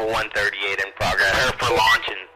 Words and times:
level 0.00 0.12
138 0.14 0.80
in 0.80 0.92
progress. 0.96 1.32
Prepare 1.32 1.68
for 1.68 1.74
launch 1.76 2.08
in 2.08 2.29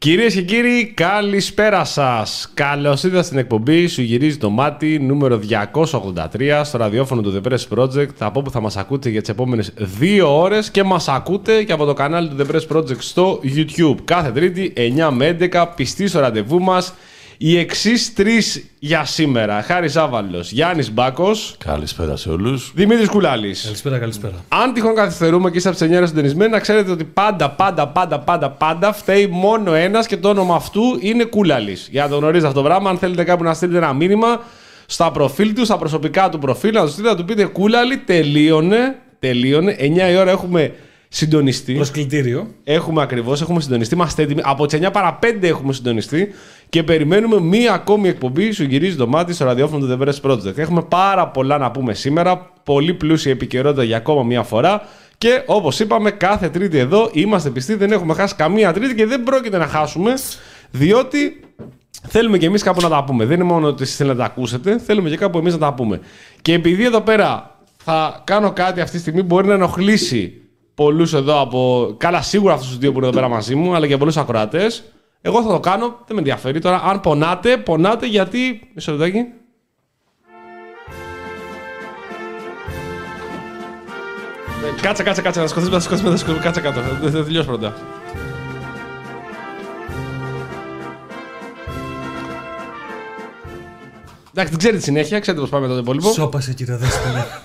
Κυρίες 0.00 0.34
και 0.34 0.42
κύριοι, 0.42 0.86
καλησπέρα 0.86 1.84
σας. 1.84 2.50
Καλώς 2.54 3.02
ήρθατε 3.02 3.22
στην 3.22 3.38
εκπομπή 3.38 3.86
Σου 3.86 4.02
γυρίζει 4.02 4.36
το 4.36 4.50
μάτι 4.50 4.98
νούμερο 4.98 5.40
283 5.72 6.60
στο 6.64 6.78
ραδιόφωνο 6.78 7.22
του 7.22 7.40
The 7.40 7.48
Press 7.48 7.78
Project. 7.78 8.08
Από 8.18 8.40
όπου 8.40 8.50
θα 8.50 8.60
μας 8.60 8.76
ακούτε 8.76 9.08
για 9.08 9.20
τις 9.20 9.30
επόμενες 9.30 9.72
δύο 9.76 10.40
ώρες 10.40 10.70
και 10.70 10.82
μας 10.82 11.08
ακούτε 11.08 11.62
και 11.62 11.72
από 11.72 11.84
το 11.84 11.92
κανάλι 11.92 12.28
του 12.28 12.36
The 12.38 12.54
Press 12.54 12.76
Project 12.76 12.98
στο 12.98 13.40
YouTube. 13.44 13.94
Κάθε 14.04 14.30
Τρίτη 14.30 14.72
9 14.76 15.10
με 15.10 15.36
11 15.40 15.66
πιστή 15.76 16.06
στο 16.06 16.20
ραντεβού 16.20 16.60
μας. 16.60 16.94
Οι 17.42 17.58
εξής 17.58 18.14
τρεις 18.14 18.64
για 18.78 19.04
σήμερα. 19.04 19.62
Χάρης 19.62 19.92
Ζάβαλο, 19.92 20.40
Γιάννης 20.40 20.92
Μπάκος, 20.92 21.54
Καλησπέρα 21.64 22.16
σε 22.16 22.30
όλους. 22.30 22.72
Δημήτρης 22.74 23.08
Κουλάλης. 23.08 23.62
Καλησπέρα, 23.62 23.98
καλησπέρα. 23.98 24.34
Αν 24.48 24.72
τυχόν 24.72 24.94
καθυστερούμε 24.94 25.50
και 25.50 25.56
είστε 25.56 25.68
από 25.68 25.78
τις 25.78 25.86
9 25.86 26.06
συντονισμένοι, 26.06 26.50
να 26.50 26.58
ξέρετε 26.58 26.90
ότι 26.90 27.04
πάντα, 27.04 27.50
πάντα, 27.50 27.88
πάντα, 27.88 28.20
πάντα, 28.20 28.50
πάντα 28.50 28.92
φταίει 28.92 29.26
μόνο 29.26 29.74
ένας 29.74 30.06
και 30.06 30.16
το 30.16 30.28
όνομα 30.28 30.54
αυτού 30.54 30.82
είναι 31.00 31.24
Κούλαλη. 31.24 31.76
Για 31.90 32.02
να 32.02 32.08
το 32.08 32.16
γνωρίζετε 32.16 32.46
αυτό 32.46 32.60
το 32.60 32.66
πράγμα, 32.66 32.90
αν 32.90 32.98
θέλετε 32.98 33.24
κάπου 33.24 33.44
να 33.44 33.54
στείλετε 33.54 33.78
ένα 33.78 33.92
μήνυμα 33.92 34.40
στα 34.86 35.10
προφίλ 35.10 35.54
του, 35.54 35.64
στα 35.64 35.78
προσωπικά 35.78 36.28
του 36.28 36.38
προφίλ, 36.38 36.72
να 36.72 36.82
τους 36.82 36.92
στείλετε 36.92 37.14
να 37.14 37.20
του 37.20 37.24
πείτε 37.24 37.44
Κούλαλη, 37.44 37.98
τελείωνε. 37.98 38.98
Τελείωνε. 39.18 39.76
9 39.78 40.10
η 40.10 40.16
ώρα 40.16 40.30
έχουμε 40.30 40.72
συντονιστεί. 41.12 41.72
Προσκλητήριο. 41.74 42.54
Έχουμε 42.64 43.02
ακριβώς, 43.02 43.40
έχουμε 43.40 43.60
συντονιστεί. 43.60 43.94
Είμαστε 43.94 44.22
έτοιμοι. 44.22 44.40
Από 44.44 44.66
τις 44.66 44.78
9 44.78 44.90
παρα 44.92 45.18
5 45.22 45.46
έχουμε 45.46 45.72
συντονιστεί 45.72 46.28
και 46.70 46.82
περιμένουμε 46.82 47.40
μία 47.40 47.72
ακόμη 47.72 48.08
εκπομπή. 48.08 48.52
Σου 48.52 48.64
γυρίζει 48.64 48.96
το 48.96 49.06
μάτι 49.06 49.32
στο 49.32 49.44
ραδιόφωνο 49.44 49.86
του 49.86 49.98
The 49.98 50.08
Press 50.08 50.30
Project. 50.30 50.58
Έχουμε 50.58 50.82
πάρα 50.82 51.28
πολλά 51.28 51.58
να 51.58 51.70
πούμε 51.70 51.94
σήμερα. 51.94 52.50
Πολύ 52.64 52.94
πλούσια 52.94 53.32
επικαιρότητα 53.32 53.84
για 53.84 53.96
ακόμα 53.96 54.22
μία 54.22 54.42
φορά. 54.42 54.82
Και 55.18 55.42
όπως 55.46 55.80
είπαμε, 55.80 56.10
κάθε 56.10 56.48
Τρίτη 56.48 56.78
εδώ 56.78 57.10
είμαστε 57.12 57.50
πιστοί. 57.50 57.74
Δεν 57.74 57.92
έχουμε 57.92 58.14
χάσει 58.14 58.34
καμία 58.34 58.72
Τρίτη 58.72 58.94
και 58.94 59.06
δεν 59.06 59.22
πρόκειται 59.22 59.58
να 59.58 59.66
χάσουμε. 59.66 60.14
Διότι 60.70 61.40
θέλουμε 62.08 62.38
και 62.38 62.46
εμείς 62.46 62.62
κάπου 62.62 62.80
να 62.80 62.88
τα 62.88 63.04
πούμε. 63.04 63.24
Δεν 63.24 63.34
είναι 63.34 63.44
μόνο 63.44 63.66
ότι 63.66 63.82
εσείς 63.82 63.96
θέλετε 63.96 64.18
να 64.18 64.24
τα 64.24 64.30
ακούσετε, 64.30 64.78
θέλουμε 64.78 65.08
και 65.08 65.16
κάπου 65.16 65.38
εμείς 65.38 65.52
να 65.52 65.58
τα 65.58 65.74
πούμε. 65.74 66.00
Και 66.42 66.52
επειδή 66.52 66.84
εδώ 66.84 67.00
πέρα 67.00 67.56
θα 67.76 68.22
κάνω 68.24 68.52
κάτι 68.52 68.80
αυτή 68.80 68.94
τη 68.94 69.00
στιγμή 69.00 69.20
που 69.20 69.26
μπορεί 69.26 69.46
να 69.46 69.54
ενοχλήσει 69.54 70.40
πολλούς 70.74 71.14
εδώ 71.14 71.40
από. 71.40 71.90
Καλά, 71.98 72.22
σίγουρα 72.22 72.52
αυτούς 72.52 72.68
τους 72.68 72.78
δύο 72.78 72.92
που 72.92 72.98
είναι 72.98 73.06
εδώ 73.06 73.16
πέρα 73.16 73.28
μαζί 73.28 73.54
μου, 73.54 73.74
αλλά 73.74 73.86
και 73.86 73.96
πολλούς 73.96 74.16
ακροατές. 74.16 74.84
Εγώ 75.22 75.42
θα 75.42 75.48
το 75.48 75.60
κάνω, 75.60 75.86
δεν 75.86 76.14
με 76.14 76.18
ενδιαφέρει 76.18 76.60
τώρα. 76.60 76.82
Αν 76.82 77.00
πονάτε, 77.00 77.56
πονάτε 77.56 78.06
γιατί. 78.06 78.70
Μισό 78.74 78.92
λεπτάκι. 78.92 79.18
Ε, 84.78 84.80
Κάτσε, 84.82 85.02
κάτσε, 85.02 85.22
κάτσε. 85.22 85.40
Να 85.40 85.46
σκοτώσουμε, 85.46 85.76
να 85.76 85.82
σκοτώσουμε, 85.82 86.10
να 86.10 86.16
σκοτώσουμε. 86.16 86.44
Κάτσε 86.44 86.60
κάτω. 86.60 86.80
Δεν 87.00 87.10
θα 87.10 87.24
τελειώσει 87.24 87.46
πρώτα. 87.46 87.74
Εντάξει, 94.28 94.50
δεν 94.50 94.58
ξέρετε 94.58 94.78
τη 94.78 94.82
συνέχεια, 94.84 95.20
ξέρετε 95.20 95.42
πώς 95.42 95.50
πάμε 95.50 95.66
με 95.66 95.72
το 95.72 95.78
υπόλοιπο. 95.78 96.12
Σώπασε, 96.12 96.52
κύριε 96.52 96.76
Δέσποινα. 96.76 97.26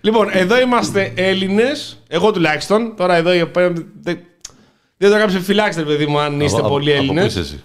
Λοιπόν, 0.00 0.28
εδώ 0.32 0.60
είμαστε 0.60 1.12
Έλληνες. 1.16 2.02
Εγώ 2.08 2.32
τουλάχιστον. 2.32 2.96
Τώρα 2.96 3.14
εδώ. 3.14 3.30
Δεν, 5.04 5.10
δεν 5.10 5.10
το 5.12 5.18
κάψε 5.18 5.40
φυλάξτε, 5.40 5.82
παιδί 5.82 6.06
μου, 6.06 6.18
αν 6.18 6.40
είστε 6.40 6.60
Από- 6.60 6.68
πολλοί 6.68 6.90
από 6.92 6.98
Έλληνες. 7.00 7.22
πού 7.22 7.28
είσαι 7.28 7.40
εσύ; 7.40 7.62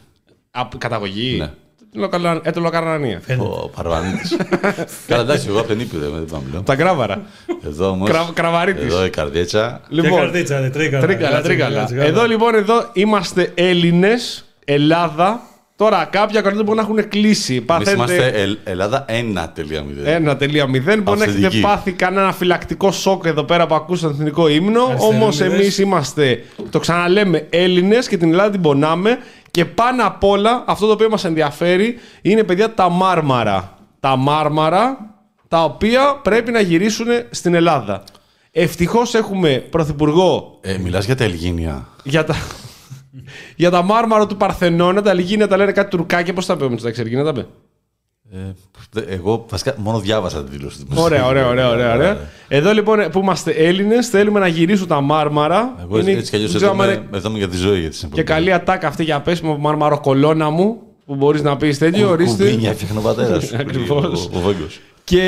Από 0.51 0.77
καταγωγή. 0.77 1.37
Ναι. 1.39 1.49
Λοκαλα- 1.93 2.39
Ε, 2.43 2.51
το 2.51 2.59
Λοκαρνανία. 2.59 3.21
Ο 3.37 3.69
Παρβανίτης. 3.69 4.37
Καλά, 5.07 5.21
εντάξει, 5.21 5.45
εγώ 5.49 5.59
από 5.59 5.67
την 5.67 5.79
Ήπειρο 5.79 6.09
δεν 6.09 6.25
πάμε 6.25 6.43
λέω. 6.51 6.61
Τα 6.61 6.75
κράβαρα. 6.75 7.21
Εδώ 7.65 7.89
όμω. 7.89 8.05
Κρα- 8.05 8.29
Κραβαρίτης. 8.33 8.83
Εδώ 8.83 9.05
η 9.05 9.09
καρδιέτσα. 9.09 9.81
Και 9.89 9.95
Λοιπόν, 10.01 10.19
καρδίτσα, 10.19 10.59
ρε, 10.59 10.69
τρίκαλα. 10.69 11.01
τρίκαλα, 11.05 11.29
Κάτσε, 11.29 11.43
τρίκαλα. 11.47 11.79
κάτσε, 11.79 11.95
κάτσε. 11.95 12.09
Εδώ 12.09 12.25
λοιπόν, 12.25 12.55
εδώ 12.55 12.89
είμαστε 12.93 13.51
Έλληνες, 13.55 14.45
Ελλάδα. 14.65 15.41
Τώρα, 15.79 16.05
κάποια 16.11 16.41
κρατήματα 16.41 16.63
μπορεί 16.63 16.77
να 16.77 16.83
έχουν 16.83 17.09
κλείσει. 17.09 17.53
Εμείς 17.53 17.65
Παθαίνετε 17.65 17.93
είμαστε 17.95 18.25
Ε, 18.25 18.41
Ελλ- 18.41 18.57
Ελλάδα 18.63 19.05
1.0. 19.07 20.03
1.0. 20.05 21.01
Μπορεί 21.01 21.17
να 21.17 21.23
έχετε 21.23 21.37
Αυθεντική. 21.45 21.59
πάθει 21.61 21.91
κανένα 21.91 22.31
φυλακτικό 22.33 22.91
σοκ 22.91 23.25
εδώ 23.25 23.43
πέρα 23.43 23.67
που 23.67 23.75
ακούσατε 23.75 24.13
τον 24.13 24.21
εθνικό 24.21 24.47
ύμνο. 24.47 24.81
Όμως 24.83 25.01
Αριστεροέλληνες. 25.25 25.61
εμείς 25.63 25.77
είμαστε, 25.77 26.43
το 26.69 26.79
ξαναλέμε, 26.79 27.47
Έλληνες 27.49 28.07
και 28.07 28.17
την 28.17 28.31
Ελλάδα 28.31 28.49
την 28.49 28.61
πονάμε. 28.61 29.17
Και 29.51 29.65
πάνω 29.65 30.05
απ' 30.07 30.23
όλα, 30.23 30.63
αυτό 30.67 30.85
το 30.85 30.91
οποίο 30.91 31.09
μας 31.09 31.23
ενδιαφέρει 31.25 31.97
είναι, 32.21 32.43
παιδιά, 32.43 32.73
τα 32.73 32.89
μάρμαρα. 32.89 33.77
Τα 33.99 34.15
μάρμαρα 34.15 34.97
τα 35.47 35.63
οποία 35.63 36.19
πρέπει 36.23 36.51
να 36.51 36.59
γυρίσουν 36.59 37.07
στην 37.29 37.53
Ελλάδα. 37.53 38.03
Ευτυχώς 38.51 39.13
έχουμε 39.13 39.49
πρωθυπουργό 39.69 40.57
Ε, 40.61 40.77
Μιλάς 40.77 41.05
για 41.05 41.15
τα 41.15 41.23
Ελγίνια. 41.23 41.87
για 42.03 42.23
τα, 42.23 42.35
για 43.55 43.69
τα 43.69 43.81
μάρμαρα 43.83 44.25
του 44.27 44.37
Παρθενώνα. 44.37 45.01
Τα 45.01 45.13
Λιγίνια 45.13 45.47
τα 45.47 45.57
λένε 45.57 45.71
κάτι 45.71 45.89
τουρκάκια. 45.89 46.33
Πώς 46.33 46.45
τα 46.45 46.57
πούμε, 46.57 46.75
τα 46.77 46.91
ξέρει, 46.91 47.15
να 47.15 47.23
τα 47.23 47.33
πει. 47.33 47.45
Ε, 48.33 48.37
δε- 48.91 49.01
εγώ 49.13 49.45
βασικά 49.49 49.73
μόνο 49.77 49.99
διάβασα 49.99 50.43
τη 50.43 50.51
δήλωση 50.51 50.77
του. 50.79 50.85
Ωραία, 50.95 51.25
ωραία, 51.25 51.47
ωραία, 51.47 51.69
ωραία, 51.69 51.93
ωραία. 51.93 52.17
Εδώ 52.47 52.71
λοιπόν 52.71 52.99
που 53.11 53.19
είμαστε 53.19 53.51
Έλληνες, 53.51 54.07
θέλουμε 54.07 54.39
να 54.39 54.47
γυρίσουν 54.47 54.87
τα 54.87 55.01
μάρμαρα. 55.01 55.75
Εγώ 55.81 55.99
Είναι- 55.99 56.11
έτσι 56.11 56.29
κι 56.29 56.35
αλλιώς 56.35 56.51
δεν 56.51 56.59
ξέρω 56.61 56.73
εδώ, 56.73 56.83
αν 56.83 56.89
είμαι- 56.89 57.03
είναι 57.07 57.17
εδώ 57.17 57.29
είμαι 57.29 57.37
για 57.37 57.47
τη 57.47 57.57
ζωή. 57.57 57.79
Για 57.79 57.89
τις 57.89 57.99
Και 57.99 58.05
επόμενες. 58.05 58.29
καλή 58.29 58.53
ατάκα 58.53 58.87
αυτή 58.87 59.03
για 59.03 59.19
πέσιμο 59.21 59.51
από 59.51 59.61
μαρμαροκολόνα 59.61 60.49
μου. 60.49 60.77
Που 61.05 61.15
μπορείς 61.15 61.41
να 61.41 61.57
πεις 61.57 61.77
τέτοιο, 61.77 62.01
Κου- 62.01 62.11
ορίστε. 62.11 62.43
Κουμπίνια 62.43 62.69
έφτιαχνε 62.69 62.99
ο 62.99 63.01
πατέρας. 63.01 63.53
Ακριβώς. 63.63 64.29
Ο 64.33 64.39
Βέγκος. 64.39 64.79
Και 65.03 65.23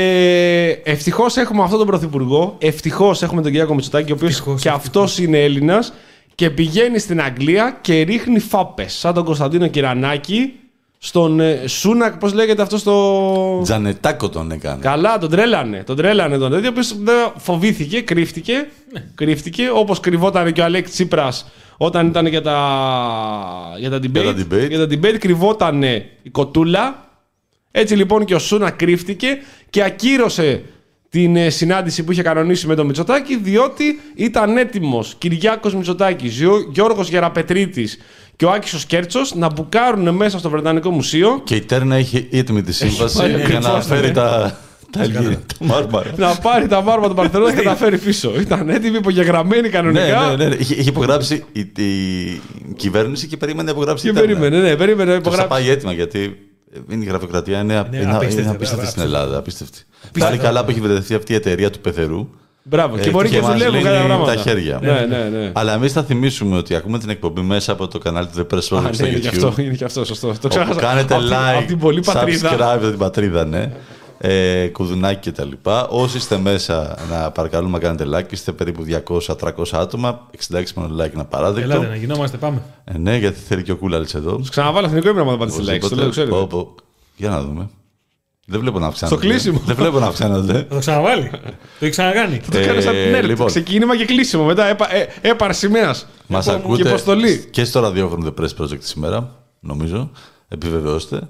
ευτυχώς 0.84 1.38
έχουμε 1.38 1.64
αυτόν 1.64 1.78
τον 1.78 1.88
πρωθυπουργό. 1.88 2.56
Ευτυχώς 2.60 3.22
έχουμε 3.22 3.42
τον 3.42 3.52
Κυριάκο 3.52 3.74
Μητσοτάκη, 3.74 4.12
ο 4.12 4.16
οποίος 4.16 4.32
Ευτυχώς, 4.32 4.62
και 4.62 4.70
αυτός 4.70 5.20
είναι 5.20 5.44
Έλληνας. 5.44 5.94
Και 6.42 6.50
πηγαίνει 6.50 7.00
στην 7.00 7.22
Αγγλία 7.22 7.78
και 7.82 8.02
ρίχνει 8.02 8.40
φάπες. 8.40 8.94
Σαν 8.94 9.14
τον 9.14 9.24
Κωνσταντίνο 9.24 9.68
Κυρανάκη. 9.68 10.54
Στον 10.98 11.40
ε, 11.40 11.68
Σούνακ, 11.68 12.18
πώς 12.18 12.34
λέγεται 12.34 12.62
αυτό 12.62 12.78
στο. 12.78 13.60
Τζανετάκο 13.64 14.30
τον 14.30 14.52
έκανε. 14.52 14.82
Καλά, 14.82 15.18
τον 15.18 15.30
τρέλανε. 15.30 15.84
Τον 15.84 15.96
τρέλανε 15.96 16.38
τον 16.38 16.52
τέτοιο. 16.52 16.68
Ο 16.68 16.72
οποίος 16.72 16.98
δεν 16.98 17.32
φοβήθηκε, 17.38 18.02
κρύφτηκε. 18.02 18.68
Κρύφτηκε. 19.16 19.70
Όπως 19.74 20.00
κρυβόταν 20.00 20.54
και 20.54 20.62
ο 20.62 20.64
Αλέκ 20.64 20.90
Τσίπρας 20.90 21.46
όταν 21.78 22.08
ήταν 22.08 22.26
για 22.26 22.42
τα, 22.42 22.58
για 23.78 23.90
τα 23.90 23.98
debate. 23.98 24.24
τα 24.24 24.36
debate. 24.38 24.68
Για 24.70 24.88
τα 24.88 24.96
debate 24.96 25.18
κρυβόταν 25.20 25.84
η 26.22 26.30
κοτούλα. 26.32 27.10
Έτσι 27.72 27.96
λοιπόν 27.96 28.26
και 28.26 28.36
ο 28.36 28.40
Σούνα 28.40 28.70
κρύφτηκε 28.70 29.38
και 29.70 29.84
ακύρωσε 29.84 30.64
την 31.12 31.36
ε, 31.36 31.50
συνάντηση 31.50 32.04
που 32.04 32.12
είχε 32.12 32.22
κανονίσει 32.22 32.68
με 32.68 32.76
τον 32.76 32.86
Μητσοτάκη 32.86 33.38
διότι 33.38 34.00
ήταν 34.16 34.58
έτοιμος 34.58 35.16
Κυριάκος 35.18 35.76
Μητσοτάκης, 35.76 36.38
Γιώ- 36.38 36.68
Γιώργος 36.74 37.10
Γεραπετρίτης 37.10 37.98
και 38.36 38.46
ο 38.46 38.52
Άκης 38.52 38.74
ο 38.74 38.80
Σκέρτσος 38.80 39.36
να 39.36 39.52
μπουκάρουν 39.52 40.10
μέσα 40.16 40.40
στο 40.40 40.50
Βρετανικό 40.50 40.90
Μουσείο 40.90 41.42
Και 41.44 41.56
η 41.56 41.62
Τέρνα 41.62 41.96
έχει 41.96 42.28
έτοιμη 42.32 42.62
τη 42.62 42.74
σύμβαση 42.74 43.18
πάρει 43.18 43.30
για 43.32 43.40
να 43.48 43.58
ακριβώς, 43.58 43.86
φέρει 43.86 44.08
ναι. 44.08 44.14
τα. 44.14 44.60
Τα 44.92 45.02
Ελγίνια. 45.02 45.42
Τα 45.60 45.66
μάρμαρα. 45.66 46.12
να 46.18 46.36
πάρει 46.36 46.68
τα 46.68 46.82
μάρμα 46.82 47.08
του 47.08 47.14
Παρθενώνα 47.14 47.54
και 47.56 47.62
τα 47.62 47.76
φέρει 47.76 47.98
πίσω. 47.98 48.32
Ήταν 48.40 48.70
έτοιμη, 48.70 48.98
υπογεγραμμένη 48.98 49.62
Ναι, 49.62 49.68
κανονικά. 49.68 50.28
ναι, 50.30 50.36
ναι, 50.36 50.48
ναι. 50.50 50.56
Είχε, 50.56 50.74
είχε 50.76 50.90
υπογράψει 50.90 51.44
η, 51.52 51.60
η 51.84 52.42
κυβέρνηση 52.76 53.28
και 53.28 53.38
περίμενε 53.38 53.64
να 53.66 53.72
υπογράψει 53.72 54.04
Και 54.04 54.10
η 54.10 54.14
Τέρνα. 54.14 54.28
περίμενε, 54.40 54.70
ναι, 54.70 54.76
περίμενε 54.76 55.12
να 55.14 55.22
Τους 55.22 55.36
θα 55.36 55.42
υπογράψει. 55.42 55.64
πάει 55.64 55.76
έτοιμα 55.76 55.94
γιατί 55.94 56.38
είναι 56.90 57.04
η 57.04 57.08
γραφειοκρατία 57.08 57.60
είναι, 57.60 57.74
είναι, 57.88 57.98
είναι 58.02 58.16
απίστευτη, 58.16 58.50
απίστευτη 58.50 58.66
στην 58.66 58.80
απίστευτη. 58.80 59.02
Ελλάδα. 59.02 59.38
Απίστευτη. 59.38 59.80
Πάλι 60.20 60.38
καλά 60.38 60.64
που 60.66 60.72
έχει 60.72 60.80
βρεθεί 60.80 61.14
αυτή 61.16 61.32
η 61.32 61.36
εταιρεία 61.36 61.70
του 61.70 61.80
πεθερού. 61.80 62.30
Μπράβο. 62.64 62.98
ε, 62.98 63.00
Και 63.00 63.10
μπορεί 63.10 63.30
και 63.30 63.42
μας 63.42 63.52
δουλεύουν 63.52 63.74
λύνει 63.74 63.84
κάποια 63.90 64.06
πράγματα. 64.06 64.34
τα 64.34 64.42
χέρια. 64.42 64.80
Ναι, 64.82 65.06
ναι, 65.10 65.38
ναι. 65.38 65.52
Αλλά 65.54 65.74
εμείς 65.74 65.92
θα 65.92 66.04
θυμίσουμε 66.04 66.58
ότι 66.58 66.76
ακούμε 66.76 67.00
την 67.00 67.10
εκπομπή 67.10 67.42
μέσα 67.42 67.72
από 67.72 67.88
το 67.88 67.98
κανάλι 67.98 68.28
του 68.28 68.48
The 68.48 68.56
Press 68.56 68.64
Α, 68.78 68.78
Project 68.78 68.82
ναι, 68.84 68.94
στο 68.94 69.06
είναι 69.06 69.18
και 69.20 69.30
YouTube. 69.34 69.48
αυτό, 69.48 69.62
είναι 69.62 69.74
και 69.74 69.84
αυτό, 69.84 70.06
σωστό. 70.06 70.28
Το 70.28 70.34
Όπου 70.38 70.48
ξέχασα. 70.48 70.80
κάνετε 70.80 71.14
Απ' 71.14 71.22
την- 71.22 71.30
like, 71.32 71.58
απ' 71.58 71.66
την 71.68 71.80
πολύ 71.80 72.02
πατρίδα. 72.02 72.50
subscribe 72.52 72.76
από 72.78 72.90
την 72.90 72.98
πατρίδα, 72.98 73.46
ναι. 73.46 73.72
Ε, 74.24 74.68
κουδουνάκι 74.68 75.20
και 75.20 75.32
τα 75.32 75.46
λοιπά. 75.46 75.88
Όσοι 75.88 76.18
είστε 76.18 76.38
μέσα, 76.38 76.98
να 77.10 77.32
παρακαλούμε 77.32 77.72
να 77.72 77.80
κάνετε 77.80 78.06
like. 78.18 78.32
Είστε 78.34 78.52
περίπου 78.52 78.86
200-300 79.08 79.28
άτομα. 79.72 80.28
66 80.54 80.64
μόνο 80.76 81.04
like 81.04 81.12
να 81.14 81.26
παράδεκτο. 81.26 81.72
Ελάτε 81.72 81.88
να 81.90 81.96
γινόμαστε, 81.96 82.38
πάμε. 82.38 82.62
Ε, 82.84 82.98
ναι, 82.98 83.18
γιατί 83.18 83.40
θέλει 83.40 83.64
και 83.64 83.72
ο 83.72 83.76
Κούλαλης 83.76 84.14
εδώ. 84.14 84.42
Ξαναβάλω 84.50 84.88
εθνικό 84.88 85.10
ύμνο 85.10 85.24
να 85.24 85.38
πατήσετε 85.38 85.64
like. 85.76 85.80
Το 85.80 85.86
Οπωσδήποτε. 85.86 86.02
λέω, 86.02 86.10
ξέρετε. 86.10 86.32
Πω, 86.36 86.48
πω. 86.48 86.76
Για 87.16 87.30
να 87.30 87.42
δούμε. 87.42 87.70
Δεν 88.46 88.60
βλέπω 88.60 88.80
να 88.80 88.88
αυξάνονται. 88.88 89.18
Στο 89.22 89.28
κλείσιμο. 89.30 89.62
Δεν 89.66 89.76
βλέπω 89.76 90.00
να 90.00 90.06
αυξάνονται. 90.06 90.54
Θα 90.54 90.66
το 90.68 90.80
ξαναβάλει. 90.80 91.30
το 91.30 91.40
έχει 91.80 91.90
ξανακάνει. 91.90 92.42
Το 92.52 92.66
κάνω 92.66 92.82
σαν 92.82 92.96
Ε, 92.96 93.20
nerd. 93.20 93.24
λοιπόν. 93.26 93.48
Ξεκίνημα 93.48 93.98
και 93.98 94.06
κλείσιμο. 94.06 94.44
Μετά 94.44 94.66
έπα, 94.66 94.94
ε, 94.96 95.08
έπαρ 95.22 95.54
σημαία. 95.54 95.96
Μας 96.28 96.46
Και 96.46 96.52
ακούτε 96.52 96.88
υποστολή. 96.90 97.48
και 97.52 97.64
στο 97.64 97.80
ραδιόφωνο 97.80 98.34
The 98.38 98.42
Press 98.42 98.64
Project 98.64 98.80
σήμερα, 98.82 99.36
νομίζω. 99.60 100.12
Επιβεβαιώστε. 100.48 101.22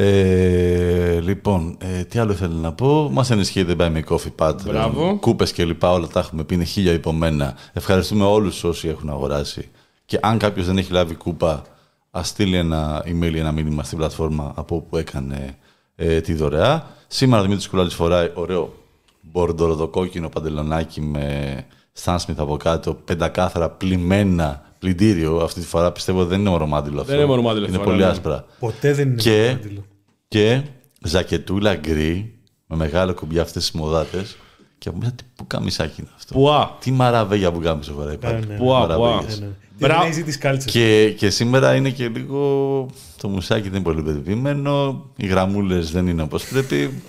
Ε, 0.00 1.20
λοιπόν, 1.20 1.76
ε, 1.80 2.04
τι 2.04 2.18
άλλο 2.18 2.32
θέλω 2.32 2.54
να 2.54 2.72
πω; 2.72 3.08
Μας 3.12 3.30
ενισχύει 3.30 3.62
δεν 3.62 3.76
πάει 3.76 3.90
με 3.90 4.04
coffee 4.08 4.34
pad. 4.36 4.54
Μπράβο. 4.64 5.18
Κούπες 5.20 5.52
και 5.52 5.64
λοιπά, 5.64 5.92
όλα 5.92 6.06
τα 6.06 6.20
έχουμε 6.20 6.44
πει. 6.44 6.54
Είναι 6.54 6.64
χίλια 6.64 6.92
υπομένα. 6.92 7.54
Ευχαριστούμε 7.72 8.24
όλους 8.24 8.64
όσοι 8.64 8.88
έχουν 8.88 9.10
αγοράσει. 9.10 9.68
Και 10.04 10.18
αν 10.22 10.38
κάποιος 10.38 10.66
δεν 10.66 10.78
έχει 10.78 10.92
λάβει 10.92 11.14
κούπα, 11.14 11.62
ας 12.10 12.28
στείλει 12.28 12.56
ένα 12.56 13.04
email 13.06 13.32
ή 13.34 13.38
ένα 13.38 13.52
μήνυμα 13.52 13.82
στην 13.82 13.98
πλατφόρμα 13.98 14.52
από 14.56 14.76
όπου 14.76 14.96
έκανε 14.96 15.56
ε, 15.96 16.20
τη 16.20 16.34
δωρεά. 16.34 16.86
Σήμερα 17.06 17.40
ο 17.40 17.44
Δημήτρη 17.44 17.68
Κουλάλης 17.68 17.94
φοράει 17.94 18.30
ωραίο 18.34 18.74
μπορντοροδοκόκκινο 19.20 20.28
παντελονάκι 20.28 21.00
με 21.00 21.66
Stan 22.04 22.16
Smith 22.16 22.36
από 22.36 22.56
κάτω, 22.56 22.94
πεντακάθαρα 22.94 23.68
πλημμένα 23.70 24.62
πλυντήριο. 24.78 25.36
Αυτή 25.36 25.60
τη 25.60 25.66
φορά 25.66 25.92
πιστεύω 25.92 26.24
δεν 26.24 26.40
είναι 26.40 26.50
μορομάντιλο 26.50 27.00
αυτό. 27.00 27.14
είναι 27.14 27.24
μορομάντιλο 27.24 27.66
Είναι 27.66 27.76
αυτή 27.76 27.88
τη 27.88 27.92
πολύ 27.92 28.02
φορά, 28.02 28.12
ναι. 28.12 28.18
άσπρα. 28.18 28.44
Ποτέ 28.58 28.92
δεν 28.92 29.08
είναι 29.08 29.16
Και, 29.22 29.40
μορομάντιλο. 29.40 29.84
και 30.28 30.62
ζακετούλα 31.02 31.74
γκρι 31.74 32.34
με 32.66 32.76
μεγάλο 32.76 33.14
κουμπιά 33.14 33.42
αυτές 33.42 33.62
τις 33.70 33.80
μοδάτες. 33.80 34.36
Και 34.78 34.88
από 34.88 34.98
μέσα 34.98 35.12
τι 35.12 35.24
που 35.36 35.46
καμισάκι 35.46 36.00
είναι 36.00 36.10
αυτό. 36.16 36.34
Πουά. 36.34 36.76
Τι 36.80 36.90
μαραβέγια 36.90 37.52
που 37.52 37.60
κάμισε 37.60 37.92
φοράει 37.92 38.14
Ε, 38.14 38.16
πάλι. 38.16 38.46
ναι. 38.46 38.56
Πουά, 38.56 38.78
Μαραβέγιες. 38.78 39.36
πουά. 39.36 39.38
Ναι, 39.40 39.46
ναι. 39.46 39.52
Μπρα- 39.78 40.10
Την 40.10 40.24
τη 40.24 40.38
κάλτσα. 40.38 40.68
Και, 40.70 41.14
και 41.18 41.30
σήμερα 41.30 41.74
είναι 41.74 41.90
και 41.90 42.08
λίγο. 42.08 42.86
Το 43.20 43.28
μουσάκι 43.28 43.62
δεν 43.62 43.72
είναι 43.74 43.82
πολύ 43.82 44.02
πετυχημένο. 44.02 45.04
Οι 45.16 45.26
γραμμούλες 45.26 45.90
δεν 45.92 46.06
είναι 46.06 46.22
όπως 46.22 46.44
πρέπει. 46.48 47.02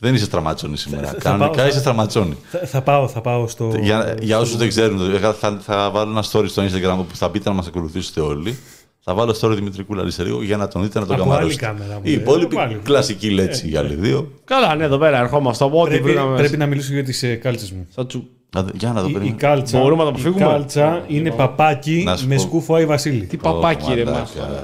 Δεν 0.00 0.14
είσαι 0.14 0.24
στραματσόνη 0.24 0.76
σήμερα. 0.76 1.06
θα 1.08 1.14
Κανονικά 1.18 1.50
πάω- 1.56 1.66
είσαι 1.68 1.78
στραματσόνη. 1.78 2.36
Θα, 2.50 2.58
θα 2.58 2.82
πάω, 2.82 3.08
θα 3.08 3.20
πάω 3.20 3.48
στο. 3.48 3.72
Για, 3.80 4.14
για 4.20 4.38
όσους 4.38 4.56
δεν 4.56 4.68
ξέρουν, 4.68 5.18
θα, 5.20 5.32
θα, 5.32 5.58
θα 5.60 5.90
βάλω 5.90 6.10
ένα 6.10 6.24
story 6.32 6.48
στο 6.48 6.62
Instagram 6.62 6.96
που 7.08 7.16
θα 7.16 7.28
μπείτε 7.28 7.48
να 7.48 7.54
μας 7.54 7.66
ακολουθήσετε 7.66 8.20
όλοι. 8.20 8.58
Θα 9.00 9.14
βάλω 9.14 9.36
story 9.40 9.52
Δημητρικού 9.54 9.94
Λαρισερίου 9.94 10.42
για 10.42 10.56
να 10.56 10.68
τον 10.68 10.82
δείτε 10.82 10.98
να 10.98 11.06
τον 11.06 11.14
Από 11.14 11.24
καμαρώσετε. 11.24 11.66
άλλη 11.66 11.76
κάμερα, 11.78 11.94
μου 11.94 12.00
Η 12.04 12.08
λέει. 12.08 12.18
υπόλοιπη 12.18 12.54
Από 12.54 12.64
άλλη. 12.64 12.74
κλασική 12.82 13.30
λέξη 13.30 13.68
για 13.68 13.80
άλλοι 13.80 13.94
δύο. 13.94 14.30
Καλά, 14.44 14.74
ναι, 14.74 14.84
εδώ 14.84 14.98
πέρα 14.98 15.18
ερχόμαστε 15.18 15.64
από 15.64 15.80
ό,τι 15.80 15.88
Πρέπει, 15.88 16.02
βρήκαμε. 16.04 16.36
πρέπει 16.36 16.56
να 16.56 16.66
μιλήσω 16.66 16.92
για 16.92 17.04
τις 17.04 17.24
κάλτσες 17.42 17.72
μου. 17.72 17.86
Θα 17.90 18.06
τσου- 18.06 18.24
Α, 18.56 18.62
δε- 18.62 18.70
Για 18.74 18.92
να 18.92 19.00
το 19.00 19.06
Η, 19.06 19.10
η 19.10 19.12
περίμενε. 19.12 19.36
κάλτσα, 19.38 19.78
Μπορούμε 19.78 20.04
να 20.04 20.10
το 20.12 20.16
η 20.18 20.20
αποφύγουμε; 20.20 20.52
κάλτσα 20.52 21.04
είναι 21.08 21.30
παπάκι 21.30 22.02
Να 22.04 22.16
σου 22.16 22.26
με 22.28 22.34
πω. 22.34 22.40
σκούφο 22.40 22.74
Άι 22.74 22.86
Βασίλη. 22.86 23.24
Τι 23.26 23.36
παπάκι, 23.36 23.94
ρε 23.94 24.04
μαλάκα. 24.04 24.20
μάσα. 24.20 24.62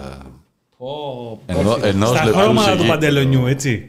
Ενώ, 1.46 1.76
ενώ 1.82 2.06
Στα 2.06 2.24
λεπτούς 2.24 2.42
χρώματα 2.42 2.70
του 2.72 2.78
εκεί, 2.78 2.86
παντελονιού, 2.88 3.46
έτσι. 3.46 3.84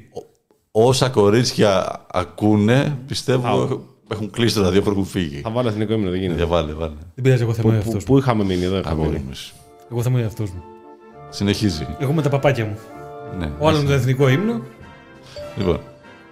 Όσα 0.77 1.09
κορίτσια 1.09 2.01
ακούνε, 2.11 2.97
πιστεύω 3.07 3.81
έχουν 4.11 4.29
κλείσει 4.31 4.55
το 4.55 4.61
ραδιόφωνο 4.61 4.91
έχουν 4.95 5.05
φύγει. 5.09 5.39
Θα 5.43 5.49
βάλω 5.49 5.67
εθνικό 5.67 5.93
ύμνο, 5.93 6.09
δεν 6.09 6.19
γίνεται. 6.19 6.37
Για 6.37 6.45
βάλε, 6.47 6.73
βάλε. 6.73 6.93
Δεν 7.15 7.23
πειράζει, 7.23 7.41
εγώ 7.43 7.53
θα 7.53 7.61
είμαι 7.65 7.71
Πού- 7.73 7.79
αυτός 7.79 7.93
μου. 7.95 8.01
Πού 8.05 8.17
είχαμε 8.17 8.43
μείνει, 8.43 8.63
εδώ 8.63 8.77
είχαμε 8.77 8.93
Αγόρι 9.01 9.09
μείνει. 9.09 9.23
μου. 9.27 9.31
Εγώ 9.91 10.01
θα 10.01 10.09
είμαι 10.09 10.23
αυτός 10.23 10.49
μου. 10.49 10.63
Συνεχίζει. 11.29 11.87
Εγώ 11.99 12.11
με 12.13 12.21
τα 12.21 12.29
παπάκια 12.29 12.65
μου. 12.65 12.77
Ναι. 13.39 13.51
Ο 13.59 13.67
άλλος 13.67 13.81
με 13.81 13.87
το 13.87 13.93
εθνικό 13.93 14.29
ύμνο. 14.29 14.61
Λοιπόν, 15.57 15.79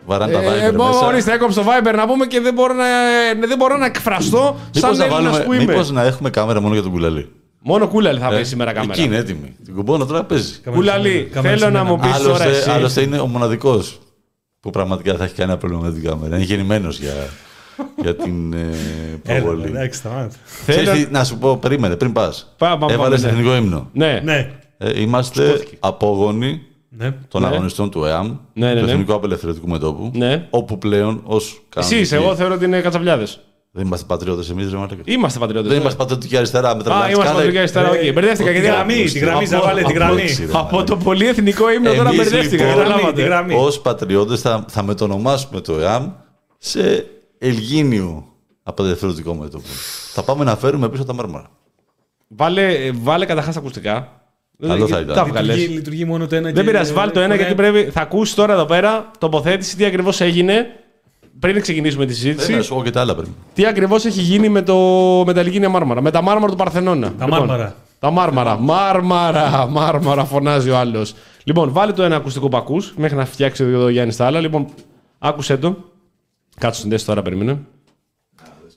βαράνε 0.06 0.34
τα 0.34 0.40
Ε, 0.42 0.70
Viber 0.70 0.76
μπο- 0.76 0.86
μέσα. 0.88 1.06
Ορίστε, 1.08 1.34
έκοψε 1.34 1.60
το 1.60 1.66
Viber 1.68 1.94
να 1.96 2.08
πούμε 2.08 2.26
και 2.26 2.40
δεν 2.40 2.54
μπορώ 2.54 2.74
να, 2.74 2.86
ε, 2.88 3.48
δεν 3.48 3.58
μπορώ 3.58 3.78
να 3.78 3.86
εκφραστώ 3.86 4.56
Μήπως 4.76 4.80
σαν 4.98 4.98
να, 4.98 5.04
Έλληνας 5.04 5.24
βάλουμε, 5.24 5.44
που 5.44 5.54
είμαι. 5.54 5.66
μήπως 5.66 5.92
να 5.92 6.04
έχουμε 6.04 6.30
κάμερα 6.30 6.62
μόνο 6.62 6.74
για 6.74 6.84
τον 6.84 6.92
κουλαλή. 6.92 7.30
Μόνο 7.60 7.88
κούλαλι 7.88 8.20
θα 8.20 8.26
Ε, 8.28 8.30
παίζει 8.30 8.50
σήμερα 8.50 8.72
κάμερα. 8.74 8.94
Εκεί 8.94 9.04
είναι 9.04 9.16
έτοιμη. 9.18 9.56
Την 9.64 9.76
κουμπώνα 9.76 10.06
τώρα 10.06 10.24
παίζει. 10.24 10.60
Κούλαλι, 10.74 11.30
Κάμερα 11.34 11.54
θέλω 11.56 11.66
σε 11.66 11.72
να 11.78 11.84
μένα. 11.84 11.96
μου 11.96 12.00
πεις 12.02 12.12
τώρα 12.12 12.24
Άλλωστε, 12.44 12.50
εσύ. 12.58 12.70
άλλωστε 12.70 13.02
είναι 13.02 13.20
ο 13.20 13.28
μοναδικός 13.28 14.00
που 14.64 14.70
πραγματικά 14.70 15.16
θα 15.16 15.24
έχει 15.24 15.34
κανένα 15.36 15.58
πρόβλημα 15.58 15.84
με 15.84 15.92
την 15.94 16.04
κάμερα. 16.04 16.36
Είναι 16.36 16.46
γεννημένος 16.46 17.00
για, 17.00 17.14
για 18.02 18.16
την 18.16 18.54
ε, 18.54 18.58
Έλα, 19.34 19.42
προβολή. 19.44 19.66
εντάξει, 19.66 20.00
σταμάτα. 20.00 20.36
Ξέρεις 20.68 20.90
Θέλω- 20.90 21.06
τι, 21.06 21.12
να 21.12 21.24
σου 21.24 21.38
πω, 21.38 21.58
περίμενε 21.58 21.96
πριν 21.96 22.12
πας. 22.12 22.54
Πάμε, 22.58 22.78
πάμε, 22.80 22.94
Έβαλες 22.94 23.22
πάμε, 23.22 23.34
ναι. 23.34 23.40
εθνικό 23.40 23.56
ύμνο. 23.56 23.90
Ναι, 23.94 24.22
Ναι, 24.24 24.52
Ε, 24.78 25.02
είμαστε 25.02 25.60
απόγονοι 25.80 26.62
ναι. 26.90 27.12
των 27.28 27.42
Ναι. 27.42 27.48
αγωνιστών 27.48 27.90
του 27.92 28.06
ΕΑΜ, 28.06 28.36
Ναι, 28.54 28.74
ναι, 28.74 28.80
του 28.80 28.86
ναι. 28.86 28.92
Εθνικού 28.92 29.14
Απελευθερωτικού 29.14 29.68
Μετώπου. 29.68 30.12
Ναι. 30.14 30.48
Όπου 30.50 30.78
πλέον 30.78 31.22
ως. 31.24 31.62
Εσείς, 31.76 32.12
εγώ 32.12 32.36
θεωρώ 32.36 32.54
ότι 32.54 32.66
είναι 32.66 32.82
κατσαβλιάδες. 32.82 33.40
Δεν 33.76 33.86
είμαστε 33.86 34.06
πατριώτε 34.08 34.52
εμεί, 34.52 34.64
ρε 34.64 34.76
Μαλάκα. 34.76 34.96
Είμαστε 35.06 35.40
πατριώτες. 35.40 35.68
Δεν 35.68 35.78
ναι. 35.78 35.82
είμαστε 35.84 35.98
πατριωτική 36.04 36.38
αριστερά. 36.38 36.76
Με 36.76 36.80
Α, 36.82 36.84
τρελάνεις. 36.84 37.14
είμαστε 37.16 37.34
Κάνε- 37.34 37.34
πατριωτική 37.34 37.58
αριστερά, 37.58 37.88
Ε, 38.06 38.08
οκ. 38.10 38.14
Μπερδεύτηκα 38.14 38.50
τη 38.52 38.60
γιατί 38.60 38.68
γραμμή, 38.68 39.04
τη 39.04 39.20
γραμμή, 39.20 39.46
θα 39.48 39.62
βάλε 39.62 39.82
τη 39.82 39.94
γραμμή. 39.94 40.22
Απόψη, 40.22 40.46
ρε, 40.46 40.52
Από 40.54 40.64
μαλάκα. 40.72 40.84
το 40.84 40.98
πολυεθνικό 40.98 41.72
ύμνο 41.72 41.94
τώρα 41.94 42.10
Εμείς, 42.10 42.18
μπερδεύτηκα. 42.18 42.64
λοιπόν, 42.66 42.84
Τη 42.84 42.90
Καταλάβατε. 42.90 43.22
γραμμή. 43.24 43.54
Ω 43.56 43.72
πατριώτε 43.84 44.36
θα, 44.36 44.66
θα 44.70 44.84
μετονομάσουμε 44.84 45.62
το 45.62 45.80
ΕΑΜ 45.80 46.12
σε 46.58 47.06
Ελγίνιο 47.40 48.26
απελευθερωτικό 48.64 49.34
μέτωπο. 49.34 49.64
θα 50.14 50.24
πάμε 50.24 50.44
να 50.44 50.56
φέρουμε 50.56 50.90
πίσω 50.90 51.04
τα 51.06 51.14
μάρμαρα. 51.14 51.48
Βάλε, 52.28 52.92
βάλε 52.94 53.26
καταρχά 53.26 53.52
τα 53.52 53.60
ακουστικά. 53.60 54.22
Καλό 54.68 54.88
θα 54.88 54.96
Δεν- 54.96 55.04
ήταν. 55.04 55.16
Τα 55.16 55.26
βγάλες. 55.26 55.56
Λειτουργεί, 55.56 55.76
λειτουργεί 55.78 56.06
μόνο 56.06 56.28
το 56.28 56.36
ένα. 56.36 56.44
Δεν 56.46 56.54
και- 56.54 56.64
πειράζει, 56.64 56.94
βάλει 56.94 57.12
το 57.12 57.20
ένα 57.20 57.36
γιατί 57.36 57.56
πρέπει. 57.56 57.84
Θα 57.92 58.02
ακούσει 58.02 58.36
τώρα 58.36 58.54
εδώ 58.54 58.66
πέρα 58.66 59.12
τοποθέτηση 59.18 59.76
τι 59.76 59.86
ακριβώ 59.86 60.12
έγινε 60.20 60.66
πριν 61.40 61.62
ξεκινήσουμε 61.62 62.06
τη 62.06 62.14
Δεν 62.14 62.22
συζήτηση. 62.22 62.54
να 62.56 62.62
σου 62.62 62.76
πω 62.76 62.84
και 62.84 62.90
τα 62.92 63.02
άλλα 63.02 63.16
πριν. 63.16 63.30
Τι 63.54 63.66
ακριβώς 63.66 64.06
έχει 64.06 64.22
γίνει 64.22 64.50
με, 64.50 64.62
το, 64.62 64.76
με 65.26 65.34
τα 65.34 65.42
Λιγίνια 65.44 65.70
Μάρμαρα; 65.70 66.02
Με 66.02 66.12
τα 66.12 66.22
Μάρμαρα 66.22 66.52
του 66.52 66.58
Παρθενώνα. 66.58 67.14
Τα 67.18 67.28
Μάρμαρα. 67.28 67.76
Τα 68.00 68.12
Μάρμαρα. 68.12 68.58
Μάρμαρα. 68.60 69.68
Μάρμαρα 69.68 70.26
φωνάζει 70.26 70.70
ο 70.70 70.78
άλλος. 70.78 71.14
Λοιπόν, 71.44 71.72
βάλε 71.72 71.92
το 71.94 72.04
ένα 72.04 72.16
ακουστικό 72.16 72.50
που 72.50 72.58
ακού 72.58 72.82
μέχρι 72.96 73.18
να 73.18 73.26
φτιάξει 73.26 73.64
εδώ 73.64 73.84
ο 73.84 73.90
Γιάννης 73.90 74.16
τα 74.16 74.26
άλλα. 74.26 74.40
Λοιπόν, 74.40 74.68
άκουσε 75.20 75.58
το. 75.58 75.78
Κάτσε 76.58 76.78
στην 76.80 76.90
τέσσερα 76.92 77.10
τώρα, 77.14 77.22
περίμενε. 77.22 77.60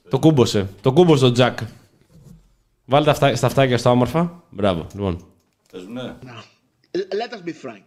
Το 0.09 0.19
κούμπωσε. 0.19 0.67
Το 0.81 0.91
κούμπωσε 0.91 1.23
το 1.23 1.31
Τζακ. 1.31 1.57
Βάλε 2.85 3.05
τα 3.05 3.11
αυτά, 3.11 3.35
στα 3.35 3.47
αυτάκια 3.47 3.77
στα 3.77 3.89
όμορφα. 3.91 4.43
Μπράβο. 4.49 4.85
Λοιπόν. 4.93 5.25
Now, 5.73 6.41
l- 6.97 7.13
let 7.19 7.31
us 7.35 7.41
be 7.49 7.53
frank. 7.65 7.83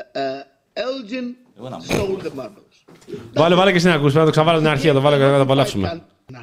Uh, 0.00 0.42
Elgin 0.84 1.26
stole 1.88 2.18
the 2.26 2.32
marbles. 2.40 2.69
Βάλε, 3.32 3.54
βάλε 3.54 3.70
και 3.70 3.76
εσύ 3.76 3.86
να 3.86 3.94
ακούσει. 3.94 4.12
Πρέπει 4.14 4.18
να 4.18 4.24
το 4.24 4.30
ξαναβάλω 4.30 4.58
στην 4.58 4.70
αρχή, 4.70 4.86
να 4.86 4.92
το 4.92 5.00
βάλω 5.00 5.16
και 5.16 5.22
να 5.22 5.36
το 5.36 5.42
απολαύσουμε. 5.42 6.02
Now, 6.32 6.36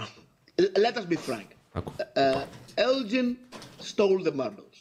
l- 0.61 0.79
let 0.85 0.97
us 0.97 1.05
be 1.13 1.17
frank. 1.29 1.47
Άκου. 1.71 1.93
Uh, 1.97 2.41
Elgin 2.87 3.27
stole 3.91 4.19
the 4.23 4.31
marbles. 4.41 4.75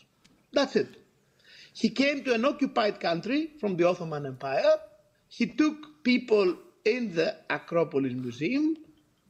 That's 0.56 0.74
it. 0.82 0.90
He 1.82 1.88
came 2.02 2.18
to 2.26 2.30
an 2.38 2.44
occupied 2.52 2.96
country 3.08 3.40
from 3.60 3.70
the 3.78 3.84
Ottoman 3.90 4.24
Empire. 4.32 4.74
He 5.38 5.44
took 5.60 5.76
people 6.10 6.46
in 6.94 7.02
the 7.18 7.28
Acropolis 7.58 8.14
Museum 8.26 8.64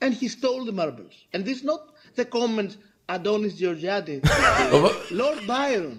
and 0.03 0.11
he 0.21 0.27
stole 0.39 0.63
the 0.71 0.77
marbles. 0.83 1.15
And 1.33 1.41
this 1.49 1.57
is 1.61 1.65
not 1.73 1.83
the 2.19 2.25
comments 2.39 2.75
Adonis 3.15 3.55
Georgiadis, 3.63 4.21
Lord 5.23 5.41
Byron. 5.55 5.99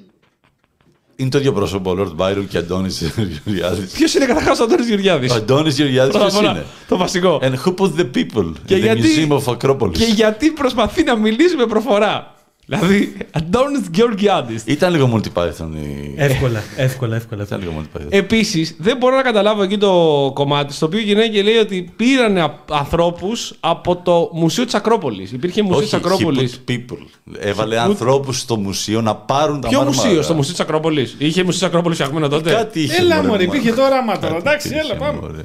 Είναι 1.19 1.29
το 1.29 1.37
ίδιο 1.37 1.53
πρόσωπο 1.53 1.91
ο 1.91 1.95
Lord 1.99 2.21
Byron 2.21 2.43
και 2.49 2.57
Αντώνη 2.57 2.89
Γεωργιάδης. 2.89 3.91
Ποιος 3.91 4.13
είναι 4.13 4.25
καταρχάς 4.25 4.59
ο 4.59 4.63
Αντώνη 4.63 4.85
Γεωργιάδης; 4.85 5.31
Ο 5.31 5.35
Αντώνη 5.35 5.69
Γεωργιάδης 5.69 6.11
Πρώτα 6.11 6.25
απ' 6.25 6.31
ποιος 6.31 6.41
όλα, 6.43 6.51
είναι; 6.51 6.65
Το 6.87 6.97
βασικό. 6.97 7.39
And 7.43 7.53
who 7.65 7.73
put 7.75 7.91
the 7.99 8.05
people 8.17 8.51
Και 8.65 8.75
in 8.75 8.77
the 8.77 8.81
γιατί- 8.81 9.27
Museum 9.29 9.37
of 9.37 9.57
Acropolis; 9.57 9.91
Και 9.91 10.03
γιατί 10.05 10.49
προσπαθεί 10.51 11.03
να 11.03 11.15
μιλήσει 11.15 11.55
με 11.55 11.65
προφορά; 11.65 12.35
Δηλαδή, 12.69 13.17
Αντώνη 13.31 13.79
Γεωργιάδη. 13.93 14.59
Ήταν 14.65 14.91
λίγο 14.93 15.11
Monty 15.13 15.41
Python 15.41 15.69
η... 15.75 16.13
Εύκολα, 16.15 16.63
εύκολα, 16.75 17.15
εύκολα. 17.15 17.43
Ήταν 17.43 17.59
λίγο 17.59 17.73
Monty 17.79 17.97
Python. 17.97 18.05
Επίσης, 18.09 18.75
δεν 18.79 18.97
μπορώ 18.97 19.15
να 19.15 19.21
καταλάβω 19.21 19.63
εκεί 19.63 19.77
το 19.77 20.31
κομμάτι 20.33 20.73
στο 20.73 20.85
οποίο 20.85 20.99
γυρνάει 20.99 21.29
και 21.29 21.41
λέει 21.41 21.55
ότι 21.57 21.93
πήραν 21.95 22.61
ανθρώπους 22.71 23.53
από 23.59 23.95
το 23.95 24.29
Μουσείο 24.33 24.65
της 24.65 24.73
Ακρόπολης. 24.73 25.31
Υπήρχε 25.31 25.61
Μουσείο 25.61 25.77
Όχι, 25.77 25.85
της 25.85 25.93
Ακρόπολη. 25.93 26.49
he 26.67 26.71
put 26.71 26.73
people. 26.73 26.97
Έβαλε 27.39 27.79
ανθρώπους 27.79 28.39
στο 28.39 28.57
μουσείο 28.57 29.01
να 29.01 29.15
πάρουν 29.15 29.61
τα 29.61 29.67
Ποιο 29.67 29.77
μάρμαρα. 29.83 30.01
μουσείο, 30.07 30.21
στο 30.21 30.33
Μουσείο 30.33 30.51
της 30.51 30.61
Ακρόπολης. 30.61 31.15
Είχε 31.17 31.43
Μουσείο 31.43 31.59
της 31.59 31.67
Ακρόπολης 31.67 31.97
φτιαγμένο 31.97 32.27
τότε; 32.27 32.51
Κάτι 32.51 32.81
είχε. 32.81 32.95
Έλα, 33.01 33.15
μωρέ, 33.15 33.27
μωρέ, 33.27 33.45
μωρέ. 33.45 33.57
υπήρχε 33.57 33.75
το 33.75 33.85
όραμα 33.85 34.19
τώρα. 34.19 34.33
Κάτι 34.33 34.47
Εντάξει, 34.47 34.67
είχε, 34.67 34.77
έλα, 34.79 34.95
πάμε. 34.95 35.19
μωρέ. 35.19 35.41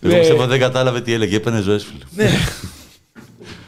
Ναι. 0.00 0.08
Εγώ 0.10 0.18
πιστεύω 0.18 0.46
δεν 0.46 0.58
κατάλαβε 0.60 1.00
τι 1.00 1.12
έλεγε. 1.12 1.36
Έπαιρνε 1.36 1.60
ζωές, 1.60 1.84
φίλε. 2.14 2.30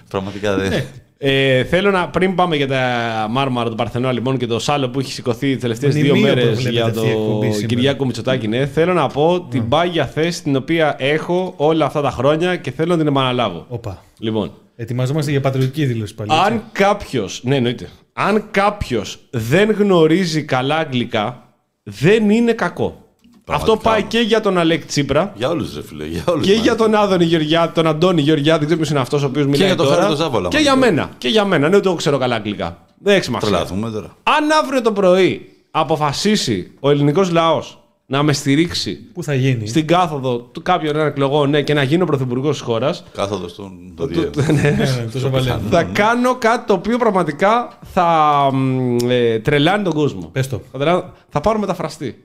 Πραγματικά 0.09 0.57
δεν. 0.57 0.85
Ε, 1.19 1.65
θέλω 1.65 1.91
να, 1.91 2.09
πριν 2.09 2.35
πάμε 2.35 2.57
για 2.57 2.67
τα 2.67 2.83
Μάρμαρα 3.31 3.69
του 3.71 3.75
Παρθενώνα 3.75 4.13
λοιπόν 4.13 4.37
και 4.37 4.47
το 4.47 4.59
σάλο 4.59 4.89
που 4.91 5.01
έχει 5.01 5.13
σηκωθεί 5.13 5.53
τις 5.53 5.61
τελευταίες 5.61 5.95
δύο 5.95 6.15
Μνημείο 6.15 6.35
μέρες 6.35 6.45
προβλέπεται 6.45 6.71
για 6.71 6.85
αυτή 6.85 7.07
η 7.07 7.11
εκπομπή 7.11 7.47
το 7.47 7.53
σήμερα. 7.53 7.67
Κυριάκο 7.75 8.05
Μητσοτάκη, 8.05 8.49
ναι, 8.49 8.67
θέλω 8.67 8.93
να 8.93 9.07
πω 9.07 9.47
την 9.51 9.69
πάγια 9.69 10.07
θέση 10.07 10.43
την 10.43 10.57
οποία 10.57 10.95
έχω 10.99 11.55
όλα 11.57 11.85
αυτά 11.85 12.01
τα 12.01 12.11
χρόνια 12.11 12.57
και 12.57 12.71
θέλω 12.71 12.93
να 12.93 12.99
την 12.99 13.07
επαναλάβω. 13.07 13.67
Οπα. 13.69 14.03
Λοιπόν, 14.19 14.53
Ετοιμαζόμαστε 14.77 15.31
για 15.31 15.41
πατριωτική 15.41 15.85
δήλωση 15.85 16.15
πάλι. 16.15 16.31
αν 16.33 16.53
έτσι. 16.53 16.65
κάποιο. 16.73 17.29
Ναι, 17.43 17.57
εννοείται. 17.57 17.89
Αν 18.13 18.45
κάποιος 18.51 19.19
δεν 19.31 19.71
γνωρίζει 19.71 20.43
καλά 20.43 20.77
αγγλικά, 20.77 21.55
δεν 21.83 22.31
είναι 22.31 22.53
κακό. 22.53 23.04
Αυτό 23.47 23.77
Πραγματικά. 23.77 23.91
πάει 23.91 24.03
και 24.03 24.19
για 24.29 24.41
τον 24.41 24.59
Αλέκ 24.59 24.87
Τσίπρα 24.87 25.33
Για 25.37 25.49
όλους, 25.49 25.75
ρε 25.75 25.83
φίλε. 25.83 26.05
Για 26.07 26.23
όλους, 26.27 26.43
και 26.45 26.51
μάλλον. 26.51 26.65
για 26.65 26.75
τον 26.77 26.95
Άδωνη 26.95 27.25
Γεωργιάδη, 27.25 27.73
τον 27.75 27.87
Αντώνη 27.87 28.21
Γεωργιάδη, 28.21 28.59
δεν 28.59 28.67
ξέρω 28.67 28.77
ποιος 28.79 28.91
είναι 28.91 29.01
αυτός 29.01 29.23
ο 29.23 29.27
οποίος 29.27 29.47
μιλάει. 29.47 29.67
για 29.67 29.77
τον 29.77 29.87
τώρα. 29.87 29.97
Χάρη 30.03 30.09
τον 30.09 30.17
Ζάβολα, 30.17 30.49
Και 30.49 30.57
μάλλον. 30.57 30.63
για 30.73 30.77
μένα. 30.91 31.11
Και 31.19 31.29
για 31.29 31.45
μένα. 31.45 31.69
Ναι, 31.69 31.77
ούτε 31.77 31.89
εγώ 31.89 31.97
ξέρω 31.97 32.19
καλά 32.19 32.35
αγγλικά. 32.35 32.79
Δεν 32.99 33.15
έχει 33.15 33.25
σημασία. 33.25 33.49
Τρελαθούμε 33.49 33.91
τώρα. 33.91 34.17
Αν 34.23 34.51
αύριο 34.63 34.83
το 34.83 34.93
πρωί 34.93 35.49
αποφασίσει 35.71 36.73
ο 36.81 36.91
ελληνικός 36.91 37.31
λαός 37.31 37.79
να 38.07 38.23
με 38.23 38.33
στηρίξει 38.33 38.99
Πού 39.15 39.23
θα 39.23 39.35
γίνει; 39.35 39.67
στην 39.67 39.87
κάθοδο 39.87 40.37
του 40.39 40.63
κάποιων 40.63 40.97
εκλογών 41.01 41.51
ναι, 41.51 41.63
και 41.63 41.75
να 41.75 41.83
γίνω 41.83 42.05
πρωθυπουργός 42.05 42.57
της 42.57 42.61
χώρας, 42.67 43.05
Κάθοδος 43.15 43.51
στον 43.51 43.71
Δωριέ. 43.97 44.31
Ναι, 44.53 44.53
ναι, 44.53 45.07
τόσο 45.13 45.31
βαλέ. 45.31 45.57
θα 45.71 45.83
κάνω 45.83 46.35
κάτι 46.35 46.67
το 46.67 46.73
οποίο 46.73 46.99
πραγματικά 46.99 47.79
θα 47.93 48.09
μ, 48.53 48.97
ε, 49.11 49.39
τρελάνει 49.39 49.85
τον 49.85 49.93
κόσμο. 49.93 50.29
Πες 50.33 50.49
το. 50.49 50.61
Θα, 50.73 50.79
τρελάνει- 50.79 51.05
θα 51.29 51.41
πάρω 51.41 51.59
μεταφραστή. 51.59 52.19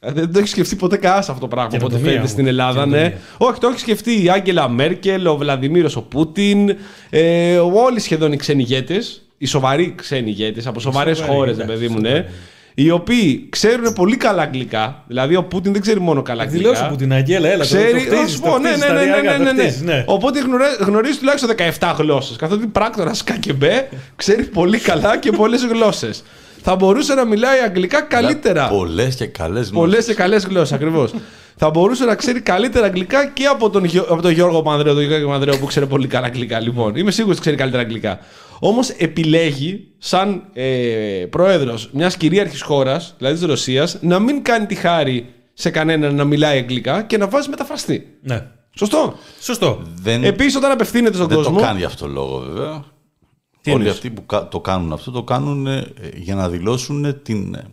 Ε, 0.00 0.12
Δεν 0.12 0.32
το 0.32 0.38
έχει 0.38 0.48
σκεφτεί 0.48 0.76
ποτέ 0.76 0.96
κανένας 0.96 1.28
αυτό 1.28 1.40
το 1.40 1.48
πράγμα. 1.48 1.66
Οπότε 1.74 1.78
Καινοτομία 1.84 2.04
φαίνεται 2.04 2.18
όμως. 2.18 2.30
στην 2.30 2.46
Ελλάδα, 2.46 2.86
ναι. 2.86 2.96
Καινοτομία. 2.96 3.18
Όχι, 3.38 3.58
το 3.60 3.68
έχει 3.68 3.78
σκεφτεί 3.78 4.24
η 4.24 4.28
Άγγελα 4.30 4.68
Μέρκελ, 4.68 5.26
ο 5.26 5.36
Βλαδιμίρο 5.36 5.90
ο 5.94 6.00
Πούτιν, 6.02 6.76
ε, 7.10 7.56
όλοι 7.58 8.00
σχεδόν 8.00 8.32
οι 8.32 8.36
ξένοι 8.36 8.62
ηγέτε, 8.62 8.96
οι 9.38 9.46
σοβαροί 9.46 9.92
ξένοι 9.96 10.30
ηγέτε 10.30 10.62
από 10.64 10.80
σοβαρές 10.80 11.16
σοβαροί, 11.16 11.36
χώρες, 11.36 11.54
εντάξει, 11.54 11.72
παιδί 11.72 11.88
μου, 11.88 12.00
ναι. 12.00 12.08
σοβαροί. 12.08 12.26
Οι 12.74 12.90
οποίοι 12.90 13.46
ξέρουν 13.50 13.92
πολύ 13.92 14.16
καλά 14.16 14.42
αγγλικά. 14.42 15.04
Δηλαδή, 15.06 15.36
ο 15.36 15.44
Πούτιν 15.44 15.72
δεν 15.72 15.80
ξέρει 15.80 16.00
μόνο 16.00 16.22
καλά 16.22 16.42
αγγλικά. 16.42 16.68
Δηλώσου 16.70 16.88
που 16.90 16.96
την 16.96 17.12
Αγγέλα, 17.12 17.48
έλα. 17.48 17.58
το- 17.58 17.64
Ξέρει, 17.64 17.92
το 17.92 17.98
χτίζεις, 17.98 18.18
θα 18.18 18.28
σου 18.28 18.40
το 18.40 18.48
πω, 18.50 18.58
ναι, 18.58 18.68
χτίζεις 18.68 18.86
ναι, 18.88 18.92
ναι, 18.94 19.00
σταδιακά, 19.00 19.22
ναι, 19.38 19.44
ναι, 19.44 19.50
το 19.50 19.54
ναι. 19.54 19.62
χτίζεις, 19.62 19.82
ναι. 19.82 20.04
Οπότε 20.06 20.40
γνωρέ- 20.40 20.80
γνωρίζεις 20.80 21.18
τουλάχιστον 21.18 21.50
17 21.78 21.94
γλώσσες. 21.98 22.36
Καθότι 22.36 22.66
πράκτορα 22.66 23.12
ΚΚΜ 23.24 23.62
ξέρει 24.16 24.44
πολύ 24.44 24.78
καλά 24.78 25.18
και 25.18 25.30
πολλές 25.30 25.62
γλώσσες. 25.64 26.22
Θα 26.62 26.76
μπορούσε 26.76 27.14
να 27.14 27.24
μιλάει 27.24 27.58
αγγλικά 27.60 28.02
καλύτερα. 28.02 28.68
Πολλές 28.68 29.14
και 29.14 29.26
καλές 29.26 29.70
Πολλές 29.70 30.04
και 30.06 30.14
καλές 30.14 30.44
γλώσσες, 30.44 30.72
ακριβώς. 30.72 31.14
θα 31.60 31.70
μπορούσε 31.70 32.04
να 32.04 32.14
ξέρει 32.14 32.40
καλύτερα 32.40 32.86
αγγλικά 32.86 33.26
και 33.26 33.44
από 33.44 33.70
τον, 33.70 33.84
Γιο- 33.84 34.06
από 34.10 34.22
τον 34.22 34.30
Γιώργο 34.30 34.62
Πανδρέο, 34.62 34.94
τον 34.94 35.02
Γιώργο 35.02 35.28
Πανδρέο 35.28 35.58
που 35.58 35.66
ξέρει 35.66 35.86
πολύ 35.86 36.06
καλά 36.06 36.26
αγγλικά. 36.26 36.60
Λοιπόν, 36.60 36.96
είμαι 36.96 37.10
σίγουρος 37.10 37.34
ότι 37.36 37.40
ξέρει 37.44 37.56
καλύτερα 37.56 37.82
αγγλικά. 37.82 38.18
Όμως 38.60 38.88
επιλέγει, 38.88 39.88
σαν 39.98 40.42
ε, 40.52 40.64
πρόεδρος 41.30 41.88
μιας 41.92 42.16
κυρίαρχης 42.16 42.62
χώρας, 42.62 43.14
δηλαδή 43.18 43.34
της 43.38 43.44
Ρωσίας, 43.46 43.98
να 44.00 44.18
μην 44.18 44.42
κάνει 44.42 44.66
τη 44.66 44.74
χάρη 44.74 45.26
σε 45.52 45.70
κανέναν 45.70 46.14
να 46.14 46.24
μιλάει 46.24 46.58
αγγλικά 46.58 47.02
και 47.02 47.18
να 47.18 47.28
βάζει 47.28 47.48
μεταφραστή. 47.48 48.06
Ναι. 48.22 48.46
Σωστό. 48.76 49.14
Σωστό. 49.40 49.82
Δεν, 50.02 50.24
Επίσης, 50.24 50.56
όταν 50.56 50.70
απευθύνεται 50.70 51.14
στον 51.16 51.28
δεν 51.28 51.36
κόσμο. 51.36 51.56
το 51.56 51.62
κάνει 51.62 51.78
για 51.78 51.86
αυτό 51.86 52.06
το 52.06 52.12
λόγο, 52.12 52.38
βέβαια. 52.38 52.84
Τι 53.60 53.70
Όλοι 53.70 53.78
εννοείς; 53.80 53.96
αυτοί 53.96 54.10
που 54.10 54.26
κα- 54.26 54.48
το 54.48 54.60
κάνουν 54.60 54.92
αυτό 54.92 55.10
το 55.10 55.22
κάνουν 55.22 55.66
ε, 55.66 55.92
για 56.16 56.34
να 56.34 56.48
δηλώσουν 56.48 57.22
την, 57.22 57.54
ε, 57.54 57.64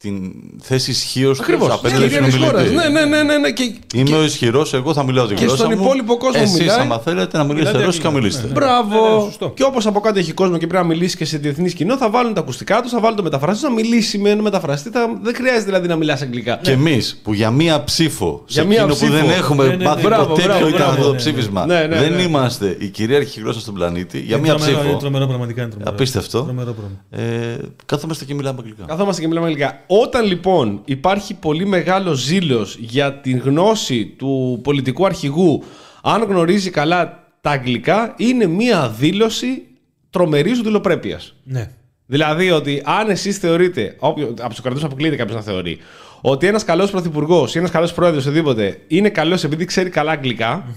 την 0.00 0.32
θέση 0.62 0.90
ισχύω 0.90 1.32
του 1.32 1.38
Ακριβώς. 1.42 1.70
απέναντι 1.70 1.96
στον 2.08 2.08
Κυρίαρχη 2.10 2.38
χώρα. 2.44 2.58
ομιλητή. 2.58 2.74
Ναι, 2.76 2.88
ναι, 2.88 3.04
ναι, 3.04 3.22
ναι, 3.22 3.36
ναι. 3.38 3.50
Και, 3.50 3.74
Είμαι 3.94 4.16
ο 4.16 4.22
ισχυρός, 4.24 4.74
εγώ 4.74 4.92
θα 4.92 5.04
μιλάω 5.04 5.26
την 5.26 5.36
Και 5.36 5.44
γλώσσα 5.44 5.64
στον 5.64 5.72
μου. 5.78 5.82
υπόλοιπο 5.84 6.16
κόσμο 6.16 6.40
Εσείς, 6.44 6.58
μιλάει. 6.58 6.80
άμα 6.80 6.98
θέλετε 6.98 7.36
να 7.36 7.44
μιλήσετε 7.44 7.68
Μιλάτε 7.70 7.84
ρώσικα, 7.84 8.08
αγγλικά. 8.08 8.26
μιλήστε. 8.34 8.52
Μπράβο. 8.52 9.08
Ναι, 9.08 9.14
ναι, 9.16 9.20
σωστό. 9.22 9.52
και 9.56 9.62
όπως 9.62 9.86
από 9.86 10.00
κάτω 10.00 10.18
έχει 10.18 10.32
κόσμο 10.32 10.58
και 10.58 10.66
πρέπει 10.66 10.82
να 10.82 10.88
μιλήσει 10.88 11.16
και 11.16 11.24
σε 11.24 11.38
διεθνή 11.38 11.72
κοινό, 11.72 11.96
θα 11.96 12.10
βάλουν 12.10 12.34
τα 12.34 12.40
ακουστικά 12.40 12.82
τους, 12.82 12.90
θα 12.90 13.00
βάλουν 13.00 13.16
το 13.16 13.22
μεταφραστή, 13.22 13.64
να 13.64 13.70
μιλήσει 13.70 14.18
με 14.18 14.30
ένα 14.30 14.42
μεταφραστή. 14.42 14.90
Θα... 14.90 15.18
Δεν 15.22 15.34
χρειάζεται 15.34 15.64
δηλαδή 15.64 15.88
να 15.88 15.96
μιλάς 15.96 16.22
αγγλικά. 16.22 16.58
Και 16.62 16.70
εμείς 16.70 17.20
που 17.22 17.32
για 17.32 17.50
μία 17.50 17.84
ψήφο, 17.84 18.42
Για 18.46 18.62
σε 18.62 18.68
μία 18.68 18.76
εκείνο 18.78 18.92
που 18.94 19.00
ψήφο. 19.00 19.12
δεν 19.12 19.30
έχουμε 19.30 19.64
Ναι, 19.64 19.70
ναι, 19.70 19.76
ναι. 19.76 19.84
μάθει 19.84 20.02
Μπράβο, 20.02 20.26
ποτέ 20.26 20.42
μπράβο, 20.42 20.58
ποιο 20.58 20.68
ήταν 20.68 20.78
μπράβο, 20.80 20.92
αυτό 20.92 21.04
το 21.06 21.10
ναι, 21.12 21.16
ψήφισμα, 21.16 21.66
ναι, 21.66 21.86
ναι, 21.86 21.98
δεν 21.98 22.12
ναι. 22.12 22.22
είμαστε 22.22 22.76
η 22.78 22.86
κυρίαρχη 22.88 23.40
γλώσσα 23.40 23.60
στον 23.60 23.74
πλανήτη. 23.74 24.18
Για 24.18 24.36
Είναι 24.36 24.46
μία 24.46 24.54
τρομερό, 24.54 24.76
ψήφο. 24.78 24.90
Είναι 24.90 24.98
τρομερό, 25.00 25.26
πραγματικά 25.26 25.60
είναι 25.62 25.70
τρομερό. 25.70 25.90
Απίστευτο. 25.94 26.42
Τρομερό 26.42 26.72
πράγμα. 26.72 27.24
Ε, 27.30 27.56
κάθομαστε 27.86 28.24
και 28.24 28.34
μιλάμε 28.34 28.58
αγγλικά. 28.58 28.84
Καθόμαστε 28.86 29.20
και 29.20 29.28
μιλάμε 29.28 29.46
αγγλικά. 29.46 29.80
Όταν 29.90 30.24
λοιπόν 30.24 30.80
υπάρχει 30.84 31.34
πολύ 31.34 31.66
μεγάλο 31.66 32.12
ζήλος 32.12 32.76
για 32.80 33.14
την 33.14 33.38
γνώση 33.38 34.06
του 34.06 34.60
πολιτικού 34.62 35.06
αρχηγού, 35.06 35.62
αν 36.02 36.22
γνωρίζει 36.22 36.70
καλά 36.70 37.24
τα 37.40 37.50
αγγλικά, 37.50 38.14
είναι 38.16 38.46
μία 38.46 38.88
δήλωση 38.88 39.62
τρομερής 40.10 40.60
δουλοπρέπεια. 40.60 41.20
Ναι. 41.44 41.70
Δηλαδή 42.06 42.50
ότι 42.50 42.82
αν 42.84 43.10
εσείς 43.10 43.38
θεωρείτε, 43.38 43.96
όποιο, 43.98 44.34
από 44.40 44.48
τους 44.48 44.60
κρατούς 44.60 44.84
αποκλείεται 44.84 45.16
κάποιος 45.16 45.36
να 45.36 45.42
θεωρεί, 45.42 45.78
ότι 46.20 46.46
ένας 46.46 46.64
καλός 46.64 46.90
πρωθυπουργός 46.90 47.54
ή 47.54 47.58
ένας 47.58 47.70
καλός 47.70 47.92
πρόεδρος 47.92 48.26
οτιδήποτε 48.26 48.80
είναι 48.86 49.08
καλός 49.08 49.44
επειδή 49.44 49.64
ξέρει 49.64 49.90
καλά 49.90 50.12
αγγλικά, 50.12 50.74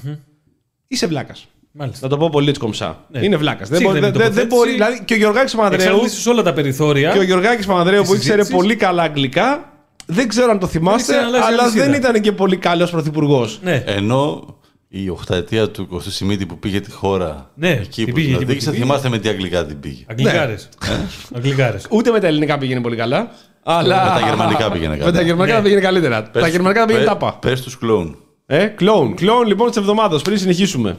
είσαι 0.87 1.07
βλάκας. 1.07 1.47
Μάλιστα. 1.71 1.99
Να 2.07 2.09
το 2.09 2.17
πω 2.17 2.29
πολύ 2.29 2.47
έτσι 2.49 2.59
κομψά. 2.61 2.99
Ναι. 3.09 3.19
Είναι 3.25 3.37
βλάκας. 3.37 3.69
Δεν, 3.69 3.77
Σύγχρονη 3.77 3.99
μπορεί- 3.99 4.11
δεν, 4.13 4.21
δεν 4.21 4.31
τοποθέτηση. 4.31 4.55
μπορεί. 4.57 4.71
Δηλαδή 4.71 5.01
και 5.05 5.13
ο 5.13 5.17
Γιωργάκη 5.17 5.55
Παπανδρέου. 5.55 5.81
Εξαρτάται 5.87 6.09
σε 6.09 6.29
όλα 6.29 6.41
τα 6.43 6.53
περιθώρια. 6.53 7.11
Και 7.11 7.17
ο 7.17 7.23
Γιωργάκη 7.23 7.65
Παπανδρέου 7.67 8.01
που 8.03 8.07
Τις 8.11 8.15
ήξερε 8.17 8.35
συζήτησεις. 8.41 8.55
πολύ 8.55 8.75
καλά 8.75 9.03
αγγλικά, 9.03 9.71
δεν 10.05 10.27
ξέρω 10.27 10.51
αν 10.51 10.59
το 10.59 10.67
θυμάστε, 10.67 10.99
ήξερε 11.01 11.19
να 11.21 11.27
αλλάζει 11.27 11.43
αλλά 11.53 11.61
αλυσίδα. 11.63 11.85
δεν 11.85 11.93
ήταν 11.93 12.21
και 12.21 12.31
πολύ 12.31 12.57
καλός 12.57 12.91
πρωθυπουργός. 12.91 13.59
Ναι. 13.63 13.83
Ενώ 13.85 14.45
η 14.87 15.09
οχταετία 15.09 15.69
του 15.69 15.87
Κωστού 15.87 16.11
Σιμίτη 16.11 16.45
που 16.45 16.59
πήγε 16.59 16.79
τη 16.79 16.91
χώρα 16.91 17.49
Ναι, 17.55 17.69
εκεί 17.69 18.03
την 18.03 18.05
που 18.05 18.11
πήγε 18.13 18.25
την 18.27 18.35
εκεί 18.35 18.43
που 18.43 18.49
οδήγησε, 18.49 18.65
την 18.65 18.71
πήγε. 18.79 18.83
θυμάστε 18.83 19.09
με 19.09 19.17
τι 19.19 19.29
αγγλικά 19.29 19.65
την 19.65 19.79
πήγε. 19.79 20.03
Αγγλικάρες. 20.09 20.69
Ναι. 20.87 21.05
Αγγλικάρες. 21.35 21.85
Ούτε 21.89 22.11
με 22.11 22.19
τα 22.19 22.27
ελληνικά 22.27 22.57
πήγαινε 22.57 22.81
πολύ 22.81 22.95
καλά. 22.95 23.31
Αλλά... 23.63 24.03
Με 24.13 24.19
τα 24.19 24.27
γερμανικά 24.27 24.71
πήγαινε 24.71 24.95
Με 24.97 25.03
τα 25.03 25.11
καλά. 25.11 25.21
γερμανικά 25.21 25.55
Ναι. 25.57 25.63
πήγαινε 25.63 25.81
καλύτερα. 25.81 26.29
Τα 26.31 26.47
γερμανικά 26.47 26.85
πήγαινε 26.85 27.05
τάπα. 27.05 27.33
Πες 27.41 27.61
τους 27.61 27.77
κλόουν. 27.77 28.17
Ε, 28.45 28.65
κλόουν. 28.65 29.15
Κλόουν 29.15 29.47
λοιπόν 29.47 29.67
της 29.67 29.77
εβδομάδας 29.77 30.21
πριν 30.21 30.37
συνεχίσουμε. 30.37 30.97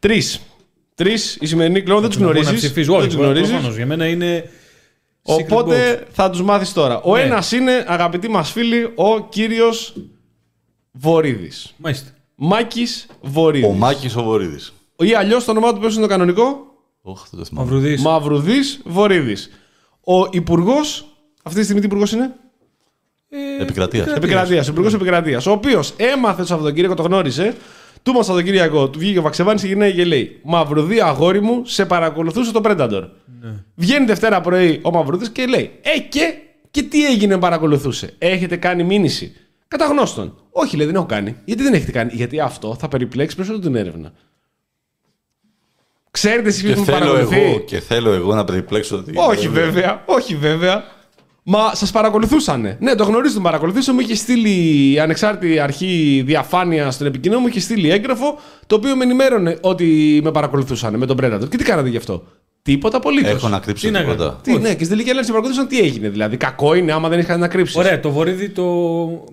Τρεις. 0.00 0.40
Τρεις 0.94 1.36
η 1.40 1.46
σημερινή 1.46 1.82
κλόουν 1.82 2.00
δεν 2.00 2.10
τους 2.10 2.18
Να 2.18 2.24
γνωρίζεις. 2.24 2.54
ψηφίζω. 2.54 2.92
Δεν 2.92 3.00
Όχι, 3.00 3.08
τους 3.10 3.18
γνωρίζεις. 3.18 3.48
προφανώς. 3.50 3.76
Για 3.76 3.86
μένα 3.86 4.06
είναι. 4.06 4.50
secret 5.26 5.32
box. 5.32 5.44
Οπότε 5.50 6.06
θα 6.12 6.30
τους 6.30 6.42
μάθεις 6.42 6.72
τώρα. 6.72 7.00
Ο 7.00 7.16
Ναι. 7.16 7.22
ένας 7.22 7.52
είναι, 7.52 7.84
αγαπητοί 7.86 8.28
μας 8.28 8.50
φίλοι, 8.52 8.92
ο 8.94 9.28
κύριος 9.28 9.94
Βορύδης. 10.92 11.74
Μάλιστα. 11.76 12.10
Μάκης 12.34 13.06
Βορύδης. 13.20 13.68
Ο 13.68 13.72
Μάκης 13.72 14.16
ο 14.16 14.22
Βορύδης. 14.22 14.72
Ή 14.98 15.14
αλλιώς 15.14 15.44
το 15.44 15.50
όνομά 15.50 15.72
του 15.72 15.80
πέσουν 15.80 15.98
στο 15.98 16.06
κανονικό. 16.06 16.64
Όχι, 17.02 17.24
δεν 17.30 17.38
το 17.40 17.44
θυμάμαι. 17.46 17.70
Μαυρουδής. 17.70 18.02
Μαυρουδής 18.02 18.80
Βορύδης. 18.84 19.50
Ο 20.04 20.26
υπουργός. 20.30 21.04
Αυτή 21.42 21.58
τη 21.58 21.64
στιγμή 21.64 21.80
τι 21.80 21.86
υπουργός 21.86 22.12
είναι; 22.12 22.34
Επικρατείας. 23.60 24.06
Επικρατείας. 24.08 24.68
Ο 24.68 24.70
υπουργός 24.70 24.94
Επικρατείας. 24.94 25.46
Ο 25.46 25.50
οποίος 25.50 25.92
έμαθε 25.96 26.40
το 26.40 26.46
Σαββατοκύριακο, 26.46 26.94
το 26.94 27.02
γνώρισε. 27.02 27.56
Του 28.02 28.12
μα 28.12 28.22
Σαββατοκύριακο 28.22 28.88
του 28.90 28.98
βγήκε 28.98 29.18
ο 29.18 29.22
Βαξεβάνης 29.22 29.60
και 29.60 29.66
γυρνάει 29.66 29.94
και 29.94 30.04
λέει: 30.04 30.40
Μαυρουδή, 30.42 31.00
αγόρι 31.00 31.40
μου, 31.40 31.62
σε 31.66 31.86
παρακολουθούσε 31.86 32.52
το 32.52 32.60
Predator. 32.64 33.08
Βγαίνει 33.74 34.04
Δευτέρα 34.06 34.40
πρωί 34.40 34.80
ο 34.82 34.90
Μαυρουδής 34.90 35.30
και 35.30 35.46
λέει: 35.46 35.70
Ε, 35.82 35.98
και, 35.98 36.34
και 36.70 36.82
τι 36.82 37.06
έγινε, 37.06 37.38
παρακολουθούσε. 37.38 38.14
Έχετε 38.18 38.56
κάνει 38.56 38.84
μήνυση. 38.84 39.32
Κατά 39.68 39.84
γνώστον. 39.84 40.38
Όχι, 40.50 40.76
λέει, 40.76 40.86
δεν 40.86 40.94
έχω 40.94 41.06
κάνει. 41.06 41.36
Γιατί 41.44 41.62
δεν 41.62 41.74
έχετε 41.74 41.90
κάνει. 41.92 42.10
Γιατί 42.14 42.40
αυτό 42.40 42.76
θα 42.78 42.88
περιπλέξει 42.88 43.36
περισσότερο 43.36 43.64
την 43.64 43.76
έρευνα. 43.76 44.12
Ξέρετε 46.10 46.48
εσείς 46.48 46.62
Και 46.62 46.72
ποιο 46.72 46.78
με 46.78 46.84
θέλω, 46.84 46.98
παρακολουθεί; 46.98 47.40
εγώ, 47.40 47.60
και 47.60 47.80
θέλω 47.80 48.12
εγώ 48.12 48.34
να 48.34 48.44
περιπλέξω 48.44 48.96
ότι. 48.96 49.12
Όχι 49.14 49.48
βέβαια, 49.48 50.02
όχι 50.06 50.36
βέβαια. 50.36 50.84
Μα 51.52 51.70
σας 51.74 51.90
παρακολουθούσαν. 51.90 52.76
Ναι, 52.80 52.94
το 52.94 53.04
γνωρίζω 53.04 53.34
τον 53.34 53.42
παρακολουθήσω. 53.42 53.92
Μου 53.92 54.00
είχε 54.00 54.14
στείλει 54.14 54.50
η 54.92 54.98
ανεξάρτητη 55.00 55.58
αρχή 55.58 56.22
διαφάνεια 56.26 56.90
στον 56.90 57.06
επικοινωνία, 57.06 57.42
μου 57.42 57.48
είχε 57.48 57.60
στείλει 57.60 57.90
έγγραφο 57.90 58.38
το 58.66 58.74
οποίο 58.74 58.96
με 58.96 59.04
ενημέρωνε 59.04 59.58
ότι 59.60 60.20
με 60.24 60.30
παρακολουθούσαν 60.30 60.96
με 60.96 61.06
τον 61.06 61.16
Predator. 61.22 61.48
Και 61.48 61.56
τι 61.56 61.64
κάνατε 61.64 61.88
γι' 61.88 61.96
αυτό; 61.96 62.22
Τίποτα 62.62 62.96
απολύτως. 62.96 63.30
Έχω 63.30 63.48
να 63.48 63.58
κρύψω 63.58 63.86
Τι 63.86 63.92
να 63.92 63.98
τίποτα. 64.00 64.16
κάνω. 64.24 64.36
Τι, 64.42 64.52
ναι, 64.62 64.68
και 64.68 64.74
στην 64.74 64.88
τελική 64.88 65.08
ανάλυση 65.10 65.30
παρακολουθούσαν 65.30 65.68
τι 65.68 65.78
έγινε. 65.80 66.08
Δηλαδή, 66.08 66.36
κακό 66.36 66.74
είναι 66.74 66.92
άμα 66.92 67.08
δεν 67.08 67.18
είχαν 67.18 67.40
να 67.40 67.48
κρύψεις. 67.48 67.76
Ωραία, 67.76 68.00
το 68.00 68.10
βορίδι 68.10 68.48
το. 68.48 68.64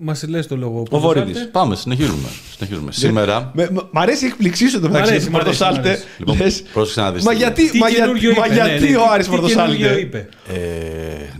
Μας 0.00 0.24
λες 0.28 0.46
το 0.46 0.56
λόγο. 0.56 0.82
Ο 0.90 0.98
Βορύδης. 0.98 1.48
Πάμε, 1.52 1.74
συνεχίζουμε. 1.76 2.28
συνεχίζουμε. 2.56 2.92
Σήμερα. 2.92 3.50
Με, 3.54 3.68
μ- 3.72 3.78
μ' 3.90 3.98
αρέσει 3.98 4.24
η 4.24 4.28
εκπληξή 4.28 4.68
σου 4.68 4.80
το 4.80 4.86
μεταξύ. 4.88 5.10
αρέσει, 5.12 5.26
του 5.26 5.32
μ' 5.32 5.36
αρέσει, 5.36 5.62
μ' 5.62 5.66
Πορτοσάλτε. 5.66 5.88
αρέσει. 5.88 6.04
Λοιπόν, 6.18 6.36
Λες, 6.38 6.62
πρόσεξε 6.72 7.00
να 7.00 7.12
δεις 7.12 7.24
Μα 7.24 7.30
τι 7.30 7.36
γιατί, 7.36 7.70
Τι 7.70 7.78
μα, 7.78 7.88
για- 7.88 7.98
καινούριο 7.98 8.32
μα 8.38 8.46
είπε, 8.46 8.54
γιατί 8.54 8.84
ναι, 8.84 8.90
ναι. 8.90 8.96
ο 8.96 9.02
Άρης 9.12 9.26
Τι 9.26 9.30
καινούριο 9.34 9.54
Πορτοσάλτε; 9.56 10.00
είπε; 10.00 10.28
Ε, 10.48 10.56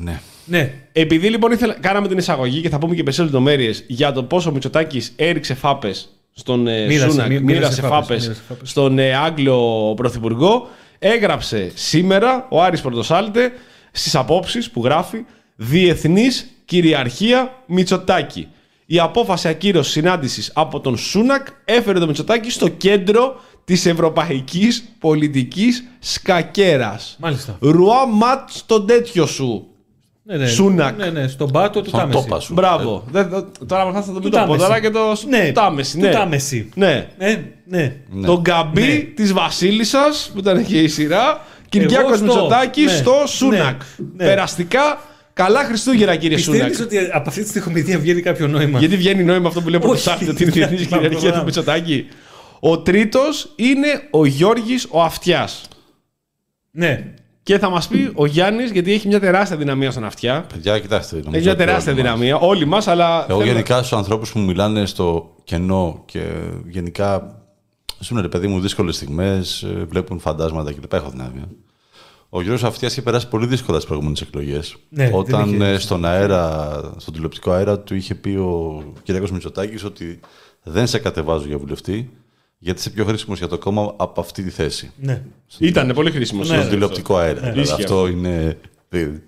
ναι. 0.02 0.20
Ναι. 0.49 0.75
Επειδή 0.93 1.28
λοιπόν 1.28 1.52
ήθελα, 1.52 1.73
κάναμε 1.81 2.09
την 2.09 2.19
εισαγωγή 2.19 2.61
και 2.61 2.69
θα 2.69 2.78
πούμε 2.78 2.95
και 2.95 3.02
περισσότερε 3.02 3.35
λεπτομέρειες 3.35 3.85
για 3.87 4.12
το 4.12 4.23
πόσο 4.23 4.50
ο 4.50 4.52
Μητσοτάκης 4.52 5.12
έριξε 5.17 5.55
φάπες 5.55 6.09
στον 6.33 6.67
ε, 6.67 6.87
Μοίρασε, 6.87 7.11
Σούνακ, 7.11 7.28
μοίρασε 7.28 7.45
μοίρασε 7.45 7.81
φάπες, 7.81 7.90
φάπες 7.90 8.23
μοίρασε 8.23 8.43
φάπες. 8.49 8.71
στον 8.71 8.99
ε, 8.99 9.14
Άγγλο 9.14 9.95
Πρωθυπουργό, 9.97 10.69
έγραψε 10.99 11.71
σήμερα 11.75 12.47
ο 12.50 12.62
Άρης 12.62 12.81
Πορτοσάλτε 12.81 13.52
στις 13.90 14.14
απόψεις 14.14 14.71
που 14.71 14.85
γράφει 14.85 15.25
«Διεθνής 15.57 16.47
κυριαρχία 16.64 17.62
Μητσοτάκη». 17.67 18.49
Η 18.87 18.99
απόφαση 18.99 19.49
ακύρωσης 19.49 19.93
συνάντησης 19.93 20.50
από 20.55 20.81
τον 20.81 20.97
Σούνακ 20.97 21.47
έφερε 21.64 21.99
τον 21.99 22.09
Μητσοτάκη 22.09 22.50
στο 22.50 22.69
κέντρο 22.69 23.40
της 23.64 23.87
ευρωπαϊκής 23.87 24.85
πολιτικής 24.99 25.85
σκακέρας. 25.99 27.17
Μάλιστα. 27.21 27.57
Ρουά 27.61 28.07
ματ 28.07 28.49
στον 28.50 28.87
τέτοιο 28.87 29.26
σου. 29.26 29.67
Ναι, 30.30 30.37
ναι. 30.37 30.47
Σούνακ. 30.47 30.97
Ναι, 30.99 31.11
ναι, 31.11 31.26
στον 31.28 31.50
πάτο 31.50 31.80
του 31.82 31.88
Στον 31.88 32.00
Τάμεση. 32.00 32.23
τόπα 32.23 32.40
σου. 32.40 32.52
Μπράβο. 32.54 33.04
Δεν- 33.11 33.28
δεν- 33.28 33.47
τώρα 33.66 33.85
με 33.87 33.92
θα 33.92 34.12
το 34.12 34.20
πει 34.20 34.28
το 34.28 34.37
Τάμεση. 34.37 34.58
πω 34.58 34.64
τώρα 34.64 34.80
και 34.80 34.90
το 34.90 35.00
Ναι, 35.28 35.52
Τάμεση. 35.52 35.97
του 35.99 36.04
Ναι. 36.04 36.11
Τάμεση. 36.11 36.68
Ναι. 36.75 37.08
Ναι, 37.18 37.44
ναι. 37.64 37.94
Ναι. 38.11 38.26
Το 38.26 38.40
γκαμπί 38.40 38.80
Ναι. 38.80 38.99
της 38.99 39.32
Βασίλισσας 39.32 40.30
που 40.32 40.38
ήταν 40.38 40.64
και 40.66 40.80
η 40.82 40.88
σειρά. 40.88 41.40
Κυριάκος 41.68 41.99
Εγώ 42.06 42.14
στο- 42.16 42.25
Μητσοτάκης 42.25 42.85
ναι. 42.85 42.90
στο 42.99 43.14
Σούνακ. 43.26 43.82
Ναι. 43.97 44.06
Ναι. 44.16 44.25
Περαστικά 44.25 45.00
καλά 45.32 45.64
Χριστούγεννα 45.64 46.16
κύριε 46.16 46.37
Σούνακ. 46.38 46.68
Πιστεύεις 46.68 46.99
ότι 47.04 47.11
από 47.12 47.28
αυτή 47.28 47.42
τη 47.42 47.49
στοιχομηθεία 47.49 47.99
βγαίνει 47.99 48.20
κάποιο 48.20 48.47
νόημα; 48.47 48.78
Γιατί 48.78 48.97
βγαίνει 48.97 49.25
νόημα 49.25 49.49
αυτό 49.49 49.61
που 49.61 49.68
λέει 49.68 49.80
ο 49.82 49.88
Όχι. 49.88 50.02
Πρωτοσάλτη 50.02 50.28
ότι 50.30 50.42
είναι 50.42 50.52
διεθνή 50.58 50.76
Μα, 50.76 50.82
κυριαρχία 50.85 51.11
του 51.11 51.18
προγράμμα. 51.20 51.44
Μητσοτάκη. 51.44 52.06
Ο 52.61 52.78
τρίτος 52.78 53.52
είναι 53.56 54.02
ο 54.11 54.25
Γιώργης 54.26 54.87
ο 54.90 55.02
Αυτιάς. 55.02 55.62
Ναι. 56.70 57.04
Και 57.49 57.59
θα 57.59 57.69
μας 57.71 57.88
πει 57.88 58.11
ο 58.14 58.26
Γιάννης, 58.26 58.71
γιατί 58.71 58.93
έχει 58.93 59.09
μια 59.09 59.21
τεράστια 59.21 59.57
δυναμία 59.57 59.90
στον 59.90 60.05
Αυτιά. 60.05 60.45
Παιδιά, 60.52 60.78
κοιτάξτε. 60.78 61.17
νομίζω 61.17 61.35
Έχει 61.37 61.45
μια 61.45 61.52
ότι 61.55 61.64
τεράστια 61.64 61.93
όλοι 61.93 62.02
μας. 62.02 62.12
δυναμία. 62.12 62.37
Όλοι 62.37 62.64
μας, 62.64 62.88
αλλά. 62.88 63.26
Εγώ 63.28 63.38
θέλω- 63.40 63.52
γενικά 63.52 63.76
στους 63.78 63.93
ανθρώπους 63.93 64.33
που 64.33 64.38
μιλάνε 64.38 64.87
στο 64.87 65.35
κενό 65.45 66.02
και 66.07 66.23
γενικά 66.69 67.40
ζουν 68.00 68.21
ρε 68.21 68.28
παιδί 68.28 68.47
μου 68.47 68.61
δύσκολες 68.61 68.97
στιγμές, 68.97 69.67
βλέπουν 69.88 70.19
φαντάσματα 70.19 70.73
κλπ. 70.73 70.93
Έχω 70.93 71.11
δυνάμει. 71.11 71.43
Ο 72.28 72.40
Γιώργος 72.43 72.64
Αυτιάς 72.64 72.93
είχε 72.93 73.02
περάσει 73.02 73.28
πολύ 73.28 73.47
δύσκολα 73.47 73.75
στις 73.76 73.87
προηγούμενες 73.88 74.21
εκλογές. 74.21 74.76
Ναι, 74.88 75.11
Όταν 75.12 75.45
δεν 75.50 75.55
είχε- 75.61 75.71
ε, 75.73 75.78
στον 75.78 76.05
αέρα, 76.05 76.81
στον 76.97 77.14
τηλεοπτικό 77.14 77.50
αέρα 77.50 77.78
του 77.78 77.95
είχε 77.95 78.14
πει 78.14 78.28
ο 78.28 78.83
κ. 79.05 79.28
Μητσοτάκης 79.31 79.85
ότι 79.85 80.21
δεν 80.62 80.87
σε 80.87 80.99
κατεβάζω 80.99 81.47
για 81.47 81.59
βουλευτή, 81.59 82.11
γιατί 82.59 82.81
είσαι 82.81 82.91
πιο 82.91 83.05
χρήσιμος 83.05 83.38
για 83.38 83.49
το 83.49 83.59
κόμμα 83.59 83.95
από 83.97 84.21
αυτή 84.21 84.43
τη 84.43 84.50
θέση. 84.50 84.91
Ναι. 85.00 85.23
Ήταν 85.59 85.93
πολύ 85.95 86.11
χρήσιμος. 86.11 86.49
Ναι. 86.50 86.57
Στον 86.57 86.69
τηλεοπτικό 86.71 87.17
αέρα. 87.17 87.41
Δηλαδή, 87.41 87.61
Ίσχυε 87.61 87.83
αυτό 87.83 88.07
είναι... 88.07 88.59
δεν- 88.88 89.23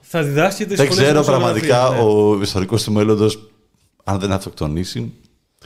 Θα 0.00 0.22
διδάσκεται 0.22 0.74
Δεν 0.74 0.86
στις 0.86 0.98
ξέρω 0.98 1.22
σχολές 1.22 1.26
πραγματικά 1.40 1.88
δημοσιογραφίας, 1.88 2.04
ναι. 2.34 2.38
ο 2.38 2.42
ιστορικός 2.42 2.82
του 2.82 2.92
μέλλοντος 2.92 3.50
αν 4.04 4.18
δεν 4.18 4.32
αυτοκτονήσει 4.32 5.12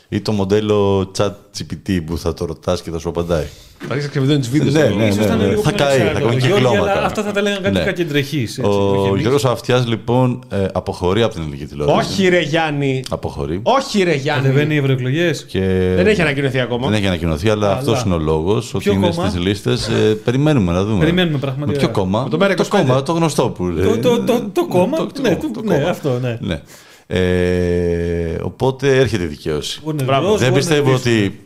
ή 0.09 0.21
το 0.21 0.33
μοντέλο 0.33 1.11
chat 1.19 1.31
GPT 1.59 2.01
που 2.07 2.19
θα 2.19 2.35
το 2.35 2.45
ρωτάς 2.45 2.83
και 2.83 2.91
θα 2.91 2.99
σου 2.99 3.09
απαντάει. 3.09 3.47
Θα 3.79 3.95
αρχίσει 3.95 4.05
να 4.07 4.11
ξεβιδώνει 4.11 4.41
τι 4.41 4.49
βίντεο. 4.49 4.71
Ναι, 4.89 4.95
ναι, 4.95 5.07
Ίσως 5.09 5.27
θα 5.27 5.35
είναι 5.35 5.47
λίγο 5.47 5.63
θα 5.63 5.73
πιο 5.73 5.85
καεί, 5.85 5.97
θα 5.99 6.03
ανεξάρτητο. 6.03 6.29
κάνει 6.29 6.41
και 6.41 6.47
Γιώργη, 6.47 6.65
κλώματα. 6.65 6.91
αλλά 6.93 7.07
Αυτά 7.07 7.23
θα 7.23 7.33
τα 7.33 7.43
λέγανε 7.43 7.61
κάτι 7.63 7.79
Ναι. 7.79 7.85
κακεντρεχείς. 7.85 8.59
έτσι, 8.59 8.71
Ο 8.71 8.91
όχι 8.99 9.09
εμείς. 9.09 9.21
Γιώργος 9.21 9.45
Αυτιάς 9.45 9.87
λοιπόν 9.87 10.45
ε, 10.51 10.67
αποχωρεί 10.73 11.23
από 11.23 11.33
την 11.35 11.43
ελληνική 11.43 11.65
τηλεόραση. 11.67 12.11
Όχι, 12.13 12.29
ρε 12.29 12.41
Γιάννη. 12.41 13.03
Αποχωρεί. 13.11 13.61
Όχι, 13.63 14.03
ρε 14.03 14.15
Γιάννη. 14.15 14.43
Κατεβαίνει 14.43 14.75
οι 14.75 14.79
ευρωεκλογές. 14.79 15.45
Και 15.45 15.61
Δεν 15.97 16.07
έχει 16.07 16.21
ανακοινωθεί 16.21 16.61
ακόμα. 16.61 16.87
δεν 16.89 16.97
έχει 16.99 17.07
ανακοινωθεί, 17.07 17.49
αλλά 17.51 17.67
Αλλά. 17.67 17.77
αυτός 17.77 18.03
είναι 18.03 18.15
ο 18.15 18.19
λόγος. 18.19 18.75
Ότι 18.75 18.85
Ποιο 18.85 18.93
είναι 18.93 19.09
κόμμα; 19.09 19.29
στις 19.29 19.41
λίστες. 19.41 19.91
περιμένουμε 20.25 20.73
να 20.73 20.85
δούμε. 20.85 20.99
Περιμένουμε 20.99 21.39
πραγματικά. 21.39 21.81
Με 21.81 21.87
ποιο 21.87 21.89
κόμμα; 22.03 22.23
Με 22.23 22.29
το 22.31 22.39
ΜΕΡΑ25. 22.41 22.69
κόμμα, 22.69 23.03
το 23.03 23.13
γνωστό 23.13 23.49
που 23.49 23.65
λέει. 23.67 23.85
Το, 23.87 23.99
το, 23.99 24.23
το, 24.23 24.49
το 24.53 24.67
κόμμα; 24.67 24.97
Το- 24.97 25.07
το- 25.07 25.21
ναι, 25.23 25.37
το 25.37 25.37
του- 25.53 25.63
κόμμα. 25.65 25.77
ναι, 25.79 25.85
αυτό, 25.89 26.19
ναι. 26.41 26.61
Ναι. 27.07 27.19
Ε, 27.19 28.37
οπότε 28.43 28.99
έρχεται 28.99 29.23
η 29.23 29.27
δικαίωση. 29.27 29.81
Warner 29.87 30.03
Μπράβο. 30.05 30.35
Bros, 30.35 30.39
Δεν 30.39 30.53
Warner 30.53 30.55
πιστεύω 30.57 30.91
Disney. 30.93 30.97
ότι 30.97 31.39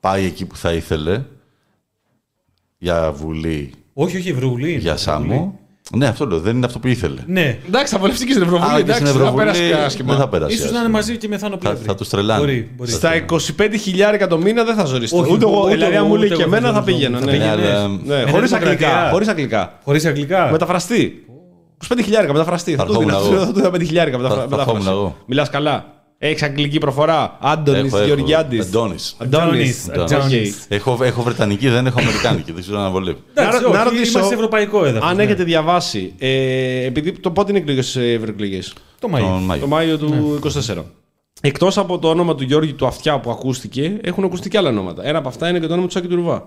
πάει 0.00 0.24
εκεί 0.24 0.44
που 0.44 0.56
θα 0.56 0.72
ήθελε 0.72 1.22
για 2.78 3.12
Βουλή, 3.12 3.70
Όχι, 3.94 4.16
όχι, 4.16 4.28
Ευρωβουλή. 4.30 4.70
είναι. 4.70 4.80
για 4.80 4.96
Σάμο. 4.96 5.58
Ναι, 5.96 6.06
αυτό 6.06 6.26
λέω. 6.26 6.40
Δεν 6.40 6.56
είναι 6.56 6.66
αυτό 6.66 6.78
που 6.78 6.88
ήθελε. 6.88 7.20
Ναι. 7.26 7.58
Εντάξει, 7.66 7.92
θα 7.92 7.98
βολευτεί 8.00 8.24
και 8.26 8.32
στην 8.32 8.42
Ευρωβουλή. 8.44 8.70
Άρα 8.70 8.82
και 8.82 8.92
στην 8.92 9.06
Εντάξει, 9.06 9.12
θα 9.12 9.18
Ευρωβουλή 9.18 9.44
πέρασε 9.44 9.68
δεν 9.74 9.84
άσχημα. 9.84 10.16
θα 10.16 10.28
περάσει. 10.28 10.54
Ίσως 10.54 10.64
να 10.64 10.68
είναι 10.70 10.78
άσχημα. 10.78 10.98
μαζί 10.98 11.16
και 11.16 11.28
με 11.28 11.38
Θάνο 11.38 11.52
Θα, 11.54 11.58
Πλεύρη. 11.68 11.84
θα 11.86 11.94
τους 11.94 12.08
τρελάνε. 12.08 12.40
Μπορεί, 12.40 12.70
μπορεί. 12.76 12.90
Στα 12.90 13.10
25.000 13.30 14.26
το 14.28 14.38
μήνα 14.38 14.64
δεν 14.64 14.74
θα 14.74 14.84
ζοριστώ. 14.84 15.18
Όχι, 15.18 15.32
Ούτε 15.32 15.44
εγώ. 15.44 15.60
ούτε 15.62 15.74
Δηλαδή, 15.74 15.94
αν 15.96 15.98
εγώ, 15.98 16.06
μου 16.06 16.14
λέει 16.16 16.26
ούτε 16.26 16.34
και 16.36 16.42
εγώ 16.42 16.54
εμένα 16.56 16.72
θα 16.72 16.72
θα 16.72 16.80
ζοριστώ. 16.80 16.98
πήγαινα. 17.08 17.18
Θα 17.18 17.24
ναι. 17.24 17.32
Ναι, 17.32 17.38
πήγαινες. 17.38 17.74
αλλά 17.76 17.88
Ναι, 17.88 18.24
Με 18.24 18.30
χωρίς 18.30 18.48
δημοκρατία. 18.50 18.88
αγγλικά. 18.88 19.10
Χωρίς 19.10 19.28
αγγλικά. 19.28 19.78
Χωρίς 19.84 20.04
αγγλικά. 20.04 20.48
Μεταφραστή. 20.50 21.24
25.000 21.88 22.26
μεταφραστή. 22.32 22.74
Θα 22.74 22.84
Θα 22.84 22.92
του 22.92 22.98
δίνω 22.98 23.14
ερχόμουν 23.16 23.34
εγώ. 23.36 23.44
θα 23.44 23.52
του 23.52 23.54
δίνω 23.54 23.70
5.000 23.70 24.20
Θα- 24.20 24.28
θα 24.28 24.36
μεταφραστή. 24.36 24.52
ερχόμουν 24.60 24.86
εγώ. 24.88 25.16
Μιλάς 25.26 25.50
καλά. 25.50 25.92
Έχεις 26.20 26.42
αγγλική 26.42 26.78
προφορά; 26.78 27.36
Άντωνης 27.40 27.80
Έχω, 27.92 27.96
έχω. 27.96 28.06
Γεωργιάντης. 28.06 28.66
Αντώνης. 28.66 29.14
Αντώνης. 29.18 29.88
Αντώνης. 29.90 30.64
Έχω, 30.68 30.98
έχω 31.02 31.22
βρετανική, 31.22 31.68
δεν 31.68 31.86
έχω 31.86 32.00
αμερικάνικη. 32.00 32.52
Δεν 32.52 32.62
ξέρω 32.62 32.78
αν 32.80 32.90
βολεύει. 32.90 33.18
Εντάξει, 33.34 33.62
Να- 33.62 33.68
να 33.68 33.74
όχι, 33.80 33.84
ρωτήσω, 33.84 34.10
Είμαστε 34.10 34.22
σε 34.28 34.34
ευρωπαϊκό 34.34 34.84
έδαφος. 34.84 35.10
Αν 35.10 35.16
ναι. 35.16 35.22
έχετε 35.22 35.44
διαβάσει, 35.44 36.12
ε, 36.18 36.84
επειδή 36.84 37.12
το 37.12 37.30
πότε 37.30 37.50
είναι 37.50 37.60
εκλογές 37.60 37.88
στι 37.88 38.00
ευρωεκλογές; 38.00 38.72
Το 38.98 39.08
Μάιο. 39.08 39.26
Τον 39.26 39.42
Μάιο. 39.42 39.60
Το 39.60 39.66
Μάιο 39.66 39.98
του 39.98 40.34
24. 40.42 40.84
Εκτός 41.40 41.78
από 41.78 41.98
το 41.98 42.08
όνομα 42.08 42.34
του 42.34 42.44
Γιώργη 42.44 42.72
του 42.72 42.86
Αυτιά 42.86 43.18
που 43.20 43.30
ακούστηκε, 43.30 43.96
έχουν 44.02 44.24
ακουστεί 44.24 44.48
και 44.48 44.58
άλλα 44.58 44.68
ονόματα. 44.68 45.06
Ένα 45.06 45.18
από 45.18 45.28
αυτά 45.28 45.48
είναι 45.48 45.58
και 45.58 45.66
το 45.66 45.72
όνομα 45.72 45.86
του 45.88 45.92
Σάκη 45.92 46.06
του 46.06 46.14
Ρουβά. 46.14 46.44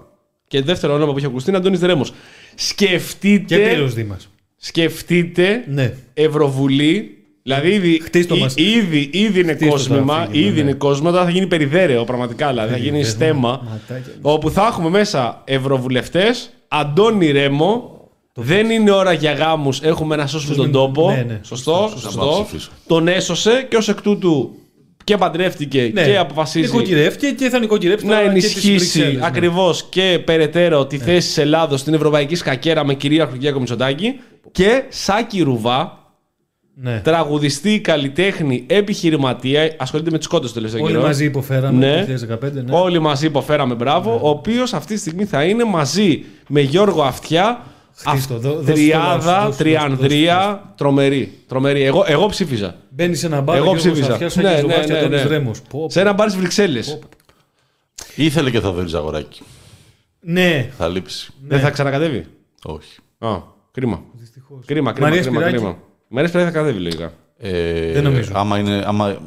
Και 0.48 0.62
δεύτερο 0.62 0.94
όνομα 0.94 1.12
που 1.12 1.18
έχει 1.18 1.28
ακουστεί 1.28 1.50
είναι 1.50 1.58
Αντώνης 1.60 1.80
Δρέμος. 1.80 2.10
Και 2.10 2.16
Σκεφτείτε, 2.56 3.58
πήρος 3.58 3.94
Δήμας. 3.94 4.30
Σκεφτείτε 4.62 5.64
Ναι. 5.68 5.94
Ευρωβουλή. 6.14 7.16
Δηλαδή 7.44 7.70
ήδη, 7.70 8.02
Χτίστο 8.04 8.36
εί- 8.36 8.40
μας. 8.40 8.54
ήδη, 8.58 9.10
ήδη 9.14 9.40
είναι 9.40 9.52
Χτίστο 9.54 9.66
το 9.66 9.72
κόσμημα, 9.72 10.16
αφήγημα, 10.16 10.48
ήδη 10.48 10.56
ναι. 10.56 10.60
είναι 10.62 10.74
κόσμημα, 10.74 11.12
τώρα 11.12 11.24
θα 11.24 11.30
γίνει 11.30 11.48
περιδέρεο 11.48 12.04
πραγματικά, 12.04 12.50
δηλαδή 12.50 12.72
θα 12.72 12.78
γίνει 12.78 13.04
στέμα, 13.04 13.50
ματάκια. 13.70 14.14
όπου 14.22 14.50
θα 14.52 14.68
έχουμε 14.72 14.90
μέσα 14.90 15.42
ευρωβουλευτές, 15.46 16.50
Αντώνη 16.68 17.32
Ρέμο, 17.32 18.00
δεν 18.34 18.70
είναι 18.70 18.92
ώρα 18.92 19.14
για 19.14 19.34
γάμους, 19.34 19.82
έχουμε 19.82 20.16
να 20.16 20.28
σώσουμε 20.28 20.56
τον 20.56 20.64
μην- 20.66 20.74
τόπο, 20.74 21.10
ναι, 21.12 21.26
ναι. 21.28 21.40
σωστό, 21.44 21.90
Να 21.94 22.00
σωστό, 22.00 22.42
ψηφίσω. 22.48 22.72
τον 22.88 23.08
έσωσε 23.08 23.66
και 23.70 23.76
ως 23.76 23.90
εκ 23.90 24.02
τούτου 24.02 24.56
και 25.04 25.18
παντρεύτηκε 25.18 25.92
Ναι. 25.94 26.06
και 26.06 26.18
αποφασίζει 26.18 26.66
Νοικοκυρεύτηκε 26.72 27.32
και 27.32 27.50
θα 27.50 27.60
νοικοκυρεύσει 27.60 28.06
να 28.06 28.12
τώρα 28.16 28.28
και 28.28 28.34
τις 28.34 28.44
ενισχύσει 28.44 28.70
Βρυξέλλες, 28.78 29.14
ναι. 29.20 29.26
ακριβώς 29.26 29.86
και 29.90 30.20
περαιτέρω 30.26 30.86
τη 30.86 30.98
θέση 30.98 31.28
της 31.28 31.38
Ελλάδος 31.38 31.80
στην 31.80 31.94
Ευρωπαϊκή 31.94 32.36
Σκακέρα 32.36 32.86
με 32.86 32.94
κυρίαρχο 32.94 33.34
Κυριάκο 33.34 33.60
Μητσοτάκη 33.60 34.20
και 34.52 34.84
Σάκη 34.90 35.42
Ρουβά, 35.42 36.00
Ναι. 36.76 37.00
τραγουδιστή, 37.04 37.80
καλλιτέχνη, 37.80 38.64
επιχειρηματία, 38.68 39.76
ασχολείται 39.78 40.12
με 40.12 40.18
τις 40.18 40.28
κότες 40.28 40.48
το 40.50 40.54
τελευταίο 40.56 40.84
Όλοι 40.84 40.92
καιρό. 40.92 41.04
μαζί 41.06 41.26
υποφέραμε 41.26 41.78
Ναι. 41.86 42.00
το 42.00 42.06
2015. 42.06 42.52
Ναι. 42.64 42.76
Όλοι 42.78 43.00
μαζί 43.00 43.26
υποφέραμε 43.26 43.74
μπράβο. 43.76 44.20
Ο 44.24 44.30
οποίος 44.30 44.74
αυτή 44.74 44.94
τη 44.94 45.00
στιγμή 45.00 45.26
θα 45.26 45.44
είναι 45.44 45.64
μαζί 45.64 46.24
με 46.48 46.62
Γιώργο 46.62 47.02
Αυτιά. 47.04 47.62
Χτίστο, 47.96 48.34
αυ- 48.34 48.44
δώ- 48.44 48.54
δώσ' 48.56 48.66
το 48.66 48.72
Τριάδα, 48.74 49.16
δώσ' 49.18 49.26
το, 49.26 49.32
δώσ' 49.48 49.58
το, 49.58 49.64
τριανδρία, 49.64 50.74
τρομερή. 50.78 51.38
τρομερή. 51.48 51.82
Εγώ, 51.84 52.04
εγώ 52.08 52.26
ψήφιζα. 52.28 52.76
Μπαίνει 52.90 53.16
σε 53.16 53.26
ένα 53.26 53.42
μπαρ 53.42 53.56
Εγώ 53.58 53.72
και 53.72 53.78
ψήφιζα. 53.78 54.16
ψήφισα. 54.18 54.42
Ναι, 54.42 54.62
Ναι, 54.62 54.76
ναι, 54.86 55.00
ναι, 55.02 55.08
ναι. 55.08 55.24
Ρέμος. 55.24 55.62
Πω, 55.62 55.80
πω. 55.80 55.90
Σε 55.90 56.00
ένα 56.02 56.14
μπαρ 56.14 56.28
στις 56.30 56.40
Βρυξέλλες. 56.42 57.00
Ήθελε 58.16 58.52
και 58.52 58.60
θα 58.60 58.72
βρει 58.72 58.94
αγοράκι. 58.96 59.42
Ναι. 60.20 60.72
Θα 60.78 60.88
λείψει. 60.88 61.34
Δεν 61.48 61.60
θα 61.60 61.70
ξανακατεύει. 61.70 62.26
Όχι. 62.64 62.98
Α, 63.20 63.38
κρίμα. 63.72 64.02
Κρίμα, 64.66 64.92
κρίμα, 64.92 65.08
Μαρία 65.08 65.22
κρίμα, 65.22 65.36
Σπυράκη. 65.36 65.56
κρίμα. 65.58 65.78
Μαρία 66.08 66.30
Σπυράκη 66.30 66.52
θα 66.52 66.58
κατέβει 66.60 66.80
λογικά. 66.80 67.14
Ε, 67.38 67.92
Δεν 67.92 68.04
νομίζω. 68.04 68.32
Άμα 68.36 68.58
είναι. 68.58 68.84
Άμα, 68.86 69.18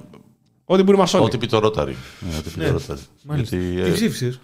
Ό,τι 0.64 0.82
μπορεί 0.82 0.96
να 0.96 1.02
μασώνει. 1.02 1.24
ό,τι 1.24 1.38
πει 1.38 1.46
το 1.46 1.58
ρόταρι. 1.58 1.96
Ναι, 2.20 2.36
ό,τι 2.38 2.50
πει 2.50 2.64
το 2.64 2.72
ρόταρι. 2.72 3.00
Μάλιστα. 3.22 3.56
Γιατί. 3.56 3.80
Τι 3.82 3.90
Ε, 3.90 3.92
ψήφισες; 3.92 4.40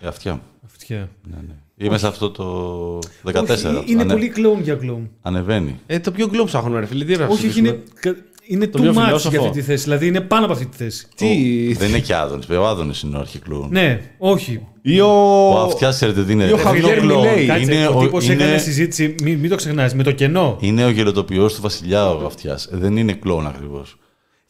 Ε, 0.00 0.06
αυτιά 0.06 0.32
μου. 0.32 0.40
Αυτιά. 0.66 1.08
Ναι, 1.30 1.36
ναι. 1.48 1.54
Είμαι 1.86 1.98
σε 1.98 2.06
αυτό 2.06 2.30
το 2.30 2.98
14. 3.32 3.42
Όχι, 3.42 3.64
είναι 3.86 4.00
Ανε- 4.02 4.12
πολύ 4.12 4.28
κλόουν 4.28 4.60
για 4.62 4.74
κλόουν. 4.74 5.10
Ανεβαίνει. 5.22 5.80
Ε, 5.86 5.98
το 6.00 6.10
πιο 6.10 6.26
γκλόμ 6.26 6.46
ψάχνουν, 6.46 6.78
ρε 6.80 6.86
φίλε. 6.86 7.04
Τι 7.04 7.12
έγραψες. 7.12 7.38
Όχι, 7.38 7.46
όχι, 7.48 7.58
είναι, 7.58 7.78
κα- 8.00 8.16
είναι 8.46 8.66
Το 8.66 8.78
too 8.78 8.82
πιο 8.82 8.90
much 8.90 9.04
φιλόσοφο. 9.04 9.30
για 9.36 9.40
αυτή 9.46 9.58
τη 9.60 9.62
θέση. 9.66 9.82
Δηλαδή 9.82 10.06
είναι 10.06 10.20
πάνω 10.20 10.44
από 10.44 10.52
αυτή 10.52 10.66
τη 10.66 10.76
θέση. 10.76 11.06
Τι; 11.16 11.72
Δεν 11.72 11.88
είναι 11.88 11.98
και 11.98 12.14
Άδωνη. 12.14 12.42
Ο 12.56 12.66
Άδωνη 12.66 12.92
είναι 13.04 13.16
ο 13.16 13.20
αρχικλούν. 13.20 13.68
Ναι, 13.70 14.00
όχι. 14.18 14.66
Ή 14.82 15.00
ο. 15.00 15.08
Ο 15.50 15.58
αυτιάς 15.60 15.94
ξέρετε 15.94 16.24
τι 16.24 16.32
είναι. 16.32 16.44
Ή 16.44 16.52
ο 16.52 16.56
Ε, 16.56 16.58
Χαβιέρ 16.60 16.98
είναι 16.98 17.14
Μιλέη. 17.14 17.46
Κάτσε, 17.46 17.62
Είναι 17.72 17.86
ο 17.86 17.98
ο, 17.98 18.00
τύπος 18.02 18.28
έκανε 18.28 18.50
είναι, 18.50 18.58
συζήτηση, 18.58 19.14
μην, 19.22 19.38
μην 19.38 19.50
το 19.50 19.56
ξεχνάς, 19.56 19.94
με 19.94 20.02
το 20.02 20.12
κενό. 20.12 20.56
είναι 20.60 20.84
ο 20.84 20.90
γελοτοποιός 20.90 21.54
του 21.54 21.60
Βασιλιά 21.62 22.10
ο 22.10 22.26
αυτιάς. 22.26 22.68
Δεν 22.72 22.96
είναι 22.96 23.12
κλόν 23.12 23.46
ακριβώς. 23.46 23.96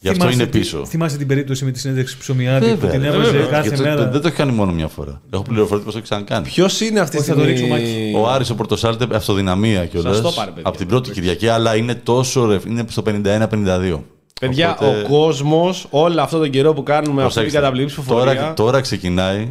Γι' 0.07 0.13
αυτό 0.13 0.25
Θυμάσαι 0.25 0.43
είναι 0.43 0.51
τη- 0.51 0.59
πίσω. 0.59 0.85
Θυμάσαι 0.87 1.17
την 1.17 1.27
περίπτωση 1.27 1.65
με 1.65 1.71
τη 1.71 1.79
συνέντευξη 1.79 2.19
ψωμιάδη 2.19 2.67
που 2.77 2.87
την 2.87 2.89
Βέβαια, 3.01 3.09
έβαζε 3.15 3.31
βέβαια. 3.31 3.47
κάθε 3.47 3.69
Γιατί 3.69 3.77
το- 3.83 3.89
μέρα; 3.89 4.09
Δεν 4.09 4.21
το 4.21 4.29
έχει 4.29 4.37
κάνει 4.37 4.53
μόνο 4.53 4.73
μια 4.73 4.89
φορά. 4.89 5.21
Έχω 5.31 5.43
πληροφορηθεί 5.43 5.85
πως 5.85 5.93
το 5.95 5.99
έχει 5.99 6.09
ξανακάνει. 6.09 6.47
Ποιος 6.47 6.81
είναι 6.81 7.01
αυτή 7.01 7.17
τη 7.17 7.23
Όχι, 7.23 7.31
θα 7.31 7.35
το 7.37 7.41
στιγμή. 7.41 7.61
ρίξω 7.61 7.75
μάκι. 7.75 8.13
Ο 8.17 8.29
Άρης 8.29 8.51
ο 8.51 8.55
Πορτοσάλτε 8.55 9.07
αυτοδυναμία 9.15 9.87
κιόλας. 9.87 10.17
Σας 10.17 10.25
το 10.25 10.31
πάρε, 10.33 10.49
παιδιά. 10.51 10.63
Από 10.69 10.77
την 10.79 10.87
πρώτη 10.87 11.11
Κυριακή, 11.11 11.49
αλλά 11.49 11.77
είναι 11.77 11.95
τόσο 11.95 12.47
ρε, 12.47 12.59
είναι 12.69 12.85
στο 12.89 13.03
51-52. 13.03 14.03
Παιδιά, 14.41 14.71
Οπότε, 14.81 15.01
ο 15.01 15.09
κόσμος, 15.09 15.87
όλο 15.91 16.21
αυτό 16.23 16.39
τον 16.39 16.51
καιρό 16.51 16.73
που 16.73 16.83
κάνουμε 16.83 17.23
αυτή 17.23 17.33
την 17.33 17.43
προσέξτε, 17.43 17.59
καταπληκτική 17.59 18.03
τώρα, 18.09 18.21
ψηφοφορία. 18.25 18.55
τώρα 18.55 18.81
ξεκινάει 18.81 19.49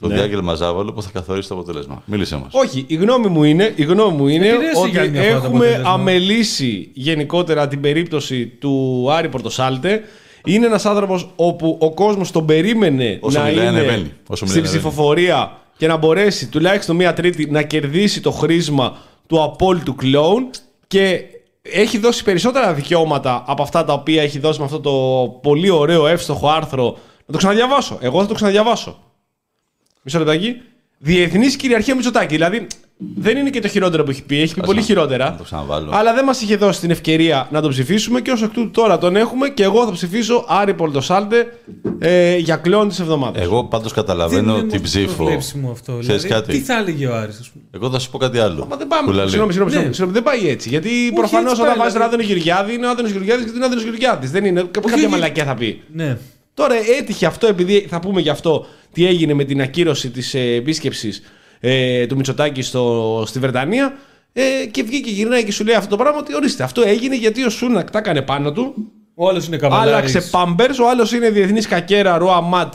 το 0.00 0.08
Ναι. 0.08 0.14
διάγγελμα 0.14 0.54
Ζάβαλο 0.54 0.92
που 0.92 1.02
θα 1.02 1.10
καθορίσει 1.12 1.48
το 1.48 1.54
αποτέλεσμα. 1.54 2.02
Μίλησε 2.04 2.36
μας. 2.36 2.48
Όχι, 2.52 2.84
η 2.88 2.94
γνώμη 2.94 3.28
μου 3.28 3.44
είναι, 3.44 3.72
η 3.76 3.82
γνώμη 3.82 4.16
μου 4.16 4.28
είναι 4.28 4.48
Επηρέασε 4.48 4.80
ότι 4.80 4.90
για 4.90 5.00
άλλη 5.00 5.10
μια 5.10 5.22
φορά 5.22 5.32
το 5.32 5.36
έχουμε 5.46 5.56
αποτέλεσμα. 5.66 5.90
αμελήσει 5.90 6.90
γενικότερα 6.94 7.68
την 7.68 7.80
περίπτωση 7.80 8.46
του 8.46 9.06
Άρη 9.10 9.28
Πορτοσάλτε. 9.28 10.02
Είναι 10.44 10.66
ένας 10.66 10.86
άνθρωπος 10.86 11.28
όπου 11.36 11.76
ο 11.80 11.94
κόσμος 11.94 12.30
τον 12.30 12.46
περίμενε 12.46 13.18
Όσο 13.20 13.38
να 13.38 13.44
μιλάει, 13.44 13.66
είναι 13.66 13.78
ανεβαίνει. 13.78 14.12
Όσο 14.28 14.46
στην 14.46 14.60
μιλάει, 14.60 14.72
ψηφοφορία 14.72 15.58
και 15.76 15.86
να 15.86 15.96
μπορέσει 15.96 16.48
τουλάχιστον 16.48 16.96
μία 16.96 17.12
τρίτη 17.12 17.50
να 17.50 17.62
κερδίσει 17.62 18.20
το 18.20 18.30
χρήσμα 18.30 18.96
του 19.26 19.42
απόλυτου 19.42 19.94
κλόουν 19.94 20.50
και 20.86 21.20
έχει 21.62 21.98
δώσει 21.98 22.24
περισσότερα 22.24 22.72
δικαιώματα 22.72 23.44
από 23.46 23.62
αυτά 23.62 23.84
τα 23.84 23.92
οποία 23.92 24.22
έχει 24.22 24.38
δώσει 24.38 24.58
με 24.58 24.64
αυτό 24.64 24.80
το 24.80 25.28
πολύ 25.42 25.70
ωραίο 25.70 26.06
εύστοχο 26.06 26.48
άρθρο. 26.48 26.84
Να 27.26 27.32
το 27.32 27.38
ξαναδιαβάσω. 27.38 27.98
Εγώ 28.00 28.20
θα 28.20 28.26
το 28.26 28.34
ξαναδιαβάσω. 28.34 28.98
Μισό 30.04 30.18
λεπτάκι. 30.18 30.60
Διεθνής 30.98 31.56
κυριαρχία 31.56 31.94
Μητσοτάκη. 31.94 32.34
Δηλαδή 32.34 32.66
δεν 33.16 33.36
είναι 33.36 33.50
και 33.50 33.60
το 33.60 33.68
χειρότερο 33.68 34.04
που 34.04 34.10
έχει 34.10 34.22
πει. 34.22 34.40
Έχει 34.40 34.54
πει 34.54 34.60
Ας 34.60 34.66
πολύ 34.66 34.78
να- 34.78 34.84
χειρότερα. 34.84 35.30
να 35.30 35.36
το 35.36 35.42
ξαναβάλω. 35.42 35.90
Αλλά 35.94 36.14
δεν 36.14 36.24
μας 36.24 36.40
είχε 36.42 36.56
δώσει 36.56 36.80
την 36.80 36.90
ευκαιρία 36.90 37.48
να 37.50 37.60
τον 37.60 37.70
ψηφίσουμε 37.70 38.20
και 38.20 38.30
ω 38.30 38.34
εκ 38.42 38.50
τούτου 38.50 38.70
τώρα 38.70 38.98
τον 38.98 39.16
έχουμε 39.16 39.48
και 39.48 39.62
εγώ 39.62 39.84
θα 39.84 39.92
ψηφίσω 39.92 40.44
Άρη 40.48 40.74
Πολτοσάλτε 40.74 41.58
ε, 41.98 42.36
για 42.36 42.56
κλόν 42.56 42.88
της 42.88 43.00
εβδομάδας. 43.00 43.42
Εγώ 43.42 43.64
πάντως 43.64 43.92
Δεν 43.92 44.04
καταλαβαίνω 44.04 44.58
είναι 44.58 44.66
την 44.68 44.82
ψήφο. 44.82 45.14
προβλέψιμο 45.14 45.70
αυτό. 45.70 45.96
Ξέρεις 46.00 46.22
Δηλαδή, 46.22 46.40
κάτι; 46.46 46.58
τι 46.58 46.64
θα 46.64 46.78
έλεγε 46.78 47.06
ο 47.06 47.14
Άρης, 47.16 47.38
ας 47.40 47.50
πούμε; 47.50 47.64
Εγώ 47.70 47.90
θα 47.90 47.98
σου 47.98 48.10
πω 48.10 48.18
κάτι 48.18 48.38
άλλο. 48.38 48.66
Μα 48.70 48.76
δεν 48.76 48.86
πάμε. 48.86 49.06
Κουλαλή. 49.10 49.28
Συγγνώμη, 49.28 49.52
συγγνώμη, 49.52 49.76
Ναι. 49.76 49.92
συγγνώμη, 49.92 49.94
συγγνώμη, 49.94 50.12
δεν 50.12 50.22
πάει 50.42 50.52
έτσι. 50.52 50.68
Γιατί 50.68 50.90
προφανώ 51.14 51.48
έτσι 51.50 51.60
όταν 51.60 51.66
πάει, 51.74 51.76
βάζεις 51.78 51.92
τον 51.98 52.02
δηλαδή. 52.02 52.14
Άδωνο 52.14 52.22
Γεωργιάδη 52.22 52.74
είναι 52.74 52.86
ο 52.86 52.90
Άδωνο 52.90 53.08
Γεωργιάδης 53.08 53.44
και 53.44 53.50
είναι 53.54 53.62
ο 53.64 53.66
Άδωνο 53.66 53.80
Γεωργιάδης. 53.82 54.30
Δεν 54.30 54.44
είναι. 54.44 54.62
Κάποια 54.70 54.94
όχι. 54.94 55.06
μαλακιά 55.08 55.44
θα 55.44 55.54
πει. 55.54 55.82
Ναι. 56.54 56.66
Τώρα 56.66 56.74
έτυχε 56.98 57.26
αυτό, 57.26 57.46
επειδή 57.46 57.86
θα 57.88 58.00
πούμε 58.00 58.20
γι' 58.20 58.28
αυτό 58.28 58.66
τι 58.92 59.06
έγινε 59.06 59.34
με 59.34 59.44
την 59.44 59.60
ακύρωση 59.60 60.10
της 60.10 60.34
ε, 60.34 60.40
επίσκεψης 60.40 61.22
ε, 61.60 62.06
του 62.06 62.16
Μητσοτάκη 62.16 62.62
στο, 62.62 63.24
στη 63.26 63.38
Βρετανία. 63.38 63.96
Ε, 64.32 64.66
και 64.70 64.82
βγήκε 64.82 65.10
και 65.10 65.14
γυρνάει 65.14 65.44
και 65.44 65.52
σου 65.52 65.64
λέει 65.64 65.74
αυτό 65.74 65.88
το 65.88 66.02
πράγμα 66.02 66.18
ότι 66.18 66.34
ορίστε, 66.34 66.62
αυτό 66.62 66.82
έγινε 66.82 67.16
γιατί 67.16 67.44
ο 67.44 67.50
Σούνακ 67.50 67.90
τα 67.90 67.98
έκανε 67.98 68.22
πάνω 68.22 68.52
του. 68.52 68.74
Ο 69.14 69.28
άλλος 69.28 69.46
είναι 69.46 69.56
καβαλάρης. 69.56 69.92
Άλλαξε 69.92 70.20
πάμπερ. 70.30 70.70
Ο 70.70 70.88
άλλος 70.88 71.12
είναι 71.12 71.30
διεθνής 71.30 71.66
κακέρα 71.66 72.18
Ροα 72.18 72.40
Ματ 72.40 72.74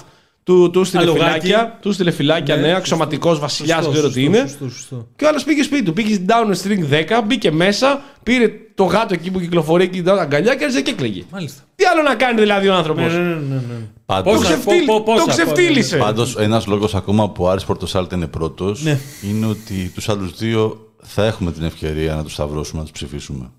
Του, 0.50 0.70
του 0.70 0.84
στείλε 0.84 1.02
Αλογάκι. 1.02 1.40
φυλάκια, 1.40 1.78
του 1.82 1.92
στείλε 1.92 2.12
φυλάκια, 2.12 2.56
ναι, 2.56 2.62
σωστό. 2.62 2.78
αξιωματικό 2.78 3.36
βασιλιάς, 3.36 3.86
δεν 3.86 3.94
Σωστό, 3.94 4.00
ξέρω 4.00 4.14
τι 4.14 4.22
σωστό, 4.22 4.38
είναι. 4.38 4.48
σωστό, 4.50 4.70
σωστό. 4.70 5.08
Και 5.16 5.26
ο 5.26 5.28
άλλος 5.28 5.44
πήγε 5.44 5.64
σπίτι 5.64 5.84
του. 5.84 5.94
Πήγε 5.94 6.14
στην 6.14 6.26
down 6.30 6.50
string 6.68 6.94
10, 7.20 7.22
μπήκε 7.26 7.52
μέσα, 7.52 8.02
πήρε 8.24 8.52
το 8.76 8.84
γάτο 8.84 9.14
εκεί 9.14 9.32
που 9.32 9.40
κυκλοφορεί 9.40 9.84
εκεί 9.84 10.02
τα 10.04 10.14
αγκαλιά 10.14 10.56
και 10.56 10.64
άρχισε 10.64 10.82
και 10.82 10.92
έκλαιγε. 10.92 11.24
Μάλιστα. 11.32 11.62
Τι 11.76 11.86
άλλο 11.86 12.02
να 12.02 12.16
κάνει 12.16 12.40
δηλαδή 12.40 12.68
ο 12.68 12.74
άνθρωπος; 12.74 13.14
Ναι, 13.14 13.20
ναι, 13.20 13.24
ναι, 13.34 13.56
ναι. 13.56 13.62
Πάντως- 14.06 14.34
Το, 14.34 14.40
Πόσα, 14.40 14.54
ξεφτύλ- 14.54 14.86
πο- 14.86 15.02
πο- 15.02 15.16
το 15.16 15.24
πόσα, 15.26 15.32
ξεφτύλισε. 15.44 15.98
Πάντως, 15.98 16.36
ένας 16.38 16.66
λόγος 16.68 16.96
ακόμα 16.96 17.30
που 17.30 17.44
ο 17.44 17.50
Άρης 17.50 17.64
Πορτοσάλτε 17.64 18.16
είναι 18.16 18.28
πρώτος 18.28 18.84
Ναι. 18.84 19.00
είναι 19.30 19.46
ότι 19.46 19.92
τους 19.96 20.10
άλλους 20.10 20.38
δύο 20.38 20.92
θα 21.04 21.26
έχουμε 21.26 21.52
την 21.52 21.64
ευκαιρία 21.64 22.16
να 22.16 22.24
τους 22.24 22.34
σταυρώσουμε, 22.34 22.78
να 22.80 22.84
τους 22.84 22.92
ψηφίσουμε. 22.94 23.50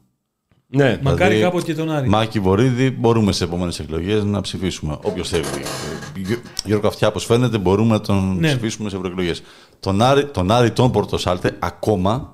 Ναι. 0.73 0.99
Μακάρι 1.03 1.35
Δηλαδή, 1.35 1.51
κάποτε 1.51 1.73
και 1.73 1.79
τον 1.79 1.91
Άρη. 1.93 2.09
Μάκη 2.09 2.41
Βορύδη, 2.41 2.91
μπορούμε 2.91 3.33
σε 3.33 3.45
επόμενες 3.45 3.79
εκλογές 3.81 4.25
να 4.25 4.41
ψηφίσουμε. 4.41 4.97
Όποιος 5.03 5.29
θέλει. 5.29 5.43
Ε, 5.43 6.21
Γιώ- 6.27 6.39
Γιώργο 6.65 6.87
Αυτιά, 6.89 7.09
όπω 7.09 7.19
φαίνεται, 7.19 7.59
μπορούμε 7.59 7.93
να 7.93 8.01
τον 8.01 8.37
Ναι. 8.41 8.49
ψηφίσουμε 8.49 8.91
σε 8.91 8.97
ευρωεκλογές. 8.97 9.43
Τον 9.81 10.03
Άρη, 10.03 10.25
τον 10.25 10.51
Άρη 10.51 10.71
τον 10.71 10.91
Πορτοσάλτε 10.91 11.57
ακόμα 11.59 12.33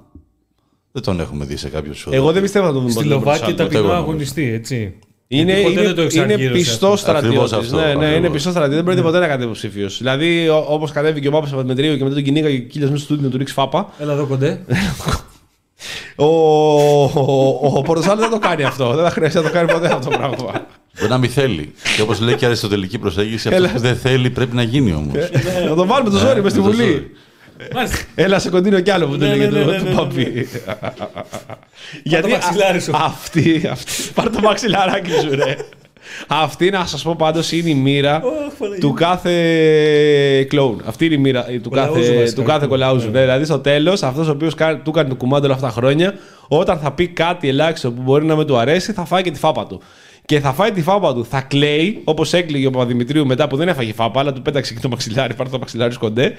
δεν 0.93 1.03
τον 1.03 1.21
έχουμε 1.21 1.45
δει 1.45 1.57
σε 1.57 1.69
κάποιο 1.69 1.95
σώμα. 1.95 2.17
Εγώ 2.17 2.33
δεν 2.33 2.43
πιστεύω 2.43 2.67
να 2.67 2.73
τον 2.73 2.81
δούμε 2.81 2.93
Στη 2.93 3.03
ποτέ 3.03 3.15
τον 3.15 3.19
Λοβάκη 3.25 3.39
Πορτοσάλτε. 3.45 3.63
εγώ 3.63 3.73
ταπεινό 3.73 3.93
νομίζω. 3.93 4.11
αγωνιστή, 4.11 4.53
έτσι. 4.53 4.95
Είναι, 5.29 5.43
Γιατί 5.53 5.63
ποτέ 5.63 5.73
είναι, 5.73 5.83
δεν 5.83 5.95
το 5.95 6.03
είναι 6.03 6.23
εξαγγείλωσε 6.23 6.53
πιστός 6.53 7.05
αυτό. 7.05 7.11
Ακριβώς 7.19 7.49
στρατιώτης. 7.49 7.73
αυτό, 7.73 7.87
Ναι, 7.87 7.95
ναι, 7.95 8.05
είναι 8.07 8.15
ακριβώς. 8.15 8.33
πιστός 8.33 8.53
στρατιώτης. 8.53 8.77
Δεν 8.77 8.85
πρόκειται 8.85 9.07
ποτέ 9.07 9.19
να 9.19 9.27
κατέβει 9.27 9.45
υποψήφιος. 9.45 9.99
Δηλαδή, 9.99 10.49
όπως 10.69 10.91
κατέβηκε 10.91 11.21
και 11.21 11.29
ο 11.29 11.31
Πάπας 11.31 11.51
Παπαδημητρίου 11.51 11.97
και 11.97 12.03
μετά 12.03 12.15
τον 12.15 12.25
κυνήγαγε 12.25 12.59
κύλιο 12.59 12.87
μέσα 12.87 12.97
στο 12.99 13.05
στούντιο 13.07 13.25
να 13.25 13.31
του 13.31 13.39
ρίξει 13.39 13.53
φάπα. 13.55 13.89
Έλα 13.99 14.13
εδώ 14.13 14.27
κοντέ. 14.27 14.61
Ο, 16.17 16.25
ο, 17.05 17.61
ο 17.77 17.83
Πορτοσάλτε 17.83 18.21
δεν 18.21 18.31
το 18.31 18.39
κάνει 18.39 18.63
αυτό. 18.65 18.95
Δεν 18.95 19.05
θα 19.05 19.11
χρειαστεί 19.11 19.37
να 19.39 19.43
το 19.45 19.51
κάνει 19.51 19.73
ποτέ 19.73 19.87
αυτό 19.87 20.11
το 20.11 20.17
πράγμα. 20.17 20.37
Μπορεί 20.99 21.11
να 21.11 21.19
μην 21.19 21.31
θέλει. 21.31 21.75
Και 21.97 22.03
όπως 22.03 22.21
λέει 22.21 22.35
και 22.35 22.45
η 22.45 22.47
αριστοτελική 22.47 22.99
προσέγγιση, 22.99 23.49
αυτό 23.49 23.63
Έλα. 23.63 23.73
που 23.73 23.79
δεν 23.79 23.97
θέλει 23.97 24.31
πρέπει 24.31 24.57
να 24.57 24.63
γίνει 24.63 24.93
όμως. 24.93 25.15
Να 25.69 25.75
το 25.75 25.87
βάλουμε 25.87 26.11
το 26.11 26.17
ζόρι 26.19 26.43
μες 26.43 26.53
στη 26.53 26.61
με 26.61 26.67
το 26.67 26.73
Βουλή. 26.77 26.91
ζόρι. 26.91 27.11
Μάλιστα. 27.75 27.97
Έλα 28.15 28.39
σε 28.39 28.51
κοντίνο 28.51 28.81
κι 28.81 28.91
άλλο 28.91 29.07
που 29.07 29.13
το 29.13 29.19
Ναι, 29.25 29.27
έλεγε 29.27 29.47
ναι, 29.47 29.59
ναι, 29.59 29.65
το 29.65 29.71
ναι, 29.71 29.79
του 29.79 29.85
ναι, 29.85 29.95
Παπί. 29.95 30.49
Γιατί 32.03 32.31
μαξιλάρι 32.31 32.81
σου. 32.81 32.97
α- 32.97 33.05
αυτή, 33.05 33.69
αυτή. 33.71 33.93
Πάρ 34.15 34.31
το 34.31 34.41
μαξιλαράκι 34.41 35.11
σου, 35.11 35.31
ρε. 35.35 35.57
Αυτή, 36.27 36.71
να 36.71 36.87
σας 36.87 37.03
πω 37.03 37.15
πάντως, 37.19 37.53
είναι 37.53 37.71
η 37.71 37.75
μοίρα 37.75 38.23
του 38.81 38.93
κάθε 38.93 39.33
κλόουν. 40.49 40.83
Αυτή 40.85 41.05
είναι 41.05 41.15
η 41.15 41.19
μοίρα 41.19 41.51
ε, 41.51 41.59
του 41.59 41.71
Κολαούζου 41.71 42.01
κάθε, 42.01 42.15
βασικά. 42.15 42.41
του 42.41 42.47
κάθε 42.47 42.67
κολαούζου. 42.67 43.11
Ναι, 43.11 43.21
δηλαδή, 43.21 43.45
στο 43.45 43.59
τέλος, 43.59 44.03
αυτός 44.03 44.29
ο 44.29 44.31
οποίος 44.31 44.55
του 44.55 44.91
έκανε 44.91 45.09
το 45.09 45.15
κουμάντο 45.15 45.45
όλα 45.45 45.55
αυτά 45.55 45.67
τα 45.67 45.73
χρόνια, 45.73 46.15
όταν 46.49 46.79
θα 46.79 46.93
πει 46.93 47.09
κάτι 47.09 47.49
ελάχιστο 47.49 47.93
που 47.93 48.03
μπορεί 48.03 48.25
να 48.25 48.37
με 48.37 48.45
του 48.45 48.57
αρέσει, 48.57 48.93
θα 48.93 49.05
φάει 49.05 49.23
και 49.23 49.31
τη 49.31 49.39
φάπα 49.39 49.67
του. 49.67 49.81
Και 50.25 50.41
θα 50.41 50.53
φάει 50.53 50.73
τη 50.73 50.83
φάπα 50.83 51.15
του, 51.15 51.25
θα 51.25 51.41
κλαίει, 51.41 52.01
όπως 52.05 52.33
έκλειγε 52.33 52.67
ο 52.67 52.71
Παπαδημητρίου 52.71 53.27
μετά 53.27 53.47
που 53.49 53.57
δεν 53.57 53.69
έφαγε 53.69 53.93
φάπα, 53.93 54.21
αλλά 54.21 54.33
του 54.33 54.43
πέταξε 54.43 54.75
και 54.75 54.81
το 54.81 54.89
μαξιλάρι, 54.89 55.35
πάρε 55.35 55.51
το 55.51 55.59
μαξιλάρι 55.59 55.93
σου 55.93 55.99
κοντέ. 55.99 56.33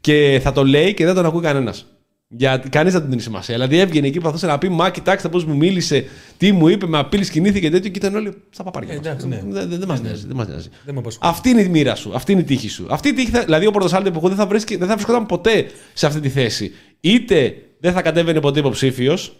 Και 0.00 0.40
θα 0.42 0.52
το 0.52 0.64
λέει 0.64 0.94
και 0.94 1.04
δεν 1.04 1.14
τον 1.14 1.26
ακούει 1.26 1.42
κανένας. 1.42 1.86
Γιατί 2.32 2.68
κανείς 2.68 2.92
δεν 2.92 3.02
του 3.02 3.08
δίνει 3.08 3.20
σημασία. 3.20 3.54
Δηλαδή 3.54 3.78
έβγαινε 3.78 4.06
εκεί 4.06 4.16
που 4.16 4.20
προσπαθούσε 4.20 4.46
να 4.46 4.58
πει 4.58 4.68
Μα 4.68 4.90
κοιτάξτε 4.90 5.28
πώς 5.28 5.44
μου 5.44 5.56
μίλησε, 5.56 6.04
τι 6.36 6.52
μου 6.52 6.68
είπε, 6.68 6.86
με 6.86 6.98
απειλή 6.98 7.30
κινήθηκε 7.30 7.60
και 7.60 7.70
τέτοιο. 7.70 7.90
Και 7.90 7.98
ήταν 7.98 8.14
όλοι 8.14 8.34
στα 8.50 8.62
παπάρια. 8.62 8.92
Ε, 8.92 8.96
μας. 8.96 9.06
εντάξει, 9.06 9.28
ναι. 9.28 9.42
Δεν, 9.48 9.68
δεν, 9.68 9.78
δεν 9.78 9.88
μας 9.88 10.00
νοιάζει. 10.00 10.26
Δεν 10.26 10.36
μας 10.36 10.48
νοιάζει. 10.48 10.68
Δεν 10.84 10.94
με 10.94 11.00
απασχολεί. 11.00 11.32
Αυτή 11.32 11.48
είναι 11.48 11.60
η 11.60 11.68
μοίρα 11.68 11.94
σου. 11.94 12.12
Αυτή 12.14 12.32
είναι 12.32 12.40
η 12.40 12.44
τύχη 12.44 12.68
σου. 12.68 12.86
Αυτή 12.90 13.08
η 13.08 13.12
τύχη 13.12 13.30
θα, 13.30 13.44
δηλαδή 13.44 13.66
ο 13.66 13.70
Πορτοσάλτε 13.70 14.10
που 14.10 14.18
εγώ 14.18 14.28
δεν 14.28 14.36
θα, 14.36 14.46
βρίσκει, 14.46 14.76
δεν 14.76 14.88
θα 14.88 14.94
βρισκόταν 14.94 15.26
ποτέ 15.26 15.66
σε 15.92 16.06
αυτή 16.06 16.20
τη 16.20 16.28
θέση. 16.28 16.72
Είτε 17.00 17.54
δεν 17.80 17.92
θα 17.92 18.02
κατέβαινε 18.02 18.40
ποτέ 18.40 18.58
υποψήφιος, 18.58 19.36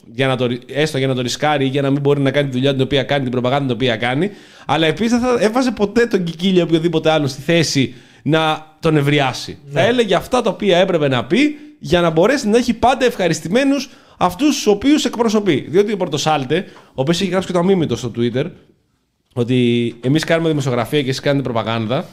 έστω 0.67 0.99
για 0.99 1.07
να 1.07 1.15
το 1.15 1.21
ρισκάρει 1.23 1.65
ή 1.65 1.69
για 1.69 1.83
να 1.83 1.91
μην 1.91 2.01
μπορεί 2.01 2.21
να 2.21 2.31
κάνει 2.31 2.49
τη 2.49 2.53
δουλειά 2.53 2.73
την 2.73 2.83
οποία 2.83 3.03
κάνει, 3.03 3.23
την 3.23 3.31
προπαγάνδα 3.31 3.67
την 3.67 3.75
οποία 3.75 3.97
κάνει. 3.97 4.31
Αλλά 4.67 4.87
επίσης 4.87 5.11
δεν 5.11 5.21
θα 5.21 5.37
έβαζε 5.41 5.71
ποτέ 5.71 6.07
τον 6.07 6.25
Κικίλια 6.25 6.61
ή 6.61 6.63
οποιοδήποτε 6.63 7.11
άλλο 7.11 7.27
στη 7.27 7.41
θέση 7.41 7.95
να 8.23 8.67
τον 8.81 8.97
ευριάσει. 8.97 9.59
Θα 9.73 9.81
έλεγε 9.81 10.15
αυτά 10.15 10.43
τα 10.43 10.51
οποία 10.51 10.79
έπρεπε 10.79 11.09
να 11.09 11.25
πει 11.25 11.57
για 11.81 12.01
να 12.01 12.11
μπορέσει 12.11 12.49
να 12.49 12.57
έχει 12.57 12.75
πάντα 12.75 13.05
ευχαριστημένους 13.05 13.91
αυτούς 14.19 14.55
τους 14.55 14.67
οποίους 14.67 15.05
εκπροσωπεί. 15.05 15.67
Διότι 15.69 15.93
ο 15.93 15.97
Πορτοσάλτε, 15.97 16.65
ο 16.89 16.93
οποίος 16.95 17.21
έχει 17.21 17.31
γράψει 17.31 17.47
και 17.47 17.53
το 17.53 17.59
αμήμητο 17.59 17.97
στο 17.97 18.11
Twitter, 18.17 18.45
ότι 19.35 19.95
εμείς 20.01 20.25
κάνουμε 20.25 20.49
δημοσιογραφία 20.49 21.03
και 21.03 21.09
εσείς 21.09 21.21
κάνετε 21.21 21.43
προπαγάνδα. 21.43 22.07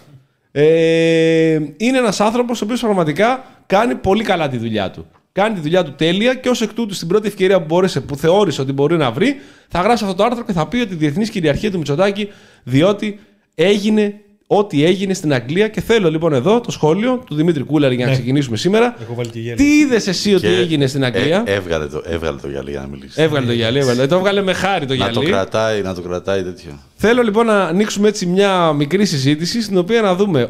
Ε, 0.51 1.59
είναι 1.77 1.97
ένας 1.97 2.19
άνθρωπος 2.19 2.61
ο 2.61 2.65
οποίος 2.65 2.79
πραγματικά 2.79 3.45
κάνει 3.65 3.95
πολύ 3.95 4.23
καλά 4.23 4.49
τη 4.49 4.57
δουλειά 4.57 4.91
του. 4.91 5.05
Κάνει 5.31 5.55
τη 5.55 5.61
δουλειά 5.61 5.83
του 5.83 5.93
τέλεια 5.95 6.33
και 6.33 6.49
ως 6.49 6.61
εκ 6.61 6.73
τούτου 6.73 6.93
στην 6.93 7.07
πρώτη 7.07 7.27
ευκαιρία 7.27 7.59
που, 7.59 7.65
μπόρεσε, 7.65 8.01
που 8.01 8.15
θεώρησε 8.15 8.61
ότι 8.61 8.71
μπορεί 8.71 8.97
να 8.97 9.11
βρει, 9.11 9.35
θα 9.67 9.81
γράψει 9.81 10.03
αυτό 10.03 10.15
το 10.15 10.23
άρθρο 10.23 10.43
και 10.43 10.53
θα 10.53 10.67
πει 10.67 10.77
ότι 10.77 10.93
η 10.93 10.97
διεθνής 10.97 11.29
κυριαρχία 11.29 11.71
του 11.71 11.77
Μητσοτάκη, 11.77 12.29
διότι 12.63 13.19
έγινε 13.55 14.21
ό,τι 14.47 14.85
έγινε 14.85 15.13
στην 15.13 15.33
Αγγλία. 15.33 15.67
Και 15.67 15.81
θέλω 15.81 16.09
λοιπόν 16.09 16.33
εδώ 16.33 16.61
το 16.61 16.71
σχόλιο 16.71 17.23
του 17.25 17.35
Δημήτρη 17.35 17.63
Κούλαρη 17.63 17.95
για 17.95 18.05
να 18.05 18.11
ξεκινήσουμε 18.11 18.57
σήμερα. 18.57 18.95
Έχω 19.01 19.13
βάλει 19.13 19.29
και 19.29 19.39
γέλιο. 19.39 19.55
Τι 19.55 19.77
είδες 19.77 20.07
εσύ 20.07 20.33
ότι 20.33 20.47
Και 20.47 20.55
έγινε 20.55 20.87
στην 20.87 21.03
Αγγλία; 21.03 21.43
Ε, 21.45 21.53
έβγαλε, 21.53 21.87
το, 21.87 22.03
έβγαλε 22.05 22.37
το 22.37 22.47
γυαλί 22.49 22.71
για 22.71 22.79
να 22.79 22.87
μιλήσει. 22.87 23.21
Έβγαλε 23.21 23.45
το 23.45 23.51
γυαλί, 23.51 23.79
έβγαλε. 23.79 24.07
Το 24.07 24.15
έβγαλε 24.15 24.41
με 24.41 24.53
χάρη 24.53 24.85
το 24.85 24.95
να 24.95 25.09
το 25.09 25.19
γυαλί. 25.19 25.31
κρατάει, 25.31 25.81
να 25.81 25.93
το 25.93 26.01
κρατάει 26.01 26.43
τέτοιο. 26.43 26.79
Θέλω 26.95 27.21
λοιπόν 27.21 27.45
να 27.45 27.63
ανοίξουμε 27.63 28.07
έτσι 28.07 28.25
μια 28.25 28.73
μικρή 28.73 29.05
συζήτηση 29.05 29.61
στην 29.61 29.77
οποία 29.77 30.01
να 30.01 30.15
δούμε 30.15 30.49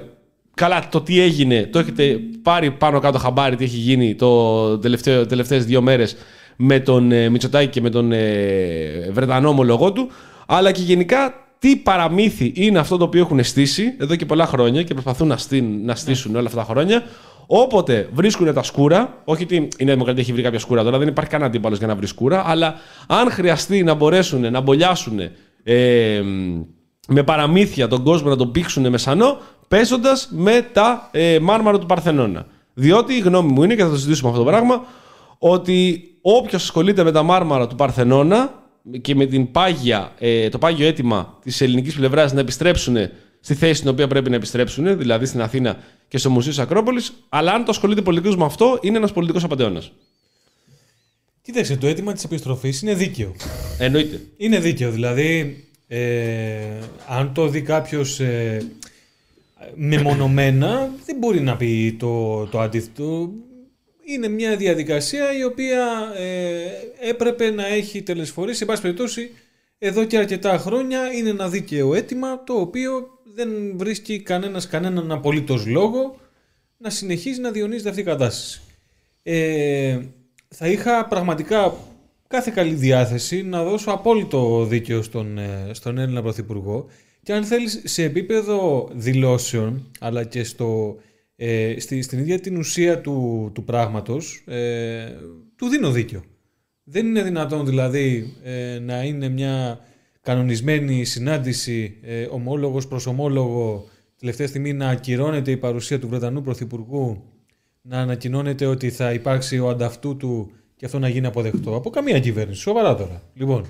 καλά 0.54 0.88
το 0.90 1.02
τι 1.02 1.22
έγινε. 1.22 1.70
Το 1.72 1.80
έχετε 1.80 2.20
πάρει 2.42 2.72
πάνω 2.72 3.00
κάτω 3.00 3.18
χαμπάρι 3.18 3.56
τι 3.56 3.64
έχει 3.64 3.78
γίνει 3.78 4.16
το 4.16 4.78
τελευταίο, 4.78 5.26
τελευταίες 5.26 5.66
δύο 5.66 5.82
μέρες 5.82 6.16
με 6.56 6.80
τον 6.80 7.12
ε, 7.12 7.30
Μητσοτάκη 7.30 7.68
και 7.70 7.82
με 7.82 7.90
τον 7.90 8.12
ε, 8.12 9.10
Βρετανό 9.12 9.50
ομολογό 9.50 9.92
του 9.92 10.10
αλλά 10.48 10.72
και 10.72 10.82
γενικά 10.82 11.47
τι 11.60 11.76
παραμύθι 11.76 12.52
είναι 12.56 12.80
αυτό 12.80 12.98
το 12.98 13.04
οποίο 13.04 13.22
έχουν 13.22 13.44
στήσει 13.44 13.96
εδώ 14.00 14.16
και 14.16 14.26
πολλά 14.26 14.46
χρόνια 14.46 14.84
και 14.84 14.94
προσπαθούν 14.94 15.28
να, 15.28 15.38
στείλουν, 15.38 15.86
να 15.86 15.96
στήσουν 15.96 16.36
όλα 16.36 16.48
αυτά 16.48 16.60
τα 16.60 16.66
χρόνια 16.66 17.04
Όποτε 17.48 18.10
βρίσκουν 18.14 18.54
τα 18.54 18.64
σκούρα, 18.64 19.22
όχι 19.24 19.44
ότι 19.44 19.56
η 19.78 19.84
Νέα 19.84 19.94
Δημοκρατία 19.94 20.22
έχει 20.22 20.34
βρει 20.34 20.42
κάποια 20.42 20.60
σκούρα 20.60 20.84
τώρα, 20.84 20.98
δεν 20.98 21.08
υπάρχει 21.08 21.32
κανένα 21.32 21.50
αντίπαλος 21.50 21.78
για 21.78 21.88
να 21.88 21.96
βρει 21.96 22.08
σκούρα, 22.08 22.44
αλλά 22.48 22.76
αν 23.08 23.32
χρειαστεί 23.32 23.84
να 23.84 23.94
μπορέσουν 23.94 24.52
να 24.52 24.62
μπολιάσουν 24.62 25.20
ε, 25.64 26.22
με 27.08 27.24
παραμύθια 27.24 27.88
τον 27.88 28.04
κόσμο 28.04 28.30
να 28.30 28.36
τον 28.36 28.52
πήξουν 28.52 28.90
με 28.90 28.98
σανό, 28.98 29.38
παίζοντας 29.68 30.30
με 30.32 30.70
τα 30.74 31.10
ε, 31.12 31.40
μάρμαρα 31.40 31.80
του 31.80 31.86
Παρθενώνα. 31.86 32.46
Διότι 32.74 33.14
η 33.14 33.20
γνώμη 33.20 33.52
μου 33.52 33.64
είναι, 33.64 33.76
και 33.76 33.84
θα 33.84 33.90
το 33.90 33.96
συζητήσουμε 33.96 34.30
αυτό 34.30 34.44
το 34.44 34.50
πράγμα, 34.50 34.86
ότι 35.38 36.04
όποιος 36.22 36.64
ασχολείται 36.64 37.04
με 37.04 37.12
τα 37.12 37.24
μάρμαρα 37.24 37.68
του 37.68 37.76
Παρθενώνα 37.76 38.54
και 39.02 39.16
με 39.16 39.26
την 39.26 39.52
πάγια, 39.52 40.14
ε, 40.20 40.50
το 40.50 40.58
πάγιο 40.58 40.88
αίτημα 40.88 41.40
της 41.44 41.62
ελληνικής 41.62 41.96
πλευράς 41.96 42.34
να 42.34 42.40
επιστρέψουν 42.40 42.98
στη 43.40 43.56
θέση 43.56 43.74
στην 43.74 43.90
οποία 43.90 44.08
πρέπει 44.08 44.30
να 44.30 44.36
επιστρέψουν, 44.36 44.98
δηλαδή 44.98 45.26
στην 45.26 45.42
Αθήνα 45.42 45.78
και 46.08 46.18
στο 46.18 46.30
Μουσείο 46.30 46.50
της 46.52 46.60
Ακρόπολης, 46.60 47.14
αλλά 47.30 47.54
αν 47.54 47.66
το 47.66 47.72
ασχολείται 47.72 48.02
πολιτικός 48.02 48.38
με 48.38 48.46
αυτό, 48.46 48.80
είναι 48.82 48.98
ένας 48.98 49.12
πολιτικός 49.12 49.44
απαντεώνα. 49.44 49.82
Κοίταξε, 51.42 51.78
το 51.78 51.88
αίτημα 51.88 52.14
της 52.14 52.24
επιστροφής 52.24 52.82
είναι 52.82 52.94
δίκαιο. 52.94 53.36
Εννοείται. 53.78 54.22
Είναι 54.38 54.60
δίκαιο. 54.60 54.92
Δηλαδή, 54.92 55.64
ε, 55.88 56.00
αν 57.08 57.34
το 57.34 57.48
δει 57.48 57.62
κάποιος 57.62 58.20
ε, 58.20 58.62
μεμονωμένα, 59.76 60.90
δεν 61.06 61.18
μπορεί 61.18 61.42
να 61.42 61.56
πει 61.56 61.96
το, 62.00 62.46
το 62.46 62.60
αντίθετο. 62.60 63.30
Είναι 64.10 64.28
μια 64.28 64.56
διαδικασία 64.56 65.38
η 65.38 65.44
οποία 65.44 66.14
ε, 66.18 67.10
έπρεπε 67.10 67.50
να 67.50 67.68
έχει 67.68 68.02
τελεσφορήσει. 68.02 68.58
Σε 68.58 68.66
πάση 68.66 68.82
περιπτώσει, 68.82 69.32
εδώ 69.78 70.04
και 70.04 70.18
αρκετά 70.18 70.58
χρόνια 70.58 71.12
είναι 71.14 71.30
ένα 71.30 71.50
δίκαιο 71.50 71.94
αίτημα 71.94 72.44
το 72.44 72.54
οποίο 72.54 73.08
δεν 73.34 73.50
βρίσκει 73.78 74.20
κανένας 74.22 74.68
κανέναν 74.68 75.12
απολύτως 75.12 75.66
λόγο 75.66 76.20
να 76.78 76.90
συνεχίζει 76.90 77.42
να 77.42 77.52
διονύζεται 77.52 77.90
αυτή 77.90 78.02
η 78.02 78.04
κατάσταση. 78.04 78.62
Ε, 79.24 80.00
θα 80.48 80.68
είχα 80.68 81.06
πραγματικά 81.06 81.76
κάθε 82.28 82.52
καλή 82.56 82.74
διάθεση 82.74 83.44
να 83.44 83.64
δώσω 83.64 83.92
απόλυτο 83.92 84.66
δίκαιο 84.66 85.02
στον, 85.02 85.38
ε, 85.38 85.70
στον 85.72 85.98
Έλληνα 85.98 86.22
Πρωθυπουργό 86.22 86.88
και 87.24 87.34
αν 87.34 87.44
θέλεις 87.44 87.82
σε 87.84 88.04
επίπεδο 88.04 88.90
δηλώσεων 88.94 89.92
αλλά 90.00 90.24
και 90.24 90.44
στο, 90.44 90.98
ε, 91.40 91.76
στη, 91.80 92.02
στην 92.02 92.20
ίδια 92.20 92.40
την 92.40 92.58
ουσία 92.58 93.02
του, 93.02 93.50
του 93.54 93.64
πράγματος 93.64 94.44
ε, 94.46 95.06
του 95.56 95.68
δίνω 95.68 95.92
δίκαιο. 95.92 96.24
Δεν 96.84 97.06
είναι 97.06 97.24
δυνατόν 97.24 97.66
δηλαδή 97.66 98.34
ε, 98.44 98.80
να 98.80 99.04
είναι 99.04 99.30
μια 99.30 99.80
κανονισμένη 100.22 101.06
συνάντηση 101.06 101.98
ε, 102.02 102.28
ομόλογος 102.30 102.88
προς 102.88 103.06
ομόλογο 103.06 103.88
τελευταία 104.20 104.48
στιγμή 104.48 104.74
να 104.74 104.90
ακυρώνεται 104.90 105.52
η 105.52 105.58
παρουσία 105.58 106.00
του 106.00 106.08
Βρετανού 106.08 106.42
Πρωθυπουργού 106.42 107.24
να 107.82 108.00
ανακοινώνεται 108.00 108.66
ότι 108.66 108.90
θα 108.90 109.14
υπάρξει 109.14 109.60
ο 109.60 109.70
ανταυτού 109.70 110.18
του 110.18 110.52
και 110.76 110.86
αυτό 110.86 111.00
να 111.00 111.10
γίνει 111.10 111.26
αποδεκτό 111.26 111.76
από 111.76 111.90
καμία 111.90 112.20
κυβέρνηση. 112.20 112.62
Σοβαρά 112.62 112.96
τώρα. 112.96 113.22
Λοιπόν, 113.34 113.66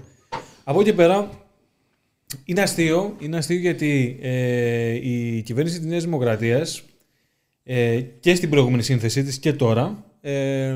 από 0.63 0.79
εκεί 0.79 0.89
και 0.89 0.95
πέρα 0.95 1.29
είναι 2.45 2.61
αστείο, 2.61 3.15
είναι 3.19 3.37
αστείο 3.37 3.57
γιατί 3.57 4.17
ε, 4.21 4.89
η 4.89 5.41
κυβέρνηση 5.41 5.77
της 5.77 5.87
Νέας 5.87 6.03
Δημοκρατίας 6.03 6.83
ε, 7.69 7.99
και 8.19 8.35
στην 8.35 8.49
προηγούμενη 8.49 8.83
σύνθεσή 8.83 9.23
της 9.23 9.37
και 9.39 9.53
τώρα 9.53 10.03
ε, 10.21 10.75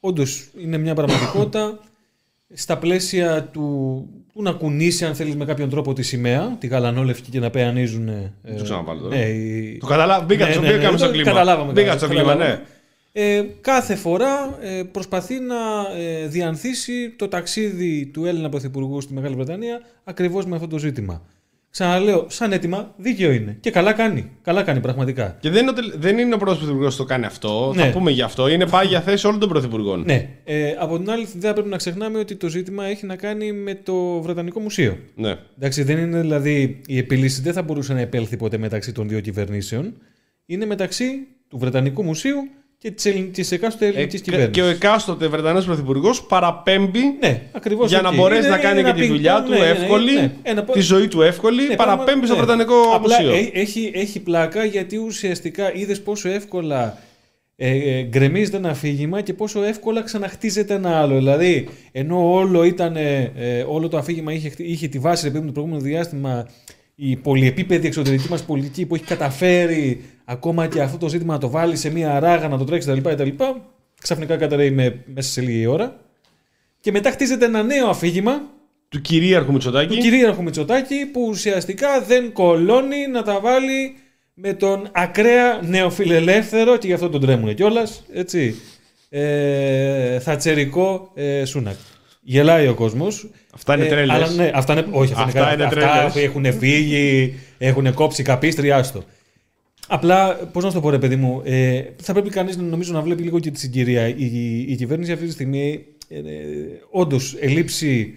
όντως 0.00 0.48
είναι 0.62 0.78
μια 0.78 0.94
πραγματικότητα 0.94 1.78
στα 2.54 2.78
πλαίσια 2.78 3.44
του, 3.44 4.06
του 4.32 4.42
να 4.42 4.52
κουνήσει, 4.52 5.04
αν 5.04 5.14
θέλεις, 5.14 5.36
με 5.36 5.44
κάποιον 5.44 5.68
τρόπο 5.70 5.92
τη 5.92 6.02
σημαία, 6.02 6.56
τη 6.60 6.66
γαλανόλευκη 6.66 7.30
και 7.30 7.40
να 7.40 7.50
πεανίζουν. 7.50 8.08
Ε, 8.08 8.32
το 8.56 8.62
ξαναβάλω 8.62 9.00
τώρα. 9.00 9.16
ναι, 9.16 9.22
οι- 9.22 9.78
Το 9.78 9.86
καταλάβα. 9.86 10.24
Μπήκα 10.24 10.46
Ναι, 10.46 10.52
στο 10.52 10.60
ναι, 10.60 10.66
μπήκα 10.66 10.78
ναι, 10.78 10.84
κάπου 10.84 10.96
στο 10.96 11.06
το 11.06 11.12
κλίμα. 11.12 11.30
Καταλάβαμε. 11.30 11.72
Μπήκα 11.72 11.86
καλά, 11.86 11.98
στο 11.98 12.06
το 12.06 12.12
κλίμα, 12.14 12.34
ναι. 12.34 12.38
καταλάβαμε. 12.40 12.66
Ε, 13.12 13.44
κάθε 13.60 13.94
φορά 13.94 14.58
ε, 14.60 14.82
προσπαθεί 14.92 15.34
να 15.40 15.56
ε, 16.00 16.26
διανθίσει 16.26 17.10
το 17.18 17.28
ταξίδι 17.28 18.06
του 18.06 18.24
Έλληνα 18.24 18.48
Πρωθυπουργού 18.48 19.00
στη 19.00 19.12
Μεγάλη 19.12 19.34
Βρετανία 19.34 19.80
ακριβώς 20.04 20.46
με 20.46 20.54
αυτό 20.54 20.66
το 20.68 20.78
ζήτημα. 20.78 21.22
Ξαναλέω, 21.70 22.26
σαν 22.28 22.52
έτοιμα, 22.52 22.94
δίκαιο 22.96 23.30
είναι. 23.32 23.56
Και 23.60 23.70
καλά 23.70 23.92
κάνει. 23.92 24.30
Καλά 24.42 24.62
κάνει 24.62 24.80
πραγματικά. 24.80 25.36
Και 25.40 25.50
δεν 25.50 25.60
είναι, 25.62 25.70
ο, 25.70 25.72
τελ- 25.72 25.94
δεν 25.98 26.18
είναι 26.18 26.34
ο 26.34 26.38
πρώτο 26.38 26.56
πρωθυπουργός 26.56 26.96
που 26.96 27.02
το 27.02 27.08
κάνει 27.08 27.24
αυτό. 27.24 27.72
Ναι. 27.76 27.82
Θα 27.82 27.90
πούμε 27.90 28.10
γι' 28.10 28.22
αυτό. 28.22 28.48
Είναι 28.48 28.66
πάγια 28.66 29.00
θέση 29.00 29.26
όλων 29.26 29.40
των 29.40 29.48
πρωθυπουργών. 29.48 30.02
Ναι. 30.06 30.28
Ε, 30.44 30.74
από 30.78 30.98
την 30.98 31.10
άλλη, 31.10 31.26
δεν 31.36 31.52
πρέπει 31.52 31.68
να 31.68 31.76
ξεχνάμε 31.76 32.18
ότι 32.18 32.36
το 32.36 32.48
ζήτημα 32.48 32.84
έχει 32.84 33.06
να 33.06 33.16
κάνει 33.16 33.52
με 33.52 33.74
το 33.74 34.20
Βρετανικό 34.22 34.60
Μουσείο. 34.60 34.98
Ναι. 35.14 35.36
Εντάξει, 35.58 35.82
δεν 35.82 35.98
είναι 35.98 36.20
δηλαδή 36.20 36.80
η 36.86 36.98
επίλυση 36.98 37.42
δεν 37.42 37.52
θα 37.52 37.62
μπορούσε 37.62 37.92
να 37.92 38.00
επέλθει 38.00 38.36
ποτέ 38.36 38.58
μεταξύ 38.58 38.92
των 38.92 39.08
δύο 39.08 39.20
κυβερνήσεων. 39.20 39.94
Είναι 40.46 40.66
μεταξύ 40.66 41.04
του 41.48 41.58
Βρετανικού 41.58 42.02
Μουσείου 42.04 42.36
και 42.82 42.90
της 42.90 43.12
της 43.32 43.52
εκάστοτε 43.52 43.84
Ε, 43.86 43.88
ελληνική 43.88 44.16
και, 44.16 44.22
κυβέρνησης. 44.22 44.52
και 44.52 44.62
ο 44.62 44.66
εκάστοτε 44.66 45.26
Βρετανός 45.28 45.64
πρωθυπουργός 45.64 46.22
παραπέμπει 46.22 47.00
Ναι, 47.20 47.42
ακριβώς 47.52 47.88
για 47.88 48.00
να 48.00 48.08
εκεί. 48.08 48.16
μπορέσει 48.16 48.40
Είναι- 48.40 48.48
να 48.48 48.58
κάνει 48.58 48.80
είναι 48.80 48.88
και 48.92 48.94
τη 49.00 49.04
ένα 49.04 49.14
δουλειά 49.14 49.38
ping-pong, 49.38 49.44
του 49.44 49.50
ναι, 49.50 49.58
ναι, 49.58 49.64
ναι, 49.64 49.70
εύκολη, 49.70 50.12
ναι. 50.14 50.32
Ένα- 50.42 50.64
τη 50.64 50.80
ζωή 50.80 51.08
του 51.08 51.22
εύκολη, 51.22 51.66
Ναι, 51.68 51.74
παραπέμπει 51.76 52.04
πράγμα- 52.06 52.26
στο 52.26 52.34
ναι. 52.34 52.40
Βρετανικό 52.40 52.74
Απλά 52.94 53.22
Μουσείο. 53.22 53.34
έ- 53.36 53.50
έχει, 53.56 53.90
έχει 53.94 54.20
πλάκα 54.20 54.64
γιατί 54.64 54.96
ουσιαστικά 54.96 55.74
είδες 55.74 56.00
πόσο 56.02 56.28
εύκολα 56.28 56.98
ε, 57.56 57.70
ε, 57.98 58.02
γκρεμίζεται 58.02 58.56
ένα 58.56 58.68
αφήγημα 58.70 59.20
και 59.20 59.32
πόσο 59.34 59.62
εύκολα 59.62 60.02
ξαναχτίζεται 60.02 60.74
ένα 60.74 61.00
άλλο. 61.00 61.14
Δηλαδή, 61.16 61.68
ενώ 61.92 62.32
όλο, 62.32 62.64
ήταν, 62.64 62.96
ε, 62.96 63.32
ε, 63.36 63.64
όλο 63.68 63.88
το 63.88 63.96
αφήγημα 63.96 64.32
είχε, 64.32 64.48
χτυ- 64.48 64.68
είχε 64.68 64.88
τη 64.88 64.98
βάση 64.98 65.26
επειδή 65.26 65.46
το 65.46 65.52
προηγούμενο 65.52 65.82
διάστημα 65.82 66.46
η 67.02 67.16
πολυεπίπεδη 67.16 67.86
εξωτερική 67.86 68.28
μας 68.30 68.44
πολιτική 68.44 68.86
που 68.86 68.94
έχει 68.94 69.04
καταφέρει 69.04 70.04
ακόμα 70.24 70.66
και 70.66 70.82
αυτό 70.82 70.98
το 70.98 71.08
ζήτημα 71.08 71.32
να 71.32 71.40
το 71.40 71.50
βάλει 71.50 71.76
σε 71.76 71.90
μία 71.90 72.20
ράγα, 72.20 72.48
να 72.48 72.58
το 72.58 72.64
τρέξει 72.64 72.88
κτλ. 72.88 73.08
κτλ 73.08 73.28
ξαφνικά 74.00 74.36
καταραίει 74.36 74.70
με, 74.70 75.02
μέσα 75.14 75.30
σε 75.30 75.40
λίγη 75.40 75.66
ώρα. 75.66 76.00
Και 76.80 76.90
μετά 76.90 77.10
χτίζεται 77.10 77.44
ένα 77.44 77.62
νέο 77.62 77.88
αφήγημα 77.88 78.42
Του 78.88 79.00
κυρίαρχου 79.00 79.52
Μητσοτάκη. 79.52 79.94
του 79.94 80.00
κυρίαρχου 80.02 80.42
Μητσοτάκη 80.42 81.06
που 81.12 81.26
ουσιαστικά 81.28 82.00
δεν 82.00 82.32
κολώνει 82.32 83.06
να 83.06 83.22
τα 83.22 83.40
βάλει 83.40 83.94
με 84.34 84.52
τον 84.52 84.88
ακραία 84.92 85.60
νεοφιλελεύθερο 85.62 86.76
και 86.76 86.86
γι' 86.86 86.92
αυτό 86.92 87.08
τον 87.08 87.20
τρέμουν 87.20 87.54
κιόλας. 87.54 88.04
Έτσι. 88.12 88.54
Ε, 89.08 90.18
θατσερικό 90.18 91.10
ε, 91.14 91.44
Σούνακ. 91.44 91.76
Γελάει 92.20 92.68
ο 92.68 92.74
κόσμος. 92.74 93.28
Αυτά 93.54 93.76
είναι 93.76 93.86
τρέλες. 93.86 94.14
Αλλά 94.14 94.30
ναι, 94.30 94.50
αυτά 94.54 94.72
είναι, 94.72 94.86
όχι, 94.90 95.12
αυτά, 95.12 95.24
Αυτά 95.24 95.52
είναι, 95.52 95.62
είναι 95.62 95.74
καλά. 95.74 95.92
αυτά 95.92 96.10
τρέλες. 96.10 96.28
έχουν 96.28 96.52
φύγει, 96.58 97.34
έχουν 97.58 97.94
κόψει 97.94 98.22
καπίστρι, 98.22 98.70
άστο. 98.70 99.04
Απλά, 99.88 100.34
πώς 100.34 100.62
να 100.64 100.68
σου 100.70 100.74
το 100.74 100.80
πω, 100.80 100.90
ρε 100.90 100.98
παιδί 100.98 101.16
μου, 101.16 101.42
ε, 101.44 101.82
θα 102.02 102.12
πρέπει 102.12 102.30
κανείς 102.30 102.56
νομίζω 102.56 102.92
να 102.92 103.00
βλέπει 103.00 103.22
λίγο 103.22 103.38
και 103.38 103.50
τη 103.50 103.58
συγκυρία. 103.58 104.08
Η, 104.08 104.64
η 104.68 104.74
κυβέρνηση 104.76 105.12
αυτή 105.12 105.26
τη 105.26 105.32
στιγμή, 105.32 105.84
ε, 106.08 106.18
ε, 106.18 106.22
όντως, 106.90 107.36
ελήψη 107.40 108.14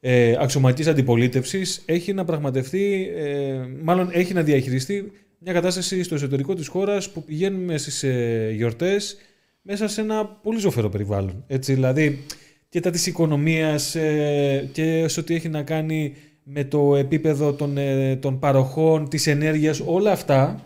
ε, 0.00 0.36
αξιωματικής 0.38 0.86
αντιπολίτευσης, 0.86 1.82
έχει 1.86 2.12
να 2.12 2.24
πραγματευτεί, 2.24 3.12
ε, 3.16 3.54
μάλλον 3.82 4.08
έχει 4.12 4.34
να 4.34 4.42
διαχειριστεί 4.42 5.12
μια 5.38 5.52
κατάσταση 5.52 6.02
στο 6.02 6.14
εσωτερικό 6.14 6.54
της 6.54 6.68
χώρας 6.68 7.10
που 7.10 7.24
πηγαίνουμε 7.24 7.78
στις 7.78 8.02
ε, 8.02 8.52
γιορτές 8.54 9.16
μέσα 9.62 9.88
σε 9.88 10.00
ένα 10.00 10.24
πολύ 10.24 10.58
ζωφερό 10.58 10.88
περιβάλλον. 10.88 11.44
Έτσι, 11.46 11.74
δηλαδή, 11.74 12.24
και 12.76 12.82
τα 12.82 12.90
της 12.90 13.06
οικονομίας 13.06 13.94
ε, 13.94 14.68
και 14.72 15.08
σε 15.08 15.20
ό,τι 15.20 15.34
έχει 15.34 15.48
να 15.48 15.62
κάνει 15.62 16.14
με 16.42 16.64
το 16.64 16.96
επίπεδο 16.96 17.52
των, 17.52 17.78
ε, 17.78 18.16
των 18.16 18.38
παροχών, 18.38 19.08
της 19.08 19.26
ενέργειας, 19.26 19.82
όλα 19.84 20.12
αυτά 20.12 20.60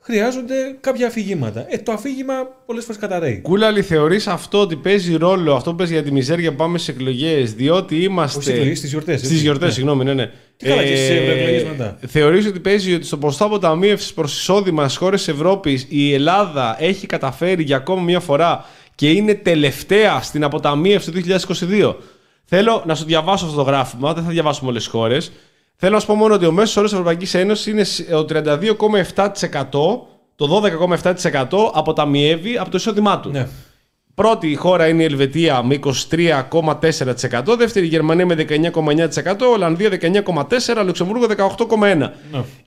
χρειάζονται 0.00 0.54
κάποια 0.80 1.06
αφηγήματα. 1.06 1.66
Ε, 1.68 1.78
το 1.78 1.92
αφήγημα 1.92 2.34
πολλές 2.66 2.84
φορές 2.84 3.00
καταραίει. 3.00 3.40
Κούλαλη, 3.40 3.82
θεωρείς 3.82 4.26
αυτό 4.26 4.60
ότι 4.60 4.76
παίζει 4.76 5.16
ρόλο, 5.16 5.54
αυτό 5.54 5.70
που 5.70 5.76
παίζει 5.76 5.92
για 5.92 6.02
τη 6.02 6.12
μιζέρια 6.12 6.50
που 6.50 6.56
πάμε 6.56 6.78
στις 6.78 6.94
εκλογές, 6.94 7.54
διότι 7.54 8.02
είμαστε. 8.02 8.40
Στις 8.40 8.52
εκλογές, 8.52 8.78
στις 8.78 8.90
γιορτές, 8.90 9.14
έτσι. 9.14 9.26
Στι 9.26 9.42
γιορτές, 9.42 9.66
Ναι. 9.66 9.72
συγγνώμη, 9.72 10.04
ναι, 10.04 10.14
ναι. 10.14 10.30
Και 10.56 10.68
καλά, 10.68 10.82
και 10.82 10.96
στις 10.96 11.10
ευρωεκλογές 11.10 11.64
μετά. 11.64 11.98
Θεωρείς 12.06 12.46
ότι 12.46 12.60
παίζει 12.60 12.94
ότι 12.94 13.04
στο 13.04 13.16
ποσοστό 13.16 13.44
αποταμίευσης 13.44 14.12
προς 14.12 14.38
εισόδημα 14.38 14.84
στις 14.84 14.96
χώρες 14.96 15.28
Ευρώπης 15.28 15.86
η 15.88 16.14
Ελλάδα 16.14 16.76
έχει 16.80 17.06
καταφέρει 17.06 17.62
για 17.62 17.76
ακόμα 17.76 18.02
μια 18.02 18.20
φορά 18.20 18.64
και 18.94 19.10
είναι 19.10 19.34
τελευταία 19.34 20.22
στην 20.22 20.44
αποταμίευση 20.44 21.10
του 21.10 21.20
2022. 21.70 21.94
Θέλω 22.44 22.82
να 22.86 22.94
σου 22.94 23.04
διαβάσω 23.04 23.44
αυτό 23.44 23.56
το 23.56 23.62
γράφημα, 23.62 24.12
δεν 24.12 24.24
θα 24.24 24.30
διαβάσουμε 24.30 24.70
όλες 24.70 24.82
τις 24.82 24.92
χώρες. 24.92 25.32
Θέλω 25.76 25.94
να 25.94 26.00
σου 26.00 26.06
πω 26.06 26.14
μόνο 26.14 26.34
ότι 26.34 26.46
ο 26.46 26.52
μέσος 26.52 26.76
όρος 26.76 26.90
της 26.90 26.98
Ευρωπαϊκής 26.98 27.34
Ένωσης 27.34 27.66
είναι 27.66 28.16
ο 28.16 28.24
32,7%, 28.24 29.70
το 30.36 30.62
12,7% 31.12 31.70
αποταμιεύει 31.72 32.58
από 32.58 32.70
το 32.70 32.76
εισόδημά 32.76 33.20
του. 33.20 33.30
Ναι. 33.30 33.48
Πρώτη 34.14 34.54
χώρα 34.54 34.88
είναι 34.88 35.02
η 35.02 35.04
Ελβετία 35.04 35.62
με 35.62 35.78
23,4%, 36.10 37.56
δεύτερη 37.56 37.86
η 37.86 37.88
Γερμανία 37.88 38.26
με 38.26 38.46
19,9%, 38.48 39.08
Ολλανδία 39.52 39.90
19,4%, 40.00 40.84
Λουξεμβούργο 40.84 41.26
18,1%. 41.36 41.96
Ναι. 41.96 42.10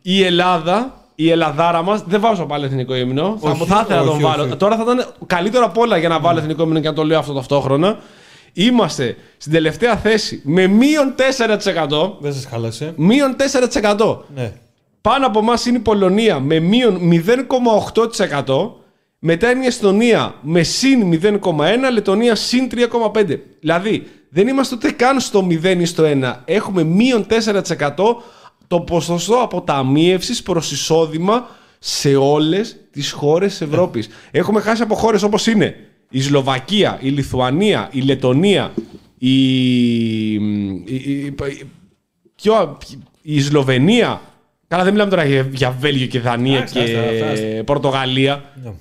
Η 0.02 0.24
Ελλάδα, 0.24 1.05
η 1.16 1.30
Ελλαδάρα 1.30 1.82
μας, 1.82 2.04
δεν 2.08 2.20
βάζω 2.22 2.46
πάλι 2.46 2.66
εθνικό 2.66 2.96
ύμνο. 2.96 3.38
Θα, 3.42 3.50
Όχι, 3.50 3.66
θα 3.66 3.82
ήθελα 3.84 4.00
να 4.00 4.06
τον 4.06 4.14
όχι, 4.16 4.24
βάλω. 4.24 4.44
όχι. 4.44 4.56
Τώρα 4.56 4.76
θα 4.76 4.82
ήταν 4.84 5.06
καλύτερο 5.26 5.66
απ' 5.66 5.78
όλα 5.78 5.98
για 5.98 6.10
να 6.10 6.20
βάλω 6.20 6.40
εθνικό 6.40 6.64
ύμνο 6.64 6.80
και 6.80 6.88
να 6.88 6.94
το 6.94 7.04
λέω 7.04 7.20
αυτό 7.20 7.34
ταυτόχρονα. 7.34 7.98
Είμαστε 8.54 9.16
στην 9.38 9.52
τελευταία 9.52 9.96
θέση 9.96 10.42
με 10.44 10.68
μείον 10.68 11.16
4%. 11.16 12.18
Δεν 12.20 12.34
σας 12.34 12.46
χάλασε. 12.46 12.94
Μείον 12.96 13.36
4%. 13.36 14.18
Ναι. 14.36 14.54
Πάνω 15.02 15.26
από 15.28 15.40
εμάς 15.40 15.66
είναι 15.66 15.78
η 15.78 15.82
Πολωνία 15.82 16.40
με 16.40 16.60
μείον 16.60 17.00
0,8%. 18.46 18.72
Μετά 19.20 19.52
είναι 19.52 19.64
η 19.64 19.68
Εστονία 19.68 20.34
με 20.42 20.64
συν 20.64 21.20
0,1%, 21.22 21.92
Λετωνία 21.92 22.36
συν 22.36 22.70
3,5%. 22.72 23.40
Δηλαδή 23.60 24.08
δεν 24.30 24.48
είμαστε 24.48 24.76
ούτε 24.76 24.92
καν 24.92 25.20
στο 25.20 25.48
0 25.50 25.80
ή 25.80 25.86
στο 25.86 26.04
1. 26.04 26.34
Έχουμε 26.46 26.84
μείον 26.84 27.26
4% 27.30 28.16
το 28.68 28.80
ποσοστό 28.82 29.36
αποταμίευσης 29.36 30.42
προς 30.44 30.72
εισόδημα 30.72 31.48
σε 31.80 32.16
όλες 32.16 32.76
τις 32.92 33.12
χώρες 33.12 33.52
της 33.52 33.62
Ευρώπης. 33.62 34.08
Έχουμε 34.32 34.62
χάσει 34.62 34.82
από 34.82 34.96
χώρες 34.96 35.24
όπως 35.24 35.48
είναι 35.48 35.76
η 36.10 36.22
Σλοβακία, 36.22 36.98
η 37.02 37.10
Λιθουανία, 37.10 37.90
η 37.92 38.02
Λετωνία, 38.02 38.74
η, 39.18 40.34
η, 40.34 40.34
η- 40.86 41.26
η- 41.26 41.36
ποιο- 42.36 42.78
η 43.22 43.42
Σλοβενία. 43.42 44.22
Καλά, 44.68 44.84
δεν 44.84 44.92
μιλάμε 44.92 45.10
τώρα 45.10 45.26
για, 45.26 45.50
για 45.54 45.72
Βέλγιο 45.80 46.08
και 46.08 46.20
Δανία 46.20 46.64
Άστα, 46.64 46.84
και 46.84 46.98
άστα, 46.98 47.10
άστα, 47.10 47.28
άστα. 47.32 47.64
Πορτογαλία. 47.64 48.44
Ναι. 48.64 48.74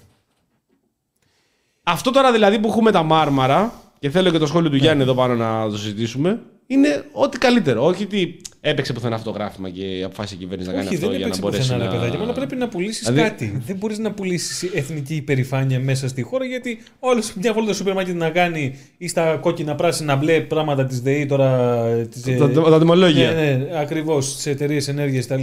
Αυτό 1.83 2.11
τώρα 2.11 2.33
δηλαδή 2.33 2.59
που 2.59 2.68
έχουμε 2.68 2.90
τα 2.90 3.03
μάρμαρα, 3.03 3.73
και 3.99 4.11
θέλω 4.11 4.31
και 4.31 4.38
το 4.38 4.47
σχόλιο 4.47 4.68
Ναι. 4.70 4.77
του 4.77 4.83
Γιάννη 4.83 5.03
εδώ 5.03 5.14
πάνω 5.14 5.35
να 5.35 5.70
το 5.70 5.77
συζητήσουμε, 5.79 6.40
είναι 6.66 7.05
ό,τι 7.12 7.38
καλύτερο. 7.38 7.85
Όχι 7.85 8.03
ότι 8.03 8.40
έπαιξε 8.61 8.92
πουθενά 8.92 9.14
αυτό 9.16 9.31
το 9.31 9.37
γράφημα 9.38 9.70
και 9.70 10.03
αποφάσισε 10.05 10.35
η 10.35 10.38
κυβέρνηση 10.38 10.68
να 10.70 10.74
κάνει 10.74 10.87
Όχι, 10.87 10.94
αυτό 10.94 11.09
δεν 11.09 11.16
για 11.16 11.27
να 11.27 11.33
έπαιξε 11.33 11.40
μπορέσει 11.50 11.62
πουθενά, 11.72 11.85
να. 11.85 11.90
ρε 11.90 11.96
παιδάκι. 11.98 12.16
μου, 12.16 12.22
Αλλά 12.22 12.33
πρέπει 12.33 12.57
να 12.57 12.68
πουλήσεις 12.68 13.07
Δηλαδή- 13.09 13.31
κάτι. 13.31 13.62
Δεν 13.66 13.77
μπορείς 13.77 13.98
να 13.98 14.12
πουλήσεις 14.12 14.62
εθνική 14.74 15.14
υπερηφάνεια 15.14 15.81
μέσα 15.81 16.09
στη 16.09 16.22
χώρα 16.22 16.44
γιατί 16.44 16.79
όλος 16.98 17.33
μια 17.35 17.53
βόλτα 17.53 17.68
στο 17.68 17.77
σούπερ 17.79 17.94
μάρκετ 17.94 18.14
να 18.16 18.31
κάνει 18.31 18.79
ή 18.98 19.09
στα 19.09 19.37
κόκκινα, 19.37 19.74
πράσινα, 19.74 20.16
μπλε 20.16 20.40
πράγματα 20.40 20.85
της 20.85 21.00
ΔΕΗ 21.00 21.27
τώρα. 21.27 21.83
Της, 22.11 22.27
ε, 22.27 22.35
Τα, 22.37 22.50
τα, 22.50 22.62
τα 22.62 22.79
τιμολόγια. 22.79 23.31
Ναι, 23.31 23.40
ναι, 23.70 23.79
ακριβώς 23.79 24.27
στι 24.33 24.50
εταιρείες 24.50 24.88
ενέργειας 24.88 25.27
κτλ. 25.27 25.42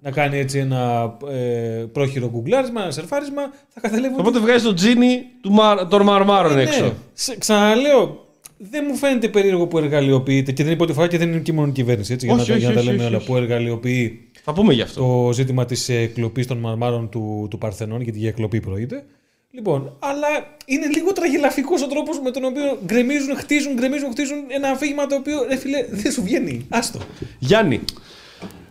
Να 0.00 0.10
κάνει 0.12 0.38
έτσι 0.38 0.58
ένα 0.58 1.12
ε, 1.32 1.84
πρόχειρο 1.92 2.28
γκουγκλάρισμα, 2.30 2.82
ένα 2.82 2.90
σερφάρισμα, 2.90 3.42
θα 3.68 3.80
καταλήγουν. 3.80 4.16
Οπότε 4.20 4.38
βγάζει 4.38 4.64
το 4.64 4.74
τζίνι 4.74 5.22
του 5.40 5.50
μαρ, 5.52 5.86
των 5.88 6.02
μαρμάρων 6.02 6.54
Ναι, 6.54 6.62
έξω. 6.62 6.92
Σε- 7.12 7.36
Ξαναλέω, 7.38 8.25
δεν 8.58 8.84
μου 8.88 8.96
φαίνεται 8.96 9.28
περίεργο 9.28 9.66
που 9.66 9.78
εργαλειοποιείται 9.78 10.52
και 10.52 10.56
δεν 10.62 10.66
είναι 10.66 10.76
πρώτη 10.76 10.92
φορά 10.92 11.06
και 11.08 11.18
δεν 11.18 11.28
είναι 11.32 11.38
και 11.40 11.52
μόνο 11.52 11.68
η 11.68 11.72
κυβέρνηση. 11.72 12.12
Έτσι, 12.12 12.26
για 12.26 12.34
Όχι, 12.34 12.42
να, 12.42 12.48
τα- 12.48 12.54
όχι, 12.54 12.60
για 12.64 12.68
να 12.68 12.74
τα 12.74 12.80
όχι, 12.80 12.88
λέμε 12.90 13.02
όχι, 13.02 13.08
όλα. 13.08 13.16
όχι. 13.16 13.26
Που 13.26 13.36
εργαλειοποιεί 13.36 14.28
Θα 14.42 14.52
πούμε 14.52 14.72
γι' 14.72 14.82
αυτό. 14.82 15.00
το 15.26 15.32
ζήτημα 15.32 15.64
της 15.64 15.88
εκλοπής 15.88 16.46
των 16.46 16.58
μαρμάρων 16.58 17.08
του, 17.08 17.46
του 17.50 17.58
Παρθενών, 17.58 18.00
γιατί 18.00 18.18
για 18.18 18.28
εκλοπή 18.28 18.60
προείται. 18.60 19.04
Λοιπόν, 19.50 19.96
αλλά 19.98 20.26
είναι 20.66 20.86
λίγο 20.86 21.12
τραγελαφικός 21.12 21.82
ο 21.82 21.86
τρόπος 21.86 22.20
με 22.20 22.30
τον 22.30 22.44
οποίο 22.44 22.78
γκρεμίζουν, 22.86 23.36
χτίζουν, 23.36 23.74
γκρεμίζουν, 23.74 24.10
χτίζουν 24.10 24.36
ένα 24.48 24.68
αφήγημα 24.68 25.06
το 25.06 25.14
οποίο 25.16 25.44
ρε 25.48 25.56
φίλε, 25.56 25.86
δεν 25.90 26.12
σου 26.12 26.22
βγαίνει. 26.22 26.66
Άστο. 26.68 26.98
Γιάννη, 27.38 27.80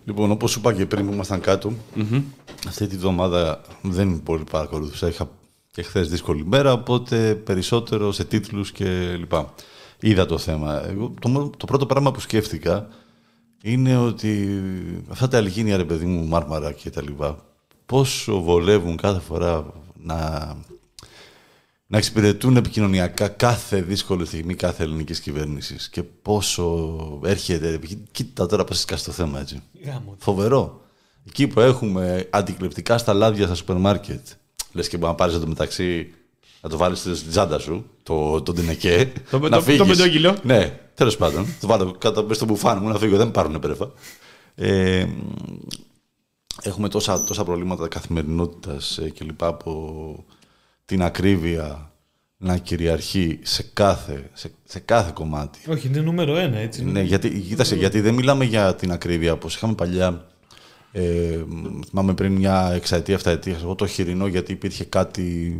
Λοιπόν, 0.06 0.32
όπως 0.32 0.52
σου 0.52 0.60
είπα 0.60 0.74
και 0.74 0.86
πριν 0.86 1.06
που 1.08 1.13
ήμασταν 1.13 1.39
κάτω, 1.41 1.74
αυτή 2.67 2.88
τη 2.88 2.95
βδομάδα 2.98 3.62
δεν 3.82 4.21
πολύ 4.24 4.43
παρακολουθούσα. 4.52 5.08
Είχα 5.08 5.30
και 5.71 5.82
χθες 5.82 6.10
δύσκολη 6.10 6.45
μέρα, 6.45 6.74
οπότε 6.74 7.36
περισσότερο 7.36 8.12
σε 8.12 8.24
τίτλους 8.24 8.71
και 8.71 8.86
λοιπά. 9.17 9.54
Είδα 10.06 10.26
το 10.26 10.38
θέμα. 10.38 10.88
Εγώ, 10.88 11.13
το, 11.22 11.30
μόνο- 11.30 11.50
το 11.58 11.65
πρώτο 11.65 11.86
πράγμα 11.86 12.12
που 12.12 12.20
σκέφτηκα 12.20 12.88
είναι 13.62 13.98
ότι 13.98 14.62
αυτά 15.08 15.28
τα 15.28 15.38
αλγίνια, 15.38 15.78
ρε 15.78 15.86
παιδί 15.86 16.06
μου, 16.06 16.28
μάρμαρα 16.28 16.72
και 16.72 16.89
τα 16.89 17.02
λοιπά, 17.02 17.46
πόσο 17.86 18.41
βολεύουν 18.41 18.98
κάθε 18.98 19.20
φορά 19.20 19.74
να, 20.02 20.18
να 21.88 21.98
εξυπηρετούν 21.98 22.58
επικοινωνιακά 22.58 23.28
κάθε 23.28 23.82
δύσκολη 23.82 24.26
στιγμή 24.26 24.54
κάθε 24.56 24.84
ελληνικής 24.84 25.20
κυβέρνησης. 25.20 25.89
Και 25.89 26.04
πόσο 26.04 27.20
έρχεται. 27.24 27.80
Κοίτα 28.12 28.46
τώρα 28.46 28.63
πώς 28.63 28.86
στο 28.96 29.12
θέμα 29.12 29.39
έτσι. 29.39 29.62
Γάμο. 29.86 30.15
Φοβερό. 30.18 30.82
Εκεί 31.28 31.48
που 31.48 31.60
έχουμε 31.60 32.28
αντικλεπτικά 32.30 32.98
στα 32.98 33.13
λάδια 33.13 33.46
στα 33.46 33.56
σούπερ 33.56 33.78
μάρκετ. 33.78 34.28
Λες 34.72 34.88
και 34.88 34.98
μπορεί 34.98 35.12
να 35.12 35.18
πάρεις 35.18 35.39
το 35.39 35.48
μεταξύ 35.48 36.13
να 36.65 36.71
το 36.71 36.78
βάλεις 36.78 36.99
στην 36.99 37.30
τσάντα 37.30 37.60
σου, 37.60 37.86
το, 38.04 38.41
το 38.41 38.54
τενεκέ. 38.54 39.12
Το- 39.30 39.39
να 39.39 39.49
το- 39.49 39.62
φύγεις. 39.62 39.80
το 39.80 39.86
πεντόκιλο. 39.86 40.36
Ναι, 40.43 40.80
τέλος 40.93 41.17
πάντων. 41.17 41.45
το 41.62 41.67
βάλω 41.67 41.91
κάτω 41.91 42.21
μέσα 42.21 42.34
στο 42.34 42.45
μπουφάν 42.45 42.80
μου 42.82 42.88
να 42.88 42.97
φύγω, 42.97 43.17
δεν 43.17 43.32
πάρουν 43.32 43.60
πρέφα. 43.60 43.91
Ε, 44.56 45.06
έχουμε 46.63 46.89
τόσα, 46.89 47.23
τόσα 47.23 47.43
προβλήματα 47.43 47.88
καθημερινότητας 47.88 48.99
και 49.13 49.23
λοιπά 49.23 49.47
από 49.47 50.25
την 50.86 51.04
ακρίβεια 51.04 51.91
να 52.38 52.58
κυριαρχεί 52.58 53.39
σε 53.41 53.63
κάθε, 53.73 54.30
σε, 54.34 54.51
σε 54.63 54.80
κάθε 54.80 55.12
κομμάτι. 55.13 55.60
Όχι, 55.69 55.88
είναι 55.88 55.99
νούμερο 55.99 56.36
ένα, 56.38 56.58
έτσι. 56.58 56.84
Ναι, 56.84 57.01
γιατί, 57.01 57.39
κοίτασε, 57.39 57.75
γιατί 57.75 58.01
δεν 58.01 58.13
μιλάμε 58.13 58.45
για 58.45 58.75
την 58.75 58.91
ακρίβεια 58.91 59.34
όπως 59.34 59.56
είχαμε 59.56 59.73
παλιά. 59.73 60.28
Ε, 60.97 61.43
θυμάμαι 61.89 62.13
πριν 62.13 62.31
μια 62.34 62.71
εξαετία, 62.73 63.13
εφταετία, 63.15 63.58
εγώ 63.62 63.75
το 63.75 63.88
χοιρινό 63.88 64.27
γιατί 64.27 64.51
υπήρχε 64.51 64.84
κάτι. 64.84 65.58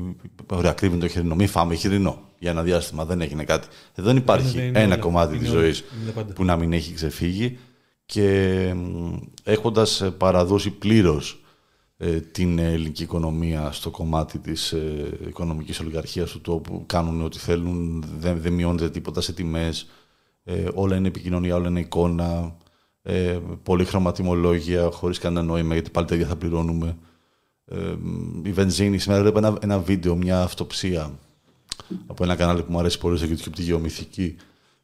Ωραία, 0.48 0.72
ακρίβει 0.72 0.98
το 0.98 1.08
χοιρινό. 1.08 1.36
Μην 1.36 1.48
φάμε 1.48 1.76
χοιρινό 1.76 2.22
για 2.40 2.52
ένα 2.52 2.64
διάστημα. 2.64 3.06
Δεν 3.06 3.22
έγινε 3.22 3.44
κάτι. 3.44 3.68
Εδώ 3.96 4.08
δεν 4.08 4.18
υπάρχει 4.18 4.56
Ναι, 4.56 4.62
ναι, 4.62 4.68
είναι 4.68 4.80
ένα 4.80 4.94
όλα. 4.94 5.02
κομμάτι 5.04 5.36
Είναι 5.36 5.44
της 5.44 5.52
όλα. 5.52 5.62
ζωής 5.62 5.84
Είναι 6.04 6.12
πάντα. 6.12 6.34
που 6.34 6.44
να 6.46 6.56
μην 6.58 6.74
έχει 6.74 6.94
ξεφύγει. 6.94 7.58
Και 8.06 8.74
έχοντας 9.44 10.04
παραδώσει 10.18 10.70
πλήρως 10.70 11.40
την 12.32 12.60
ελληνική 12.60 13.04
οικονομία 13.04 13.72
στο 13.72 13.90
κομμάτι 13.90 14.40
της 14.40 14.72
ε, 14.72 15.10
οικονομικής 15.28 15.80
ολιγαρχίας 15.80 16.32
του 16.32 16.42
τόπου 16.42 16.84
κάνουν 16.86 17.22
ό,τι 17.24 17.38
θέλουν, 17.40 18.04
δεν, 18.20 18.42
δεν 18.42 18.54
μειώνεται 18.54 18.90
τίποτα 18.90 19.22
σε 19.22 19.34
τιμές, 19.34 19.88
ε, 20.44 20.64
όλα 20.74 20.96
είναι 20.96 21.08
επικοινωνία, 21.08 21.56
όλα 21.56 21.68
είναι 21.68 21.80
εικόνα, 21.80 22.56
ε, 23.08 23.40
πολύχρωμα 23.64 24.12
τιμολόγια, 24.12 24.90
χωρίς 24.92 25.20
κανένα 25.20 25.46
νόημα, 25.46 25.74
γιατί 25.74 25.90
πάλι 25.90 26.08
τα 26.08 26.16
ίδια 26.16 26.28
θα 26.28 26.36
πληρώνουμε. 26.36 26.98
Ε, 27.66 27.96
η 28.44 28.52
βενζίνη, 28.52 28.98
σήμερα 28.98 29.20
έβλεπα 29.20 29.48
ένα, 29.48 29.58
ένα 29.62 29.80
βίντεο, 29.80 30.16
μια 30.16 30.42
αυτοψία 30.42 31.12
από 32.08 32.24
ένα 32.24 32.36
κανάλι 32.36 32.64
που 32.64 32.72
μου 32.72 32.80
αρέσει 32.80 32.98
πολύ 33.00 33.18
στο 33.18 33.28
YouTube, 33.28 33.56
τη 33.56 33.62
Γεωμυθική. 33.62 34.36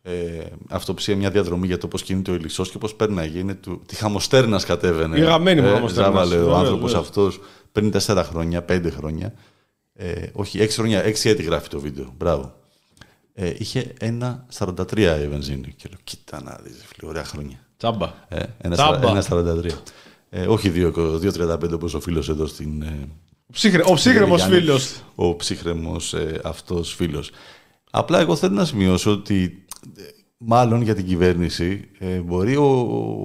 Ε, 0.03 0.43
αυτοψία, 0.69 1.15
μια 1.15 1.29
διαδρομή 1.29 1.67
για 1.67 1.77
το 1.77 1.87
πώς 1.87 2.03
κινείται 2.03 2.31
ο 2.31 2.33
Ηλισσό 2.33 2.63
και 2.63 2.77
πώς 2.77 2.95
πέρναγε. 2.95 3.39
Είναι 3.39 3.53
του, 3.53 3.81
τη 3.85 3.95
χαμοστέρνας 3.95 4.65
κατέβαινε. 4.65 5.19
Η 5.19 5.21
γαμμένη 5.21 5.61
μου 5.61 5.67
ε, 5.67 5.71
χαμοστέρνας. 5.71 6.13
Ζάβαλε 6.13 6.35
ο 6.35 6.39
Βεβαίως, 6.39 6.59
άνθρωπος 6.59 6.91
βεβαίως. 6.91 7.07
αυτός 7.07 7.39
πριν 7.71 7.91
4 8.05 8.23
χρόνια, 8.25 8.65
5 8.69 8.87
χρόνια. 8.91 9.33
Ε, 9.93 10.27
όχι, 10.33 10.59
6 10.61 10.67
χρόνια, 10.69 11.03
6 11.03 11.29
έτη 11.29 11.43
γράφει 11.43 11.69
το 11.69 11.79
βίντεο. 11.79 12.13
Μπράβο. 12.17 12.55
Ε, 13.33 13.53
είχε 13.57 13.93
1,43 13.99 15.19
η 15.23 15.27
βενζίνη. 15.27 15.73
Και 15.75 15.89
λέω, 15.89 15.99
κοίτα 16.03 16.43
να 16.43 16.59
δεις, 16.63 16.83
φίλε, 16.85 17.09
ωραία 17.09 17.23
χρόνια. 17.23 17.59
Τσάμπα. 17.81 18.13
Ε, 18.29 18.43
ένα 18.61 18.75
Τσάμπα. 18.75 19.21
σαρα- 19.21 19.53
1,43. 19.53 19.71
Ε, 20.29 20.45
όχι 20.47 20.69
2,35 20.69 21.73
όπως 21.73 21.93
ο 21.93 21.99
φίλος 21.99 22.29
εδώ 22.29 22.45
στην... 22.45 22.81
Ε, 22.81 23.07
Ο 23.47 23.51
ψύχρε- 23.53 23.89
Ο 23.89 23.93
ψύχρεμος 23.93 24.37
Γιάννη, 24.39 24.57
φίλος. 24.59 25.01
Ο 25.15 25.35
ψύχρεμος 25.35 26.13
ε, 26.13 26.39
αυτός 26.43 26.93
φίλος. 26.93 27.31
Απλά 27.91 28.19
εγώ 28.19 28.35
θέλω 28.35 28.53
να 28.53 28.65
σημειώσω 28.65 29.11
ότι 29.11 29.65
ε, 29.97 30.01
μάλλον 30.37 30.81
για 30.81 30.95
την 30.95 31.05
κυβέρνηση 31.05 31.89
ε, 31.99 32.17
μπορεί 32.19 32.55
ο, 32.55 32.63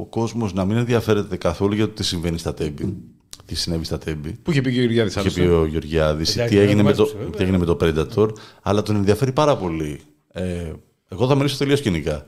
ο 0.00 0.06
κόσμος 0.10 0.52
να 0.52 0.64
μην 0.64 0.76
ενδιαφέρεται 0.76 1.36
καθόλου 1.36 1.74
για 1.74 1.86
το 1.86 1.92
τι 1.92 2.04
συμβαίνει 2.04 2.38
στα 2.38 2.54
τέμπη. 2.54 2.96
Τι 3.44 3.54
συνέβη 3.54 3.84
στα 3.84 3.98
τέμπη. 3.98 4.32
Που 4.32 4.50
είχε 4.50 4.60
πει 4.60 4.72
και 4.72 4.78
ο 4.78 4.80
Γεωργιάδης. 4.82 5.16
Είχε 5.16 5.30
πει 5.30 5.40
ο 5.46 5.66
Γεωργιάδης, 5.66 6.36
Εντάξει, 6.36 6.54
τι 6.54 6.60
έγινε, 6.60 6.74
δεν 6.76 6.84
με 6.84 6.92
το, 6.92 7.02
μάζεψε, 7.02 7.16
βέβαια. 7.24 7.36
τι 7.36 7.42
έγινε 7.42 7.58
με 7.58 7.64
το 7.64 7.76
Predator, 7.80 8.28
αλλά 8.62 8.82
τον 8.82 8.96
ενδιαφέρει 8.96 9.32
πάρα 9.32 9.56
πολύ. 9.56 10.00
Ε, 10.32 10.72
εγώ 11.08 11.26
θα 11.26 11.34
μιλήσω 11.34 11.56
τελείως 11.56 11.80
κοινικά. 11.80 12.26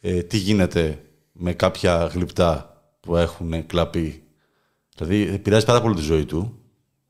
Ε, 0.00 0.22
τι 0.22 0.36
γίνεται 0.36 0.98
με 1.32 1.52
κάποια 1.52 2.06
γλυπτά 2.06 2.82
που 3.00 3.16
έχουν 3.16 3.66
κλαπεί. 3.66 4.22
Δηλαδή, 4.96 5.34
επηρεάζει 5.34 5.64
πάρα 5.64 5.80
πολύ 5.80 5.94
τη 5.94 6.02
ζωή 6.02 6.24
του. 6.24 6.56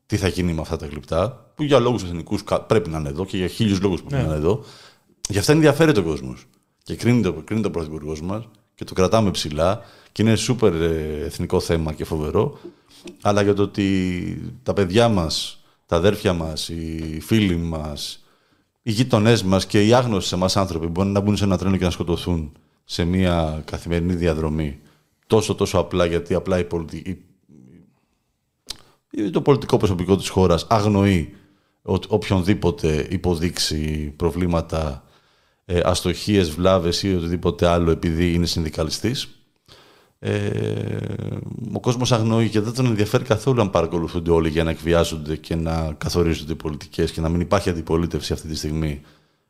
Τι 0.06 0.16
θα 0.16 0.28
γίνει 0.28 0.52
με 0.52 0.60
αυτά 0.60 0.76
τα 0.76 0.86
γλυπτά, 0.86 1.52
που 1.54 1.62
για 1.62 1.78
λόγους 1.78 2.02
εθνικούς 2.02 2.44
πρέπει 2.66 2.90
να 2.90 2.98
είναι 2.98 3.08
εδώ 3.08 3.24
και 3.24 3.36
για 3.36 3.46
χίλιους 3.46 3.80
λόγους 3.80 4.02
πρέπει 4.02 4.22
να 4.22 4.28
είναι 4.28 4.34
εδώ. 4.34 4.64
Γι' 5.28 5.38
αυτά 5.38 5.52
ενδιαφέρεται 5.52 6.00
ο 6.00 6.02
κόσμος. 6.02 6.46
Και 6.82 6.96
κρίνει 6.96 7.22
το, 7.22 7.32
κρίνει 7.32 7.62
το 7.62 7.70
πρωθυπουργός 7.70 8.22
μας 8.22 8.48
και 8.74 8.84
το 8.84 8.94
κρατάμε 8.94 9.30
ψηλά 9.30 9.80
και 10.12 10.22
είναι 10.22 10.36
σούπερ 10.36 10.74
ε, 10.74 11.24
εθνικό 11.24 11.60
θέμα 11.60 11.92
και 11.92 12.04
φοβερό. 12.04 12.58
Αλλά 13.22 13.42
για 13.42 13.54
το 13.54 13.62
ότι 13.62 14.52
τα 14.62 14.72
παιδιά 14.72 15.08
μας, 15.08 15.62
τα 15.86 15.96
αδέρφια 15.96 16.32
μας, 16.32 16.68
οι 16.68 17.20
φίλοι 17.20 17.56
μας, 17.56 18.24
οι 18.82 18.90
γείτονέ 18.90 19.36
μας 19.44 19.66
και 19.66 19.86
οι 19.86 19.92
άγνωστοι 19.92 20.28
σε 20.28 20.34
εμάς 20.34 20.56
άνθρωποι 20.56 20.86
μπορεί 20.86 21.08
να 21.08 21.20
μπουν 21.20 21.36
σε 21.36 21.44
ένα 21.44 21.58
τρένο 21.58 21.76
και 21.76 21.84
να 21.84 21.90
σκοτωθούν 21.90 22.52
σε 22.92 23.04
μια 23.04 23.62
καθημερινή 23.64 24.14
διαδρομή. 24.14 24.80
Τόσο 25.26 25.54
τόσο 25.54 25.78
απλά 25.78 26.04
γιατί 26.04 26.34
απλά 26.34 26.58
η 26.58 26.64
πολιτική, 26.64 27.24
ή 29.10 29.30
το 29.30 29.40
πολιτικό 29.40 29.76
προσωπικό 29.76 30.16
της 30.16 30.28
χώρας 30.28 30.66
αγνοεί 30.68 31.34
ότι 31.82 32.06
οποιονδήποτε 32.10 33.06
υποδείξει 33.10 34.12
προβλήματα, 34.16 35.04
ε, 35.64 35.80
αστοχίες, 35.84 36.50
βλάβες 36.50 37.02
ή 37.02 37.14
οτιδήποτε 37.14 37.66
άλλο 37.66 37.90
επειδή 37.90 38.32
είναι 38.32 38.46
συνδικαλιστής. 38.46 39.28
Ε, 40.18 40.58
ο 41.72 41.80
κόσμος 41.80 42.12
αγνοεί 42.12 42.48
και 42.48 42.60
δεν 42.60 42.74
τον 42.74 42.86
ενδιαφέρει 42.86 43.24
καθόλου 43.24 43.60
αν 43.60 43.70
παρακολουθούνται 43.70 44.30
όλοι 44.30 44.48
για 44.48 44.64
να 44.64 44.70
εκβιάζονται 44.70 45.36
και 45.36 45.54
να 45.54 45.92
καθορίζονται 45.98 46.52
οι 46.52 46.56
πολιτικές 46.56 47.12
και 47.12 47.20
να 47.20 47.28
μην 47.28 47.40
υπάρχει 47.40 47.70
αντιπολίτευση 47.70 48.32
αυτή 48.32 48.48
τη 48.48 48.56
στιγμή. 48.56 49.00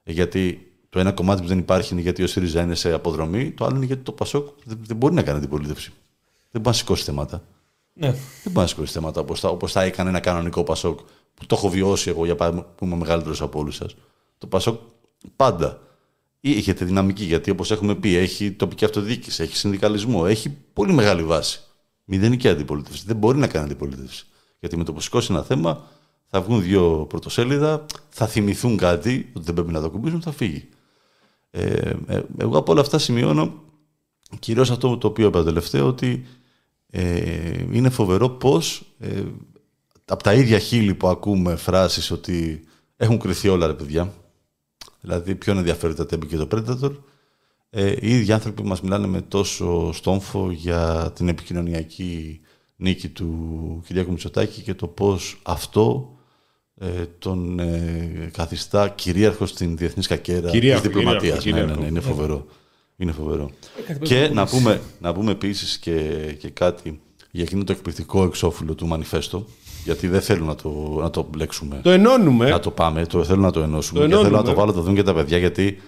Ε, 0.04 0.12
γιατί 0.12 0.71
το 0.92 0.98
ένα 0.98 1.12
κομμάτι 1.12 1.42
που 1.42 1.48
δεν 1.48 1.58
υπάρχει 1.58 1.92
είναι 1.92 2.02
γιατί 2.02 2.22
ο 2.22 2.26
ΣΥΡΙΖΑ 2.26 2.62
είναι 2.62 2.74
σε 2.74 2.92
αποδρομή, 2.92 3.50
το 3.50 3.64
άλλο 3.64 3.76
είναι 3.76 3.84
γιατί 3.84 4.02
το 4.02 4.12
ΠΑΣΟΚ 4.12 4.48
δεν, 4.64 4.78
δεν 4.86 4.96
μπορεί 4.96 5.14
να 5.14 5.22
κάνει 5.22 5.38
αντιπολίτευση. 5.38 5.92
Δεν 6.50 6.60
μπορεί 6.60 6.66
να 6.66 6.72
σηκώσει 6.72 7.04
θέματα. 7.04 7.44
Ναι. 7.92 8.10
Δεν 8.10 8.52
μπορεί 8.52 8.58
να 8.58 8.66
σηκώσει 8.66 8.92
θέματα 8.92 9.20
όπως 9.20 9.40
θα, 9.40 9.48
όπως 9.48 9.72
θα 9.72 9.82
έκανε 9.82 10.08
ένα 10.08 10.20
κανονικό 10.20 10.64
Πασόκ 10.64 10.98
που 11.34 11.46
το 11.46 11.54
έχω 11.54 11.68
βιώσει 11.68 12.10
εγώ 12.10 12.24
για 12.24 12.34
παράδειγμα 12.34 12.66
που 12.66 12.84
είμαι 12.84 12.96
μεγαλύτερος 12.96 13.42
από 13.42 13.58
όλους 13.58 13.76
σας. 13.76 13.94
Το 14.38 14.46
Πασόκ 14.46 14.80
πάντα 15.36 15.80
είχε 16.40 16.72
τη 16.72 16.84
δυναμική 16.84 17.24
γιατί 17.24 17.50
όπως 17.50 17.70
έχουμε 17.70 17.94
πει 17.94 18.16
έχει 18.16 18.52
τοπική 18.52 18.84
αυτοδιοίκηση, 18.84 19.42
έχει 19.42 19.56
συνδικαλισμό, 19.56 20.24
έχει 20.26 20.50
πολύ 20.72 20.92
μεγάλη 20.92 21.24
βάση. 21.24 21.60
Μηδενική 22.04 22.48
αντιπολίτευση. 22.48 23.04
Δεν 23.06 23.16
μπορεί 23.16 23.38
να 23.38 23.46
κάνει 23.46 23.64
αντιπολίτευση. 23.64 24.26
Γιατί 24.58 24.76
με 24.76 24.84
το 24.84 24.92
που 24.92 25.00
σηκώσει 25.00 25.32
ένα 25.32 25.42
θέμα 25.42 25.84
θα 26.26 26.40
βγουν 26.40 26.62
δύο 26.62 27.06
πρωτοσέλιδα, 27.08 27.86
θα 28.08 28.26
θυμηθούν 28.26 28.76
κάτι 28.76 29.30
ότι 29.34 29.44
δεν 29.44 29.54
πρέπει 29.54 29.72
να 29.72 29.80
το 29.80 29.90
κουμπίσουν, 29.90 30.22
θα 30.22 30.32
φύγει. 30.32 30.68
Ε, 31.54 31.92
ε, 32.06 32.22
εγώ 32.38 32.58
από 32.58 32.72
όλα 32.72 32.80
αυτά 32.80 32.98
σημειώνω 32.98 33.62
κυρίως 34.38 34.70
αυτό 34.70 34.98
το 34.98 35.06
οποίο 35.06 35.26
είπα 35.26 35.44
τελευταίο 35.44 35.86
ότι 35.86 36.26
ε, 36.86 37.64
είναι 37.72 37.90
φοβερό 37.90 38.28
πως 38.28 38.82
ε, 38.98 39.22
από 40.04 40.22
τα 40.22 40.34
ίδια 40.34 40.58
χείλη 40.58 40.94
που 40.94 41.08
ακούμε 41.08 41.56
φράσεις 41.56 42.10
ότι 42.10 42.64
έχουν 42.96 43.18
κρυθεί 43.18 43.48
όλα 43.48 43.66
ρε 43.66 43.74
παιδιά. 43.74 44.12
Δηλαδή 45.00 45.34
ποιον 45.34 45.56
ενδιαφέρει 45.56 45.94
τα 45.94 46.06
τέμπη 46.06 46.26
και 46.26 46.36
το 46.36 46.48
Predator. 46.50 46.92
Ε, 47.70 47.96
οι 48.00 48.10
ίδιοι 48.10 48.32
άνθρωποι 48.32 48.62
μας 48.62 48.80
μιλάνε 48.80 49.06
με 49.06 49.20
τόσο 49.20 49.92
στόμφο 49.92 50.50
για 50.50 51.12
την 51.14 51.28
επικοινωνιακή 51.28 52.40
νίκη 52.76 53.08
του 53.08 53.82
Κυριάκου 53.86 54.10
Μητσοτάκη 54.10 54.62
και 54.62 54.74
το 54.74 54.86
πως 54.86 55.40
αυτό 55.42 56.16
ε, 56.16 56.21
τον 57.18 57.58
ε, 57.58 58.30
καθιστά 58.32 58.88
κυρίαρχο 58.88 59.46
στην 59.46 59.76
διεθνής 59.76 60.04
σκακέρα 60.04 60.50
Κυρίαρχο, 60.50 60.80
της 60.82 60.90
διπλωματίας. 60.90 61.38
κυρίαρχο, 61.38 61.66
Ναι, 61.66 61.70
ναι, 61.70 61.74
κυρίαρχο. 61.74 61.80
ναι, 61.82 61.86
είναι 61.88 62.00
φοβερό. 62.00 62.46
Είναι 62.96 63.12
φοβερό. 63.12 63.50
κάτι 63.86 63.98
πρέπει 63.98 64.06
Και 64.06 64.20
να 64.20 64.32
να 64.34 64.46
πούμε. 64.46 64.60
πούμε, 64.62 64.80
να 65.00 65.12
πούμε 65.12 65.30
επίσης 65.30 65.78
και, 65.78 66.00
και 66.38 66.48
κάτι 66.48 67.00
για 67.30 67.42
εκείνο 67.42 67.64
το 67.64 67.72
εκπληκτικό 67.72 68.24
εξώφυλλο 68.24 68.74
του 68.74 68.86
μανιφέστο, 68.86 69.46
γιατί 69.84 70.08
δεν 70.08 70.20
θέλω 70.20 70.44
να 70.44 70.54
το, 70.54 70.98
να 71.00 71.10
το 71.10 71.26
μπλέξουμε. 71.30 71.80
Το 71.82 71.90
ενώνουμε. 71.90 72.48
Να 72.50 72.58
το 72.60 72.70
πάμε, 72.70 73.06
το 73.06 73.24
θέλω 73.24 73.40
να 73.40 73.50
το 73.50 73.60
ενώσουμε. 73.60 74.00
Το 74.00 74.06
και 74.06 74.10
θέλω 74.12 74.22
να 74.22 74.28
ενώνουμε. 74.28 74.54
το 74.54 74.60
βάλω, 74.60 74.72
το 74.72 74.80
δουν 74.80 74.94
και 74.94 75.02
τα 75.02 75.14
παιδιά, 75.14 75.38
γιατί. 75.38 75.80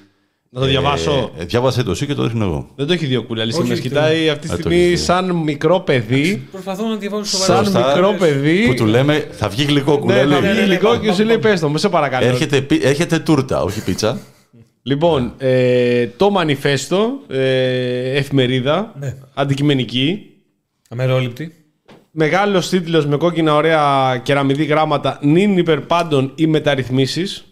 Να 0.56 0.60
το 0.60 0.66
διαβάσω. 0.66 1.30
Ε, 1.38 1.44
διάβασε 1.44 1.82
το 1.82 1.90
εσύ 1.90 2.06
και 2.06 2.14
το 2.14 2.22
ρίχνω 2.22 2.44
εγώ. 2.44 2.68
Δεν 2.76 2.86
το 2.86 2.92
έχει 2.92 3.06
δει 3.06 3.16
ο 3.16 3.22
Κούλαλης. 3.22 3.56
Όχι, 3.58 3.68
Με 3.68 3.74
το- 3.74 3.80
κοιτάει 3.80 4.28
αυτή 4.28 4.46
τη 4.48 4.52
Α, 4.52 4.56
το 4.56 4.60
στιγμή 4.62 4.78
έχει 4.80 4.88
δει. 4.88 4.96
σαν 4.96 5.30
μικρό 5.30 5.80
παιδί. 5.80 6.48
Προσπαθώ 6.52 6.86
να 6.88 6.96
διαβάσω 6.96 7.24
σοβαρά. 7.24 7.54
Σαν 7.54 7.64
Σωστά. 7.64 7.86
μικρό 7.94 8.14
παιδί. 8.18 8.66
Που 8.66 8.74
του 8.74 8.84
λέμε, 8.86 9.28
θα 9.30 9.48
βγει 9.48 9.64
γλυκό 9.64 9.92
Ναι, 9.92 9.98
κουλέλι. 9.98 10.32
θα 10.32 10.40
βγει 10.40 10.46
ναι, 10.48 10.54
ναι, 10.54 10.60
υλικό 10.60 10.86
πάμε, 10.88 10.98
και 10.98 11.06
σου 11.06 11.10
πάμε, 11.12 11.24
λέει 11.24 11.38
πάμε. 11.38 11.50
πες 11.50 11.60
το, 11.60 11.68
με 11.68 11.78
σε 11.78 11.88
παρακαλώ. 11.88 12.26
Έρχεται, 12.26 12.60
πι- 12.60 12.84
έρχεται 12.84 13.18
τούρτα, 13.18 13.62
όχι 13.62 13.84
πίτσα. 13.84 14.18
Λοιπόν, 14.82 15.32
ε, 15.38 16.06
το 16.16 16.30
μανιφέστο, 16.30 17.10
ε, 17.28 18.16
εφημερίδα, 18.16 18.94
Ναι. 19.00 19.14
αντικειμενική, 19.34 20.18
Αμερόληπτη. 20.88 21.52
Μεγάλος 22.10 22.68
τίτλος 22.68 23.06
με 23.06 23.16
κόκκινα 23.16 23.54
ωραία 23.54 24.16
κεραμιδί 24.22 24.64
γράμματα 24.64 25.18
νυν 25.22 25.58
υπερπάντων 25.58 26.32
ή 26.34 26.46
μεταρρυθμίσεις. 26.46 27.44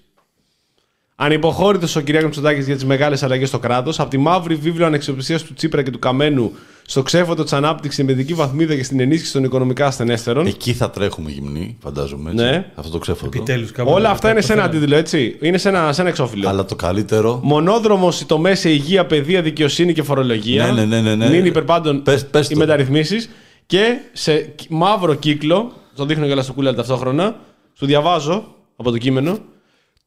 Ανυποχώρητος 1.25 1.97
ο 1.97 2.03
κ. 2.03 2.09
Μητσοτάκης 2.23 2.67
για 2.67 2.75
τις 2.75 2.85
μεγάλες 2.85 3.23
αλλαγές 3.23 3.49
στο 3.49 3.59
κράτος. 3.59 4.01
Από 4.01 4.11
τη 4.11 4.19
μαύρη 4.19 4.55
βίβλο 4.55 4.87
ανεξιοπιστίας 4.87 5.43
του 5.43 5.55
Τσίπρα 5.55 5.83
και 5.83 5.91
του 5.91 5.99
Καμένου 5.99 6.53
στο 6.87 7.03
ξέφωτο 7.03 7.43
της 7.43 7.53
ανάπτυξης, 7.53 7.95
στην 7.95 8.07
παιδική 8.07 8.35
βαθμίδα 8.35 8.75
και 8.77 8.83
στην 8.85 9.01
ενίσχυση 9.01 9.33
των 9.33 9.45
οικονομικά 9.45 9.87
ασθενέστερων. 9.87 10.47
Εκεί 10.47 10.73
θα 10.73 10.91
τρέχουμε 10.91 11.31
γυμνοί, 11.31 11.77
φαντάζομαι. 11.83 12.31
Έτσι, 12.31 12.45
Ναι. 12.45 12.71
Αυτό 12.75 12.91
το 12.91 12.99
ξέφωτο. 12.99 13.27
Επιτέλους. 13.35 13.71
Όλα 13.85 14.11
αυτά 14.11 14.31
είναι 14.31 14.41
σε 14.41 14.53
ένα 14.53 14.63
αντίτλο, 14.63 14.97
έτσι. 14.97 15.37
Είναι 15.41 15.59
σε 15.59 15.69
ένα, 15.69 15.93
σε 15.93 16.01
ένα 16.01 16.11
εξώφυλλο. 16.11 16.49
Αλλά 16.49 16.65
το 16.65 16.77
καλύτερο. 16.77 17.41
Μονόδρομος 17.43 18.21
οι 18.21 18.27
τομές 18.27 18.59
σε 18.61 18.71
υγεία, 18.71 19.07
παιδεία, 19.07 19.43
δικαιοσύνη 19.43 19.93
και 19.93 20.03
φορολογία. 20.03 20.67
Ναι, 20.67 20.85
ναι, 20.85 20.85
ναι, 20.85 21.01
ναι, 21.01 21.15
ναι. 21.15 21.29
Νυν 21.29 21.45
υπερπάντων 21.45 22.03
Πες- 22.03 22.27
πες 22.27 22.49
οι 22.49 22.53
το. 22.53 22.59
μεταρρυθμίσεις. 22.59 23.31
Και 23.67 23.97
σε 24.13 24.37
κ- 24.39 24.69
μαύρο 24.69 25.15
κύκλο, 25.15 25.73
το 25.97 26.05
δείχνω 26.05 26.27
και 26.27 26.41
στο 26.41 26.53
κούλα 26.53 26.75
ταυτόχρονα, 26.75 27.37
σου 27.73 27.87
διαβάζω 27.87 28.55
από 28.77 28.91
το 28.91 28.99
κείμενο. 28.99 29.39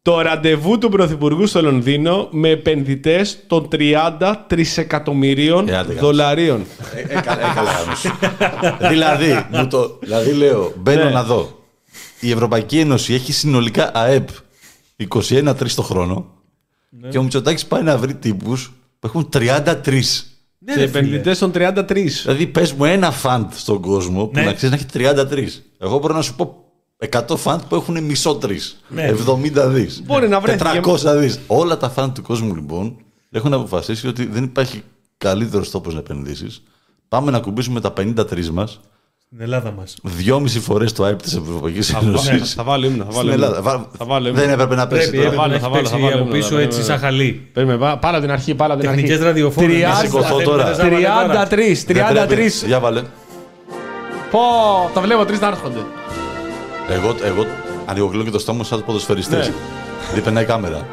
Το 0.06 0.22
ραντεβού 0.22 0.78
του 0.78 0.90
Πρωθυπουργού 0.90 1.48
στο 1.48 1.62
Λονδίνο 1.62 2.28
με 2.32 2.50
επενδυτές 2.50 3.38
των 3.48 3.68
30 3.72 4.34
τρισεκατομμυρίων 4.48 5.68
Ε, 5.70 5.76
άντε, 5.78 5.94
γάμο. 5.94 6.00
δολαρίων. 6.08 6.66
Ε, 6.96 7.00
ε, 7.18 7.22
καλά, 7.22 7.50
ε, 7.52 7.54
καλά, 7.56 7.72
γάμος. 7.72 8.06
δηλαδή, 8.92 9.46
μου 9.52 9.68
το, 9.68 9.98
δηλαδή, 10.02 10.32
λέω, 10.34 10.74
μπαίνω 10.78 11.04
Ναι. 11.04 11.10
να 11.10 11.24
δω. 11.24 11.60
Η 12.20 12.32
Ευρωπαϊκή 12.32 12.80
Ένωση 12.80 13.14
έχει 13.14 13.34
συνολικά 13.34 13.92
ΑΕΠ 13.94 14.30
21-3 14.98 15.76
το 15.76 15.82
χρόνο 15.82 16.26
Ναι. 16.90 17.10
και 17.10 17.18
ο 17.18 17.24
Μητσοτάκης 17.24 17.66
πάει 17.66 17.82
να 17.84 17.98
βρει 17.98 18.16
τύπους 18.16 18.74
που 19.00 19.08
έχουν 19.08 19.30
33. 19.30 20.26
Ναι, 20.60 20.74
σε 20.74 20.80
ρε, 20.80 20.88
φίλε. 20.88 21.00
επενδυτές 21.00 21.38
των 21.38 21.52
33. 21.52 22.22
Δηλαδή, 22.24 22.48
πες 22.48 22.74
μου 22.74 22.86
ένα 22.86 23.12
φαντ 23.12 23.52
στον 23.56 23.82
κόσμο 23.82 24.26
που 24.26 24.32
Ναι. 24.40 24.46
να 24.46 24.54
ξέρεις 24.54 24.70
να 24.70 24.76
έχει 24.76 24.86
33. 24.86 25.64
Εγώ 25.80 25.98
μπορώ 26.00 26.14
να 26.14 26.22
σου 26.22 26.36
πω 26.36 26.64
100 27.12 27.36
φαντ 27.38 27.62
που 27.70 27.76
έχουν 27.76 28.04
μισό 28.04 28.36
τρεις. 28.36 28.80
Ναι. 28.88 29.10
70 29.10 29.68
δις. 29.68 30.02
Μπορεί 30.06 30.28
να 30.28 30.40
βρέθηκε. 30.40 30.80
400 30.84 31.16
δις. 31.18 31.40
Όλα 31.48 31.78
τα 31.78 31.90
φαντ 31.90 32.14
του 32.16 32.22
κόσμου 32.22 32.56
λοιπόν 32.56 32.96
έχουν 33.32 33.54
αποφασίσει 33.54 34.08
ότι 34.08 34.26
δεν 34.26 34.44
υπάρχει 34.44 34.84
καλύτερος 35.18 35.72
τόπος 35.72 35.94
να 35.94 36.00
επενδύσεις. 36.00 36.64
Πάμε 37.08 37.32
να 37.32 37.40
κουμπίσουμε 37.40 37.82
τα 37.82 37.92
53 37.98 38.50
μας, 38.54 38.80
Στην 39.26 39.42
Ελλάδα 39.42 39.72
μας. 39.72 39.96
δυόμιση 40.04 40.60
φορές 40.60 40.92
το 40.94 41.04
ΑΕΠ 41.04 41.22
της 41.22 41.34
Ευρωπαϊκής 41.36 41.94
Ένωσης. 41.94 42.54
Θα 42.54 42.64
βάλω 42.64 42.86
ύμνο. 42.86 43.04
Θα 43.04 43.12
βάλω 43.12 43.30
Στην 43.30 43.34
ύμνο. 43.42 43.46
Ελλάδα. 43.46 43.62
Βα- 43.62 43.88
Θα 43.98 44.06
βάλω 44.06 44.28
ύμνο. 44.28 44.40
Δεν 44.42 44.50
έπρεπε 44.50 44.76
να 44.76 44.88
πέσει 44.88 45.10
Πρέπει, 45.10 45.26
τώρα. 45.26 45.38
βάλω, 45.38 45.54
έπρεπε 45.54 45.60
θα 45.64 45.70
να 45.70 45.78
έχει 45.78 45.88
βάλω, 45.90 46.00
θα 46.00 46.08
παίξει 46.08 46.14
βάλω, 46.14 46.24
από 46.24 46.32
ναι, 46.34 46.40
πίσω 46.40 46.56
ναι, 46.56 46.62
έτσι 46.64 46.78
ναι. 46.80 46.84
σαν 46.86 46.98
χαλί. 47.00 47.50
Περίμενε, 47.54 47.80
πά- 47.80 48.00
πάρε 48.00 48.20
την 48.20 48.32
αρχή, 48.32 48.56
πάρε 48.56 48.76
την 48.78 48.90
αρχή. 48.90 49.02
Τεχνικές 49.02 49.26
ραδιοφώνες. 49.26 49.72
30 49.78 49.88
Να 49.90 49.96
σηκωθώ 49.96 50.42
τώρα. 50.42 50.76
33, 50.76 50.78
Δεν 50.78 50.88
πρέπει. 51.50 51.84
33. 52.64 52.66
Για 52.66 52.80
βάλε. 52.80 53.02
Πω, 54.32 54.40
τα 54.94 55.02
βλέπω 55.02 55.26
τρεις 55.26 55.40
να 55.40 55.48
έρχονται. 55.48 55.80
Εγώ, 56.90 57.16
εγώ 57.24 57.46
ανοιγοκλίνω 57.86 58.24
και 58.24 58.30
το 58.30 58.40
στόμα 58.40 58.58
μου 58.58 58.64
σαν 58.64 58.86
ποδοσφαιριστές. 58.86 59.48
Ναι. 59.48 59.54
Δεν 60.14 60.24
περνάει 60.24 60.44
η 60.44 60.48
κάμερα. 60.48 60.88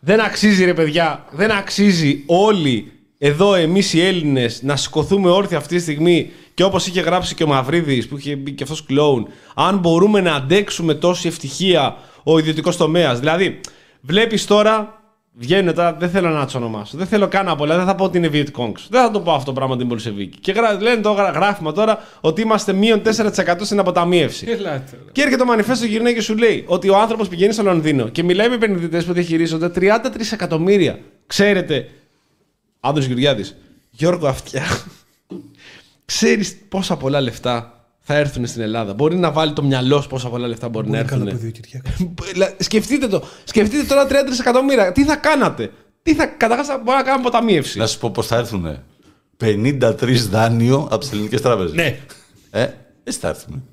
Δεν 0.00 0.20
αξίζει 0.20 0.64
ρε 0.64 0.74
παιδιά, 0.74 1.24
δεν 1.30 1.50
αξίζει 1.50 2.22
όλοι 2.26 2.92
εδώ 3.18 3.54
εμείς 3.54 3.92
οι 3.92 4.00
Έλληνες 4.00 4.62
να 4.62 4.76
σηκωθούμε 4.76 5.30
όρθια 5.30 5.56
αυτή 5.56 5.76
τη 5.76 5.82
στιγμή 5.82 6.30
και 6.54 6.64
όπως 6.64 6.86
είχε 6.86 7.00
γράψει 7.00 7.34
και 7.34 7.44
ο 7.44 7.46
Μαυρίδης 7.46 8.08
που 8.08 8.16
είχε 8.16 8.36
μπει 8.36 8.52
και 8.52 8.62
αυτός 8.62 8.84
κλόουν, 8.84 9.28
αν 9.54 9.78
μπορούμε 9.78 10.20
να 10.20 10.34
αντέξουμε 10.34 10.94
τόση 10.94 11.28
ευτυχία 11.28 11.96
ο 12.22 12.38
ιδιωτικός 12.38 12.76
τομέας. 12.76 13.18
Δηλαδή, 13.18 13.60
βλέπεις 14.00 14.46
τώρα, 14.46 15.03
βγαίνουν 15.36 15.74
τώρα, 15.74 15.92
δεν 15.94 16.10
θέλω 16.10 16.28
να 16.28 16.46
του 16.46 16.52
ονομάσω, 16.56 16.96
δεν 16.96 17.06
θέλω 17.06 17.28
καν 17.28 17.48
από, 17.48 17.66
δεν 17.66 17.84
θα 17.84 17.94
πω 17.94 18.04
ότι 18.04 18.18
είναι 18.18 18.30
Viet 18.32 18.46
Congs, 18.60 18.80
δεν 18.88 19.02
θα 19.02 19.10
το 19.10 19.20
πω 19.20 19.32
αυτό 19.32 19.44
το 19.44 19.52
πράγμα 19.52 19.76
την 19.76 19.88
Πολσεβίκη. 19.88 20.38
Και 20.38 20.52
γρα- 20.52 20.80
λένε 20.82 21.00
το 21.00 21.12
γρα- 21.12 21.30
γράφημα 21.30 21.72
τώρα 21.72 21.98
ότι 22.20 22.40
είμαστε 22.40 22.72
μείον 22.72 23.02
4% 23.02 23.64
στην 23.64 23.78
αποταμίευση. 23.78 24.46
Ελάτε. 24.50 24.98
Και 25.12 25.20
έρχεται 25.22 25.38
το 25.40 25.44
μανιφέστο 25.44 25.86
γυρνάει 25.86 26.14
και 26.14 26.20
σου 26.20 26.36
λέει 26.36 26.64
ότι 26.66 26.88
ο 26.88 26.96
άνθρωπος 26.98 27.28
πηγαίνει 27.28 27.52
στο 27.52 27.62
Λονδίνο 27.62 28.08
και 28.08 28.22
μιλάει 28.22 28.48
με 28.48 28.54
επενδυτές 28.54 29.04
που 29.04 29.12
διαχειρίζονται 29.12 29.68
33 29.68 30.32
εκατομμύρια. 30.32 30.98
Ξέρετε, 31.26 31.88
Άντρος 32.80 33.04
Γεωργιάδης, 33.06 33.56
Γιώργο 33.90 34.26
Αυτιά, 34.26 34.62
ξέρεις 36.04 36.56
πόσα 36.68 36.96
πολλά 36.96 37.20
λεφτά 37.20 37.83
θα 38.06 38.14
έρθουν 38.14 38.46
στην 38.46 38.62
Ελλάδα. 38.62 38.94
Μπορεί 38.94 39.16
να 39.16 39.30
βάλει 39.32 39.52
το 39.52 39.62
μυαλό 39.62 40.00
σου 40.00 40.08
πόσα 40.08 40.28
πολλά 40.28 40.46
λεφτά 40.46 40.68
μπορεί, 40.68 40.90
να 40.90 40.96
Πολύ 40.96 41.08
καλά 41.08 41.22
έρθουν. 41.22 41.38
παιδί 41.38 41.48
ο 41.48 41.60
Κυριάκος. 41.60 42.36
Λα- 42.36 42.54
Σκεφτείτε 42.58 43.06
το. 43.08 43.22
Σκεφτείτε 43.44 43.84
τώρα 43.84 44.06
33 44.06 44.12
εκατομμύρια. 44.40 44.92
Τι 44.92 45.04
θα 45.04 45.16
κάνατε; 45.16 45.70
Τι 46.02 46.14
θα, 46.14 46.26
καταρχάς 46.26 46.66
θα 46.66 46.76
μπορούμε 46.76 46.96
να 46.96 47.02
κάνουμε 47.02 47.26
αποταμίευση. 47.28 47.78
Να 47.78 47.86
σου 47.86 47.98
πω 47.98 48.10
πώς 48.10 48.26
θα 48.26 48.36
έρθουν. 48.36 48.78
53 49.36 50.28
δάνειο 50.30 50.76
από 50.90 50.98
τις 50.98 51.12
ελληνικές 51.12 51.40
τράπεζες. 51.40 51.72
Ναι. 51.72 51.98
Ε, 52.50 52.66
έτσι 53.04 53.18
θα 53.18 53.28
έρθουν. 53.28 53.64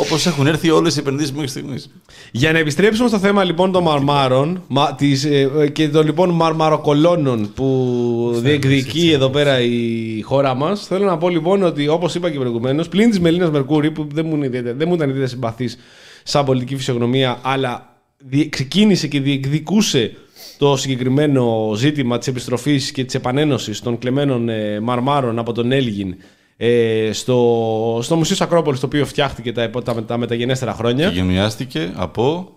Όπως 0.00 0.26
έχουν 0.26 0.46
έρθει 0.46 0.70
όλες 0.70 0.96
οι 0.96 0.98
επενδύσεις 0.98 1.32
μέχρι 1.32 1.48
στιγμής. 1.48 1.90
Για 2.32 2.52
να 2.52 2.58
επιστρέψουμε 2.58 3.08
στο 3.08 3.18
θέμα 3.18 3.44
λοιπόν 3.44 3.72
των 3.72 3.82
μαρμάρων 3.82 4.62
μα, 4.68 4.94
της, 4.94 5.24
ε, 5.24 5.50
ε, 5.58 5.68
και 5.68 5.88
των 5.88 6.04
λοιπόν 6.04 6.30
μαρμαροκολώνων 6.30 7.52
που 7.54 8.30
διεκδικεί 8.42 9.10
εδώ 9.10 9.28
πέρα 9.30 9.60
η 9.60 10.20
χώρα 10.20 10.54
μας, 10.54 10.86
θέλω 10.86 11.04
να 11.04 11.18
πω 11.18 11.28
λοιπόν 11.28 11.62
ότι 11.62 11.88
όπως 11.88 12.14
είπα 12.14 12.30
και 12.30 12.38
προηγουμένως, 12.38 12.88
πλην 12.88 13.08
της 13.10 13.20
Μελίνας 13.20 13.50
Μερκούρη, 13.50 13.90
που 13.90 14.06
δεν 14.14 14.26
μου, 14.26 14.36
είναι 14.36 14.46
ιδιαίτερα- 14.46 14.74
δεν 14.76 14.88
μου 14.88 14.94
ήταν 14.94 15.08
ιδιαίτερα 15.08 15.30
συμπαθής 15.32 15.78
σαν 16.22 16.44
πολιτική 16.44 16.76
φυσιογνωμία, 16.76 17.38
αλλά 17.42 17.96
διε- 18.18 18.48
ξεκίνησε 18.48 19.06
και 19.06 19.20
διεκδικούσε 19.20 20.12
το 20.58 20.76
συγκεκριμένο 20.76 21.72
ζήτημα 21.76 22.18
της 22.18 22.26
επιστροφής 22.26 22.90
και 22.92 23.04
της 23.04 23.14
επανένωσης 23.14 23.80
των 23.80 23.98
κλεμμένων 23.98 24.48
ε, 24.48 24.80
μαρμάρων 24.80 25.38
από 25.38 25.52
τον 25.52 25.72
Έλγιν 25.72 26.14
ε, 26.62 27.10
στο, 27.12 27.98
στο 28.02 28.16
Μουσείο 28.16 28.36
της 28.36 28.44
Ακρόπολης, 28.44 28.80
το 28.80 28.86
οποίο 28.86 29.06
φτιάχτηκε 29.06 29.52
τα, 29.52 29.62
επο- 29.62 29.82
τα, 29.82 30.04
τα 30.04 30.16
μεταγενέστερα 30.18 30.72
χρόνια. 30.72 31.08
Και 31.08 31.14
γενιάστηκε 31.14 31.92
από. 31.94 32.54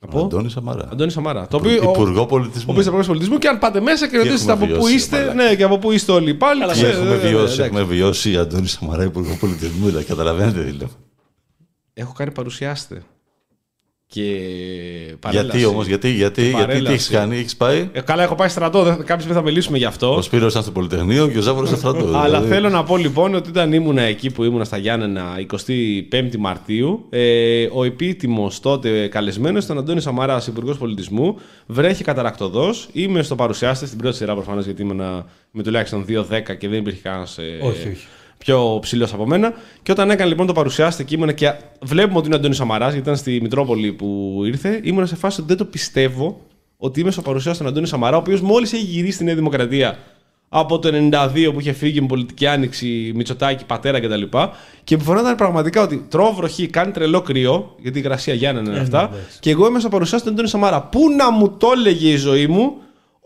Από; 0.00 0.20
Αντώνη 0.24 0.50
Σαμαρά. 0.50 0.88
Αντώνη 0.92 1.10
Σαμάρα. 1.10 1.46
Το 1.48 1.56
οποίο, 1.56 1.74
Υπουργό 1.74 2.20
ο 2.20 2.26
Πολιτισμού. 2.26 2.62
οποίος 2.68 2.76
είναι 2.76 2.86
υπουργός 2.86 3.06
πολιτισμού 3.06 3.38
και 3.38 3.48
αν 3.48 3.58
πάτε 3.58 3.80
μέσα 3.80 4.08
και 4.08 4.16
ρωτήσετε 4.16 4.52
έχουμε 4.52 4.64
από 4.66 4.74
πού 4.74 4.80
βιώσει, 4.80 4.94
είστε, 4.94 5.16
μαλάκα. 5.18 5.34
ναι, 5.34 5.54
και 5.54 5.62
από 5.62 5.78
πού 5.78 5.92
είστε 5.92 6.12
όλοι 6.12 6.34
πάλι. 6.34 6.64
Και 6.64 6.70
ξέρετε, 6.70 6.96
έχουμε 6.96 7.10
ναι, 7.10 7.22
ναι, 7.22 7.28
βιώσει, 7.28 7.42
εντάξει. 7.54 7.60
έχουμε 7.62 7.82
βιώσει 7.82 8.36
Αντώνη 8.36 8.66
Σαμαρά, 8.66 9.04
Υπουργό 9.04 9.36
Πολιτισμού. 9.40 9.86
Δηλαδή, 9.86 10.04
καταλαβαίνετε 10.04 10.64
τι 10.64 10.72
λέω. 10.72 10.88
Έχω 11.94 12.12
κάνει 12.12 12.30
παρουσιάστε. 12.30 13.02
Και 14.10 14.22
παρέλαση. 15.20 15.46
Γιατί 15.58 15.64
όμως, 15.64 15.86
γιατί, 15.86 16.08
γιατί, 16.10 16.40
γιατί 16.42 16.52
τι 16.62 16.66
Παρέλαση. 16.66 16.94
έχει 16.94 17.10
κάνει, 17.12 17.36
έχεις 17.36 17.56
πάει; 17.56 17.88
Ε, 17.92 18.00
καλά, 18.00 18.22
έχω 18.22 18.34
πάει 18.34 18.48
στρατό. 18.48 18.82
δεν- 18.82 18.96
Κάποια 18.96 19.18
στιγμή 19.18 19.34
θα 19.34 19.42
μιλήσουμε 19.42 19.78
γι' 19.78 19.84
αυτό. 19.84 20.14
Ο 20.14 20.22
Σπύρος 20.22 20.50
ήταν 20.50 20.62
στο 20.62 20.72
Πολυτεχνείο 20.72 21.28
και 21.28 21.38
ο 21.38 21.40
Ζάβορος 21.40 21.68
στο 21.68 21.78
στρατό. 21.78 22.06
Αλλά 22.16 22.24
δηλαδή. 22.24 22.48
θέλω 22.48 22.68
να 22.68 22.82
πω 22.84 22.96
λοιπόν 22.96 23.34
ότι 23.34 23.48
όταν 23.48 23.72
ήμουνα 23.72 24.02
εκεί 24.02 24.30
που 24.30 24.44
ήμουνα 24.44 24.64
στα 24.64 24.76
Γιάννενα 24.76 25.24
25η 26.10 26.36
Μαρτίου, 26.38 27.06
ε, 27.10 27.68
ο 27.72 27.84
επίτιμος 27.84 28.60
τότε 28.60 29.06
καλεσμένος 29.08 29.64
ήταν 29.64 29.78
Αντώνης 29.78 30.02
Σαμαράς, 30.02 30.46
Υπουργός 30.46 30.78
Πολιτισμού. 30.78 31.36
Βρέχει 31.66 32.04
καταρακτοδός. 32.04 32.88
Είμαι 32.92 33.22
στο 33.22 33.34
παρουσιάστε 33.34 33.86
στην 33.86 33.98
πρώτη 33.98 34.16
σειρά 34.16 34.34
προφανώς 34.34 34.64
γιατί 34.64 34.82
ήμουνα 34.82 35.26
με 35.50 35.62
τουλάχιστον 35.62 36.04
2-10 36.08 36.54
και 36.58 36.68
δεν 36.68 36.78
υπήρχε 36.78 37.00
κανένας 37.02 37.38
Όχι, 37.62 37.88
όχι. 37.88 38.06
Πιο 38.38 38.78
ψηλός 38.80 39.12
από 39.12 39.26
μένα. 39.26 39.52
Και 39.82 39.92
όταν 39.92 40.10
έκανε 40.10 40.28
λοιπόν 40.28 40.46
το 40.46 40.52
παρουσιάστε 40.52 41.02
και 41.02 41.14
ήμουνα 41.14 41.32
και 41.32 41.52
βλέπουμε 41.82 42.18
ότι 42.18 42.26
είναι 42.26 42.34
ο 42.34 42.38
Αντώνης 42.38 42.56
Σαμαράς, 42.56 42.92
γιατί 42.92 43.08
ήταν 43.08 43.16
στη 43.16 43.40
Μητρόπολη 43.42 43.92
που 43.92 44.40
ήρθε, 44.44 44.80
ήμουνα 44.82 45.06
σε 45.06 45.16
φάση 45.16 45.40
ότι 45.40 45.48
δεν 45.48 45.56
το 45.56 45.64
πιστεύω 45.64 46.40
ότι 46.76 47.00
είμαι 47.00 47.10
στο 47.10 47.22
παρουσιάστε 47.22 47.62
τον 47.62 47.72
Αντώνη 47.72 47.86
Σαμαρά, 47.86 48.16
ο 48.16 48.18
οποίος 48.18 48.40
μόλις 48.40 48.72
έχει 48.72 48.84
γυρίσει 48.84 49.12
στη 49.12 49.24
Νέα 49.24 49.34
Δημοκρατία 49.34 49.98
από 50.48 50.78
το 50.78 50.90
92 50.92 51.50
που 51.52 51.60
είχε 51.60 51.72
φύγει 51.72 52.00
με 52.00 52.06
πολιτική 52.06 52.46
άνοιξη, 52.46 53.12
Μητσοτάκη, 53.14 53.64
πατέρα 53.64 54.00
κτλ. 54.00 54.22
Και 54.84 54.96
μου 54.96 55.02
φαινόταν 55.02 55.34
πραγματικά 55.34 55.82
ότι 55.82 56.06
τρώω 56.08 56.32
βροχή, 56.32 56.66
κάνει 56.66 56.92
τρελό 56.92 57.20
κρύο, 57.20 57.74
γιατί 57.78 57.98
η 57.98 58.02
γρασία 58.02 58.34
Γιάννενα 58.34 58.70
είναι 58.70 58.80
αυτά. 58.80 59.10
Και 59.40 59.50
εγώ 59.50 59.66
είμαι 59.66 59.80
στο 59.80 59.88
παρουσιάστε 59.88 60.24
τον 60.24 60.32
Αντώνη 60.32 60.48
Σαμαρά. 60.48 60.82
Πού 60.82 61.00
να 61.16 61.30
μου 61.30 61.50
το 61.50 61.68
έλεγε 61.76 62.08
η 62.08 62.16
ζωή 62.16 62.46
μου 62.46 62.76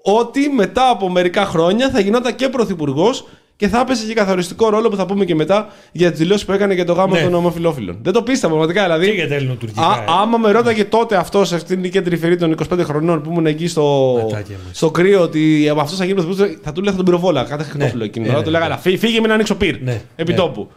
ότι 0.03 0.49
μετά 0.49 0.91
από 0.91 1.09
μερικά 1.09 1.45
χρόνια 1.45 1.91
θα 1.91 2.01
γινόταν 2.01 2.35
και 2.35 2.49
πρωθυπουργός 2.49 3.27
και 3.63 3.69
θα 3.69 3.81
έπεσε 3.81 4.07
και 4.07 4.15
καθοριστικό 4.15 4.69
ρόλο 4.69 4.89
που 4.89 4.97
θα 4.97 5.07
πούμε 5.07 5.25
και 5.25 5.35
μετά 5.35 5.69
για 5.93 6.11
τις 6.11 6.19
δηλώσεις 6.19 6.45
που 6.45 6.53
έκανε 6.53 6.75
για 6.75 6.85
το 6.85 6.93
γάμο 6.93 7.15
Ναι. 7.15 7.23
των 7.23 7.35
ομοφυλόφιλων. 7.35 7.99
Δεν 8.03 8.13
το 8.13 8.23
πίστευα 8.23 8.49
πραγματικά. 8.55 8.83
Δηλαδή, 8.83 9.07
Και 9.07 9.13
για 9.13 9.29
τα 9.29 9.35
ελληνοτουρκικά. 9.35 9.87
Α, 9.87 9.93
ε. 9.97 10.05
άμα 10.23 10.39
με 10.39 10.51
ρώταγε 10.51 10.85
τότε 10.85 11.17
αυτός 11.17 11.49
σε 11.49 11.55
αυτήν 11.55 11.83
την 11.83 11.91
κέντρη 11.91 12.17
φερή 12.17 12.37
των 12.37 12.55
25 12.73 12.79
χρονών 12.85 13.23
που 13.23 13.31
ήμουν 13.31 13.47
εκεί 13.47 13.67
στο, 13.69 14.15
Ματάκια 14.23 14.57
μας. 14.67 14.77
στο 14.77 14.91
κρύο 14.91 15.21
ότι 15.21 15.69
από 15.69 15.81
αυτό 15.81 15.97
θα 15.97 16.05
γίνει 16.05 16.23
πρωθυπουργός, 16.23 16.59
θα 16.63 16.73
του 16.73 16.81
λέγα 16.81 16.91
θα 16.91 16.97
τον 16.97 17.05
πυροβόλα. 17.05 17.45
Κάθε 17.45 17.63
χρυσόφυλλο 17.63 18.05
εκείνο. 18.05 18.25
Ναι, 18.27 18.33
Θα 18.33 18.39
ναι, 18.39 18.45
του 18.45 18.51
λέγα, 18.51 18.65
ναι. 18.65 18.67
«Έλα, 18.73 18.79
φύ- 18.79 18.99
φύγε 18.99 19.21
με 19.21 19.27
να 19.29 19.35
ανοίξω 19.35 19.55
πυρ. 19.55 19.83
Ναι, 19.83 20.01
Επί 20.17 20.31
ναι. 20.33 20.39
τόπου. 20.39 20.69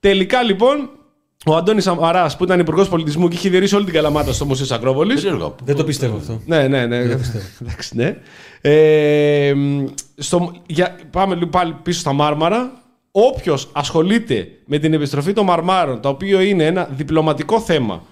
Τελικά 0.00 0.42
λοιπόν, 0.42 0.90
ο 1.48 1.56
Αντώνης 1.56 1.84
Σαμαρά 1.84 2.34
που 2.38 2.44
ήταν 2.44 2.60
υπουργός 2.60 2.88
πολιτισμού 2.88 3.28
και 3.28 3.36
είχε 3.36 3.48
διορίσει 3.48 3.74
όλη 3.74 3.84
την 3.84 3.94
καλαμάτα 3.94 4.32
στο 4.32 4.44
Μουσείο 4.44 4.64
της 4.64 4.74
Ακρόπολης. 4.74 5.22
Περίεργο. 5.22 5.54
Δεν 5.64 5.76
το 5.76 5.84
πιστεύω 5.84 6.16
αυτό. 6.16 6.40
Ναι, 6.46 6.68
ναι, 6.68 6.86
ναι. 6.86 6.96
Εντάξει, 7.62 7.96
ναι. 7.96 8.16
Ε, 8.60 9.54
στο, 10.16 10.52
για, 10.66 10.96
πάμε 11.10 11.34
λίγο 11.34 11.46
πάλι 11.46 11.76
πίσω 11.82 12.00
στα 12.00 12.12
Μάρμαρα. 12.12 12.82
Όποιος 13.10 13.68
ασχολείται 13.72 14.48
με 14.64 14.78
την 14.78 14.92
επιστροφή 14.92 15.32
των 15.32 15.44
Μαρμάρων, 15.44 16.00
το 16.00 16.08
οποίο 16.08 16.40
είναι 16.40 16.66
ένα 16.66 16.88
διπλωματικό 16.96 17.60
θέμα, 17.60 18.02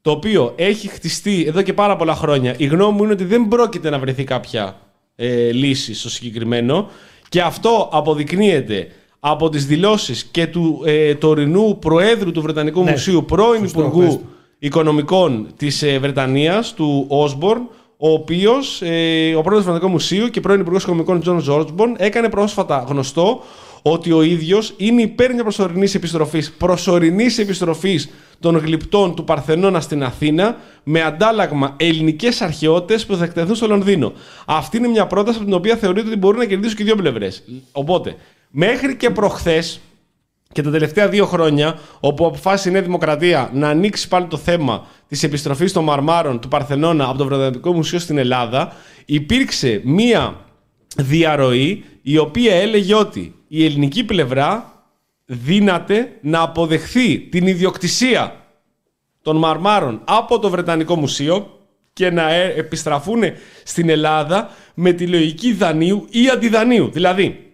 το 0.00 0.10
οποίο 0.10 0.52
έχει 0.56 0.88
χτιστεί 0.88 1.44
εδώ 1.46 1.62
και 1.62 1.72
πάρα 1.72 1.96
πολλά 1.96 2.14
χρόνια, 2.14 2.54
η 2.56 2.66
γνώμη 2.66 2.96
μου 2.96 3.02
είναι 3.02 3.12
ότι 3.12 3.24
δεν 3.24 3.48
πρόκειται 3.48 3.90
να 3.90 3.98
βρεθεί 3.98 4.24
κάποια 4.24 4.76
ε, 5.16 5.52
λύση 5.52 5.94
στο 5.94 6.10
συγκεκριμένο 6.10 6.90
και 7.28 7.40
αυτό 7.40 7.88
αποδεικνύεται 7.92 8.88
από 9.20 9.48
τις 9.48 9.66
δηλώσεις 9.66 10.24
και 10.24 10.46
του 10.46 10.82
ε, 10.84 11.14
τωρινού 11.14 11.78
Προέδρου 11.78 12.32
του 12.32 12.42
Βρετανικού 12.42 12.82
Ναι. 12.82 12.90
Μουσείου, 12.90 13.24
πρώην 13.24 13.60
Σωστό, 13.60 13.80
πες 13.80 13.88
Υπουργού 13.88 14.12
το. 14.12 14.20
Οικονομικών 14.58 15.46
της 15.56 15.82
ε, 15.82 15.98
Βρετανίας, 15.98 16.74
του 16.74 17.04
Όσμπορν, 17.08 17.68
ο 17.96 18.10
οποίος, 18.10 18.82
ε, 18.82 19.34
ο 19.34 19.40
πρόεδρος 19.40 19.64
του 19.64 19.70
Βρετανικού 19.70 19.88
Μουσείου 19.88 20.28
και 20.28 20.40
πρώην 20.40 20.60
Υπουργός 20.60 20.82
Οικονομικών 20.82 21.20
Τζορτζ 21.20 21.40
Όσμπορν, 21.40 21.94
έκανε 21.98 22.28
πρόσφατα 22.28 22.84
γνωστό 22.88 23.42
ότι 23.82 24.12
ο 24.12 24.22
ίδιος 24.22 24.74
είναι 24.76 25.02
υπέρ 25.02 25.30
μιας 25.30 25.42
προσωρινής 25.42 25.94
επιστροφής 25.94 26.52
προσωρινής 26.52 27.38
επιστροφής 27.38 28.10
των 28.40 28.56
γλυπτών 28.56 29.14
του 29.14 29.24
Παρθενώνα 29.24 29.80
στην 29.80 30.04
Αθήνα 30.04 30.56
με 30.82 31.02
αντάλλαγμα 31.02 31.74
ελληνικές 31.76 32.40
αρχαιότητες 32.40 33.06
που 33.06 33.16
θα 33.16 33.24
εκτεθούν 33.24 33.54
στο 33.54 33.66
Λονδίνο. 33.66 34.12
Αυτή 34.46 34.76
είναι 34.76 34.88
μια 34.88 35.06
πρόταση 35.06 35.36
από 35.36 35.44
την 35.46 35.54
οποία 35.54 35.76
θεωρείται 35.76 36.08
ότι 36.08 36.16
μπορούν 36.16 36.38
να 36.38 36.44
κερδίσουν 36.44 36.76
και 36.76 36.82
οι 36.82 36.86
δύο 36.86 36.96
πλευρές. 36.96 37.42
Οπότε, 37.72 38.16
μέχρι 38.50 38.96
και 38.96 39.10
προχθές, 39.10 39.80
και 40.52 40.62
τα 40.62 40.70
τελευταία 40.70 41.08
δύο 41.08 41.26
χρόνια, 41.26 41.78
όπου 42.00 42.26
αποφάσισε 42.26 42.68
η 42.68 42.72
Νέα 42.72 42.82
Δημοκρατία 42.82 43.50
να 43.52 43.68
ανοίξει 43.68 44.08
πάλι 44.08 44.26
το 44.26 44.36
θέμα 44.36 44.86
της 45.08 45.22
επιστροφής 45.22 45.72
των 45.72 45.84
μαρμάρων 45.84 46.40
του 46.40 46.48
Παρθενώνα 46.48 47.08
από 47.08 47.18
το 47.18 47.24
Βρετανικό 47.24 47.72
Μουσείο 47.72 47.98
στην 47.98 48.18
Ελλάδα, 48.18 48.72
υπήρξε 49.04 49.80
μία 49.84 50.36
διαρροή 50.96 51.84
η 52.02 52.18
οποία 52.18 52.54
έλεγε 52.54 52.94
ότι 52.94 53.34
η 53.48 53.64
ελληνική 53.64 54.04
πλευρά 54.04 54.72
δύναται 55.24 56.12
να 56.20 56.40
αποδεχθεί 56.40 57.18
την 57.18 57.46
ιδιοκτησία 57.46 58.36
των 59.22 59.36
μαρμάρων 59.36 60.00
από 60.04 60.38
το 60.38 60.50
Βρετανικό 60.50 60.96
Μουσείο 60.96 61.58
και 61.92 62.10
να 62.10 62.32
ε, 62.32 62.54
επιστραφούν 62.56 63.22
στην 63.64 63.88
Ελλάδα 63.88 64.50
με 64.74 64.92
τη 64.92 65.06
λογική 65.06 65.52
δανείου 65.52 66.06
ή 66.10 66.28
αντιδανείου. 66.28 66.90
Δηλαδή, 66.90 67.47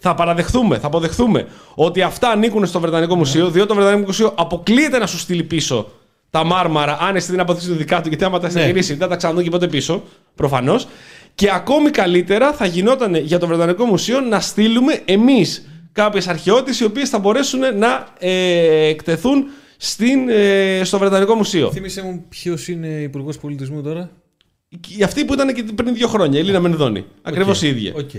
θα 0.00 0.14
παραδεχθούμε, 0.14 0.78
θα 0.78 0.86
αποδεχθούμε 0.86 1.46
ότι 1.74 2.02
αυτά 2.02 2.28
ανήκουν 2.30 2.66
στο 2.66 2.80
Βρετανικό 2.80 3.14
Μουσείο, 3.16 3.50
διότι 3.50 3.68
το 3.68 3.74
Βρετανικό 3.74 4.06
Μουσείο 4.06 4.32
αποκλείεται 4.36 4.98
να 4.98 5.06
σου 5.06 5.18
στείλει 5.18 5.42
πίσω 5.42 5.90
τα 6.30 6.44
μάρμαρα, 6.44 6.98
αν 7.00 7.16
εσύ 7.16 7.30
δεν 7.30 7.40
αποδείξει 7.40 7.68
το 7.68 7.74
δικά 7.74 8.00
του, 8.00 8.08
γιατί 8.08 8.24
άμα 8.24 8.38
τα 8.40 8.46
έχει 8.46 8.56
Ναι. 8.56 8.64
γυρίσει, 8.66 8.88
δεν 8.92 8.98
θα 9.02 9.08
τα 9.08 9.16
ξαναδούν 9.16 9.42
και 9.44 9.50
ποτέ 9.50 9.68
πίσω, 9.68 10.02
προφανώς. 10.34 10.86
Και 11.34 11.50
ακόμη 11.52 11.90
καλύτερα 11.90 12.52
θα 12.52 12.66
γινόταν 12.66 13.14
για 13.14 13.38
το 13.38 13.46
Βρετανικό 13.46 13.84
Μουσείο 13.84 14.20
να 14.20 14.40
στείλουμε 14.40 15.00
εμείς 15.04 15.68
κάποιες 15.92 16.28
αρχαιότητες 16.28 16.80
οι 16.80 16.84
οποίες 16.84 17.08
θα 17.08 17.18
μπορέσουν 17.18 17.60
να 17.78 18.06
ε, 18.18 18.86
εκτεθούν 18.86 19.44
στην, 19.76 20.28
ε, 20.28 20.80
στο 20.84 20.98
Βρετανικό 20.98 21.34
Μουσείο. 21.34 21.70
Θύμησε 21.72 22.02
μου 22.02 22.24
ποιος 22.28 22.68
είναι 22.68 22.86
υπουργός 22.88 23.38
πολιτισμού 23.38 23.82
τώρα. 23.82 24.10
Και 24.80 25.04
Αυτή 25.04 25.24
που 25.24 25.32
ήταν 25.34 25.54
και 25.54 25.62
πριν 25.74 25.94
δύο 25.94 26.08
χρόνια, 26.08 26.38
η 26.38 26.42
Λίνα 26.42 26.60
Μενδώνη. 26.60 27.04
Ακριβώς 27.22 27.56
Οκ. 27.58 27.62
η 27.62 27.68
ίδια. 27.68 27.92
Οκ. 27.96 28.10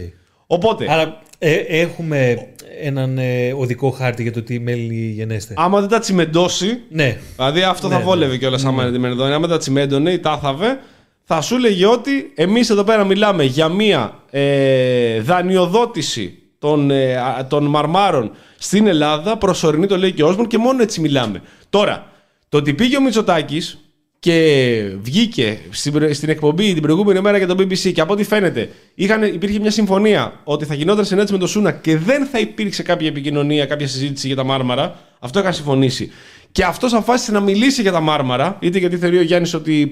Οπότε, 0.47 0.85
Άρα 0.91 1.21
ε, 1.37 1.53
έχουμε 1.53 2.47
έναν 2.81 3.17
ε, 3.17 3.53
οδικό 3.57 3.89
χάρτη 3.89 4.21
για 4.21 4.31
το 4.31 4.41
τι 4.41 4.59
μέλλει 4.59 5.11
γενέσθαι. 5.15 5.53
άμα 5.57 5.79
δεν 5.79 5.89
τα 5.89 5.99
τσιμεντώσει, 5.99 6.79
Ναι. 6.89 7.17
Δηλαδή 7.35 7.61
αυτό 7.61 7.89
θα 7.89 7.97
Ναι, 7.97 8.03
βόλευε 8.03 8.37
κιόλας 8.37 8.65
άμα 8.65 8.83
είναι 8.83 8.91
τη 8.91 8.99
Μενδώνη. 8.99 9.33
Άμα 9.33 9.47
τα 9.47 9.57
τσιμέντωνε 9.57 10.11
ή 10.11 10.19
τάθαβε, 10.19 10.79
θα 11.23 11.41
σου 11.41 11.55
έλεγε 11.55 11.85
ότι 11.85 12.31
εμείς 12.35 12.69
εδώ 12.69 12.83
πέρα 12.83 13.03
μιλάμε 13.03 13.43
για 13.43 13.69
μία 13.69 14.19
ε, 14.29 15.19
δανειοδότηση 15.19 16.37
των, 16.59 16.91
ε, 16.91 17.15
α, 17.17 17.47
των 17.49 17.65
μαρμάρων 17.65 18.31
στην 18.57 18.87
Ελλάδα, 18.87 19.37
προσωρινή 19.37 19.87
το 19.87 19.97
λέει 19.97 20.11
και 20.11 20.23
ο 20.23 20.27
Όσμον 20.27 20.47
και 20.47 20.57
μόνο 20.57 20.81
έτσι 20.81 21.01
μιλάμε. 21.01 21.41
Τώρα, 21.69 22.11
το 22.49 22.57
ότι 22.57 22.73
πήγε 22.73 22.97
ο 22.97 23.01
Μητσοτάκης 23.01 23.79
και 24.25 24.91
βγήκε 25.01 25.59
στην, 25.69 25.91
προ- 25.91 26.13
στην 26.13 26.29
εκπομπή 26.29 26.73
την 26.73 26.81
προηγούμενη 26.81 27.21
μέρα 27.21 27.37
για 27.37 27.47
το 27.47 27.55
BBC 27.59 27.91
και 27.93 28.01
από 28.01 28.13
ό,τι 28.13 28.23
φαίνεται 28.23 28.69
είχαν, 28.95 29.23
υπήρχε 29.23 29.59
μια 29.59 29.71
συμφωνία 29.71 30.39
ότι 30.43 30.65
θα 30.65 30.73
γινόταν 30.73 31.05
συνέντευξη 31.05 31.33
με 31.33 31.39
τον 31.39 31.47
Σούνα 31.47 31.71
και 31.71 31.97
δεν 31.97 32.25
θα 32.25 32.39
υπήρξε 32.39 32.83
κάποια 32.83 33.07
επικοινωνία, 33.07 33.65
κάποια 33.65 33.87
συζήτηση 33.87 34.27
για 34.27 34.35
τα 34.35 34.43
μάρμαρα. 34.43 34.95
Αυτό 35.19 35.39
είχαν 35.39 35.53
συμφωνήσει. 35.53 36.11
Και 36.51 36.63
αυτός 36.63 36.93
αποφάσισε 36.93 37.31
να 37.31 37.39
μιλήσει 37.39 37.81
για 37.81 37.91
τα 37.91 37.99
μάρμαρα, 37.99 38.57
είτε 38.59 38.79
γιατί 38.79 38.97
θεωρεί 38.97 39.17
ο 39.17 39.21
Γιάννης 39.21 39.53
ότι 39.53 39.91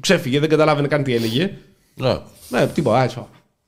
ξέφυγε, 0.00 0.40
δεν 0.40 0.48
καταλάβαινε 0.48 0.88
καν 0.88 1.02
τι 1.02 1.14
έλεγε. 1.14 1.50
Ναι. 1.94 2.18
Ναι, 2.48 2.66
τίποτα, 2.66 3.02
έτσι. 3.02 3.18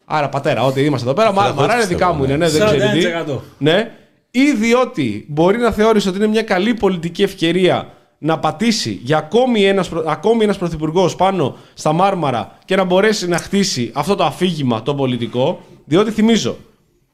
Άρα 0.05 0.29
πατέρα, 0.29 0.65
ό,τι 0.65 0.81
είμαστε 0.81 1.09
εδώ 1.09 1.17
πέρα, 1.17 1.29
Φίλε, 1.29 1.41
μάρμαρα 1.41 1.73
είναι 1.73 1.83
πιστεύω, 1.83 1.99
δικά 1.99 2.13
μου, 2.13 2.27
ναι. 2.27 2.33
είναι, 2.33 2.37
ναι, 2.37 2.51
δεν 2.51 2.67
ξέρει 2.67 3.01
τι. 3.01 3.07
41%. 3.33 3.39
Ναι. 3.59 3.91
Ή 4.31 4.53
διότι 4.53 5.27
μπορεί 5.29 5.59
να 5.59 5.71
θεώρησε 5.71 6.09
ότι 6.09 6.19
είναι 6.19 6.27
μια 6.27 6.43
καλή 6.43 6.75
πολιτική 6.75 7.23
ευκαιρία 7.23 7.91
να 8.27 8.39
πατήσει 8.39 9.01
για 9.03 9.17
ακόμη 9.17 9.65
ένας, 9.65 9.89
προ- 9.89 10.05
ακόμη 10.09 10.45
ένας 10.45 10.59
πρωθυπουργός 10.59 11.17
πάνω 11.17 11.57
στα 11.75 11.93
μάρμαρα 11.93 12.59
και 12.65 12.77
να 12.77 12.85
μπορέσει 12.85 13.29
να 13.29 13.39
χτίσει 13.39 13.91
αυτό 13.95 14.15
το 14.15 14.25
αφήγημα 14.25 14.83
το 14.83 14.95
πολιτικό. 14.95 15.61
Διότι 15.85 16.11
θυμίζω, 16.11 16.57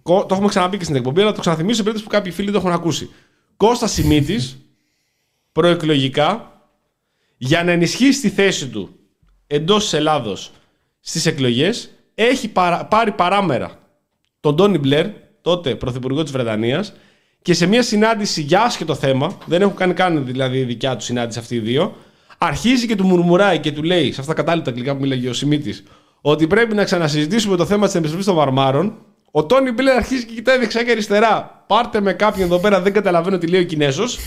κο- 0.02 0.24
το 0.26 0.34
έχουμε 0.34 0.48
ξαναπεί 0.48 0.76
και 0.76 0.84
στην 0.84 0.96
εκπομπή, 0.96 1.20
αλλά 1.20 1.32
το 1.32 1.40
ξαναθυμίζω 1.40 1.74
σε 1.76 1.82
περίπτωση 1.82 2.04
που 2.08 2.14
κάποιοι 2.16 2.32
φίλοι 2.32 2.50
το 2.50 2.58
έχουν 2.58 2.70
ακούσει. 2.72 3.10
Κώστα 3.56 3.86
Σιμίτης, 3.86 4.58
προεκλογικά, 5.52 6.52
για 7.36 7.64
να 7.64 7.70
ενισχύσει 7.70 8.20
τη 8.20 8.28
θέση 8.30 8.68
του 8.68 8.94
εντός 9.46 9.82
της 9.82 9.92
Ελλάδος 9.92 10.50
στις 11.00 11.26
εκλογές, 11.26 11.90
έχει 12.14 12.48
παρα- 12.48 12.84
πάρει 12.84 13.12
παράμερα 13.12 13.78
τον 14.40 14.56
Τόνι 14.56 14.78
Μπλερ, 14.78 15.06
τότε 15.42 15.74
πρωθυπουργό 15.74 16.22
της 16.22 16.32
Βρετανίας, 16.32 16.92
και 17.42 17.54
σε 17.54 17.66
μια 17.66 17.82
συνάντηση 17.82 18.42
για 18.42 18.62
άσχετο 18.62 18.94
θέμα, 18.94 19.38
δεν 19.44 19.62
έχουν 19.62 19.74
κάνει 19.74 19.92
καν 19.92 20.26
δηλαδή 20.26 20.62
δικιά 20.62 20.96
του 20.96 21.04
συνάντηση 21.04 21.38
αυτοί 21.38 21.54
οι 21.54 21.58
δύο, 21.58 21.96
αρχίζει 22.38 22.86
και 22.86 22.96
του 22.96 23.04
μουρμουράει 23.04 23.58
και 23.58 23.72
του 23.72 23.82
λέει, 23.82 24.12
σε 24.12 24.20
αυτά 24.20 24.34
τα 24.34 24.42
κατάλληλα 24.42 24.64
αγγλικά 24.68 24.94
που 24.94 25.00
μίλαγε 25.00 25.28
ο 25.28 25.32
Σιμίτης, 25.32 25.82
ότι 26.20 26.46
πρέπει 26.46 26.74
να 26.74 26.84
ξανασυζητήσουμε 26.84 27.56
το 27.56 27.66
θέμα 27.66 27.86
της 27.86 27.94
επιστροφής 27.94 28.26
των 28.26 28.34
βαρμάρων. 28.34 28.94
Ο 29.30 29.44
Τόνι 29.44 29.70
Μπλερ 29.70 29.96
αρχίζει 29.96 30.24
και 30.24 30.34
κοιτάει 30.34 30.58
δεξιά 30.58 30.82
και 30.82 30.90
αριστερά. 30.90 31.64
Πάρτε 31.66 32.00
με 32.00 32.12
κάποιον 32.12 32.46
εδώ 32.46 32.58
πέρα, 32.58 32.80
δεν 32.80 32.92
καταλαβαίνω 32.92 33.38
τι 33.38 33.46
λέει 33.46 33.60
ο 33.60 33.64
Κινέζος. 33.64 34.18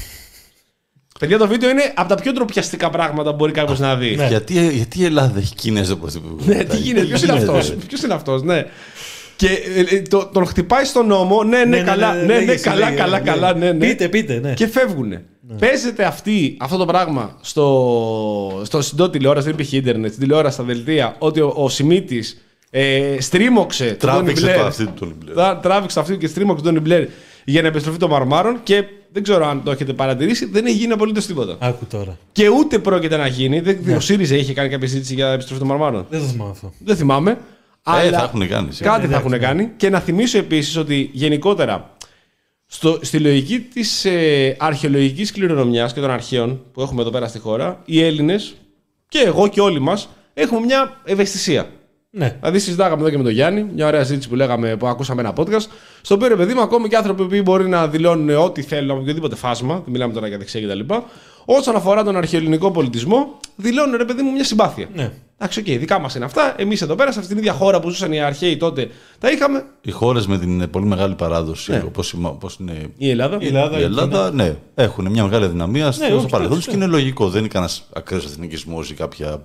Παιδιά, 1.20 1.38
το 1.38 1.48
βίντεο 1.48 1.70
είναι 1.70 1.94
από 1.96 2.10
τα 2.10 2.16
πιο 2.16 2.32
ντροπιαστικά 2.32 2.90
πράγματα 2.90 3.30
που 3.30 3.36
μπορεί 3.36 3.52
κάποιος 3.52 3.80
να 3.80 3.96
δει. 3.96 4.16
Ναι. 4.16 4.28
Γιατί, 4.28 4.68
γιατί 4.68 5.00
η 5.00 5.04
Ελλάδα 5.04 5.40
έχει 5.40 5.56
Κινέζο 5.56 5.96
πρωθυπουργό. 5.96 6.38
Ναι, 6.46 6.64
τι 6.64 6.78
γίνεται, 6.78 7.06
ποιος 7.06 7.24
είναι 7.24 7.32
αυτός. 7.32 7.74
Ποιος 7.88 8.02
είναι 8.02 8.14
αυτός, 8.14 8.44
ναι. 8.44 8.66
Και 9.36 9.48
ε, 9.48 9.96
ε, 9.96 10.02
το- 10.02 10.30
τον 10.34 10.46
χτυπάει 10.46 10.86
στον 10.86 11.08
νόμο, 11.08 11.44
ναι, 11.44 11.64
ναι, 11.66 11.82
καλά, 11.82 12.14
ναι, 12.14 12.22
ναι, 12.22 12.34
λέγε, 12.46 12.56
καλά, 12.56 12.86
λέγε, 12.86 12.98
καλά, 12.98 13.20
ναι. 13.20 13.26
καλά, 13.30 13.54
ναι, 13.56 13.72
ναι. 13.72 13.88
Πείτε, 13.88 14.08
πείτε, 14.10 14.40
ναι. 14.40 14.54
Και 14.54 14.68
φεύγουν. 14.68 15.14
Παίζεται 15.60 16.04
αυτή, 16.06 16.58
αυτό 16.60 16.78
το 16.78 16.86
πράγμα 16.86 17.38
στο, 17.42 18.62
στο 18.64 18.82
συντό 18.82 19.10
τηλεόραση, 19.10 19.46
δεν 19.46 19.54
υπήρχε 19.54 19.78
ίντερνετ, 19.78 20.10
στην 20.14 20.22
τηλεόραση, 20.24 20.54
στα 20.56 20.64
δελτία, 20.64 21.16
ότι 21.20 21.40
ο, 21.40 21.54
ο 21.56 21.70
Σιμίτης 21.70 22.42
ε, 22.70 23.16
στρίμωξε 23.20 23.84
τον 23.86 23.98
Τόνι 23.98 24.12
Τράβηξε 24.14 24.44
Μπλερ. 24.46 24.58
το 24.60 24.66
αυτή 24.66 24.86
του 24.86 24.94
τον 25.00 25.16
Μπλερ. 25.20 25.34
Τρά- 25.36 25.60
Τράβηξε 25.60 25.96
το 25.96 26.02
αυτή 26.02 26.18
και 26.18 26.28
στρίμωξε 26.28 26.64
τον 26.64 26.74
Τόνι 26.74 26.86
Μπλερ 26.86 27.06
για 27.46 27.62
να 27.62 27.68
επιστροφή 27.68 27.98
των 27.98 28.10
μαρμάρων 28.10 28.60
και 28.64 28.84
δεν 29.12 29.24
ξέρω 29.24 29.48
αν 29.48 29.64
το 29.64 29.72
έχετε 29.72 29.94
παρατηρήσει, 29.94 30.46
δεν 30.46 30.66
έχει 30.66 30.76
γίνει 30.78 30.92
απολύτως 30.94 31.26
τίποτα. 31.26 31.56
Άκου 31.60 31.86
τώρα. 31.86 32.18
Και 32.32 32.50
ούτε 32.50 32.80
πρόκειται 32.80 33.18
να 33.18 33.28
γίνει. 33.28 33.60
Δεν, 33.60 33.78
Ο 33.96 34.00
ΣΥΡΙΖΑ 34.00 34.36
είχε 34.36 34.54
κάνει 34.54 34.70
κάποια 34.70 34.88
συζήτηση 34.88 35.14
για 35.14 35.28
επιστροφή 35.32 35.60
των 35.60 35.70
μαρμάρων. 35.70 36.06
Δεν 36.10 36.20
το 36.20 36.26
θυμάμαι 36.26 36.52
αυτό. 36.52 36.74
Δεν 36.80 36.96
θυμάμαι. 36.96 37.38
Ε, 37.88 37.92
αλλά 37.92 38.18
θα 38.18 38.24
έχουν 38.24 38.48
κάνει. 38.48 38.72
σίγουρα. 38.72 38.96
Κάτι 38.96 39.08
θα 39.08 39.18
έχουν 39.18 39.40
κάνει. 39.40 39.72
Και 39.78 39.90
να 39.90 40.00
θυμίσω 40.00 40.38
επίσης 40.38 40.78
ότι 40.78 41.10
γενικότερα 41.14 41.96
στο, 42.66 43.00
στη 43.02 43.20
λογική 43.20 43.60
της 43.60 44.06
ε, 44.06 44.56
αρχαιολογικής 44.60 45.32
κληρονομιάς 45.32 45.94
και 45.94 46.00
των 46.00 46.12
αρχαίων 46.12 46.62
που 46.74 46.82
έχουμε 46.82 47.02
εδώ 47.02 47.10
πέρα 47.10 47.28
στη 47.28 47.40
χώρα, 47.40 47.82
οι 47.86 48.04
Έλληνες 48.04 48.56
και 49.08 49.20
εγώ 49.20 49.48
και 49.48 49.62
όλοι 49.62 49.80
μας 49.80 50.10
έχουμε 50.34 50.60
μια 50.60 51.02
ευαισθησία. 51.04 51.70
Ναι. 52.10 52.38
Δηλαδή, 52.40 52.60
συζητάγαμε 52.60 53.02
εδώ 53.02 53.10
και 53.10 53.18
με 53.18 53.24
τον 53.24 53.32
Γιάννη, 53.32 53.64
μια 53.74 53.88
ωραία 53.88 54.04
συζήτηση 54.04 54.30
που 54.30 54.36
λέγαμε, 54.36 54.76
που 54.76 54.88
ακούσαμε 54.88 55.22
ένα 55.22 55.34
podcast, 55.38 55.66
στο 56.02 56.16
οποίο 56.16 56.28
ρε 56.28 56.36
παιδί 56.36 56.54
μου, 56.54 56.62
ακόμη 56.62 56.88
και 56.88 56.96
άνθρωποι 56.96 57.26
που 57.26 57.42
μπορεί 57.42 57.68
να 57.68 57.88
δηλώνουν 57.88 58.30
ό,τι 58.30 58.62
θέλουν 58.62 58.92
από 58.92 59.00
οποιοδήποτε 59.00 59.36
φάσμα, 59.36 59.74
δεν 59.74 59.84
μιλάμε 59.88 60.14
τώρα 60.14 60.28
για 60.28 60.38
δεξιά 60.38 60.62
κτλ. 60.62 60.94
Όσον 61.46 61.76
αφορά 61.76 62.04
τον 62.04 62.18
αρχαιοελληνικό 62.18 62.72
πολιτισμό, 62.72 63.40
δηλώνουν 63.56 63.96
ρε 63.96 64.06
παιδί 64.06 64.22
μου 64.22 64.32
μια 64.32 64.44
συμπάθεια. 64.44 64.88
Ναι. 64.94 65.12
Εντάξει, 65.38 65.60
οκ, 65.60 65.66
δικά 65.66 66.00
μας 66.00 66.16
είναι 66.16 66.26
αυτά. 66.26 66.54
Εμείς 66.58 66.82
εδώ 66.82 66.96
πέρα, 66.96 67.12
σε 67.12 67.20
αυτήν 67.20 67.36
την 67.36 67.46
ίδια 67.46 67.58
χώρα 67.58 67.80
που 67.80 67.90
ζούσαν 67.90 68.12
οι 68.14 68.22
αρχαίοι 68.22 68.58
τότε, 68.58 68.90
τα 69.20 69.32
είχαμε. 69.32 69.66
Οι 69.82 69.92
χώρες 69.92 70.28
με 70.28 70.38
την 70.38 70.62
ε, 70.62 70.68
πολύ 70.68 70.86
μεγάλη 70.86 71.14
παράδοση, 71.16 71.72
Ναι. 71.72 71.84
όπως, 71.86 72.12
η- 72.12 72.18
όπως 72.24 72.58
είναι 72.60 72.74
Η 72.98 73.10
Ελλάδα. 73.10 73.38
Η 73.42 73.46
Ελλάδα, 73.48 73.80
η 73.80 73.84
Ελλάδα, 73.84 74.32
ναι, 74.32 74.56
έχουν 74.76 75.08
μια 75.12 75.24
μεγάλη 75.24 75.48
αδυναμία 75.48 75.92
στο 75.92 76.04
όχι, 76.06 76.12
παρελθόν 76.14 76.36
εντάξει, 76.42 76.56
τους 76.56 76.66
και 76.68 76.76
είναι 76.76 76.86
λογικό. 76.86 77.30
Δεν 77.30 77.40
είναι 77.40 77.48
κανένας 77.48 77.84
ακραίος 77.94 78.26
εθνικισμός 78.26 78.90
ή 78.90 78.94
κάποια 78.94 79.42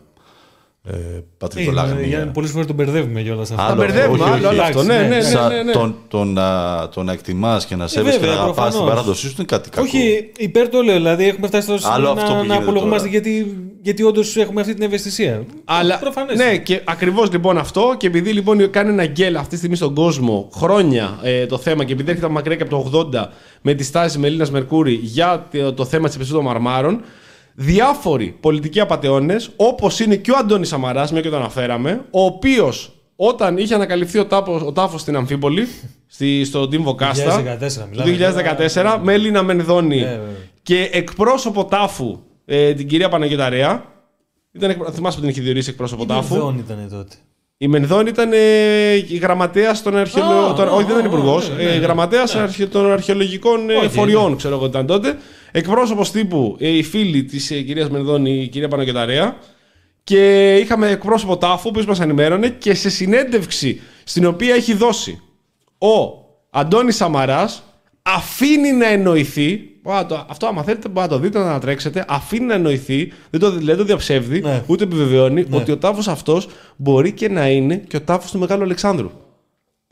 ε, 0.84 0.92
Ε, 0.96 1.24
πατριδολαγνία. 1.38 2.30
Πολλές 2.34 2.50
φορές 2.50 2.66
τον 2.66 2.76
μπερδεύουμε 2.76 3.22
κιόλας 3.22 3.50
αυτό. 3.50 3.62
Άλλο, 3.62 3.70
Τα 3.80 3.86
μπερδεύουμε, 3.86 4.22
όχι, 4.22 4.32
άλλο, 4.32 4.48
όχι. 4.48 4.58
άλλο 4.58 4.62
αυτό. 4.62 4.82
Ναι, 4.82 4.96
ναι, 4.98 5.06
ναι. 5.08 5.20
Σαν 5.20 5.48
ναι, 5.52 5.62
ναι. 5.62 5.72
Το, 5.72 5.94
το 6.08 6.24
να, 6.24 6.88
το 6.88 7.02
να 7.02 7.12
εκτιμάς 7.12 7.66
και 7.66 7.76
να 7.76 7.86
σέβεσαι 7.86 8.18
και 8.18 8.20
βέβαια, 8.24 8.36
να 8.36 8.42
αγαπάς 8.42 8.64
την 8.64 8.72
προφανώς. 8.72 8.94
παράδοσή 8.94 9.26
σου 9.28 9.34
είναι 9.36 9.46
κάτι 9.46 9.70
κακό. 9.70 9.82
Όχι, 9.86 10.30
υπέρ 10.36 10.68
το 10.68 10.80
λέω. 10.82 10.94
Δηλαδή 10.94 11.28
έχουμε 11.28 11.46
φτάσει 11.46 11.78
στο 11.78 11.90
Άλλο 11.90 12.06
σημείο 12.06 12.10
αυτό 12.10 12.24
που 12.24 12.30
να, 12.30 12.36
να 12.36 12.42
γίνεται 12.42 12.62
απολογούμαστε 12.62 13.08
τώρα. 13.08 13.10
γιατί, 13.20 13.56
γιατί 13.82 14.02
όντως 14.02 14.36
έχουμε 14.36 14.60
αυτή 14.60 14.74
την 14.74 14.82
ευαισθησία. 14.82 15.44
Αλλά, 15.64 15.98
Προφανές. 15.98 16.36
ναι, 16.36 16.56
και 16.56 16.80
ακριβώς 16.84 17.32
λοιπόν 17.32 17.58
αυτό. 17.58 17.94
Και 17.98 18.06
επειδή 18.06 18.32
λοιπόν 18.32 18.70
κάνει 18.70 18.90
ένα 18.90 19.06
γκέλ 19.06 19.36
αυτή 19.36 19.48
τη 19.50 19.56
στιγμή 19.56 19.76
στον 19.76 19.94
κόσμο 19.94 20.48
χρόνια 20.54 21.18
ε, 21.22 21.46
το 21.46 21.58
θέμα 21.58 21.84
και 21.84 21.92
επειδή 21.92 22.08
έρχεται 22.08 22.26
από 22.26 22.34
μακριά 22.34 22.56
και 22.56 22.62
από 22.62 22.90
το 22.90 23.08
80 23.14 23.26
με 23.60 23.74
τη 23.74 23.84
στάση 23.84 24.18
Μελίνα 24.18 24.46
Μερκούρη 24.50 24.92
για 25.02 25.46
το, 25.52 25.72
το 25.72 25.84
θέμα 25.84 26.06
της 26.06 26.16
επιστήμη 26.16 26.38
των 26.42 26.48
μαρμάρων, 26.52 27.00
διάφοροι 27.54 28.36
πολιτικοί 28.40 28.80
απαταιώνες, 28.80 29.50
όπως 29.56 30.00
είναι 30.00 30.16
και 30.16 30.30
ο 30.30 30.36
Αντώνης 30.38 30.68
Σαμαράς, 30.68 31.12
μια 31.12 31.20
και 31.20 31.28
το 31.28 31.36
αναφέραμε, 31.36 32.04
ο 32.10 32.24
οποίος 32.24 32.94
όταν 33.16 33.58
είχε 33.58 33.74
ανακαλυφθεί 33.74 34.18
ο, 34.18 34.26
τάφος, 34.26 34.62
ο 34.62 34.72
τάφος 34.72 35.00
στην 35.00 35.16
Αμφίπολη, 35.16 35.66
στη, 36.06 36.44
στο 36.44 36.62
Team 36.62 36.78
Βοκάστα, 36.80 37.42
2014 37.60 37.72
το 37.72 38.04
μιλάμε. 38.04 38.34
2014, 38.74 38.98
με 39.02 39.12
Έλληνα 39.12 39.42
Μενδώνη 39.42 39.96
Ναι, 39.96 40.04
βέβαια. 40.04 40.18
και 40.62 40.88
εκπρόσωπο 40.92 41.64
τάφου 41.64 42.18
ε, 42.52 42.74
την 42.74 42.88
κυρία 42.88 43.08
Παναγιώτα 43.08 43.84
Ήταν, 44.52 44.70
εκπρο- 44.70 44.92
θυμάσαι 44.94 45.16
που 45.16 45.20
την 45.22 45.30
είχε 45.30 45.40
διορίσει 45.40 45.70
εκπρόσωπο 45.70 46.06
τάφου; 46.06 46.34
Μενδών 46.34 46.58
ήταν 46.58 46.88
τότε. 46.90 47.16
Η 47.56 47.68
Μενδών 47.68 48.06
ήταν 48.06 48.32
ε, 48.32 48.92
η 48.94 49.16
γραμματέας 49.20 49.82
των 49.82 49.96
αρχαιολογικών. 49.96 50.68
Α, 50.68 50.72
όχι, 50.72 50.84
α, 50.84 50.86
δεν 50.86 50.96
ήταν 50.98 51.12
α, 51.12 51.14
υπουργός. 51.14 51.48
ναι, 51.48 51.54
ναι, 51.54 51.62
ναι. 51.70 51.76
γραμματέα 51.76 52.24
των 52.70 52.92
αρχαιολογικών 52.92 53.70
ε, 53.70 53.74
Όχι, 53.74 53.88
φοριών, 53.88 54.36
ξέρω 54.36 54.54
εγώ 54.54 54.66
ήταν 54.66 54.86
τότε. 54.86 55.16
Εκπρόσωπος 55.50 56.10
τύπου 56.10 56.56
ε, 56.58 56.68
η 56.68 56.82
φίλη 56.82 57.24
της 57.24 57.50
ε, 57.50 57.60
κυρίας 57.60 57.90
Μενδών, 57.90 58.26
η 58.26 58.48
κυρία 58.52 58.68
Παναγιωταρέα. 58.68 59.36
Και 60.04 60.54
είχαμε 60.56 60.88
εκπρόσωπο 60.88 61.36
τάφου, 61.36 61.70
που 61.70 61.84
μας 61.86 62.00
ενημέρωνε 62.00 62.48
και 62.48 62.74
σε 62.74 62.90
συνέντευξη 62.90 63.80
στην 64.04 64.26
οποία 64.26 64.54
έχει 64.54 64.74
δώσει 64.74 65.20
ο 65.78 66.18
Αντώνης 66.50 66.96
Σαμαράς 66.96 67.62
αφήνει 68.02 68.72
να 68.72 68.86
εννοηθεί. 68.86 69.60
μπορείτε 69.82 70.02
να 70.02 70.06
το- 70.08 70.26
Αυτό, 70.28 70.46
άμα 70.46 70.62
θέλετε, 70.62 70.88
μπορείτε 70.88 71.14
να 71.14 71.20
το 71.20 71.26
δείτε, 71.26 71.38
να 71.38 71.44
ανατρέξετε. 71.44 72.04
Αφήνει 72.08 72.44
να 72.46 72.54
εννοηθεί, 72.54 73.12
δεν 73.30 73.40
το, 73.40 73.50
δεν 73.50 73.76
το 73.76 73.84
διαψεύδει, 73.84 74.40
Ναι. 74.40 74.62
ούτε 74.66 74.84
επιβεβαιώνει 74.84 75.46
ότι 75.50 75.70
ο 75.72 75.78
τάφος 75.78 76.08
αυτός 76.08 76.48
μπορεί 76.76 77.12
και 77.12 77.28
να 77.28 77.48
είναι 77.48 77.76
και 77.76 77.96
ο 77.96 78.00
τάφος 78.00 78.30
του 78.30 78.38
Μεγάλου 78.38 78.62
Αλεξάνδρου. 78.62 79.10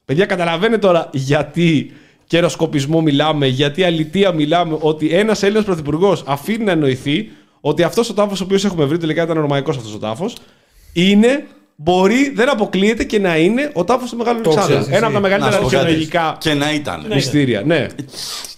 Παιδιά, 0.05 0.27
καταλαβαίνετε 0.27 0.79
τώρα 0.87 1.11
γιατί 1.13 1.93
καιροσκοπισμό 2.27 3.01
μιλάμε, 3.01 3.47
γιατί 3.47 3.83
αλητία 3.85 4.33
μιλάμε, 4.33 4.77
ότι 4.81 5.09
ένας 5.15 5.43
Έλληνας 5.43 5.65
πρωθυπουργός 5.65 6.23
αφήνει 6.27 6.65
να 6.65 6.73
εννοηθεί 6.73 7.31
ότι 7.61 7.83
αυτός 7.83 8.11
ο 8.11 8.15
τάφος 8.15 8.41
ο 8.41 8.45
οποίος 8.45 8.65
έχουμε 8.65 8.85
βρει, 8.85 8.99
τελικά 8.99 9.23
ήταν 9.23 9.41
ρωμαϊκός 9.41 9.77
αυτός 9.77 9.95
ο 9.95 9.99
τάφος, 9.99 10.37
είναι, 10.93 11.47
μπορεί, 11.81 12.33
δεν 12.35 12.49
αποκλείεται 12.51 13.05
και 13.05 13.18
να 13.18 13.37
είναι 13.39 13.70
ο 13.74 13.85
τάφος 13.85 14.11
του 14.11 14.16
Μεγάλου 14.16 14.41
Το 14.41 14.51
Αλεξάνδρου. 14.51 14.81
ξέρεις 14.81 14.97
Ένα 14.99 15.07
από 15.07 15.20
τα 15.20 15.20
εσύ. 15.20 15.29
μεγαλύτερα 15.29 15.51
Να 15.51 15.57
σου 15.57 15.62
πω 15.62 15.68
κάτι. 15.68 15.76
αρχαιολογικά 15.76 16.37
Και 16.41 16.55
να 16.55 16.72
ήταν. 16.74 17.07
μυστήρια. 17.14 17.62
Ναι. 17.66 17.87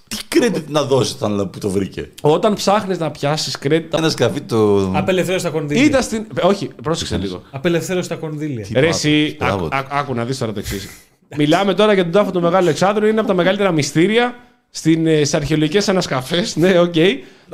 Τι 0.08 0.16
credit 0.34 0.62
να 0.68 0.82
δώσει 0.82 1.14
όταν 1.20 1.50
που 1.50 1.58
το 1.58 1.70
βρήκε; 1.70 2.08
Όταν 2.20 2.54
ψάχνεις 2.54 2.98
να 2.98 3.10
πιάσεις 3.10 3.56
credit. 3.62 3.82
Ένα 3.96 4.08
σκαφί 4.08 4.40
το. 4.40 4.90
Απελευθέρωσε 4.94 5.44
τα 5.44 5.50
κονδύλια. 5.50 5.84
Ήταν 5.84 6.02
στην. 6.02 6.26
Όχι, 6.42 6.70
πρόσεξε 6.82 7.16
λίγο. 7.16 7.42
Απελευθέρωσε 7.50 8.08
τα 8.08 8.14
κονδύλια. 8.14 8.66
Ρε, 8.74 8.88
εσύ, 8.88 9.36
Μπράβο. 9.38 9.54
άκου- 9.64 9.74
άκου- 9.74 9.92
άκου 9.92 10.14
να 10.14 10.24
δεις 10.24 10.38
τώρα 10.38 10.52
το 10.52 10.58
εξής. 10.58 10.88
Μιλάμε 11.36 11.74
τώρα 11.74 11.92
για 11.92 12.02
τον 12.02 12.12
τάφο 12.12 12.30
του 12.30 12.40
Μεγάλου 12.40 12.56
Αλεξάνδρου, 12.66 13.06
είναι 13.06 13.18
από 13.18 13.28
τα 13.28 13.34
μεγαλύτερα 13.34 13.72
μυστήρια 13.72 14.34
στις 14.70 15.34
αρχαιολογικές 15.34 15.88
ανασκαφές. 15.88 16.56
Ναι, 16.56 16.78
οκ. 16.78 16.94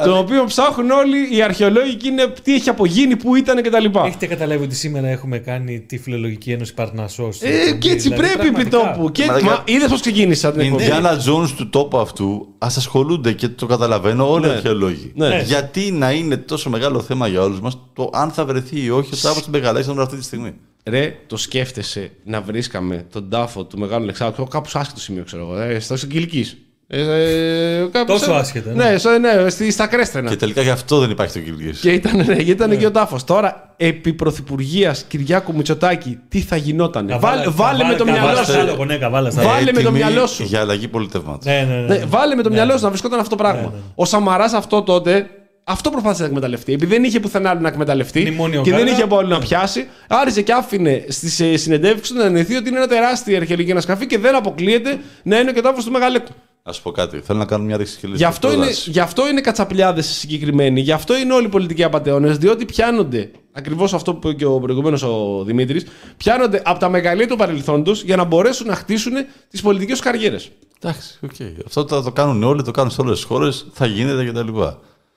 Το 0.05 0.19
οποίο 0.19 0.45
ψάχνουν 0.45 0.91
όλοι 0.91 1.37
οι 1.37 1.43
αρχαιολόγοι 1.43 1.95
και 1.95 2.09
είναι 2.09 2.33
τι 2.43 2.55
έχει 2.55 2.69
απογίνει, 2.69 3.17
πού 3.17 3.37
ήταν 3.37 3.63
κτλ. 3.63 3.85
Έχετε 4.05 4.27
καταλάβει 4.27 4.65
ότι 4.65 4.75
σήμερα 4.75 5.09
έχουμε 5.09 5.39
κάνει 5.39 5.81
τη 5.81 5.99
Φιλολογική 5.99 6.51
Ένωση 6.53 6.75
Παρνασσός. 6.75 7.43
Ε, 7.43 7.73
και 7.79 7.91
έτσι 7.91 8.09
πρέπει 8.15 8.47
επί 8.47 8.65
τόπου. 8.67 9.11
Και 9.13 9.25
Μαλάκα. 9.27 9.45
μα, 9.45 9.63
είδες 9.65 9.89
πώς 9.91 10.01
ξεκίνησα 10.01 10.51
την 10.53 10.61
Οι 10.61 10.65
εκπομπή; 10.65 10.83
Indiana 10.83 11.17
Jones 11.27 11.49
του 11.57 11.69
τόπου 11.69 11.99
αυτού 11.99 12.47
ας 12.59 12.77
ασχολούνται 12.77 13.33
και 13.33 13.49
το 13.49 13.67
καταλαβαίνω 13.67 14.31
όλοι 14.31 14.45
οι 14.45 14.49
Ναι. 14.49 14.55
αρχαιολόγοι. 14.55 15.13
Ναι. 15.15 15.43
Γιατί 15.47 15.91
να 15.93 16.13
είναι 16.13 16.37
τόσο 16.37 16.71
μεγάλο 16.71 17.01
θέμα 17.01 17.29
για 17.29 17.43
όλους 17.43 17.61
μας 17.61 17.79
το 17.93 18.11
αν 18.13 18.31
θα 18.31 18.45
βρεθεί 18.45 18.85
ή 18.85 18.91
όχι 18.91 19.15
ο 19.15 19.17
τάφο 19.23 19.41
του 19.41 19.51
Μεγαλέξανδρου 19.51 20.03
αυτή 20.03 20.17
τη 20.17 20.25
στιγμή. 20.25 20.53
Ρε, 20.85 21.17
το 21.27 21.37
σκέφτεσαι 21.37 22.11
να 22.25 22.41
βρίσκαμε 22.41 23.07
τον 23.13 23.31
τάφο 23.31 23.65
του 23.65 23.79
Μεγάλου 23.79 24.03
Αλεξάνδρου 24.03 24.45
κάπου 24.45 24.69
σε 24.69 24.79
άσχετο 24.79 25.01
σημείο, 25.01 25.25
ξέρω 25.25 25.43
εγώ. 25.43 25.61
Ε, 25.61 25.79
στο 25.81 25.95
Κυλική. 25.97 26.47
Ε, 26.89 27.01
ε, 27.01 27.87
κάπου 27.93 28.07
Τόσο 28.13 28.25
σε- 28.25 28.33
άσχετα, 28.35 28.73
ναι. 28.73 28.91
Ναι, 28.91 28.99
στο- 28.99 29.19
ναι, 29.19 29.49
στη- 29.51 29.71
στα 29.71 29.87
κρέστρενα. 29.87 30.29
Και 30.31 30.37
τελικά 30.37 30.63
γι' 30.63 30.71
αυτό 30.71 30.99
δεν 30.99 31.11
υπάρχει 31.11 31.33
το 31.33 31.39
Κυλγή. 31.39 31.71
Και 31.81 31.91
ήταν, 31.91 32.17
ναι, 32.27 32.35
και, 32.37 32.51
ήταν 32.51 32.79
και 32.79 32.87
ο 32.87 32.91
τάφος. 32.91 33.25
Τώρα, 33.25 33.75
επί 33.77 34.13
πρωθυπουργίας 34.13 35.05
Κυριάκου 35.09 35.55
Μητσοτάκη, 35.55 36.19
τι 36.29 36.41
θα 36.41 36.57
γινόταν. 36.57 37.17
Βάλε, 37.21 37.45
βάλε 37.49 37.85
με 37.85 37.95
το 37.95 38.05
μυαλό 38.05 38.45
σου. 38.45 38.85
Ναι, 38.85 38.97
καβάλα 38.97 39.31
στα 39.31 39.43
Βάλε 39.43 39.73
με 39.73 39.83
το 39.83 39.91
μυαλό 39.93 40.27
σου. 40.27 40.43
Για 40.43 40.61
αλλαγή 40.61 40.89
πολιτεύματο. 40.89 41.39
Ναι, 41.51 41.67
ναι, 41.69 41.75
ναι. 41.75 41.95
Ναι, 41.97 42.05
βάλε 42.07 42.35
με 42.35 42.43
το 42.43 42.51
μυαλό 42.51 42.77
σου 42.77 42.83
να 42.85 42.89
βρισκόταν 42.89 43.19
αυτό 43.19 43.37
το 43.37 43.43
πράγμα. 43.43 43.73
Ο 43.95 44.05
Σαμαράς 44.05 44.53
αυτό 44.53 44.83
τότε. 44.83 45.27
Αυτό 45.69 45.91
προσπάθησε 45.91 46.23
να 46.23 46.29
εκμεταλλευτεί. 46.29 46.73
Επειδή 46.73 46.95
δεν 46.95 47.05
είχε 47.05 47.21
πουθενά 47.21 47.51
άλλο 47.51 47.61
να 47.61 47.69
εκμεταλλευτεί 47.69 48.21
Μνημόνιο 48.21 48.63
και 48.63 48.71
δεν 48.71 48.79
Γκάλα. 48.79 48.93
είχε 48.93 49.03
από 49.03 49.19
άλλο 49.19 49.29
να 49.29 49.39
πιάσει, 49.39 49.87
άριζε 50.09 50.43
και 50.43 50.53
άφηνε 50.53 51.05
στις 51.09 51.35
συνεντεύξεις 51.63 52.09
του 52.15 52.21
να 52.21 52.25
εννοηθεί 52.25 52.55
ότι 52.57 52.69
είναι 52.69 52.77
ένα 52.79 52.87
τεράστιο 52.87 53.37
αρχαιολογικό 53.37 53.73
ανασκαφή 53.73 54.07
και 54.07 54.19
δεν 54.19 54.35
αποκλείεται 54.35 54.99
να 55.23 55.39
είναι 55.39 55.53
και 55.53 55.59
ο 55.59 55.63
τάφος 55.63 55.85
του 55.85 55.91
Μεγαλέξου. 55.91 56.31
Α 56.69 56.73
πω 56.83 56.91
κάτι. 56.91 57.21
Θέλω 57.21 57.39
να 57.39 57.45
κάνω 57.45 57.65
μια 57.65 57.77
ρηξικέλευθη 57.77 58.17
Γι' 58.17 58.25
αυτό, 58.25 58.53
είναι, 58.53 58.67
γι' 58.85 59.01
αυτό 59.01 59.29
είναι 59.29 59.41
κατσαπλιάδες 59.41 60.07
συγκεκριμένοι, 60.07 60.81
γι' 60.81 60.93
αυτό 60.93 61.17
είναι 61.17 61.33
όλοι 61.33 61.47
οι 61.47 61.49
πολιτικοί 61.49 61.83
απαταιώνες, 61.83 62.39
διότι 62.39 62.65
πιάνονται, 62.65 63.31
ακριβώς 63.53 63.95
αυτό 63.95 64.15
που 64.15 64.29
είπε 64.29 64.37
και 64.37 64.45
ο 64.45 64.59
προηγούμενος 64.61 65.03
ο 65.03 65.43
Δημήτρης, 65.45 65.87
πιάνονται 66.17 66.63
από 66.65 66.79
τα 66.79 66.89
μεγαλεία 66.89 67.29
του 67.29 67.37
παρελθόντο 67.37 67.93
για 67.93 68.17
να 68.17 68.25
μπορέσουν 68.25 68.67
να 68.67 68.75
χτίσουν 68.75 69.13
τις 69.51 69.63
πολιτικές 69.63 69.97
τους 69.97 70.05
καριέρες. 70.05 70.51
Εντάξει, 70.81 71.19
οκ. 71.23 71.35
Αυτό 71.67 71.85
το, 71.85 72.03
το 72.03 72.13
κάνουν 72.13 72.43
όλοι, 72.43 72.63
το 72.63 72.71
κάνουν 72.71 72.91
σε 72.91 73.01
όλες 73.01 73.17
τις 73.17 73.25
χώρες, 73.25 73.67
θα 73.73 73.87
γίνεται 73.87 74.25
κτλ. 74.25 74.61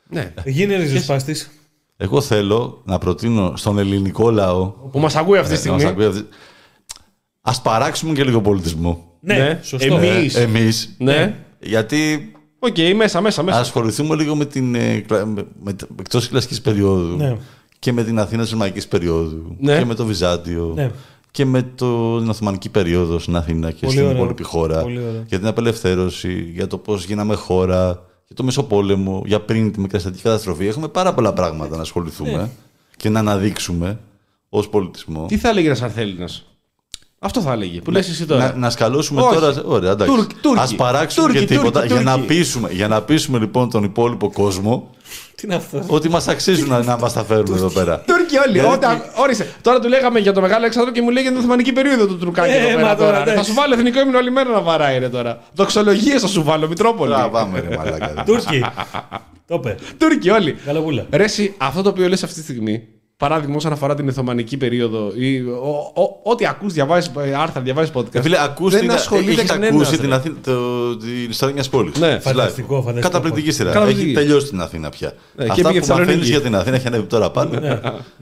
Ναι. 0.10 0.34
Γίνε 0.46 0.76
ριζοσπάστη. 0.76 1.36
Εγώ 1.98 2.22
θέλω 2.22 2.82
να 2.86 2.98
προτείνω 2.98 3.54
στον 3.56 3.78
ελληνικό 3.78 4.32
λαό. 4.32 4.66
Που 4.68 5.00
μας 5.00 5.16
ακούει 5.16 5.38
αυτή 5.38 5.54
τη 5.54 5.60
στιγμή. 5.60 5.84
Α 7.42 7.62
παράξουμε 7.62 8.14
και 8.14 8.24
λίγο 8.24 8.42
πολιτισμό. 8.42 9.09
Ναι, 9.20 9.38
Ναι. 9.38 9.60
σωστό. 9.64 9.96
Εμείς. 9.98 10.36
Εμείς. 10.36 10.96
Ναι. 10.98 11.36
Γιατί 11.60 12.32
Οκ, 12.60 12.78
μέσα, 12.96 13.22
μέσα, 13.22 13.42
να 13.42 13.48
μέσα. 13.50 13.60
ασχοληθούμε 13.60 14.16
λίγο 14.16 14.36
με 14.36 14.46
την. 14.46 14.76
ε, 14.76 15.00
κλα- 15.08 15.26
με, 15.26 15.46
με, 15.64 15.76
εκτός 16.00 16.28
κλασικής 16.30 16.62
περίοδου 16.62 17.16
Ναι. 17.16 17.38
και 17.80 17.92
με 17.94 18.04
την 18.04 18.20
Αθήνα 18.20 18.42
της 18.42 18.52
Ρωμαϊκής 18.52 18.88
περίοδου 18.88 19.56
Ναι. 19.60 19.78
και 19.78 19.86
με 19.86 19.94
το 19.96 20.06
Βυζάντιο 20.06 20.72
Ναι. 20.76 20.92
και 21.32 21.46
με 21.46 21.62
το, 21.76 22.20
την 22.20 22.30
Οθωμανική 22.30 22.70
περίοδο 22.70 23.20
στην 23.20 23.36
Αθήνα 23.36 23.72
και 23.72 23.78
Πολύ 23.86 23.92
στην 23.92 24.04
ωραίο. 24.06 24.18
υπόλοιπη 24.18 24.44
χώρα 24.44 24.82
Πολύ 24.82 24.98
ωραίο. 25.00 25.24
για 25.28 25.38
την 25.40 25.48
απελευθέρωση, 25.48 26.50
για 26.54 26.68
το 26.68 26.78
πώς 26.78 27.06
γίναμε 27.06 27.36
χώρα, 27.36 27.86
για 28.28 28.36
το 28.36 28.44
Μεσοπόλεμο, 28.44 29.24
για 29.26 29.40
πριν 29.40 29.72
τη 29.72 29.80
μικραστατική 29.80 30.22
καταστροφή. 30.24 30.68
Έχουμε 30.68 30.88
πάρα 30.88 31.14
πολλά 31.14 31.34
πράγματα 31.34 31.76
να 31.76 31.82
ασχοληθούμε 31.82 32.32
Ναι. 32.32 32.50
και 32.98 33.10
να 33.10 33.20
αναδείξουμε 33.20 34.00
ως 34.50 34.70
πολιτισμό. 34.70 35.26
Τι 35.28 35.38
θα 35.38 35.50
έλεγε 35.50 35.68
ένας 35.68 35.82
Αρθέλινα. 35.82 36.30
Αυτό 37.22 37.42
θα 37.42 37.52
έλεγε. 37.52 37.82
Που 37.82 37.92
λες 37.92 38.10
εσύ 38.10 38.26
τώρα. 38.26 38.44
Να, 38.46 38.54
να 38.56 38.70
σκαλώσουμε 38.70 39.22
Όχι. 39.22 39.34
τώρα. 39.40 39.54
Ωραία, 39.66 39.92
εντάξει. 39.92 40.14
Τούρκοι, 40.16 40.36
Τούρκοι. 40.42 40.62
Ας 40.62 40.76
παράξουμε 40.76 41.26
Τούρκοι, 41.28 41.40
και 41.40 41.46
τίποτα 41.56 41.80
Τούρκοι, 41.80 41.94
για, 41.94 42.02
να 42.02 42.14
Τούρκοι. 42.14 42.28
πείσουμε, 42.28 42.70
για 42.72 42.88
να 42.88 43.02
πείσουμε 43.02 43.40
λοιπόν 43.40 43.70
τον 43.70 43.84
υπόλοιπο 43.84 44.32
κόσμο 44.32 44.90
Τι 45.36 45.42
είναι 45.46 45.56
αυτό; 45.56 45.84
ότι 45.88 46.10
μας 46.10 46.28
αξίζουν 46.28 46.70
να, 46.70 46.84
να 46.84 46.98
μας 46.98 47.14
τα 47.14 47.24
φέρουν 47.24 47.56
εδώ 47.56 47.70
πέρα. 47.70 48.04
Τούρκοι 48.08 48.38
όλοι. 48.48 48.52
Γιατί- 48.60 48.74
Όταν, 48.76 49.02
όρισε. 49.16 49.48
Τώρα 49.62 49.80
του 49.80 49.88
λέγαμε 49.88 50.20
για 50.20 50.34
το 50.34 50.42
μεγάλο 50.42 50.60
Αλεξάνδρου 50.60 50.94
και 50.94 51.02
μου 51.02 51.10
λέει 51.10 51.22
για 51.22 51.32
την 51.32 51.40
Οθωμανική 51.40 51.72
περίοδο 51.74 52.06
του 52.08 52.18
Τουρκάκη. 52.18 52.52
Ε, 52.52 52.58
εδώ 52.58 52.68
πέρα 52.68 52.82
μα 52.82 52.96
τώρα, 52.96 53.10
τώρα. 53.10 53.22
εντάξει. 53.22 53.36
Θα 53.38 53.44
σου 53.44 53.54
βάλω 53.54 53.74
εθνικό 53.74 54.00
ύμνο 54.00 54.18
όλη 54.18 54.32
μέρα 54.32 54.50
να 54.50 54.62
βαράει 54.62 55.00
ρε 55.00 55.10
τώρα. 55.10 55.40
Δοξολογίε 55.54 56.20
θα 56.20 56.28
σου 56.28 56.44
βάλω, 56.44 56.68
Μητρόπολη. 56.68 57.14
Α, 57.14 57.30
πάμε 57.30 57.60
ρε 57.70 57.76
μαλάκα. 57.78 58.24
Τούρκοι. 58.26 58.66
Το 59.48 59.56
είπε. 59.56 59.76
Τούρκοι 59.98 60.30
όλοι. 60.30 60.54
Καλαβούλα. 60.66 61.06
Ρε, 61.12 61.24
εσύ, 61.24 61.54
αυτό 61.58 61.82
το 61.82 61.90
οποίο 61.90 62.08
λες 62.08 62.24
αυτή 62.24 62.36
τη 62.36 62.42
στιγμή, 62.42 62.84
παράδειγμα 63.20 63.56
όσον 63.56 63.72
αφορά 63.72 63.96
την 63.96 64.08
Οθωμανική 64.10 64.58
περίοδο 64.58 65.12
ή 65.16 65.40
ο- 65.42 65.92
ο- 66.02 66.20
ό,τι 66.32 66.46
ακούς, 66.46 66.74
διαβάζεις 66.74 67.12
ε, 67.26 67.34
άρθρα, 67.36 67.62
διαβάζεις 67.62 67.92
podcast. 67.94 68.16
Ε, 68.16 68.22
Φίλε, 68.22 68.42
ακούς 68.44 68.72
δεν 68.72 68.82
την, 68.82 68.92
ασχολείται 68.92 69.32
έχεις 69.32 69.44
κανένας, 69.50 69.76
ακούσει 69.76 69.96
ρε. 69.96 70.02
την, 70.02 70.14
Αθήνα, 70.14 70.36
το, 70.44 70.98
την 70.98 71.30
ιστορία 71.30 71.54
μιας 71.54 71.70
πόλης. 71.70 72.00
Ναι. 72.00 72.20
Φανταστικό, 72.20 72.78
Live. 72.78 72.84
φανταστικό. 72.84 73.10
Καταπληκτική 73.10 73.52
σειρά. 73.52 73.72
Καταπληκτική. 73.72 74.06
Έχει 74.10 74.16
τελειώσει 74.18 74.48
την 74.48 74.62
Αθήνα 74.62 74.90
πια. 74.90 75.14
Ναι, 75.36 75.46
και 75.46 75.52
Αυτά 75.52 75.68
πήγε 75.68 75.80
που 75.80 75.86
Θεσσαλονίκη. 75.86 76.18
μαθαίνεις 76.18 76.30
για 76.30 76.42
την 76.42 76.56
Αθήνα 76.56 76.76
έχει 76.76 76.88
ανέβει 76.88 77.04
τώρα 77.06 77.30
πάνω. 77.32 77.60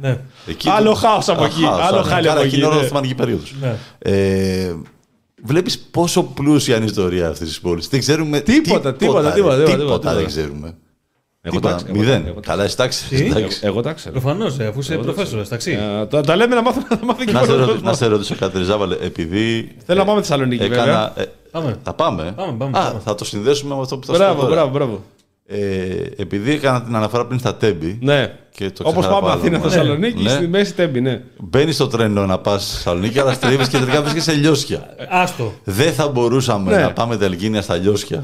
Ναι. 0.01 0.19
Εκεί 0.47 0.69
Άλλο 0.69 0.89
το- 0.89 0.95
χάος 0.95 1.29
από 1.29 1.43
Α, 1.43 1.45
εκεί, 1.45 1.61
χάος, 1.63 1.81
άλλο 1.81 1.97
ναι. 1.97 2.03
χάλι 2.09 2.27
Κάρα 2.27 2.37
από 2.39 2.47
εκείνη 2.47 2.61
εκεί, 2.61 2.71
ώρα 2.71 2.79
ναι. 2.79 2.81
Οθωμανική 2.85 3.15
περίοδος. 3.15 3.53
Ναι. 3.61 3.75
Ε, 3.99 4.75
Βλέπεις 5.43 5.79
πόσο 5.79 6.23
πλούσια 6.23 6.75
είναι 6.75 6.83
η 6.83 6.87
ιστορία 6.87 7.29
αυτής 7.29 7.47
της 7.47 7.59
πόλης. 7.59 7.87
Δεν 7.87 7.99
ξέρουμε 7.99 8.39
Τίποτα, 8.39 8.93
τίποτα, 8.93 9.21
ρε. 9.29 9.35
τίποτα, 9.35 9.55
τίποτα, 9.55 9.75
Τίποτα 9.77 9.97
τίποτα. 9.99 10.13
δεν 10.15 10.25
ξέρουμε. 10.25 10.73
Εγώ 11.47 11.55
Τίποτα. 11.55 11.75
τα 11.75 11.83
ξέρω, 11.83 11.91
εγώ 11.93 11.99
Μηδέν. 12.03 12.21
τα- 12.23 12.29
εγώ 12.29 12.39
τα 12.39 12.49
Καλά, 12.51 12.63
εσύ 12.63 12.77
τα 12.77 12.87
ξέρεις, 12.87 13.23
Τι; 13.23 13.29
εντάξει. 13.39 13.59
Εγώ 13.63 13.81
τα 13.81 13.93
ξέρω. 13.93 14.11
Προφανώς, 14.11 14.59
αφού 14.59 14.79
είσαι 14.79 14.95
προφέσορας, 14.97 15.47
ταξί. 15.49 15.71
Ε, 16.01 16.05
τα- 16.05 16.21
Τα 16.21 16.35
λέμε 16.35 16.55
να 16.55 16.61
μάθω 16.61 16.81
να 16.89 17.05
μάθει 17.05 17.25
και 17.25 17.31
Να 17.31 17.39
σε, 17.43 17.45
ο 17.45 17.55
ρωτήσω, 17.55 17.65
κόσμος. 17.71 17.81
να 17.91 17.93
σε 17.93 18.05
ρωτήσω 18.07 18.35
κάτι, 18.35 18.57
Ριζάβαλε, 18.57 18.95
επειδή. 19.01 19.75
Θέλω 19.85 19.99
να 19.99 20.05
πάμε 20.05 20.19
Θεσσαλονίκη, 20.21 20.61
βέβαια. 20.67 20.83
έκανα, 20.83 21.13
ε, 21.15 21.23
Πάμε. 21.51 21.75
θα 21.83 21.93
πάμε. 21.93 22.33
Πάμε, 22.35 22.53
πάμε, 22.57 22.77
Α, 22.79 22.81
πάμε. 22.87 22.99
θα 23.03 23.15
το 23.15 23.25
συνδέσουμε 23.25 23.75
με 23.75 23.81
αυτό 23.81 23.97
που 23.97 24.05
θα 24.05 24.13
σου 24.13 24.19
πω 24.19 24.25
Μπράβο, 24.25 24.41
τώρα. 24.41 24.53
μπράβο, 24.55 24.71
μπράβο. 24.71 25.03
Ε, 25.49 26.21
επειδή 26.21 26.51
έκανα 26.51 26.81
την 26.81 26.95
αναφορά 26.95 27.25
πριν 27.25 27.39
στα 27.39 27.55
Τέμπη. 27.55 27.97
Ναι. 28.01 28.33
Και 28.51 28.69
το 28.71 28.83
Όπως 28.85 28.93
ξέχαρα 29.05 29.13
πάμε 29.21 29.27
πάλι, 29.27 29.39
Αθήνα 29.41 29.57
ναι. 29.57 29.63
Θεσσαλονίκη, 29.69 30.23
Ναι. 30.23 30.29
στη 30.29 30.47
μέση 30.47 30.73
τέμπη, 30.73 31.01
ναι. 31.01 31.21
Μπαίνεις 31.37 31.75
στο 31.75 31.87
τρένο 31.87 32.25
να 32.25 32.37
πας 32.37 32.63
στη 32.63 32.73
Θεσσαλονίκη, 32.75 33.19
αλλά 33.19 33.33
στρίβει 33.33 33.63
και 33.67 33.77
τελικά 33.77 34.01
βρίσκεσαι 34.01 34.31
σε 34.31 34.37
λιώσια. 34.37 34.95
Άστο. 35.09 35.53
Δεν 35.63 35.93
θα 35.93 36.07
μπορούσαμε 36.07 36.75
Ναι. 36.75 36.81
να 36.81 36.93
πάμε 36.93 37.17
τελγίνια 37.17 37.61
στα 37.61 37.75
λιώσια. 37.75 38.23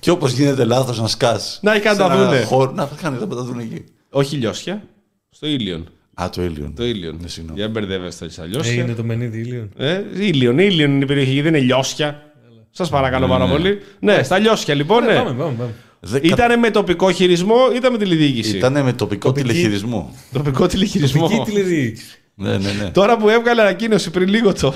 Και 0.00 0.10
όπως 0.10 0.32
γίνεται 0.32 0.64
λάθος 0.64 1.00
να 1.00 1.08
σκάς. 1.08 1.58
Να 1.62 1.72
έχει 1.72 1.82
κάνει 1.82 1.98
τα 1.98 2.08
δούνε. 2.16 2.72
Να 2.74 2.88
κάνει 3.02 3.16
δεν 3.18 3.28
τα 3.28 3.42
δούνε 3.42 3.62
εκεί. 3.62 3.84
Όχι 4.10 4.36
λιώσια. 4.36 4.82
Στο 5.30 5.46
Ήλιον. 5.46 5.88
Α, 6.14 6.30
το 6.30 6.42
Ήλιον. 6.42 6.74
Το 6.74 6.84
Ήλιον. 6.84 7.18
Ναι, 7.20 7.28
συγγνώμη. 7.28 7.58
Για 7.58 7.68
μπερδεύεστε 7.68 8.28
στα 8.30 8.42
Ε, 8.42 8.46
λιώσια. 8.46 8.82
είναι 8.82 8.94
το 8.94 9.04
μενίδι 9.04 9.38
ήλιον. 9.38 9.70
Ε, 9.76 10.00
Ήλιον, 10.18 10.58
Ήλιον 10.58 10.90
είναι 10.90 11.04
η 11.04 11.06
περιοχή, 11.06 11.40
δεν 11.40 11.54
είναι 11.54 11.64
λιώσια. 11.64 12.22
Σας 12.70 12.88
παρακαλώ 12.88 13.26
πάρα 13.28 13.46
πολύ. 13.46 13.78
Ναι, 14.00 14.22
στα 14.22 14.38
λιώσια 14.38 14.74
λοιπόν, 14.74 15.04
Ναι, 15.04 15.12
ναι. 15.12 15.18
Πάμε, 15.18 15.30
πάμε, 15.42 15.54
πάμε. 15.58 15.70
Δεν 16.00 16.20
Ήταν 16.24 16.58
με 16.58 16.70
τοπικό 16.70 17.10
χειρισμό, 17.12 17.56
ήταν 17.74 17.92
με 17.92 17.98
τηλεδιοίκηση. 17.98 18.56
Ήταν 18.56 18.72
με 18.84 18.92
τοπικό 18.92 19.28
Τοπική- 19.28 19.48
τηλεχειρισμό. 19.48 20.14
Τοπικό 20.32 20.66
τηλεχειρισμό. 20.66 21.28
Τοπική 21.28 21.50
τηλεδιοίκηση. 21.50 22.18
Ναι, 22.34 22.58
ναι, 22.58 22.72
ναι. 22.82 22.90
Τώρα 22.90 23.16
που 23.16 23.28
έβγαλε 23.28 23.60
ανακοίνωση 23.60 24.10
πριν 24.10 24.28
λίγο 24.28 24.52
το. 24.52 24.74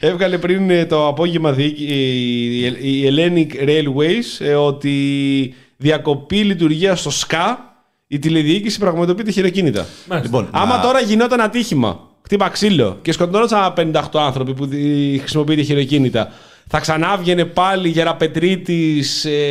Έβγαλε 0.00 0.38
πριν 0.38 0.70
ε, 0.70 0.84
το 0.86 1.06
απόγευμα 1.06 1.52
διοίκη- 1.52 1.90
η, 1.90 2.66
η 2.66 3.08
Hellenic 3.08 3.68
Railways 3.68 4.46
ε, 4.46 4.54
ότι 4.54 5.54
διακοπή 5.76 6.36
λειτουργία 6.36 6.94
στο 6.96 7.10
ΣΚΑ 7.10 7.74
η 8.06 8.18
τηλεδιοίκηση 8.18 8.78
πραγματοποιείται 8.78 9.30
χειροκίνητα. 9.30 9.86
Μάλιστα. 10.08 10.36
Λοιπόν, 10.38 10.48
Άμα 10.62 10.76
να- 10.76 10.82
τώρα 10.82 11.00
γινόταν 11.00 11.40
ατύχημα, 11.40 12.00
χτύπα 12.24 12.48
ξύλο 12.48 12.98
και 13.02 13.12
σκοτώνονταν 13.12 13.72
58 13.76 14.20
άνθρωποι 14.20 14.54
που 14.54 14.66
δι- 14.66 15.18
χρησιμοποιείται 15.20 15.62
χειροκίνητα, 15.62 16.28
θα 16.68 16.80
ξανά 16.80 17.16
βγαινε 17.16 17.44
πάλι 17.44 17.88
γεραπετρίτη 17.88 18.98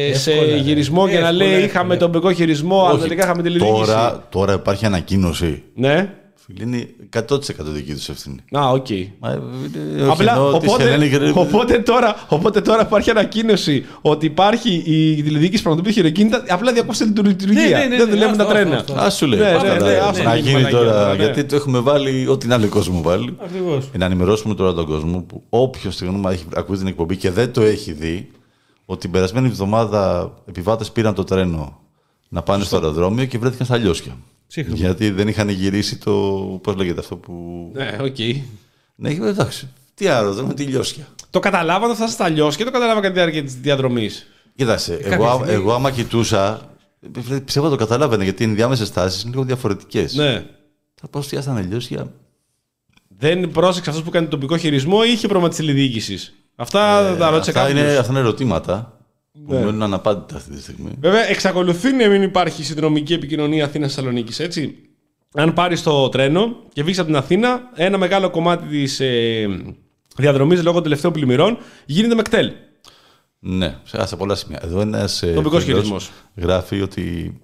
ε, 0.10 0.14
σε 0.16 0.32
Εύκολα, 0.32 0.50
ρε. 0.52 0.58
γυρισμό 0.58 1.08
για 1.08 1.20
να 1.20 1.28
Εύκολα, 1.28 1.32
λέει 1.44 1.48
εύκολα. 1.48 1.66
είχαμε 1.66 1.98
τοπικό 1.98 2.32
χειρισμό, 2.34 2.86
αλλά 2.86 3.00
τελικά 3.00 3.24
είχαμε 3.24 3.42
τηλεδιοίκηση. 3.42 3.86
τώρα, 3.86 4.28
τώρα 4.32 4.54
υπάρχει 4.54 4.86
ανακοίνωση. 4.86 5.64
Ναι. 5.76 6.10
Φίλοι, 6.58 6.64
είναι 6.64 6.88
100% 7.30 7.72
δική 7.74 7.94
τους 7.94 8.10
ευθύνη. 8.10 8.38
Α, 8.58 8.70
οκ. 8.70 8.88
Μα, 9.20 9.32
ε, 9.32 9.40
ε, 9.98 10.02
όχι, 10.02 10.12
Απλά, 10.12 10.32
εννοώ 10.34 10.58
της 10.58 10.70
οπότε, 10.70 10.84
Ελένη 10.84 11.08
Γερε- 11.08 11.38
οπότε, 11.38 11.80
τώρα, 11.80 12.26
οπότε 12.30 12.62
τώρα 12.62 12.82
υπάρχει 12.82 13.10
ανακοίνωση 13.10 13.86
ότι 14.02 14.26
υπάρχει 14.26 14.74
η 14.86 15.24
τηλεδιοίκηση 15.24 15.62
πραγματοποιεί 15.62 15.94
χειροκίνητα, 15.94 16.44
απλά 16.50 16.74
διακόψτε 16.74 17.06
τη 17.06 17.22
λειτουργία. 17.22 17.62
Ναι, 17.62 17.70
ναι, 17.70 17.86
ναι, 17.86 17.98
Δεν 17.98 18.08
ναι, 18.08 18.14
δουλεύουν 18.14 18.38
τα 18.38 18.44
αυτό, 18.44 18.56
τρένα. 18.56 18.76
αυτό, 18.76 18.94
αυτό. 18.94 19.06
Α 19.06 19.10
σου 19.10 19.26
λέει. 19.26 19.40
Ναι, 19.40 19.46
ναι, 19.46 19.58
Άρα, 19.58 19.74
ναι, 19.80 19.92
να- 19.98 20.04
αυτό 20.06 20.24
να 20.24 20.36
είναι 20.36 20.40
γίνει 20.50 20.54
μαλακία, 20.54 20.78
τώρα. 20.78 21.08
ναι. 21.16 21.24
Γιατί 21.24 21.44
το 21.44 21.56
έχουμε 21.56 21.80
βάλει 21.80 22.28
ό,τι 22.28 22.52
άλλο 22.52 22.68
κόσμο 22.68 23.02
βάλει. 23.02 23.36
Ακριβώς. 23.44 23.90
Να 23.98 24.06
ενημερώσουμε 24.06 24.56
τώρα 24.56 24.74
τον 24.74 24.86
κόσμο 24.86 25.20
που 25.22 25.44
όποιος 25.50 25.94
στιγμή 25.94 26.22
έχει 26.32 26.46
ακούσει 26.56 26.80
την 26.80 26.88
εκπομπή 26.88 27.16
και 27.18 27.32
δεν 27.32 27.52
το 27.54 27.62
έχει 27.62 27.92
δει, 27.92 28.32
ότι 28.86 29.00
την 29.02 29.12
περασμένη 29.12 29.48
εβδομάδα 29.48 30.34
επιβάτες 30.50 30.92
πήραν 30.92 31.14
το 31.14 31.24
τρένο 31.24 31.80
να 32.30 32.42
πάνε 32.42 32.64
στο 32.64 32.76
αεροδρόμιο 32.76 33.26
και 33.26 33.38
βρέθηκαν 33.38 33.66
στα 33.66 33.78
λιώσια. 33.78 34.12
Σύγχρονο. 34.52 34.78
Γιατί 34.78 35.10
δεν 35.10 35.28
είχαν 35.28 35.50
γυρίσει 35.50 35.98
το. 35.98 36.12
Πώς 36.64 36.76
λέγεται 36.76 37.00
αυτό 37.00 37.16
που. 37.16 37.34
Ναι, 37.74 37.98
οκ. 38.02 38.18
Ναι, 38.96 39.10
εντάξει. 39.10 39.68
Τι 39.94 40.08
αεροδρόμιο, 40.08 40.54
τι 40.54 40.64
λιώσια. 40.64 41.08
Το 41.30 41.40
καταλάβα 41.40 41.84
όταν 41.84 41.96
φτάσει 41.96 42.14
στα 42.14 42.30
λιώσια 42.30 42.58
και 42.58 42.64
το 42.64 42.72
κατάλαβα 42.72 43.00
κατά 43.02 43.14
τη 43.14 43.20
διάρκεια 43.20 43.44
της 43.44 43.56
διαδρομής. 43.56 44.28
Κοίταξε, 44.56 44.96
κάποια 44.96 45.14
εγώ, 45.16 45.30
στιγμή- 45.34 45.50
εγώ 45.54 45.74
άμα 45.74 45.92
κοιτούσα. 45.92 46.70
ε, 47.32 47.38
Πιστεύω 47.38 47.70
το 47.70 47.76
καταλάβαινε 47.76 48.24
γιατί 48.24 48.44
οι 48.44 48.46
ενδιάμεσε 48.46 48.92
τάσεις 48.92 49.22
είναι 49.22 49.32
λίγο 49.32 49.44
διαφορετικές. 49.44 50.14
Ναι. 50.14 50.46
Θα 50.96 51.08
πάω 51.08 51.22
στη 51.22 51.42
στα 51.42 51.62
λιώσια. 51.62 52.12
Δεν 53.18 53.52
πρόσεξε 53.52 53.90
αυτός 53.90 54.06
που 54.06 54.12
κάνει 54.12 54.28
τον 54.28 54.40
τοπικό 54.40 54.58
χειρισμό 54.60 55.00
ή 55.08 55.12
είχε 55.12 55.28
πρόβλημα 55.28 55.50
της 55.50 55.58
τηλεδιοίκησης. 55.58 56.34
Αυτά 56.56 56.80
τα 57.20 57.30
ρώτησε 57.30 57.50
Ε, 57.50 57.54
Αυτά 57.54 57.68
κάποιος. 57.68 57.80
είναι, 57.80 57.96
αυτά 57.98 58.12
είναι 58.12 58.20
ερωτήματα 58.20 59.00
που 59.32 59.54
Ναι. 59.54 59.60
μένουν 59.60 59.82
αναπάντητα 59.82 60.36
αυτή 60.36 60.52
τη 60.52 60.62
στιγμή. 60.62 60.92
Βέβαια, 61.00 61.30
εξακολουθεί 61.30 61.92
να 61.92 62.08
μην 62.08 62.22
υπάρχει 62.22 62.64
συνδρομική 62.64 63.14
επικοινωνία 63.14 63.66
Αθήνα-Θεσσαλονίκη, 63.66 64.42
έτσι. 64.42 64.76
Αν 65.34 65.54
πάρεις 65.54 65.84
το 65.84 66.10
τρένο 66.10 66.56
και 66.74 66.84
βγεις 66.84 66.98
από 66.98 67.08
την 67.08 67.16
Αθήνα, 67.16 67.62
ένα 67.76 67.98
μεγάλο 67.98 68.30
κομμάτι 68.30 68.68
της 68.68 69.00
ε, 69.00 69.48
διαδρομής 70.18 70.60
λόγω 70.64 70.74
των 70.74 70.84
τελευταίων 70.84 71.14
πλημμυρών 71.14 71.58
γίνεται 71.86 72.16
με 72.16 72.22
κτέλ. 72.22 72.52
Ναι, 73.40 73.76
σε, 73.84 74.08
σε 74.08 74.16
πολλά 74.16 74.36
σημεία. 74.36 74.60
Εδώ 74.64 74.82
ένας 74.82 75.24
Τοπικός 75.36 75.64
χειρισμός. 75.64 76.12
γράφει 76.36 76.82
ότι 76.82 77.36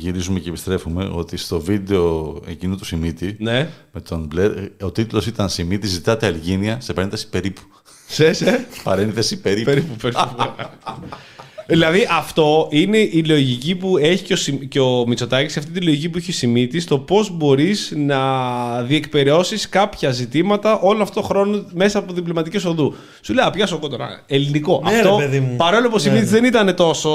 γυρίζουμε 0.00 0.38
και 0.38 0.48
επιστρέφουμε 0.48 1.10
ότι 1.12 1.36
στο 1.36 1.60
βίντεο 1.60 2.40
εκείνου 2.46 2.76
του 2.76 2.84
Σιμίτη 2.84 3.36
Ναι. 3.38 3.70
με 3.92 4.00
τον 4.00 4.26
Μπλερ, 4.26 4.50
ε, 4.56 4.72
ο 4.82 4.90
τίτλος 4.90 5.26
ήταν 5.26 5.48
Σιμίτη 5.48 5.86
ζητάτε 5.86 6.26
αλγίνια 6.26 6.80
σε 6.80 6.92
παρένθεση 6.92 7.28
περίπου. 7.28 7.60
Σε, 8.08 8.32
σε. 8.32 8.66
Παρένθεση 8.82 9.40
περίπου. 9.40 9.64
περίπου, 9.64 9.96
περίπου. 9.96 10.20
δηλαδή, 11.70 12.06
αυτό 12.10 12.66
είναι 12.70 12.98
η 12.98 13.24
λογική 13.26 13.74
που 13.74 13.98
έχει 13.98 14.22
και 14.24 14.32
ο, 14.32 14.36
Συμ- 14.36 14.68
και 14.68 14.80
ο 14.80 15.04
Μητσοτάκης, 15.06 15.56
αυτή 15.56 15.70
τη 15.70 15.80
λογική 15.80 16.08
που 16.08 16.18
έχει 16.18 16.30
ο 16.30 16.34
Σιμίτης, 16.34 16.84
το 16.86 16.98
πώς 16.98 17.30
μπορείς 17.36 17.92
να 17.96 18.18
διεκπαιρεώσεις 18.82 19.68
κάποια 19.68 20.10
ζητήματα 20.10 20.78
όλο 20.78 21.02
αυτό 21.02 21.20
το 21.20 21.26
χρόνο 21.26 21.64
μέσα 21.72 21.98
από 21.98 22.12
διπλωματικές 22.12 22.64
οδού. 22.64 22.94
Σου 23.22 23.34
λέει, 23.34 23.44
Α, 23.46 23.50
πιάσω 23.50 23.76
εγώ 23.76 23.88
τώρα. 23.88 24.22
Ελληνικό. 24.26 24.82
Ναι, 24.84 24.96
αυτό, 24.96 25.16
ρε, 25.18 25.24
παιδί 25.24 25.40
μου. 25.40 25.56
παρόλο 25.56 25.82
που 25.88 25.94
ο 25.94 25.96
Ναι, 25.96 26.00
Σιμίτης 26.02 26.30
ναι. 26.30 26.38
δεν 26.40 26.44
ήταν 26.48 26.74
τόσο 26.74 27.10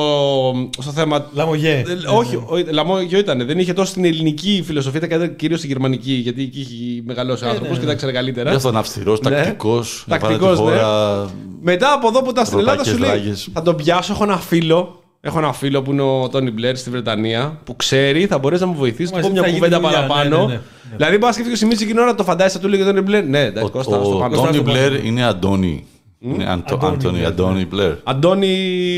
στο 0.80 0.91
θέμα. 0.91 1.30
Λαμογέ. 1.34 1.70
Ε, 1.70 1.84
Όχι, 2.16 2.36
ο- 2.36 2.64
λαμόγιο 2.72 3.20
ήταν. 3.20 3.45
Δεν 3.45 3.60
είχε 3.60 3.74
τόσο 3.74 3.93
την 3.93 4.06
ελληνική 4.06 4.64
φιλοσοφία, 4.66 5.01
ήταν 5.03 5.36
κυρίως 5.36 5.60
την 5.60 5.70
γερμανική, 5.70 6.12
γιατί 6.14 6.41
εκεί 6.41 6.60
έχει 6.60 7.01
μεγαλώσει 7.06 7.45
ο 7.45 7.49
άνθρωπος 7.49 7.80
και 7.80 7.86
τα 7.86 7.93
ξέρει 7.95 8.12
καλύτερα. 8.12 8.49
Γι' 8.49 8.56
αυτό 8.56 8.70
είναι 8.70 8.78
αυστηρός, 8.80 9.20
Ναι. 9.22 9.30
τακτικός, 9.30 10.03
να 10.08 10.18
πάρει 10.18 10.34
τη 10.34 10.39
Τακτικός, 10.39 10.66
ναι. 10.66 10.78
χώρα. 10.80 11.30
Μετά 11.62 11.93
από 11.93 12.08
εδώ 12.08 12.22
που 12.22 12.30
ήταν 12.30 12.45
στην 12.45 12.60
Ελλάδα, 12.60 12.82
Ευρωπαϊκές 12.82 13.08
σου 13.08 13.14
λέει: 13.14 13.24
ράγες. 13.26 13.47
Θα 13.53 13.62
τον 13.62 13.76
πιάσω. 13.76 14.14
Έχω 14.14 14.24
ένα 14.24 14.38
φίλο. 14.48 15.00
Έχω 15.22 15.38
ένα 15.38 15.54
φίλο 15.54 15.82
που 15.82 15.91
είναι 15.91 16.02
ο 16.02 16.30
Τόνι 16.30 16.52
Μπλερ 16.52 16.76
στη 16.76 16.89
Βρετανία 16.89 17.60
που 17.64 17.76
ξέρει, 17.76 18.26
θα 18.26 18.38
μπορέσει 18.38 18.62
να 18.62 18.68
μου 18.68 18.76
βοηθήσεις. 18.76 19.10
Του 19.10 19.16
Μαζί 19.16 19.28
πω 19.28 19.34
μια 19.34 19.41
θα 19.41 19.48
γίνει 19.48 19.60
κουβέντα 19.60 19.80
δουλειά, 19.82 20.06
παραπάνω. 20.08 20.38
ναι, 20.39 20.46
ναι, 20.46 20.54
ναι. 20.54 20.96
Δηλαδή, 20.98 21.20
πας 21.20 21.36
και 21.36 21.41
ο 21.52 21.56
Σιμίτη 21.56 21.76
εκείνη 21.76 21.91
την 21.91 22.00
ώρα 22.02 22.16
το 22.16 22.24
φαντάζεσαι, 22.24 22.60
του 22.60 22.68
λέγε 22.68 22.84
Τόνι 22.84 23.02
Μπλερ. 23.02 23.24
Ναι, 23.26 23.39
εντάξει, 23.39 23.68
Ο, 23.68 23.70
Κώστα, 23.70 24.04
στο 24.04 24.16
ο 24.16 24.20
πάνω. 24.20 24.36
Τόνι 24.36 24.54
στο 24.54 24.62
Μπλερ 24.64 25.06
είναι 25.06 25.24
Αντώνη. 25.26 25.86
Είναι 26.20 26.50
Αντο- 26.52 26.76
Αντώνη 26.76 26.96
Αντώνη, 26.96 27.12
Μπλερ, 27.18 27.26
Αντώνη 27.28 27.66
Μπλερ. 27.66 27.91
Αντώνη 28.04 28.48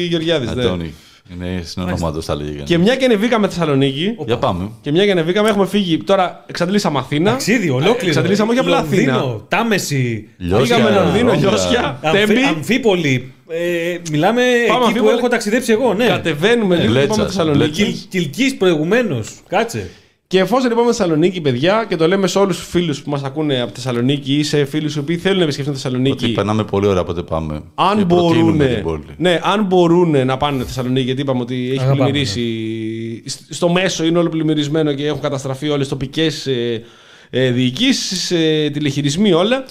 Γεωργιάδης. 0.09 0.53
Ναι. 0.53 0.63
Αντώνη. 0.63 0.93
Είναι 1.33 1.61
συνονόματος 1.63 2.25
θα 2.25 2.35
λέγει. 2.35 2.61
Και 2.63 2.77
μια 2.77 2.95
και 2.95 3.05
ανεβήκαμε 3.05 3.47
Θεσσαλονίκη. 3.47 4.15
Για 4.25 4.37
πάμε. 4.37 4.69
Και 4.81 4.91
μια 4.91 5.05
και 5.05 5.11
ανεβήκαμε, 5.11 5.49
έχουμε 5.49 5.65
φύγει. 5.65 5.97
Τώρα 5.97 6.43
εξαντλήσαμε 6.47 6.99
Αθήνα. 6.99 7.29
Ταξίδι, 7.31 7.69
ολόκληρο. 7.69 8.07
Εξαντλήσαμε 8.07 8.51
όχι 8.51 8.59
απλά 8.59 8.79
Λονδίνο, 8.79 9.13
Αθήνα. 9.17 9.41
Τάμεση. 9.47 10.29
Λιώσια, 10.37 10.75
Πήγαμε 10.75 10.99
Λονδίνο, 10.99 11.29
Ρώμη. 11.29 11.41
Λιώσια, 11.41 11.99
Αμφι, 12.03 12.25
Τέμπη. 12.25 12.41
Αμφίπολη. 12.43 13.31
Ε, 13.49 13.97
μιλάμε 14.11 14.41
εκεί 14.41 14.67
που 14.71 14.83
Αμφίπολη. 14.85 15.17
έχω 15.17 15.27
ταξιδέψει 15.27 15.71
εγώ, 15.71 15.93
ναι. 15.93 16.07
Κατεβαίνουμε 16.07 16.75
λίγο 16.75 16.85
και 16.87 16.91
Μπλέτσας, 16.91 17.17
πάμε 17.17 17.29
Θεσσαλονίκη. 17.29 17.81
Μπλέτσας. 17.83 18.07
Κιλκής 18.09 18.55
προηγουμένως. 18.57 19.29
Κάτσε. 19.47 19.89
Και 20.27 20.39
εφόσον 20.39 20.71
είπαμε 20.71 20.87
Θεσσαλονίκη, 20.87 21.41
παιδιά, 21.41 21.85
και 21.89 21.95
το 21.95 22.07
λέμε 22.07 22.27
σε 22.27 22.39
όλους 22.39 22.57
τους 22.57 22.67
φίλους 22.67 23.01
που 23.01 23.09
μας 23.09 23.23
ακούνε 23.23 23.61
από 23.61 23.71
Θεσσαλονίκη 23.73 24.33
ή 24.35 24.43
σε 24.43 24.65
φίλους 24.65 24.95
οι 24.95 24.99
οποίοι 24.99 25.17
θέλουν 25.17 25.37
να 25.37 25.43
επισκεφτούν 25.43 25.73
Ότι 25.73 25.81
Θεσσαλονίκη. 25.83 26.31
περνάμε 26.31 26.63
πολύ 26.63 26.87
ώρα 26.87 27.03
πότε 27.03 27.21
πάμε. 27.23 27.61
Αν 27.75 27.97
και 27.97 28.05
μπορούν, 28.05 28.27
προτείνουμε 28.27 28.65
την 28.67 28.83
πόλη. 28.83 29.03
ναι, 29.17 29.39
αν 29.43 29.63
μπορούν 29.63 30.25
να 30.25 30.37
πάνε 30.37 30.63
Θεσσαλονίκη, 30.63 31.05
γιατί 31.05 31.21
είπαμε 31.21 31.41
ότι 31.41 31.55
έχει 31.69 31.79
Αγαπάμε, 31.79 31.95
πλημμυρίσει. 32.03 33.23
Σ- 33.25 33.53
Στο 33.53 33.69
μέσο 33.69 34.03
είναι 34.05 34.17
όλο 34.17 34.29
πλημμυρισμένο 34.29 34.93
και 34.93 35.05
έχουν 35.05 35.21
καταστραφεί 35.21 35.65
όλες 35.67 35.79
τις 35.79 35.89
τοπικές 35.89 36.47
ε, 36.47 36.83
ε, 37.29 37.51
διοικήσεις, 37.51 38.31
ε, 38.31 38.69
τηλεχειρισμοί, 38.73 39.33
όλα. 39.33 39.65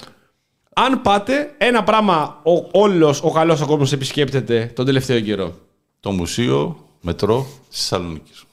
Αν 0.73 1.01
πάτε, 1.01 1.53
ένα 1.57 1.83
πράγμα 1.83 2.41
ο, 2.43 2.79
όλος 2.81 3.21
ο 3.23 3.31
καλός 3.31 3.61
ο 3.61 3.65
κόσμος 3.65 3.91
επισκέπτεται 3.91 4.71
τον 4.75 4.85
τελευταίο 4.85 5.19
καιρό. 5.19 5.53
Το 5.99 6.11
μουσείο 6.11 6.77
μετρό 7.01 7.47
τη 7.69 7.75
Θεσσαλονίκης. 7.77 8.43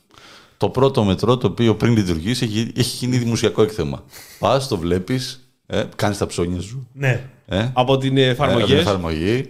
Το 0.57 0.69
πρώτο 0.69 1.05
μετρό 1.05 1.37
το 1.37 1.47
οποίο 1.47 1.75
πριν 1.75 1.97
λειτουργήσει 1.97 2.45
έχει, 2.45 2.73
έχει 2.77 2.97
γίνει 2.97 3.17
δημοσιακό 3.19 3.63
έκθεμα. 3.63 4.05
Πας, 4.39 4.69
το 4.69 4.77
βλέπεις, 4.79 5.49
ε, 5.67 5.83
κάνεις 5.97 6.19
τα 6.19 6.27
ψώνια 6.27 6.61
σου. 6.61 6.89
Ναι. 6.93 7.29
Ε, 7.47 7.71
Από 7.73 7.99
την 7.99 8.17
ε, 8.17 8.23
εφαρμογή. 8.27 8.61
από 8.63 8.71
την 8.71 8.77
εφαρμογή. 8.81 9.47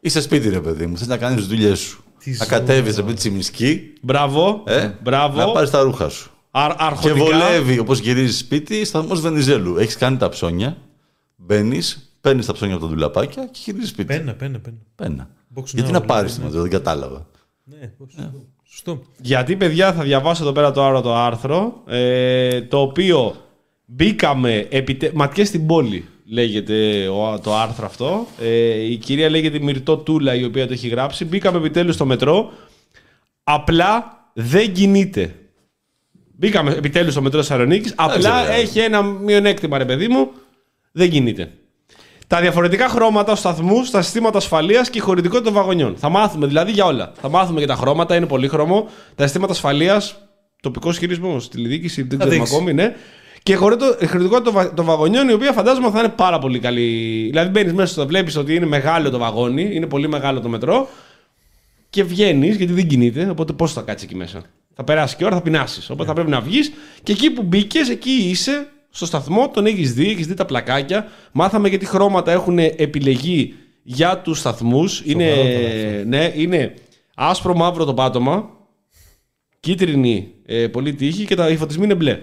Είσαι 0.00 0.20
σπίτι, 0.20 0.48
ρε 0.48 0.60
παιδί 0.60 0.86
μου. 0.86 0.96
Θες 0.98 1.06
να 1.06 1.16
κάνεις 1.16 1.38
τις 1.38 1.46
δουλειές 1.46 1.78
σου. 1.78 2.02
Τι 2.18 2.30
να 2.30 2.36
ζώα. 2.36 2.46
κατέβεις 2.46 2.98
από 2.98 3.10
της 3.10 3.18
τσιμισκή, 3.18 3.92
Μπράβο. 4.02 4.62
ε, 4.66 4.90
Μπράβο. 5.02 5.36
να 5.38 5.52
πάρεις 5.52 5.70
τα 5.70 5.82
ρούχα 5.82 6.08
σου. 6.08 6.30
Αρ, 6.50 6.70
Και 6.70 6.76
αρχοντικά. 6.84 7.14
βολεύει 7.14 7.78
όπως 7.78 7.98
γυρίζεις 7.98 8.38
σπίτι, 8.38 8.84
σταθμός 8.84 9.20
Βενιζέλου. 9.20 9.76
Έχεις 9.76 9.96
κάνει 9.96 10.16
τα 10.16 10.28
ψώνια, 10.28 10.76
μπαίνεις, 11.36 12.12
παίρνεις 12.20 12.46
τα 12.46 12.52
ψώνια 12.52 12.74
από 12.74 12.84
τα 12.84 12.90
δουλαπάκια 12.90 13.44
και 13.46 13.58
γυρίζεις 13.64 13.88
σπίτι. 13.88 14.06
Πένα, 14.16 14.34
πένα, 14.34 14.58
πένα. 14.58 14.76
Πένα. 14.94 15.30
Box 15.54 15.64
Γιατί 15.64 15.88
now, 15.90 15.92
να 15.92 16.00
ναι, 16.00 16.06
πάρεις 16.06 16.32
ναι. 16.32 16.38
το 16.38 16.44
μετρό, 16.44 16.62
δεν 16.62 16.70
κατάλαβα. 16.70 17.26
Ναι, 17.64 17.90
σωστό. 17.98 18.32
Σωστό. 18.70 19.02
Γιατί, 19.20 19.56
παιδιά, 19.56 19.92
θα 19.92 20.02
διαβάσω 20.02 20.42
εδώ 20.42 20.52
πέρα 20.52 20.72
το 20.72 20.84
άλλο 20.84 21.00
το 21.00 21.14
άρθρο, 21.14 21.82
ε, 21.86 22.62
το 22.62 22.80
οποίο 22.80 23.36
μπήκαμε 23.84 24.66
επιτε... 24.70 25.10
ματιές 25.14 25.48
στην 25.48 25.66
πόλη, 25.66 26.04
λέγεται 26.24 27.08
ο- 27.08 27.40
το 27.42 27.54
άρθρο 27.56 27.86
αυτό. 27.86 28.26
Ε, 28.40 28.82
η 28.90 28.96
κυρία 28.96 29.30
λέγεται 29.30 29.58
Μυρτώ 29.58 29.96
Τούλα, 29.96 30.34
η 30.34 30.44
οποία 30.44 30.66
το 30.66 30.72
έχει 30.72 30.88
γράψει. 30.88 31.24
Μπήκαμε 31.24 31.58
επιτέλους 31.58 31.94
στο 31.94 32.06
μετρό, 32.06 32.52
απλά 33.44 34.16
δεν 34.32 34.72
κινείται. 34.72 35.34
Μπήκαμε 36.36 36.70
επιτέλους 36.72 37.12
στο 37.12 37.22
μετρό 37.22 37.40
Θεσσαλονίκης. 37.40 37.92
Απλά 37.96 38.42
ξέρω. 38.42 38.52
έχει 38.60 38.78
ένα 38.78 39.02
μειονέκτημα, 39.02 39.78
ρε 39.78 39.84
παιδί 39.84 40.08
μου, 40.08 40.30
δεν 40.92 41.10
κινείται. 41.10 41.52
Τα 42.28 42.40
διαφορετικά 42.40 42.88
χρώματα 42.88 43.30
στου 43.30 43.38
σταθμούς, 43.40 43.90
τα 43.90 44.02
συστήματα 44.02 44.38
ασφαλείας 44.38 44.90
και 44.90 44.98
η 44.98 45.00
χωρητικότητα 45.00 45.44
των 45.44 45.54
βαγονιών. 45.60 45.94
Θα 45.96 46.08
μάθουμε 46.08 46.46
δηλαδή 46.46 46.70
για 46.70 46.84
όλα. 46.84 47.12
Θα 47.20 47.28
μάθουμε 47.28 47.58
για 47.58 47.66
τα 47.68 47.74
χρώματα, 47.74 48.16
είναι 48.16 48.26
πολύχρωμο. 48.26 48.88
Τα 49.14 49.22
συστήματα 49.22 49.52
ασφαλείας, 49.52 50.18
τοπικός 50.62 50.98
χειρισμός, 50.98 51.48
τηλεδιοίκηση, 51.48 52.02
δεν 52.02 52.18
ξέρουμε 52.18 52.36
δείξεις. 52.38 52.54
ακόμη, 52.56 52.72
ναι. 52.74 52.94
Και 53.42 53.52
η 53.52 53.56
χωρητο- 53.56 53.96
η 54.00 54.06
χωρητικότητα 54.06 54.42
των 54.42 54.52
βα- 54.52 54.74
των 54.74 54.84
βαγονιών, 54.84 55.28
η 55.28 55.32
οποία 55.32 55.52
φαντάζομαι 55.52 55.90
θα 55.90 55.98
είναι 55.98 56.08
πάρα 56.08 56.38
πολύ 56.38 56.58
καλή. 56.58 57.26
Δηλαδή 57.28 57.50
μπαίνεις 57.50 57.72
μέσα 57.72 57.92
στο 57.92 58.06
βλέπεις 58.06 58.36
ότι 58.36 58.54
είναι 58.54 58.66
μεγάλο 58.66 59.10
το 59.10 59.18
βαγόνι, 59.18 59.68
είναι 59.72 59.86
πολύ 59.86 60.08
μεγάλο 60.08 60.40
το 60.40 60.48
μετρό. 60.48 60.88
Και 61.90 62.02
βγαίνεις, 62.04 62.56
γιατί 62.56 62.72
δεν 62.72 62.86
κινείται, 62.86 63.28
οπότε 63.30 63.52
πώς 63.52 63.72
θα 63.72 63.80
κάτσεις 63.80 64.06
εκεί 64.06 64.16
μέσα. 64.16 64.42
Θα 64.74 64.84
περάσεις 64.84 65.16
και 65.16 65.24
ώρα, 65.24 65.34
θα 65.34 65.42
πεινάσεις. 65.42 65.90
Οπότε 65.90 66.08
θα 66.08 66.14
πρέπει 66.14 66.30
να 66.30 66.40
βγεις 66.40 66.72
και 67.02 67.12
εκεί 67.12 67.30
που 67.30 67.42
μπήκες, 67.42 67.88
εκεί 67.90 68.10
είσαι, 68.10 68.68
στο 68.90 69.06
σταθμό, 69.06 69.48
τον 69.48 69.66
έχεις 69.66 69.94
δει, 69.94 70.10
έχεις 70.10 70.26
δει 70.26 70.34
τα 70.34 70.44
πλακάκια. 70.44 71.08
Μάθαμε 71.32 71.68
γιατί 71.68 71.86
χρώματα 71.86 72.32
έχουν 72.32 72.58
επιλεγεί 72.58 73.54
για 73.82 74.18
τους 74.18 74.38
σταθμούς. 74.38 75.02
Είναι, 75.04 75.32
ναι, 76.06 76.32
είναι 76.36 76.74
άσπρο 77.14 77.54
μαύρο 77.54 77.84
το 77.84 77.94
πάτωμα, 77.94 78.50
κίτρινη 79.60 80.32
ε, 80.46 80.66
πολύ 80.66 80.94
τύχη 80.94 81.24
και 81.24 81.34
τα, 81.34 81.48
οι 81.48 81.56
φωτισμοί 81.56 81.84
είναι 81.84 81.94
μπλε. 81.94 82.20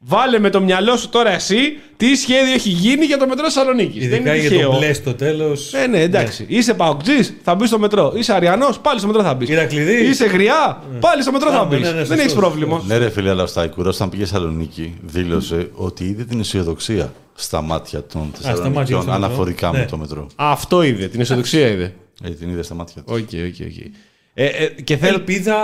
Βάλε 0.00 0.38
με 0.38 0.50
το 0.50 0.60
μυαλό 0.60 0.96
σου 0.96 1.08
τώρα 1.08 1.30
εσύ 1.30 1.58
τι 1.96 2.14
σχέδιο 2.14 2.52
έχει 2.54 2.68
γίνει 2.68 3.04
για 3.04 3.18
το 3.18 3.26
μετρό 3.26 3.44
Θεσσαλονίκης. 3.44 4.08
Δεν 4.08 4.14
Ειδικά 4.18 4.30
είναι 4.34 4.40
για 4.40 4.50
το 4.50 4.56
τυχαίο. 4.56 4.76
μπλε 4.78 4.92
στο 4.92 5.14
τέλος. 5.14 5.72
Ε, 5.74 5.86
ναι, 5.86 6.00
εντάξει. 6.00 6.44
Είσαι 6.48 6.74
παοκτζής, 6.74 7.34
θα 7.42 7.54
μπεις 7.54 7.68
στο 7.68 7.78
μετρό. 7.78 8.12
Είσαι 8.16 8.32
αριανός, 8.32 8.78
πάλι 8.78 8.98
στο 8.98 9.06
μετρό 9.06 9.22
θα 9.22 9.34
μπεις. 9.34 9.48
Ηρακλειδής. 9.48 10.08
Είσαι 10.08 10.24
γριά, 10.26 10.82
πάλι 11.00 11.22
στο 11.22 11.32
μετρό 11.32 11.48
Α, 11.48 11.52
θα 11.52 11.64
ναι, 11.66 11.76
μπεις. 11.76 11.80
ναι, 11.80 11.86
ναι, 11.88 11.92
Δεν 11.96 12.06
σωστός, 12.06 12.24
έχει 12.24 12.34
πρόβλημα. 12.34 12.82
Ναι, 12.86 12.96
ρε 12.96 13.10
φίλε, 13.10 13.30
αλλά 13.30 13.42
ο 13.42 13.46
Σταϊκούρας 13.46 13.88
όταν 13.88 14.08
πήγε 14.08 14.22
Θεσσαλονίκη 14.24 14.94
δήλωσε 15.02 15.70
ότι 15.74 16.04
είδε 16.04 16.24
την 16.24 16.40
αισιοδοξία 16.40 17.12
στα 17.34 17.62
μάτια 17.62 18.02
των 18.02 18.20
μάτια 18.22 18.50
Θεσσαλονικιών 18.50 18.86
στο 19.02 19.10
μετρό. 19.10 19.12
αναφορικά 19.26 19.72
με 19.72 19.78
Ναι. 19.78 19.84
το 19.84 19.96
μετρό. 19.96 20.26
Αυτό 20.36 20.82
είδε, 20.82 21.08
την 21.08 21.20
αισιοδοξία 21.20 21.68
είδε. 21.68 21.94
Ε, 22.24 22.30
την 22.30 22.48
είδε 22.48 22.62
στα 22.62 22.74
μάτια 22.74 23.02
του. 23.02 23.12
Οκ, 23.12 23.18
οκ, 23.18 23.66
οκ. 23.66 23.86
Ε, 24.34 24.44
ε, 24.46 24.66
Και 24.84 24.96
θέλω. 24.96 25.14
Ελπίδα 25.14 25.56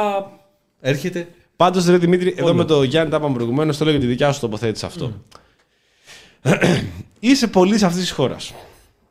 έρχεται. 0.81 1.29
Πάντως, 1.57 1.87
ρε 1.87 1.97
Δημήτρη, 1.99 2.35
εδώ 2.37 2.45
Όλο. 2.47 2.55
με 2.55 2.65
το 2.65 2.83
Γιάννη 2.83 3.11
τα 3.11 3.17
είπαμε 3.17 3.35
προηγουμένως, 3.35 3.77
το 3.77 3.85
λέω 3.85 3.93
για 3.93 4.03
τη 4.03 4.07
δικιά 4.09 4.33
σου 4.33 4.41
τοποθέτηση 4.41 4.87
αυτό. 4.87 5.13
Είσαι 7.21 7.47
πολίτης 7.47 7.85
αυτής 7.85 8.01
της 8.01 8.11
χώρας. 8.11 8.55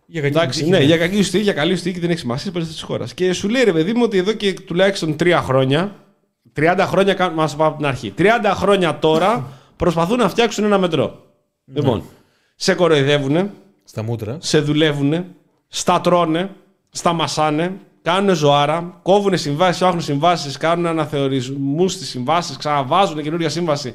Για 0.06 0.22
κακή 0.22 0.38
Εντάξει, 0.38 0.60
τύχη, 0.60 0.72
ναι, 0.72 0.80
για 0.84 0.98
κακή 0.98 1.22
σου 1.24 1.32
τύχη, 1.32 1.44
για 1.44 1.54
καλή 1.54 1.76
σου 1.78 1.84
τύχη 1.84 2.00
δεν 2.00 2.10
έχει 2.10 2.20
σημασία, 2.20 2.42
είσαι 2.44 2.52
πολίτης 2.52 2.72
της 2.72 2.82
χώρας. 2.82 3.14
Και 3.14 3.34
σου 3.34 3.50
λέει 3.50 3.64
ρε 3.64 3.72
παιδί 3.74 3.94
μου 3.94 4.02
ότι 4.04 4.18
εδώ 4.18 4.34
και 4.34 4.54
τουλάχιστον 4.54 5.16
τρία 5.16 5.42
χρόνια, 5.42 5.96
30 6.56 6.86
χρόνια, 6.88 7.14
κάνουν- 7.14 7.36
μας 7.36 7.56
πάω 7.56 7.68
από 7.68 7.78
την 7.78 7.86
αρχή, 7.86 8.14
30 8.18 8.54
χρόνια 8.56 9.00
τώρα 9.00 9.48
προσπαθούν 9.78 10.18
να 10.18 10.30
φτιάξουν 10.30 10.64
ένα 10.64 10.78
μετρό. 10.78 11.24
Λοιπόν, 11.74 12.04
σε 12.56 12.74
κοροϊδεύουνε, 12.74 13.52
Στα 13.84 14.04
μούτρα. 14.04 14.38
σε 14.42 14.60
δουλεύουν, 14.60 15.26
στα 15.68 16.02
τρώνε, 16.02 16.50
στα 16.90 17.14
μασάνε, 17.14 17.74
κάνουν 18.04 18.36
ζωάρα, 18.36 19.00
κόβουν 19.02 19.38
συμβάσεις, 19.38 19.76
φτιάχνουν 19.76 20.02
συμβάσεις, 20.02 20.58
κάνουν 20.58 20.86
αναθεωρισμούς 20.86 21.92
στις 21.92 22.10
συμβάσεις, 22.10 22.58
ξαναβάζουν 22.58 23.22
καινούργια 23.22 23.50
σύμβαση 23.50 23.94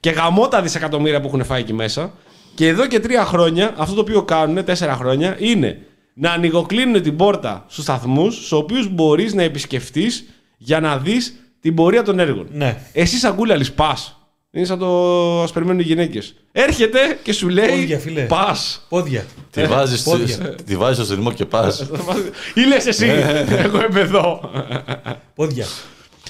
και 0.00 0.10
γαμώ 0.10 0.48
τα 0.48 0.62
δισεκατομμύρια 0.62 1.20
που 1.20 1.26
έχουν 1.26 1.44
φάει 1.44 1.60
εκεί 1.60 1.72
μέσα. 1.72 2.12
Και 2.54 2.68
εδώ 2.68 2.86
και 2.86 3.00
τρία 3.00 3.24
χρόνια, 3.24 3.74
αυτό 3.76 3.94
το 3.94 4.00
οποίο 4.00 4.22
κάνουν, 4.22 4.64
τέσσερα 4.64 4.94
χρόνια, 4.94 5.36
είναι 5.38 5.78
να 6.14 6.30
ανοιγοκλίνουν 6.30 7.02
την 7.02 7.16
πόρτα 7.16 7.64
στους 7.68 7.84
σταθμούς, 7.84 8.34
στους 8.34 8.52
οποίους 8.52 8.88
μπορείς 8.88 9.34
να 9.34 9.42
επισκεφτείς 9.42 10.24
για 10.56 10.80
να 10.80 10.98
δεις 10.98 11.34
την 11.60 11.74
πορεία 11.74 12.02
των 12.02 12.18
έργων. 12.18 12.46
Ναι. 12.52 12.76
Εσύ, 12.92 13.16
σαν 13.16 13.34
κούλαλη, 13.34 13.70
πας. 13.74 14.17
Είναι 14.50 14.64
σαν 14.64 14.78
το 14.78 15.42
ας 15.42 15.52
περιμένουν 15.52 15.80
οι 15.80 15.84
γυναίκες. 15.84 16.34
Έρχεται 16.52 16.98
και 17.22 17.32
σου 17.32 17.48
λέει: 17.48 17.68
Πόδια, 17.68 17.98
φίλε. 17.98 18.22
Πας. 18.22 18.86
Πόδια. 18.88 19.24
Τη 19.50 19.62
βάζεις, 19.64 20.02
πόδια. 20.02 20.54
τη 20.64 20.76
βάζεις 20.76 21.04
στο 21.04 21.14
ρυθμό 21.14 21.32
και 21.32 21.44
πας. 21.44 21.86
Ή 22.54 22.60
λες 22.68 22.86
εσύ, 22.86 23.06
εγώ 23.48 23.84
είμαι 23.90 24.00
εδώ. 24.00 24.50
Πόδια. 25.34 25.66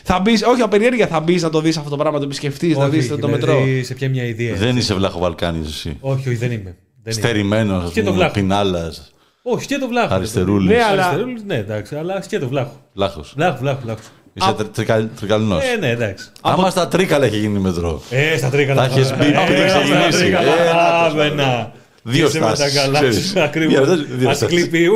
θα 0.03 0.19
μπεις, 0.21 0.43
όχι 0.43 0.61
απεριέργεια, 0.61 1.07
θα 1.07 1.21
μπεις 1.21 1.43
να 1.43 1.51
το 1.51 1.61
δεις 1.61 1.77
αυτό 1.77 1.91
το 1.91 1.97
πράγμα, 1.97 2.13
να 2.13 2.19
το 2.19 2.25
επισκεφτείς, 2.25 2.77
να 2.77 2.89
δεις 2.89 2.99
Όχι, 3.01 3.09
το 3.09 3.15
δηλαδή, 3.27 3.33
μετρό. 3.33 3.85
Σε 3.85 3.95
ποια 3.95 4.09
μια 4.09 4.25
ιδέα. 4.25 4.55
Δεν 4.55 4.77
είσαι 4.77 4.95
βλάχο 4.95 5.19
Βαλκάνης 5.19 5.69
εσύ. 5.69 5.97
Όχι, 6.01 6.29
όχι, 6.29 6.37
δεν 6.37 6.51
είμαι. 6.51 6.77
Δεν 7.03 7.13
είμαι. 7.13 7.27
Στερημένος, 7.29 7.83
Και 7.83 7.87
ας 7.89 7.95
το 7.95 8.01
πούμε, 8.03 8.13
βλάχο. 8.17 8.33
πινάλας, 8.33 9.13
Όχι, 9.43 9.67
και 9.67 9.79
το 9.79 9.89
βλάχο. 9.89 10.15
αριστερούλης. 10.15 10.77
Ναι, 10.77 10.83
αλλά- 10.85 11.07
Αριστερούλης, 11.07 11.43
ναι, 11.43 11.57
εντάξει, 11.57 11.97
αλλά 11.97 12.21
και 12.29 12.39
το 12.39 12.49
βλάχο. 12.49 12.81
Βλάχος. 12.95 13.33
Βλάχο, 13.37 13.59
βλάχο, 13.61 13.81
βλάχος. 13.83 14.05
Είσαι 14.41 14.53
τρι- 14.57 14.69
τρικα- 14.73 15.09
τρικαλινός. 15.19 15.63
Ε, 15.75 15.77
ναι, 15.77 15.91
εντάξει. 15.91 16.29
Άμα 16.41 16.71
στα 16.71 16.89
τρίκαλα 16.89 17.25
έχει 17.25 17.39
γίνει 17.39 17.59
μετρό. 17.59 18.03
Ε, 18.11 18.37
στα 18.37 18.49
τρίκαλα. 18.49 18.89
Τα 18.89 18.95
έχεις 18.99 19.15
μπει 19.17 19.25
Ε, 19.27 19.45
πριν 19.47 19.69
στα 19.69 19.79
ξεκινήσει. 19.81 20.19
τρίκαλα. 20.19 20.53
Ε, 20.61 20.65
να 20.67 20.73
το 20.73 20.79
Άβε, 20.81 21.29
να. 21.29 21.73
Δύο 22.03 22.27
Είσαι 22.27 22.39
με 22.39 22.47
τα 22.47 22.55
στάσεις, 22.55 22.75
καλά 22.81 22.99
ξέρεις. 22.99 23.27
σου, 23.27 23.33
Μια 23.35 23.45
Ακριβώς. 23.45 23.87
στάση, 23.87 24.05
δύο 24.05 24.35
στάσεις. 24.35 24.43
Ασκληπίου 24.43 24.95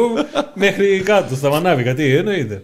μέχρι 0.55 1.01
κάτω, 1.05 1.35
στα 1.35 1.49
μανάβικα. 1.51 1.95
Τι 1.95 2.15
εννοείται. 2.17 2.63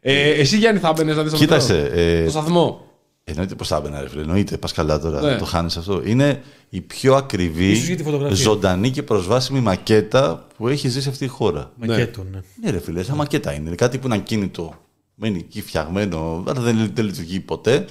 Ε, 0.00 0.30
εσύ 0.30 0.56
Γιάννη 0.56 0.80
θα 0.80 0.92
μπαίνει 0.92 1.12
να 1.14 1.22
δεις 1.22 1.32
το 1.32 1.38
μετρό. 1.38 1.56
Κοίτασε, 1.56 1.90
ε, 1.94 2.24
Το 2.24 2.30
σταθμό. 2.30 2.84
εννοείται 3.24 3.54
πως 3.54 3.68
θα 3.68 3.76
έμπαινα 3.76 4.00
ρε 4.00 4.08
φίλε, 4.08 4.20
εννοείται, 4.22 4.56
πας 4.56 4.72
καλά 4.72 4.98
τώρα, 5.00 5.20
Ναι. 5.20 5.36
το 5.36 5.44
χάνεις 5.44 5.76
αυτό. 5.76 6.02
Είναι 6.04 6.42
η 6.68 6.80
πιο 6.80 7.14
ακριβή, 7.14 7.70
Ίσως 7.70 7.86
για 7.86 7.96
τη 7.96 8.02
φωτογραφία. 8.02 8.36
ζωντανή 8.36 8.90
και 8.90 9.02
προσβάσιμη 9.02 9.60
μακέτα 9.60 10.46
που 10.56 10.68
έχει 10.68 10.88
ζήσει 10.88 11.08
αυτή 11.08 11.24
η 11.24 11.28
χώρα. 11.28 11.70
Μακέτο, 11.76 12.24
ναι. 12.32 12.38
Ναι, 12.64 12.70
ρε 12.70 12.80
φίλε, 12.80 13.02
σαν 13.02 13.16
μακέτα 13.16 13.52
είναι. 13.52 13.66
Είναι 13.66 13.74
κάτι 13.76 13.98
που 13.98 14.06
είναι 14.06 14.14
ακίνητο, 14.16 14.74
μένει 15.20 15.38
εκεί 15.38 15.62
φτιαγμένο, 15.62 16.44
αλλά 16.46 16.60
δεν, 16.60 16.90
δεν 16.94 17.04
λειτουργεί 17.04 17.40
ποτέ. 17.40 17.84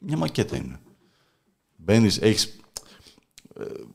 Μια 0.00 0.16
μακέτα 0.16 0.56
είναι. 0.56 0.78
Μπαίνεις, 1.76 2.18
έχεις. 2.20 2.56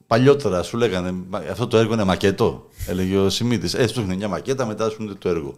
παλιότερα 0.08 0.64
σου 0.64 0.78
λέγανε 0.78 1.12
«Μα, 1.30 1.38
αυτό 1.38 1.68
το 1.68 1.78
έργο 1.78 1.94
είναι 1.94 2.04
μακέτο. 2.04 2.68
Έλεγε 2.88 3.18
ο 3.18 3.30
Σιμίτης. 3.30 3.74
Ε, 3.74 3.88
σου 3.88 4.06
μια 4.06 4.28
μακέτα, 4.28 4.66
μετά 4.66 4.90
σου 4.90 5.04
είναι 5.04 5.14
το 5.14 5.30
έργο. 5.30 5.56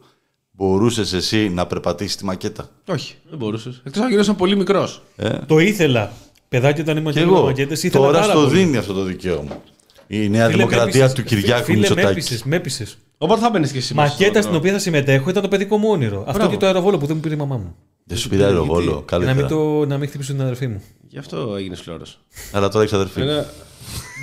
Μπορούσες 0.52 1.14
εσύ 1.14 1.50
να 1.50 1.66
περπατήσεις 1.68 2.16
τη 2.16 2.26
μακέτα; 2.26 2.70
Όχι, 2.86 3.16
δεν 3.30 3.38
μπορούσες. 3.38 3.82
Εκτός 3.84 4.04
αν 4.04 4.10
γινόσαν 4.10 4.36
πολύ 4.36 4.56
μικρός. 4.56 5.02
Το 5.48 5.60
ήθελα. 5.60 6.12
Παιδάκι 6.50 6.82
όταν 6.82 6.98
ήμουν 6.98 7.12
Και 7.14 7.20
και 7.20 7.26
εγώ. 7.26 7.44
μακέτες, 7.44 7.84
ήθελα 7.84 8.06
Τώρα 8.06 8.20
πάρα 8.20 8.32
στο 8.34 8.42
πολύ. 8.44 8.58
δίνει 8.60 8.78
αυτό 8.78 8.94
το 8.94 9.04
δικαίωμα. 9.04 9.62
Η 10.08 10.30
Νέα 10.30 10.46
Φίλε, 10.46 10.58
με 10.58 10.64
Δημοκρατία 10.70 11.04
έπεισες. 11.06 11.14
του 11.14 11.24
Κυριάκου 11.24 11.64
Φίλε, 11.64 11.76
με 11.76 11.80
Μητσοτάκη. 11.80 12.08
έπεισες, 12.12 12.44
με 12.44 12.56
έπεισες. 12.56 12.98
Οπότε 13.24 13.42
θα 13.42 13.50
μπαίνει 13.50 13.68
και 13.70 13.78
εσύ. 13.78 13.94
μέσα 13.94 14.08
στο 14.08 14.16
Μακέτα 14.16 14.26
μετρό. 14.26 14.42
στην 14.42 14.56
οποία 14.56 14.72
θα 14.72 14.80
συμμετέχω 14.80 15.30
ήταν 15.30 15.42
το 15.42 15.48
παιδικό 15.48 15.78
μου 15.78 15.90
όνειρο. 15.90 16.24
Αυτό 16.28 16.48
και 16.50 16.58
το 16.58 16.66
αεροβόλο 16.66 16.98
που 16.98 17.06
δεν 17.06 17.16
μου 17.16 17.22
πήρε 17.22 17.34
η 17.34 17.38
μαμά 17.38 17.58
μου. 17.58 17.76
Δεν 18.04 18.18
σου 18.18 18.30
πήρε 18.30 18.44
αεροβόλο. 18.44 18.82
Για 18.84 18.94
να 18.94 19.02
Καλύτερα. 19.02 19.36
μην, 19.36 19.48
το, 19.48 19.86
να 19.86 19.98
μην 19.98 20.08
χτυπήσω 20.08 20.32
την 20.32 20.42
αδερφή 20.42 20.68
μου. 20.68 20.82
Γι' 21.08 21.18
αυτό 21.18 21.56
έγινε 21.58 21.76
φλόρο. 21.76 22.04
Αλλά 22.52 22.68
τώρα 22.70 22.84
έχεις 22.84 22.96
αδερφή. 22.96 23.22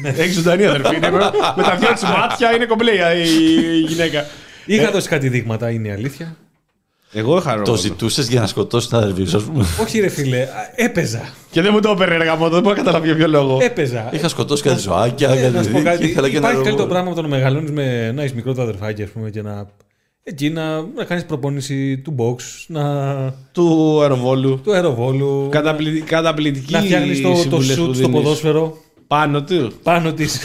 Έχεις 0.05 0.35
ζωντανή 0.35 0.67
αδερφή. 0.67 0.97
είναι, 0.97 1.11
με, 1.11 1.19
με 1.57 1.63
τα 1.63 1.77
δυο 1.77 1.93
της 1.93 2.03
μάτια 2.03 2.55
είναι 2.55 2.67
κομπλέ 2.67 2.91
η, 2.91 3.29
η 3.65 3.81
γυναίκα. 3.81 4.25
Είχα 4.67 4.91
δώσει 4.91 5.09
κάτι 5.09 5.29
δείγματα, 5.29 5.71
είναι 5.71 5.89
η 5.89 5.91
αλήθεια. 5.91 6.37
Εγώ 7.13 7.37
είχα 7.37 7.53
Το 7.55 7.59
ρόλο. 7.65 7.77
ζητούσες 7.77 8.29
για 8.29 8.41
να 8.41 8.47
σκοτώσει 8.47 8.89
την 8.89 8.97
αδερφή 8.97 9.25
σου, 9.25 9.37
ας 9.37 9.43
πούμε. 9.43 9.65
Όχι, 9.83 10.01
ρε 10.01 10.09
φίλε, 10.09 10.43
α, 10.43 10.49
έπαιζα. 10.77 11.33
Και 11.51 11.61
δεν 11.61 11.71
μου 11.75 11.81
το 11.81 11.91
έπαιρνε, 11.91 12.17
ρε 12.17 12.25
γαμότο, 12.25 12.51
δεν 12.51 12.63
μπορώ 12.63 12.75
να 12.75 12.81
καταλάβει 12.83 13.07
για 13.07 13.17
ποιο 13.17 13.29
λόγο. 13.29 13.59
Έπαιζα. 13.63 14.09
Είχα 14.13 14.29
σκοτώσει 14.29 14.63
κάτι 14.63 14.81
ζωάκια, 14.81 15.31
Ε, 15.31 15.49
να 15.51 15.63
σου 15.63 15.69
πω 15.71 15.75
κάτι 15.83 15.85
κάτι. 15.89 16.07
ήθελα 16.07 16.29
και 16.29 16.37
ένα 16.37 16.51
Υπάρχει 16.51 16.63
καλύτερο 16.63 16.65
αεροβόλο. 16.65 16.87
πράγμα 16.89 17.07
από 17.11 17.17
το 17.17 17.23
να 17.23 17.29
μεγαλώνεις 17.29 17.71
με 17.71 18.13
να 18.13 18.21
έχεις 18.23 18.35
μικρό 18.35 18.55
το 18.55 18.63
αδερφάκι, 18.63 19.03
ας 19.03 19.09
πούμε, 19.11 19.31
και 19.31 19.43
να. 19.43 19.67
Εκεί 20.23 20.51
να, 20.51 20.81
να 20.81 21.05
κάνεις 21.05 21.25
προπόνηση 21.25 21.99
του 21.99 22.15
box, 22.19 22.43
να, 22.67 22.85
Του 23.53 23.99
αεροβόλου. 24.03 24.61
του 24.65 24.73
αεροβόλου. 24.75 25.49
Καταπλη- 25.51 26.05
Καταπληκτική 26.05 26.73
να 26.73 26.81
φτιάχνεις 26.81 27.21
το, 27.23 27.29
το 27.31 27.37
συμβουλές 27.37 27.77
που 27.77 27.83
shoot 27.83 27.85
στο 27.85 27.93
δίνεις. 27.93 28.11
ποδόσφαιρο 28.23 28.77
Πάνω 29.07 29.43
του. 29.43 29.73
πάνω 29.83 30.13
της. 30.13 30.41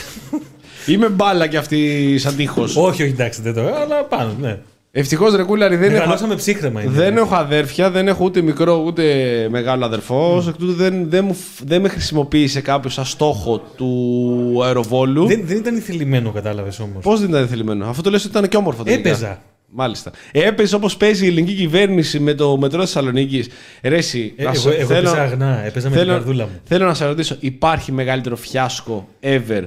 Είμαι 0.86 1.08
μπάλα 1.08 1.46
κι 1.46 1.56
αυτή 1.56 2.14
σαν 2.18 2.36
τείχος. 2.36 2.76
όχι, 2.76 3.02
όχι, 3.02 3.12
εντάξει, 3.12 3.42
δεν 3.42 3.54
το. 3.54 3.60
Αλλά 3.60 4.04
πάνω, 4.08 4.30
ναι. 4.40 4.58
Ευτυχώς 4.98 5.34
ρε 5.34 5.42
κούλαρη 5.42 5.76
δεν 5.76 5.88
έχω, 5.90 5.98
Μεγαλώσαμε 5.98 6.34
ψύχρεμα. 6.34 6.82
είναι. 6.82 6.90
δεν 6.90 7.16
έχω 7.16 7.34
αδέρφια, 7.34 7.90
δεν 7.90 8.08
έχω 8.08 8.24
ούτε 8.24 8.40
μικρό 8.42 8.82
ούτε 8.86 9.04
μεγάλο 9.50 9.84
αδερφό. 9.84 10.34
Ως 10.36 10.48
Εκ 10.48 10.56
τούτου 10.56 10.72
δεν, 10.72 11.10
δεν, 11.10 11.24
μου, 11.24 11.34
φ- 11.34 11.62
δεν 11.64 11.80
με 11.80 11.88
χρησιμοποίησε 11.88 12.60
κάποιος 12.60 12.92
σαν 12.92 13.04
στόχο 13.04 13.58
του 13.76 14.60
αεροβόλου. 14.64 15.26
Δεν, 15.26 15.40
δεν 15.44 15.56
ήταν 15.56 15.76
ηθελημένο, 15.76 16.30
κατάλαβες 16.30 16.78
όμως. 16.80 17.02
Πώς 17.02 17.20
δεν 17.20 17.28
ήταν 17.28 17.48
θελημένο. 17.48 17.86
Αυτό 17.88 18.02
το 18.02 18.10
λες 18.10 18.20
ότι 18.24 18.30
ήταν 18.38 18.48
και 18.48 18.56
όμορφο. 18.56 18.82
τελικά. 18.82 19.08
Έπαιζα. 19.08 19.42
Μάλιστα. 19.70 20.10
Έπαιζε 20.32 20.74
όπως 20.74 20.96
παίζει 20.96 21.24
η 21.24 21.28
ελληνική 21.28 21.54
κυβέρνηση 21.54 22.18
με 22.20 22.34
το 22.34 22.56
μετρό 22.56 22.80
Θεσσαλονίκης. 22.80 23.48
Ρε, 23.82 23.96
εσύ, 23.96 24.32
Ε, 24.36 24.42
να 24.42 24.50
εγώ 24.50 24.58
σου- 24.60 24.68
εγώ 24.78 24.94
έπαιζα 24.94 25.22
αγνά, 25.22 25.64
έπαιζα 25.64 25.90
με 25.90 25.96
την 25.96 26.06
καρδούλα 26.06 26.44
μου. 26.44 26.60
Θέλω 26.64 26.86
να 26.86 26.94
σε 26.94 27.04
ρωτήσω, 27.06 27.36
υπάρχει 27.40 27.92
μεγαλύτερο 27.92 28.36
φιάσκο 28.36 29.08
ever. 29.22 29.62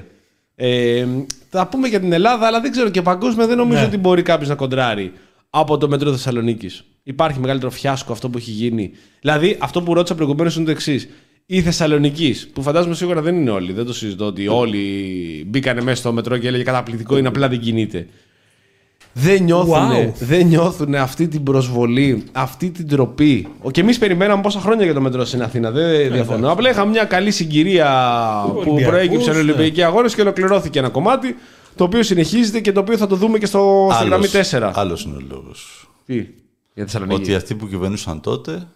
Ε, 0.62 1.06
θα 1.50 1.68
πούμε 1.68 1.88
για 1.88 2.00
την 2.00 2.12
Ελλάδα, 2.14 2.48
αλλά 2.48 2.62
δεν 2.62 2.72
ξέρω 2.72 2.90
και 2.90 3.02
παγκόσμια 3.02 3.48
δεν 3.48 3.58
νομίζω 3.58 3.80
Ναι. 3.80 3.86
ότι 3.86 3.98
μπορεί 3.98 4.22
κάποιος 4.22 4.50
να 4.50 4.56
κοντράρει 4.56 5.12
από 5.50 5.78
το 5.78 5.88
μετρό 5.88 6.12
Θεσσαλονίκης. 6.12 6.84
Υπάρχει 7.04 7.40
μεγαλύτερο 7.40 7.72
φιάσκο 7.72 8.12
αυτό 8.12 8.30
που 8.30 8.38
έχει 8.38 8.52
γίνει. 8.52 8.92
Δηλαδή, 9.22 9.58
αυτό 9.60 9.82
που 9.82 9.94
ρώτησα 9.94 10.16
προηγουμένως 10.16 10.56
είναι 10.56 10.66
το 10.66 10.72
εξής. 10.72 11.10
Η 11.46 11.62
Θεσσαλονίκη, 11.62 12.36
που 12.54 12.62
φαντάζομαι 12.62 12.96
σίγουρα 12.96 13.22
δεν 13.22 13.36
είναι 13.36 13.50
όλοι, 13.50 13.72
δεν 13.72 13.86
το 13.86 13.94
συζητώ 13.94 14.26
ότι 14.26 14.48
όλοι 14.48 14.84
μπήκανε 15.48 15.82
μέσα 15.82 15.96
στο 15.98 16.12
μετρό 16.14 16.38
και 16.38 16.48
έλεγε 16.48 16.64
καταπληκτικό 16.64 17.18
είναι, 17.18 17.28
απλά 17.28 17.48
δεν 17.48 17.60
κινείται. 17.60 18.08
Δεν 19.22 19.44
νιώθουν, 19.44 19.74
Wow. 19.92 20.12
δεν 20.20 20.46
νιώθουν 20.48 20.96
αυτή 20.96 21.28
την 21.28 21.44
προσβολή, 21.44 22.24
αυτή 22.32 22.70
την 22.70 22.88
τροπή. 22.88 23.48
Ο- 23.62 23.72
Και 23.72 23.82
εμείς 23.82 23.98
περιμέναμε 23.98 24.42
πόσα 24.42 24.60
χρόνια 24.60 24.86
για 24.86 24.94
το 24.94 25.02
μετρό 25.02 25.26
στην 25.26 25.42
Αθήνα. 25.44 25.72
Δεν 25.72 26.12
διαφωνώ. 26.12 26.52
Απλά 26.52 26.70
είχαμε 26.70 26.92
μια 26.92 27.04
καλή 27.04 27.32
συγκυρία 27.32 27.88
που 28.46 28.52
Ολυμπιακούς, 28.60 28.84
προέκυψε 28.88 29.32
ναι. 29.32 29.38
Ολυμπιακοί 29.38 29.84
αγώνες 29.84 30.16
και 30.16 30.22
ολοκληρώθηκε 30.22 30.80
ένα 30.80 30.90
κομμάτι 30.90 31.36
το 31.76 31.84
οποίο 31.84 32.04
συνεχίζεται 32.04 32.60
και 32.60 32.72
το 32.72 32.80
οποίο 32.80 32.98
θα 32.98 33.08
το 33.08 33.16
δούμε 33.16 33.38
και 33.38 33.46
στο, 33.46 33.90
στη 33.94 34.06
γραμμή 34.06 34.28
4. 34.28 34.72
Άλλος 34.74 35.04
είναι 35.04 35.16
ο 35.16 35.22
λόγος. 35.32 35.90
Τι, 36.06 36.14
για 36.74 36.84
Θεσσαλονίκη. 36.84 37.22
Ότι 37.22 37.36
αυτοί 37.36 37.56
που 37.56 37.68
κυβερνούσαν 37.68 38.22
τότε 38.22 38.68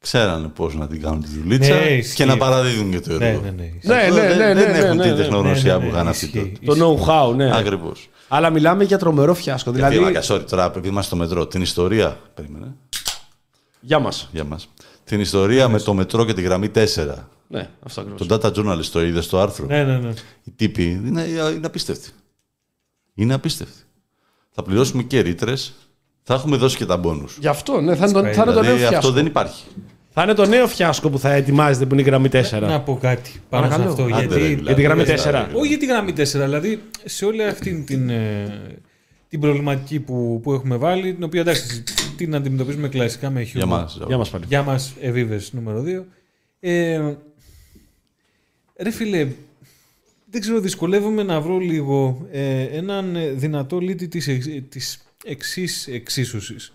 ξέρανε 0.00 0.48
πώς 0.54 0.74
να 0.74 0.86
την 0.86 1.02
κάνουν 1.02 1.22
τη 1.22 1.28
δουλίτσα 1.42 1.74
Ναι, 1.74 1.80
ισχύει. 1.90 2.14
και 2.14 2.24
να 2.24 2.36
παραδίδουν 2.36 2.90
και 2.90 3.00
το 3.00 3.18
Ναι, 3.18 3.26
έργο. 3.28 3.40
ναι, 3.40 3.50
ναι. 3.50 3.64
Ναι, 3.82 3.94
Αυτό 3.94 4.14
ναι, 4.14 4.20
δεν- 4.20 4.36
ναι, 4.38 4.54
δεν 4.54 4.70
ναι, 4.72 4.78
έχουν 4.78 4.96
ναι, 4.96 5.02
την 5.02 5.10
ναι, 5.12 5.16
τεχνογνωσία 5.16 5.72
ναι, 5.76 5.78
ναι, 5.84 5.90
που 5.90 5.94
είχαν 5.96 6.08
ισχύει. 6.08 6.24
αυτοί 6.24 6.52
τότε. 6.64 6.80
Το 6.80 6.96
know-how, 7.06 7.34
ναι. 7.36 7.56
Ακριβώς. 7.56 8.08
Αλλά 8.34 8.50
μιλάμε 8.50 8.84
για 8.84 8.98
τρομερό 8.98 9.34
φιάσκο. 9.34 9.70
Δηλαδή, 9.70 9.96
Δηλαδή... 9.98 10.18
sorry, 10.28 10.44
τώρα 10.48 10.64
επειδή 10.64 10.88
είμαστε 10.88 11.06
στο 11.06 11.16
μετρό, 11.16 11.46
την 11.46 11.62
ιστορία. 11.62 12.20
Περίμενε. 12.34 12.74
για 13.80 13.98
μας. 13.98 14.28
Για 14.32 14.44
μας. 14.44 14.68
Την 15.04 15.20
ιστορία 15.20 15.68
με 15.68 15.78
το 15.78 15.94
μετρό 15.94 16.24
και 16.24 16.32
τη 16.32 16.42
γραμμή 16.42 16.70
4. 16.74 16.80
Ναι, 17.48 17.70
αυτό 17.82 18.00
ακριβώς. 18.00 18.26
Το 18.26 18.38
data 18.42 18.52
journalist 18.52 18.84
το 18.84 19.02
είδες 19.02 19.24
στο 19.24 19.38
άρθρο; 19.38 19.66
Ναι, 19.66 19.84
ναι, 19.84 19.98
ναι. 19.98 20.12
Οι 20.44 20.50
τύποι 20.56 20.84
είναι, 20.84 21.22
είναι 21.22 21.66
απίστευτοι. 21.66 22.10
Είναι 23.14 23.34
απίστευτοι. 23.34 23.82
Θα 24.50 24.62
πληρώσουμε 24.62 25.02
και 25.02 25.20
ρήτρες. 25.20 25.72
Θα 26.22 26.34
έχουμε 26.34 26.56
δώσει 26.56 26.76
και 26.76 26.86
τα 26.86 26.96
μπόνους. 26.96 27.36
Γι' 27.40 27.48
αυτό, 27.48 27.80
ναι, 27.80 27.96
θα 27.96 28.06
είναι 28.08 28.12
το, 28.12 28.20
θα 28.20 28.42
είναι 28.42 28.44
το 28.44 28.44
νέο 28.44 28.62
Δηλαδή 28.62 28.78
φιάσκο. 28.78 28.96
αυτό 28.96 29.10
δεν 29.10 29.26
υπάρχει. 29.26 29.64
Θα 30.14 30.22
είναι 30.22 30.34
το 30.34 30.46
νέο 30.46 30.66
φιάσκο 30.66 31.10
που 31.10 31.18
θα 31.18 31.32
ετοιμάζεται 31.32 31.86
που 31.86 31.92
είναι 31.92 32.02
η 32.02 32.04
γραμμή 32.04 32.28
4. 32.32 32.42
Να 32.60 32.80
πω 32.80 32.98
κάτι 33.00 33.30
πάνω 33.48 33.64
σε 33.64 33.70
Παρακαλώ. 33.70 33.90
αυτό. 33.90 34.02
Άντε, 34.02 34.14
ρε, 34.14 34.18
γιατί 34.20 34.54
δηλαδή, 34.54 34.62
για 34.64 34.74
τη 34.74 34.82
γραμμή 34.82 35.02
δεν 35.02 35.16
4. 35.16 35.22
δηλαδή. 35.24 35.54
Όχι 35.54 35.68
για 35.68 35.78
τη 35.78 35.86
γραμμή 35.86 36.12
4, 36.12 36.22
δηλαδή 36.24 36.82
σε 37.04 37.24
όλη 37.24 37.44
αυτή 37.44 37.82
την, 37.86 38.08
ε, 38.10 38.76
την 39.28 39.40
προβληματική 39.40 40.00
που, 40.00 40.40
που 40.42 40.52
έχουμε 40.52 40.76
βάλει, 40.76 41.14
την 41.14 41.22
οποία 41.24 41.40
εντάξει 41.40 41.82
την 42.16 42.34
αντιμετωπίζουμε 42.34 42.88
κλασικά 42.88 43.30
με 43.30 43.40
Για 43.42 43.50
χιούμορ. 43.50 43.78
μας. 43.80 43.98
Για 44.06 44.16
μας 44.16 44.30
πάλι. 44.30 44.44
Γεια 44.48 44.62
μας, 44.62 44.94
Εβίβες 45.00 45.52
νούμερο 45.52 45.82
2. 45.82 46.04
Ε, 46.60 47.00
ρε 48.76 48.90
φίλε, 48.90 49.28
δεν 50.30 50.40
ξέρω, 50.40 50.60
δυσκολεύομαι 50.60 51.22
να 51.22 51.40
βρω 51.40 51.58
λίγο 51.58 52.26
ε, 52.30 52.62
έναν 52.62 53.16
ε, 53.16 53.28
δυνατό 53.30 53.78
λύτη 53.78 54.08
της, 54.08 54.28
εξ- 54.28 54.48
της 54.68 55.02
εξής 55.24 55.86
εξίσωσης. 55.86 56.72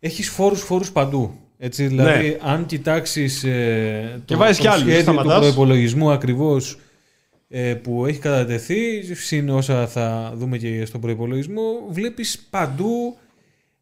Έχεις 0.00 0.28
φόρους 0.30 0.60
φόρους 0.60 0.92
παντού. 0.92 1.40
Έτσι, 1.58 1.86
δηλαδή, 1.86 2.38
αν 2.40 2.66
κοιτάξεις 2.66 3.44
ε, 3.44 4.10
Ναι. 4.14 4.22
Και 4.24 4.36
βάζεις 4.36 4.58
κι 4.58 4.68
άλλους, 4.68 4.80
σχέδιο 4.80 4.96
του 4.96 5.02
σταματάς. 5.02 5.38
προϋπολογισμού 5.38 6.10
ακριβώς 6.10 6.78
ε, 7.48 7.74
που 7.74 8.06
έχει 8.06 8.18
κατατεθεί, 8.18 9.14
συν 9.14 9.48
όσα 9.48 9.86
θα 9.86 10.32
δούμε 10.36 10.58
και 10.58 10.84
στον 10.84 11.00
προϋπολογισμό, 11.00 11.86
βλέπεις 11.90 12.46
παντού 12.50 13.16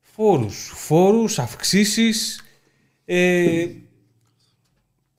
φόρους. 0.01 0.73
Φόρους, 0.75 1.39
αυξήσεις, 1.39 2.45
ε, 3.05 3.67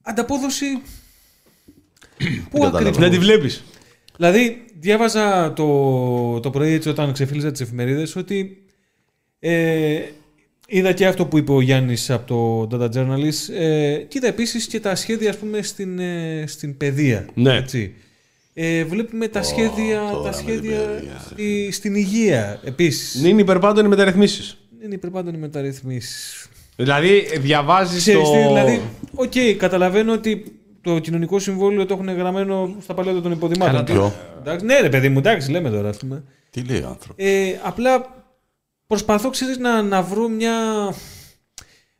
ανταπόδοση... 0.02 0.66
Πού 2.50 2.60
καταλαβαίνω. 2.60 2.78
ακριβώς. 2.78 2.98
Να 2.98 3.10
τη 3.10 3.18
βλέπεις. 3.18 3.64
Δηλαδή, 4.16 4.66
διάβαζα 4.80 5.54
το, 5.54 6.40
το 6.40 6.50
πρωί 6.50 6.74
έτσι 6.74 6.90
όταν 6.90 7.14
ξεφύλιζα 7.14 7.52
τις 7.52 7.62
εφημερίδες 7.62 8.16
ότι 8.16 8.66
ε, 9.40 10.02
είδα 10.68 10.92
και 10.92 11.06
αυτό 11.08 11.26
που 11.26 11.38
είπε 11.38 11.52
ο 11.52 11.62
Γιάννης 11.62 12.10
από 12.10 12.68
το 12.70 12.78
Data 12.84 12.90
Journalist 12.90 13.54
ε, 13.60 13.96
και 13.98 14.18
είδα 14.18 14.28
επίσης 14.28 14.68
και 14.68 14.80
τα 14.80 14.96
σχέδια 14.96 15.30
ας 15.30 15.38
πούμε 15.38 15.62
στην, 15.62 16.00
ε, 16.00 16.44
στην 16.48 16.78
παιδεία. 16.78 17.26
Ναι. 17.34 17.54
Έτσι. 17.56 17.94
Ε, 18.54 18.84
βλέπουμε 18.84 19.28
τα 19.28 19.44
σχέδια, 19.44 20.00
τώρα 20.12 20.30
τα 20.30 20.30
με 20.30 20.30
την 20.30 20.60
σχέδια 20.62 20.78
παιδεία. 20.80 21.22
στη- 21.32 21.72
στην 21.72 21.96
υγεία 21.96 22.60
επίσης. 22.64 23.24
Είναι 23.26 23.42
υπέρ 23.42 23.59
πάντων 23.59 23.86
οι 23.86 23.88
μεταρρυθμίσεις. 23.88 24.58
Είναι 24.84 24.94
υπέρ 24.94 25.10
πάντων 25.10 25.34
οι 25.34 25.38
μεταρρυθμίσεις. 25.38 26.48
Δηλαδή, 26.76 27.28
διαβάζεις 27.40 27.98
Ξέρεις 27.98 28.22
το. 28.24 28.32
τι, 28.32 28.38
δηλαδή, 28.38 28.82
οκ, 29.16 29.58
καταλαβαίνω 29.58 30.12
ότι 30.14 30.44
το 30.82 31.00
κοινωνικό 31.00 31.40
συμβόλαιο 31.40 31.86
το 31.86 31.94
έχουν 31.94 32.16
γραμμένο 32.18 32.76
στα 32.82 32.94
παλαιότερα 32.94 33.24
των 33.24 33.32
υποδημάτων. 33.32 33.74
Καλά, 33.74 33.84
ποιο; 33.84 34.14
Εντάξει, 34.40 34.66
ναι, 34.66 34.80
ρε 34.80 34.90
παιδί 34.90 35.10
μου, 35.10 35.18
εντάξει, 35.20 35.52
λέμε 35.52 35.70
τώρα, 35.70 35.90
ας 35.90 35.98
πούμε. 35.98 36.24
Τι 36.50 36.62
λέει 36.62 36.82
ο 36.82 36.88
άνθρωπος; 36.88 37.26
Ε, 37.26 37.60
απλά 37.64 38.25
προσπαθώ, 38.88 39.30
ξέρεις, 39.30 39.58
να, 39.58 39.82
να 39.82 40.02
βρω 40.02 40.28
μια, 40.28 40.54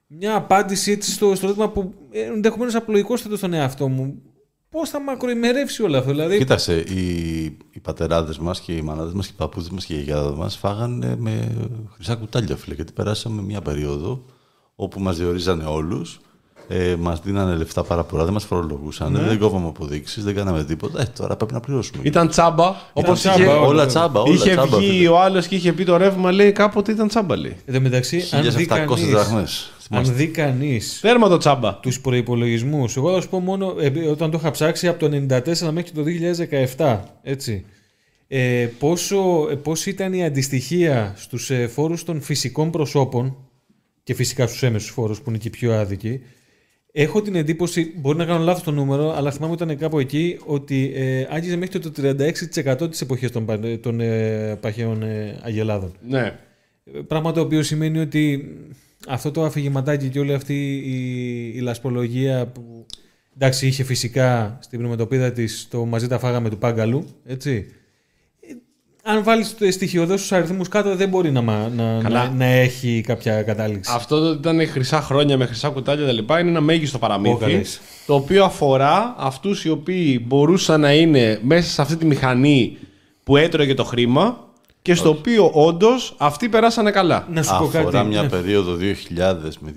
μια 0.08 0.36
απάντηση 0.36 0.92
έτσι 0.92 1.12
στο, 1.12 1.36
στο 1.36 1.46
ερώτημα 1.46 1.70
που 1.70 1.94
ε, 2.12 2.22
ενδεχομένως 2.22 2.76
απλοϊκό 2.76 3.18
θέτω 3.18 3.38
στον 3.38 3.54
εαυτό 3.54 3.88
μου. 3.88 4.22
Πώς 4.70 4.90
θα 4.90 5.02
μακροημερεύσει 5.02 5.84
όλο 5.84 5.98
αυτό, 5.98 6.12
δηλαδή; 6.12 6.38
Κοίταξε, 6.38 6.80
οι, 6.80 7.44
οι 7.72 7.80
πατεράδες 7.82 8.38
μας 8.38 8.60
και 8.62 8.76
οι 8.76 8.82
μανάδες 8.82 9.14
μας 9.14 9.26
και 9.26 9.32
οι 9.36 9.38
παππούδες 9.38 9.70
μας 9.70 9.86
και 9.86 9.94
οι 9.94 9.96
γιαγιάδε 9.96 10.36
μας 10.36 10.58
φάγανε 10.58 11.16
με 11.16 11.56
χρυσά 11.94 12.16
κουτάλια, 12.16 12.56
φίλε. 12.56 12.76
Γιατί 12.76 12.92
περάσαμε 12.92 13.42
μια 13.42 13.62
περίοδο 13.62 14.26
όπου 14.76 15.00
μας 15.00 15.18
διορίζανε 15.18 15.64
όλους, 15.66 16.20
ε, 16.68 16.96
μας 17.00 17.22
δίνανε 17.24 17.56
λεφτά 17.56 17.84
πάρα 17.84 18.04
πολλά, 18.04 18.24
δεν 18.24 18.34
μας 18.34 18.44
φορολογούσαν, 18.44 19.12
Ναι. 19.12 19.20
δεν 19.20 19.40
κόβαμε 19.40 19.68
αποδείξεις, 19.68 20.24
δεν 20.24 20.36
κάναμε 20.36 20.64
τίποτα. 20.64 21.02
Ε, 21.02 21.06
τώρα 21.18 21.36
πρέπει 21.36 21.54
να 21.54 21.60
πληρώσουμε. 21.60 22.02
Ήταν 22.04 22.28
τσάμπα. 22.28 22.76
Όπως 22.94 23.20
τσάμπα, 23.20 23.36
είχε, 23.44 23.46
όλα. 23.52 23.60
όλα 23.62 23.86
τσάμπα, 23.86 24.20
όλα 24.22 24.34
είχε 24.34 24.50
τσάμπα. 24.52 24.78
βγει 24.78 24.90
φίλε. 24.90 25.08
ο 25.08 25.20
άλλος 25.20 25.48
και 25.48 25.56
είχε 25.56 25.74
πει 25.74 25.84
το 25.84 25.98
ρεύμα, 25.98 26.32
λέει 26.32 26.52
κάποτε 26.52 26.92
ήταν 26.92 27.08
τσάμπα. 27.08 27.38
Λέει. 27.38 27.56
Εν 27.66 27.74
τω 27.74 27.82
μεταξύ, 27.82 28.24
αν 28.32 28.42
δει 28.52 28.66
1700 28.70 28.86
κανείς- 28.88 29.10
δραχμές. 29.10 29.70
αν 29.90 30.16
δει 30.16 30.28
κανείς 30.28 31.00
Τέρμα 31.02 31.28
το 31.30 31.38
τσάμπα. 31.38 31.76
τους 31.80 32.02
προπολογισμού, 32.02 32.86
εγώ 32.98 33.14
θα 33.14 33.22
σου 33.22 33.30
πω 33.30 33.40
μόνο 33.40 33.76
ε, 33.80 34.08
όταν 34.10 34.32
το 34.32 34.38
είχα 34.42 34.52
ψάξει 34.52 34.88
από 34.88 35.00
το 35.00 35.06
1994 35.16 35.72
μέχρι 35.72 35.92
το 35.92 36.04
2017. 36.78 37.00
Έτσι. 37.24 37.66
Ε, 38.28 38.68
πόσο, 38.80 39.48
ε, 39.52 39.56
πώς 39.56 39.86
ήταν 39.86 40.14
η 40.14 40.26
αντιστοιχία 40.26 41.14
στους 41.18 41.50
ε, 41.50 41.68
φόρους 41.68 42.04
των 42.04 42.22
φυσικών 42.22 42.70
προσώπων 42.72 43.36
και 44.04 44.14
φυσικά 44.14 44.48
στους 44.48 44.64
έμεσους 44.64 44.90
φόρους 44.90 45.22
που 45.22 45.30
είναι 45.30 45.38
και 45.38 45.48
οι 45.48 45.52
πιο 45.52 45.74
άδικοι 45.74 46.22
έχω 46.98 47.22
την 47.22 47.36
εντύπωση, 47.36 47.94
μπορεί 47.98 48.18
να 48.18 48.26
κάνω 48.26 48.44
λάθος 48.44 48.64
το 48.64 48.72
νούμερο 48.72 49.14
αλλά 49.16 49.32
θυμάμαι 49.32 49.54
ότι 49.54 49.64
ήταν 49.64 49.78
κάπου 49.78 50.00
εκεί 50.00 50.40
ότι 50.46 50.92
ε, 50.96 51.28
άγγιζε 51.30 51.56
μέχρι 51.56 51.80
το 51.80 51.92
36% 52.84 52.90
της 52.90 53.02
εποχής 53.02 53.32
των, 53.32 53.46
πα- 53.46 53.80
των 53.82 54.00
ε, 54.00 54.56
παχαίων 54.62 55.04
ε, 55.04 55.40
αγελάδων. 55.44 55.94
Ναι. 56.08 56.40
Πράγμα 57.08 57.32
το 57.32 57.42
οποίο 57.42 57.64
σημαίνει 57.64 58.00
ότι 58.00 58.56
αυτό 59.08 59.32
το 59.32 59.44
αφηγηματάκι 59.44 60.08
και 60.10 60.20
όλη 60.20 60.34
αυτή 60.34 60.76
η, 60.76 61.58
η 61.58 61.60
λασπολογία 61.60 62.46
που 62.48 62.86
εντάξει 63.36 63.68
είχε 63.68 63.84
φυσικά 63.84 64.58
στην 64.62 64.80
πνευματοπίδα 64.80 65.32
της 65.32 65.68
το 65.70 65.86
μαζί 65.86 66.08
τα 66.08 66.20
φάγαμε 66.20 66.50
του 66.50 66.58
Πάγκαλου, 66.58 67.06
έτσι. 67.26 67.68
Ε, 69.08 69.12
Αν 69.12 69.24
βάλεις 69.24 69.58
το 69.58 69.72
στοιχειοδός 69.72 70.20
στους 70.20 70.32
αριθμούς 70.32 70.68
κάτω 70.68 70.96
δεν 70.96 71.10
μπορεί 71.10 71.32
να, 71.32 71.42
μα- 71.42 71.72
να, 71.76 72.00
Καλά. 72.02 72.24
να, 72.24 72.30
να 72.30 72.46
έχει 72.46 73.02
κάποια 73.08 73.42
κατάληξη. 73.44 73.92
Αυτό 73.96 74.20
το 74.20 74.26
ότι 74.30 74.38
ήταν 74.38 74.68
χρυσά 74.68 75.02
χρόνια 75.02 75.38
με 75.38 75.46
χρυσά 75.46 75.70
κουτάλια 75.70 76.06
κτλ. 76.06 76.34
είναι 76.40 76.50
ένα 76.50 76.62
μέγιστο 76.62 76.98
Ω, 76.98 77.00
παραμύθι. 77.00 77.36
καλές. 77.40 77.82
Το 78.06 78.16
οποίο 78.16 78.44
αφορά 78.44 79.16
αυτούς 79.18 79.66
οι 79.66 79.70
οποίοι 79.70 80.24
μπορούσαν 80.28 80.80
να 80.82 80.94
είναι 80.94 81.40
μέσα 81.44 81.70
σε 81.70 81.82
αυτή 81.82 81.96
τη 81.96 82.06
μηχανή 82.06 82.78
που 83.24 83.38
έτρωγε 83.38 83.74
το 83.74 83.84
χρήμα 83.84 84.45
και 84.86 84.96
στο 84.96 85.10
οποίο 85.10 85.50
όντως 85.54 86.14
αυτοί 86.18 86.50
περάσανε 86.50 86.92
καλά. 86.92 87.28
Να 87.34 87.44
σου 87.44 87.56
πω 87.60 87.64
Αφορά 87.66 87.84
κάτι. 87.92 88.08
μια 88.08 88.22
ναι. 88.22 88.28
περίοδο 88.30 88.72
2000 88.74 89.50
με 89.60 89.74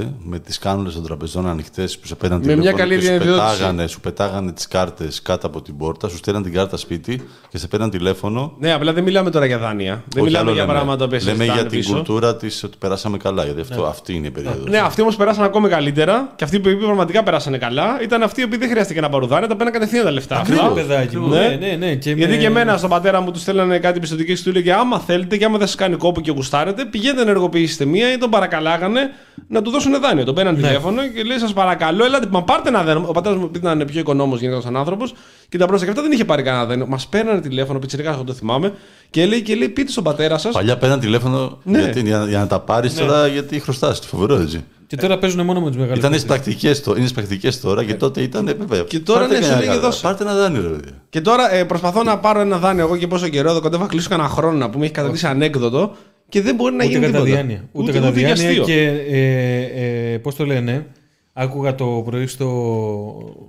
2005 0.00 0.06
με 0.22 0.38
τις 0.38 0.58
κάνουλες 0.58 0.94
των 0.94 1.02
τραπεζών 1.04 1.48
ανοιχτές 1.48 1.98
που 1.98 2.06
σε 2.06 2.14
παίρναν 2.14 2.38
Με 2.38 2.44
τηλέφωνο 2.44 2.68
μια 2.70 2.78
καλή 2.78 2.94
και 2.94 3.00
σου 3.04 3.08
διαδήλωση. 3.10 3.40
πετάγανε, 3.40 3.86
σου 3.86 4.00
πετάγανε 4.00 4.52
τις 4.52 4.68
κάρτες 4.68 5.22
κάτω 5.22 5.46
από 5.46 5.62
την 5.62 5.76
πόρτα, 5.76 6.08
σου 6.08 6.16
στέλναν 6.16 6.42
την 6.42 6.52
κάρτα 6.52 6.76
σπίτι 6.76 7.22
και 7.48 7.58
σε 7.58 7.68
παίρναν 7.68 7.90
τηλέφωνο. 7.90 8.52
Ναι, 8.58 8.72
απλά 8.72 8.92
δεν 8.92 9.02
μιλάμε 9.02 9.30
τώρα 9.30 9.46
για 9.46 9.58
δάνεια. 9.58 10.02
Δεν 10.08 10.22
Όχι, 10.22 10.24
μιλάμε 10.24 10.38
άλλο 10.44 10.52
για 10.52 10.62
λέμε. 10.62 10.74
πράγματα 10.74 11.04
που 11.04 11.10
Λέμε 11.10 11.16
εσείς 11.30 11.34
για 11.36 11.44
ζητάνε 11.44 11.68
την 11.68 11.78
πίσω. 11.78 11.92
κουλτούρα 11.94 12.36
της 12.36 12.62
ότι 12.64 12.76
περάσαμε 12.78 13.16
καλά, 13.16 13.44
γιατί 13.44 13.60
αυτό, 13.60 13.84
αυτή 13.84 14.14
είναι 14.14 14.26
η 14.26 14.30
περίοδος. 14.30 14.68
Ναι, 14.70 14.78
αυτοί 14.78 15.00
όμως 15.02 15.16
περάσαν 15.16 15.44
ακόμη 15.44 15.68
καλύτερα 15.68 16.32
και 16.36 16.44
αυτοί 16.44 16.60
που 16.60 16.68
είπαν 16.68 16.84
πραγματικά 16.84 17.22
περάσανε 17.22 17.58
καλά 17.58 17.98
ήταν 18.02 18.22
αυτοί 18.22 18.46
που 18.48 18.58
δεν 18.58 18.68
χρειάστηκε 18.68 19.00
να 19.00 19.08
πάρουν 19.08 19.28
δάνεια, 19.28 19.48
τα 19.48 19.56
παίρναν 19.56 19.72
κατευθείαν 19.72 20.04
τα 20.04 20.10
λεφτά. 20.10 20.44
Ναι, 20.48 20.54
αυτά. 20.54 20.68
παιδάκι 20.72 21.16
μου. 21.16 21.28
Ναι. 21.28 21.40
Ναι, 21.60 21.66
ναι, 21.66 21.76
ναι. 21.86 21.94
Και 21.94 22.10
Γιατί 22.12 22.32
με- 22.32 22.38
και 22.38 22.46
εμένα 22.46 22.76
στον 22.76 22.90
πατέρα 22.90 23.20
μου 23.20 23.30
τους 23.30 23.40
στέλνανε 23.42 23.78
κάτι 23.78 24.00
πιστοτική 24.08 24.34
και 24.34 24.42
του 24.42 24.48
έλεγε 24.48 24.72
Άμα 24.72 24.98
θέλετε 24.98 25.36
και 25.36 25.44
άμα 25.44 25.58
δεν 25.58 25.66
σας 25.66 25.76
κάνει 25.76 25.96
κόπο 25.96 26.20
και 26.20 26.30
γουστάρετε, 26.30 26.84
πηγαίνετε 26.84 27.24
να 27.24 27.30
ενεργοποιήσετε 27.30 27.84
μία 27.84 28.12
ή 28.12 28.18
τον 28.18 28.30
παρακαλάγανε 28.30 29.00
να 29.48 29.62
του 29.62 29.70
δώσουν 29.70 30.00
δάνειο. 30.00 30.24
Τον 30.24 30.34
παίρναν 30.34 30.54
τηλέφωνο 30.54 31.08
και 31.08 31.22
λέει 31.22 31.38
Σας 31.38 31.52
παρακαλώ, 31.52 32.04
έλατε, 32.04 32.26
μα 32.30 32.42
πάρτε 32.42 32.68
ένα 32.68 32.82
δάνειο. 32.82 33.08
Ο 33.08 33.12
πατέρας 33.12 33.38
μου 33.38 33.44
επειδή 33.44 33.66
ήταν 33.66 33.84
πιο 33.86 34.00
οικονόμος 34.00 34.40
γενικά 34.40 34.60
σαν 34.60 34.76
άνθρωπος 34.76 35.14
και 35.48 35.58
τα 35.58 35.66
πρόσεχε 35.66 35.84
και 35.84 35.90
αυτά 35.90 36.02
δεν 36.02 36.12
είχε 36.12 36.24
πάρει 36.24 36.42
κανένα 36.42 36.64
δάνειο. 36.64 36.86
Μας 36.86 37.06
παίρνανε 37.06 37.40
τηλέφωνο, 37.40 37.78
πιτσερικά 37.78 38.12
εγώ 38.12 38.24
το 38.24 38.32
θυμάμαι 38.32 38.72
και 39.10 39.26
λέει, 39.26 39.42
και 39.42 39.54
λέει 39.54 39.68
πείτε 39.68 39.90
στον 39.90 40.04
πατέρα 40.04 40.38
σας. 40.38 40.52
Παλιά 40.52 40.78
παίρναν 40.78 41.00
τηλέφωνο 41.00 41.58
Ναι. 41.62 41.78
γιατί, 41.78 42.00
για, 42.00 42.24
για 42.28 42.38
να 42.38 42.46
τα 42.46 42.60
πάρεις 42.60 42.94
τώρα 42.94 43.26
γιατί 43.26 43.60
χρωστάς. 43.60 43.98
Φοβερό 43.98 44.34
έτσι. 44.34 44.64
Και 44.88 44.96
τώρα 44.96 45.18
παίζουν 45.18 45.44
μόνο 45.44 45.60
με 45.60 45.66
τους 45.66 45.76
μεγάλους. 45.76 45.98
Ήταν 45.98 46.12
στι 46.18 46.26
παίκτες. 46.26 46.44
πρακτικές, 46.44 46.82
το- 46.82 46.90
είναι 46.90 47.00
στις 47.00 47.12
πρακτικές 47.12 47.60
τώρα 47.60 47.84
και 47.84 47.94
τότε 47.94 48.22
ήταν. 48.22 48.48
ε, 48.48 48.52
Βέβαια, 48.54 48.82
Και 48.88 48.98
τώρα, 48.98 49.20
πάρτε 49.20 49.34
ναι, 49.38 49.42
σου 49.44 49.50
κανένα- 49.50 49.70
λέγε, 49.70 49.80
δώσε. 49.80 50.02
Πάρτε 50.02 50.22
ένα 50.24 50.34
δάνειο, 50.34 50.62
ρε 50.62 50.68
παιδιά. 50.68 51.02
Και 51.10 51.20
τώρα 51.20 51.54
ε, 51.54 51.64
προσπαθώ 51.64 52.02
να 52.02 52.18
πάρω 52.18 52.40
ένα 52.40 52.58
δάνειο 52.58 52.84
εγώ 52.84 52.96
και 52.96 53.06
πόσο 53.06 53.28
καιρό 53.28 53.50
εδώ 53.50 53.60
κοντεύω 53.60 53.82
να 53.82 53.88
κλείσω 53.88 54.08
κανένα 54.08 54.28
χρόνο 54.28 54.56
να 54.58 54.70
πούμε. 54.70 54.84
Έχει 54.84 54.94
καταδείξει 54.94 55.26
ανέκδοτο 55.26 55.96
και 56.28 56.42
δεν 56.42 56.54
μπορεί 56.54 56.74
να 56.74 56.84
Ούτε 56.84 56.92
γίνει 56.92 57.06
κατά 57.06 57.12
τίποτα. 57.22 57.34
διάνοια. 57.34 57.64
Ούτε, 57.72 57.92
κατά 57.92 58.04
για 58.10 58.12
διάνοια 58.12 58.48
αστείο. 58.48 58.64
και 58.64 59.02
ε, 59.08 60.12
ε, 60.12 60.18
πώς 60.18 60.34
το 60.34 60.46
λένε, 60.46 60.86
άκουγα 61.32 61.74
το 61.74 62.02
πρωί 62.04 62.26
στο, 62.26 62.52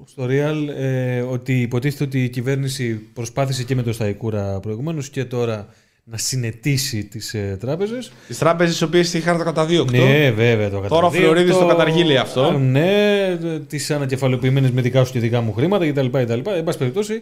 στο 0.05 0.23
Real 0.29 0.67
ε, 0.79 1.21
ότι 1.21 1.61
υποτίθεται 1.61 2.03
ότι 2.03 2.23
η 2.23 2.29
κυβέρνηση 2.29 2.93
προσπάθησε 3.13 3.63
και 3.63 3.75
με 3.75 3.81
το 3.83 3.93
Σταϊκούρα 3.93 4.59
προηγουμένως 4.59 5.09
και 5.09 5.25
τώρα 5.25 5.67
να 6.09 6.17
συνετίσει 6.17 7.03
τις 7.03 7.33
ε, 7.33 7.57
τράπεζες. 7.59 8.11
Τις 8.27 8.37
τράπεζες 8.37 8.79
οι 8.79 8.83
οποίες 8.83 9.13
είχαν 9.13 9.37
το 9.37 9.43
καταδίωκτο. 9.43 10.05
Ναι, 10.05 10.31
βέβαια 10.31 10.69
το 10.69 10.85
Τώρα 10.87 11.07
ο 11.07 11.11
Φλωρίδης 11.11 11.57
το 11.57 11.65
καταργεί, 11.65 12.03
λέει 12.03 12.17
αυτό. 12.17 12.41
Α, 12.41 12.57
Ναι, 12.57 13.37
τις 13.67 13.91
ανακεφαλαιοποιημένες 13.91 14.71
με 14.71 14.81
δικά 14.81 15.03
σου 15.03 15.11
και 15.11 15.19
δικά 15.19 15.41
μου 15.41 15.53
χρήματα 15.53 15.91
κτλ. 15.91 16.05
κτλ. 16.05 16.49
Εν 16.49 16.63
πάση 16.63 16.77
περιπτώσει. 16.77 17.21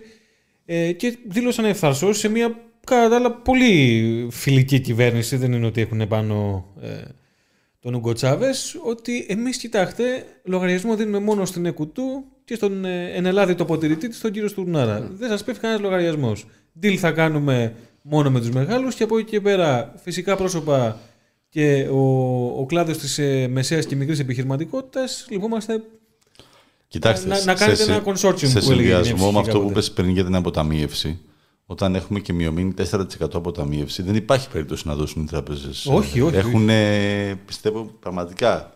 Ε, 0.66 0.92
και 0.92 1.18
δήλωσαν 1.28 1.66
ευθαρσώ 1.66 2.14
σε 2.14 2.28
μια 2.28 2.56
κατά 2.86 3.10
τα 3.10 3.16
άλλα 3.16 3.32
πολύ 3.32 4.28
φιλική 4.32 4.80
κυβέρνηση. 4.80 5.36
Δεν 5.36 5.52
είναι 5.52 5.66
ότι 5.66 5.82
έχουν 5.82 6.08
πάνω 6.08 6.66
ε, 6.82 6.88
τον 7.80 7.94
Ούγκο 7.94 8.14
Τσάβες, 8.14 8.80
ότι 8.84 9.26
εμείς 9.30 9.58
κοιτάξτε, 9.58 10.26
λογαριασμό 10.44 10.96
δίνουμε 10.96 11.20
μόνο 11.20 11.46
στην 11.46 11.66
ΕΚΟΥΤΟΥ 11.66 12.24
και 12.46 12.56
στον 12.56 12.86
ε, 12.86 13.12
ενελάδη 13.14 13.56
τοποτηρητή 13.56 14.08
της, 14.08 14.20
τον 14.20 14.32
κύριο 14.32 14.48
Στουρνάρα. 14.48 15.10
Δεν 15.14 15.30
σας 15.30 15.44
πέφτει 15.44 15.62
κανένας 15.62 15.84
λογαριασμός. 15.84 16.46
Deal 16.82 16.96
θα 16.96 17.12
κάνουμε 17.12 17.74
μόνο 18.10 18.32
με 18.32 18.40
τους 18.40 18.50
μεγάλους 18.50 18.96
και 18.96 19.04
από 19.04 19.18
εκεί 19.18 19.30
και 19.30 19.42
πέρα 19.42 19.94
φυσικά 20.04 20.36
πρόσωπα 20.36 20.98
και 21.50 21.88
ο, 21.92 22.00
ο 22.60 22.66
κλάδος 22.66 22.98
της 22.98 23.18
ε, 23.18 23.48
μεσαίας 23.48 23.86
και 23.86 23.96
μικρής 23.96 24.20
επιχειρηματικότητας 24.20 25.26
λυπούμαστε. 25.30 25.82
Κοιτάξτε, 26.88 27.28
Να- 27.28 27.34
να 27.36 27.40
σε- 27.42 27.54
κάνετε 27.54 27.84
σε- 27.84 27.92
ένα 27.92 28.04
consortium 28.06 28.48
σε 28.48 28.60
που 28.60 28.72
έλεγε 28.72 28.88
η 28.90 29.04
συνδυασμό 29.04 29.16
Νεύση 29.18 29.32
με 29.34 29.40
αυτό 29.40 29.52
που 29.52 29.58
κάποτε. 29.58 29.72
είπες 29.72 29.92
πριν 29.92 30.10
για 30.10 30.26
την 30.26 30.36
αποταμίευση, 30.36 31.20
όταν 31.66 31.96
έχουμε 31.96 32.20
και 32.20 32.34
μειωμένη 32.34 32.74
4% 32.92 33.34
αποταμίευση, 33.34 34.02
δεν 34.02 34.16
υπάρχει 34.16 34.50
περίπτωση 34.50 34.88
να 34.88 34.96
δώσουν 34.96 35.24
οι 35.24 35.26
τράπεζες. 35.26 35.86
Όχι, 35.86 36.22
όχι, 36.22 36.36
Έχουν, 36.36 36.70
πιστεύω, 37.46 37.84
πραγματικά 38.00 38.72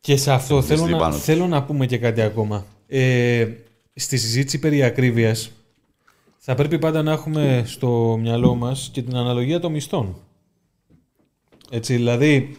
Και 0.00 0.16
σε 0.16 0.32
αυτό 0.32 0.62
θέλω 0.62 0.76
Δυστυχή 0.78 0.92
να, 0.92 0.98
πάνω 0.98 1.14
τους. 1.14 1.24
θέλω 1.24 1.46
να 1.46 1.62
πούμε 1.62 1.86
και 1.86 1.98
κάτι 1.98 2.20
ακόμα. 2.20 2.66
Ε, 2.86 3.46
στη 3.94 4.16
συζήτηση 4.16 4.58
περί 4.58 4.82
ακρίβειας 4.82 5.50
θα 6.38 6.54
πρέπει 6.54 6.78
πάντα 6.78 7.02
να 7.02 7.12
έχουμε 7.12 7.62
στο 7.66 8.18
μυαλό 8.22 8.54
μας 8.54 8.90
και 8.92 9.02
την 9.02 9.16
αναλογία 9.16 9.60
των 9.60 9.72
μισθών. 9.72 10.16
Έτσι, 11.70 11.94
δηλαδή... 11.94 12.56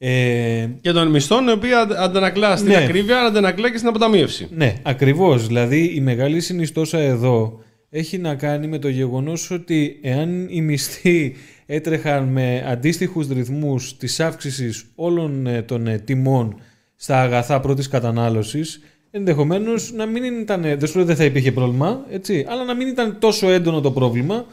Ε, 0.00 0.68
Και 0.80 0.92
των 0.92 1.08
μισθών, 1.10 1.48
η 1.48 1.50
οποία 1.50 1.80
αντε- 1.80 1.98
αντανακλά 1.98 2.56
στην 2.56 2.68
Ναι. 2.68 2.76
ακρίβεια, 2.76 3.20
αντανακλά 3.20 3.70
και 3.70 3.76
στην 3.76 3.88
αποταμίευση. 3.88 4.48
ναι, 4.50 4.74
ακριβώς. 4.82 5.46
Δηλαδή 5.46 5.94
η 5.94 6.00
μεγάλη 6.00 6.40
συνιστόσα 6.40 6.98
εδώ 6.98 7.60
έχει 7.90 8.18
να 8.18 8.34
κάνει 8.34 8.66
με 8.66 8.78
το 8.78 8.88
γεγονός 8.88 9.50
ότι 9.50 9.98
εάν 10.02 10.46
οι 10.50 10.60
μισθοί 10.60 11.34
έτρεχαν 11.66 12.24
με 12.24 12.64
αντίστοιχους 12.66 13.28
ρυθμούς 13.28 13.96
της 13.96 14.20
αύξησης 14.20 14.84
όλων 14.94 15.46
ε, 15.46 15.62
των 15.62 15.86
ε, 15.86 15.98
τιμών 15.98 16.60
στα 16.96 17.20
αγαθά 17.22 17.60
πρώτης 17.60 17.88
κατανάλωσης, 17.88 18.80
ενδεχομένως 19.10 19.92
να 19.92 20.06
μην 20.06 20.24
ήταν, 20.24 20.64
ε, 20.64 20.76
δεν 20.76 20.88
σου 20.88 20.96
λέω 20.96 21.06
δεν 21.06 21.16
θα 21.16 21.24
υπήρχε 21.24 21.52
πρόβλημα, 21.52 22.04
έτσι, 22.10 22.46
αλλά 22.48 22.64
να 22.64 22.74
μην 22.74 22.88
ήταν 22.88 23.16
τόσο 23.18 23.48
έντονο 23.50 23.80
το 23.80 23.90
πρόβλημα, 23.90 24.44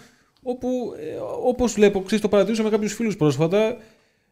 όπου 0.44 0.68
ε, 1.00 1.18
όπως 1.44 1.74
βλέπω, 1.74 2.02
ξέρεις, 2.02 2.24
το 2.24 2.30
παρατηρούσα 2.30 2.64
με 2.64 2.70
κάποιους 2.70 2.94
φίλους 2.94 3.18
πρόσφατα, 3.18 3.78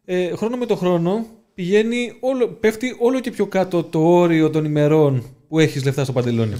ε, 0.06 0.36
χρόνο 0.36 0.58
με 0.58 0.66
το 0.66 0.76
χρόνο 0.76 1.26
πηγαίνει 1.54 2.18
όλο, 2.20 2.48
πέφτει 2.48 2.96
όλο 3.00 3.20
και 3.20 3.32
πιο 3.32 3.46
κάτω 3.46 3.84
το 3.84 4.00
όριο 4.00 4.50
των 4.50 4.66
ημερών 4.66 5.24
που 5.48 5.60
έχεις 5.60 5.84
λεφτά 5.84 6.04
στο 6.04 6.14
παντελόνι. 6.14 6.56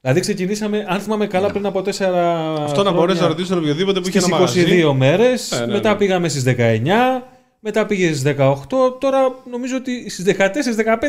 Δηλαδή 0.00 0.20
ξεκινήσαμε, 0.20 0.84
αν 0.88 1.00
θυμάμαι 1.00 1.26
καλά, 1.26 1.50
πριν 1.50 1.66
από 1.66 1.82
τέσσερα 1.82 2.54
Αυτό 2.54 2.82
να 2.82 2.92
μπορέσει 2.92 3.20
να 3.20 3.26
ρωτήσεις 3.26 3.48
τον 3.48 3.58
οποιοδήποτε 3.58 4.00
που 4.00 4.08
είχε 4.08 4.20
στις 4.20 4.32
ένα 4.32 4.40
μαγαζί. 4.40 4.82
22 4.84 4.92
μέρες, 4.92 5.52
Ε, 5.52 5.66
ναι, 5.66 5.72
μετά 5.72 5.90
ναι. 5.90 5.96
πήγαμε 5.96 6.28
στις 6.28 6.42
19, 6.42 7.22
μετά 7.64 7.86
πήγε 7.86 8.14
στις 8.14 8.34
18, 8.38 8.54
τώρα 9.00 9.34
νομίζω 9.50 9.76
ότι 9.76 10.10
στις 10.10 10.34
14-15 10.38 10.38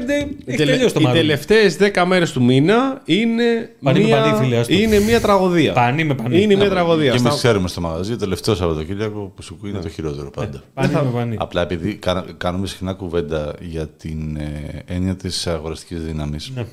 έχει 0.07 0.37
Οι, 0.45 0.55
τελε... 0.55 0.71
τελειώσει 0.71 0.93
το 0.93 0.99
οι 0.99 1.03
μάλλον. 1.03 1.17
τελευταίες 1.19 1.77
10 1.79 2.03
μέρες 2.07 2.31
του 2.31 2.43
μήνα 2.43 3.01
είναι, 3.05 3.75
Πανί 3.83 3.99
με 3.99 4.05
μια... 4.05 4.21
πανί, 4.21 4.37
φίλε, 4.43 4.57
άστο. 4.57 4.73
είναι 4.73 4.99
μια 4.99 5.21
τραγωδία. 5.21 5.73
Πανί 5.73 6.03
με 6.03 6.15
πανί. 6.15 6.41
Είναι 6.41 6.55
μια 6.55 6.69
τραγωδία. 6.69 7.03
Και 7.11 7.17
εμείς 7.17 7.21
Στα- 7.21 7.35
ξέρουμε 7.37 7.67
στο 7.67 7.81
μαγαζί, 7.81 8.15
τελευταίο 8.15 8.55
Σαββατοκύριακο 8.55 9.31
που 9.35 9.41
σου 9.41 9.59
είναι 9.65 9.79
το 9.79 9.89
χειρότερο 9.89 10.29
πάντα. 10.29 10.63
Πανί 10.73 10.93
με 10.93 11.11
πανί. 11.13 11.35
Απλά 11.39 11.61
επειδή 11.61 11.95
κα- 11.95 12.25
κάνουμε 12.37 12.67
συχνά 12.67 12.93
κουβέντα 12.93 13.55
για 13.59 13.87
την 13.87 14.35
ε, 14.35 14.83
έννοια 14.85 15.15
της 15.15 15.47
αγοραστικής 15.47 16.03
δύναμης. 16.03 16.51
Ναι. 16.55 16.65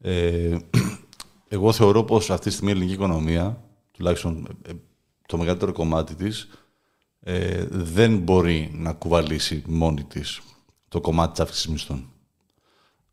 Ε, 0.00 0.56
εγώ 1.48 1.72
θεωρώ 1.72 2.02
πως 2.04 2.30
αυτή 2.30 2.48
τη 2.48 2.52
στιγμή 2.54 2.70
η 2.70 2.74
ελληνική 2.74 2.94
οικονομία, 2.94 3.60
τουλάχιστον 3.96 4.48
ε, 4.68 4.72
το 5.26 5.36
μεγαλύτερο 5.36 5.72
κομμάτι 5.72 6.14
της, 6.14 6.48
ε, 7.30 7.66
δεν 7.70 8.18
μπορεί 8.18 8.70
να 8.74 8.92
κουβαλήσει 8.92 9.62
μόνη 9.66 10.04
της 10.04 10.40
το 10.88 11.00
κομμάτι 11.00 11.30
της 11.30 11.40
αύξησης 11.40 11.68
μισθών. 11.68 12.12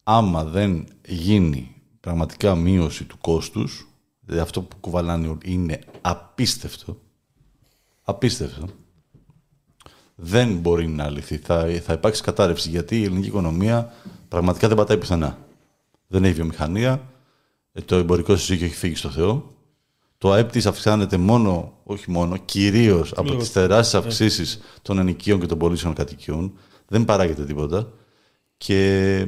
Άμα 0.04 0.44
δεν 0.44 0.88
γίνει 1.08 1.76
πραγματικά 2.00 2.56
μείωση 2.56 3.04
του 3.04 3.18
κόστους, 3.18 3.88
δηλαδή 4.22 4.42
αυτό 4.42 4.62
που 4.62 4.78
κουβαλάνε 4.80 5.28
όλοι 5.28 5.38
είναι 5.44 5.80
απίστευτο, 6.02 6.98
απίστευτο, 8.04 8.68
δεν 10.16 10.58
μπορεί 10.58 10.88
να 10.88 11.10
λυθεί. 11.10 11.38
Θα, 11.38 11.80
θα 11.84 11.94
υπάρξει 11.94 12.24
κατάρρευση 12.24 12.70
γιατί 12.70 13.00
η 13.00 13.04
ελληνική 13.04 13.28
οικονομία 13.28 13.94
πραγματικά 14.28 14.68
δεν 14.68 14.78
πατάει 14.78 14.98
πουθενά. 14.98 15.38
Δεν 16.08 16.24
έχει 16.24 16.34
βιομηχανία, 16.34 17.10
ε, 17.72 17.82
το 17.82 17.96
εμπορικό 17.96 18.36
συζύγιο 18.36 18.66
έχει 18.66 18.76
φύγει 18.76 18.96
στο 18.96 19.10
Θεό. 19.10 19.55
Το 20.18 20.32
ΑΕΠ 20.32 20.52
της 20.52 20.66
αυξάνεται 20.66 21.18
μόνο, 21.18 21.74
όχι 21.84 22.12
μόνο, 22.12 22.38
κυρίως 22.38 23.14
από 23.16 23.36
τις 23.36 23.52
τεράστιες 23.52 24.04
αυξήσεις 24.04 24.60
των 24.82 25.00
ενοικίων 25.00 25.40
και 25.40 25.46
των 25.46 25.58
πωλήσεων 25.58 25.94
κατοικιών. 25.94 26.54
Δεν 26.88 27.06
παράγεται 27.06 27.46
τίποτα. 27.46 27.92
Και 28.58 29.28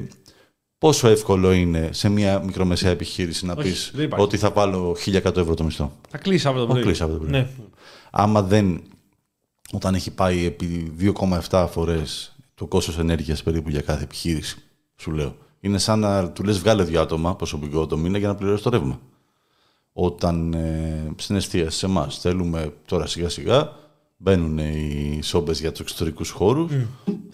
πόσο 0.78 1.08
εύκολο 1.08 1.52
είναι 1.52 1.90
σε 1.92 2.10
μια 2.10 2.40
μικρομεσαία 2.40 2.92
επιχείρηση 2.92 3.46
να 3.46 3.56
πεις 3.56 3.92
δεν 3.96 4.06
υπάρχει. 4.06 4.24
ότι 4.26 4.38
θα 4.38 4.50
βάλω 4.50 4.96
1100 5.06 5.38
ευρώ 5.38 5.54
το 5.54 5.64
μισθό; 5.64 5.92
Θα 6.10 6.18
κλείσει 6.18 6.48
αύριο 6.48 6.62
το 6.62 6.68
Θα 6.68 6.74
πρωί. 6.74 6.86
κλείσει 6.86 7.04
αυτό 7.04 7.14
το 7.16 7.20
πρωί. 7.20 7.32
Ναι. 7.32 7.48
Άμα 8.12 8.42
δεν, 8.42 8.82
όταν 9.74 9.96
έχει 9.96 10.12
πάει 10.12 10.46
επί 10.46 10.94
2,7 11.50 11.68
φορές 11.72 12.36
το 12.56 12.66
κόστος 12.66 12.98
ενέργειας 12.98 13.44
περίπου 13.44 13.70
για 13.70 13.82
κάθε 13.82 14.04
επιχείρηση, 14.04 14.58
σου 14.96 15.12
λέω. 15.12 15.36
Είναι 15.60 15.78
σαν 15.78 16.00
να 16.00 16.30
του 16.32 16.44
λες 16.44 16.60
βγάλε 16.60 16.84
δύο 16.84 17.02
άτομα 17.02 17.36
προσωπικό 17.36 17.88
το 17.88 17.98
μήνα 17.98 18.18
για 18.18 18.28
να 18.28 18.36
πληρώσεις 18.36 18.62
το 18.64 18.70
ρεύμα. 18.70 19.00
Όταν 20.00 20.54
ε, 20.54 21.12
στην 21.18 21.36
εστίαση 21.36 21.78
σε 21.78 21.86
εμάς 21.86 22.20
θέλουμε 22.20 22.74
τώρα 22.86 23.06
σιγά 23.08 23.30
σιγά, 23.30 23.72
μπαίνουν 24.18 24.58
οι 24.58 25.20
σόμπες 25.24 25.60
για 25.60 25.72
τους 25.72 25.80
εξωτερικούς 25.80 26.30
χώρους, 26.30 26.72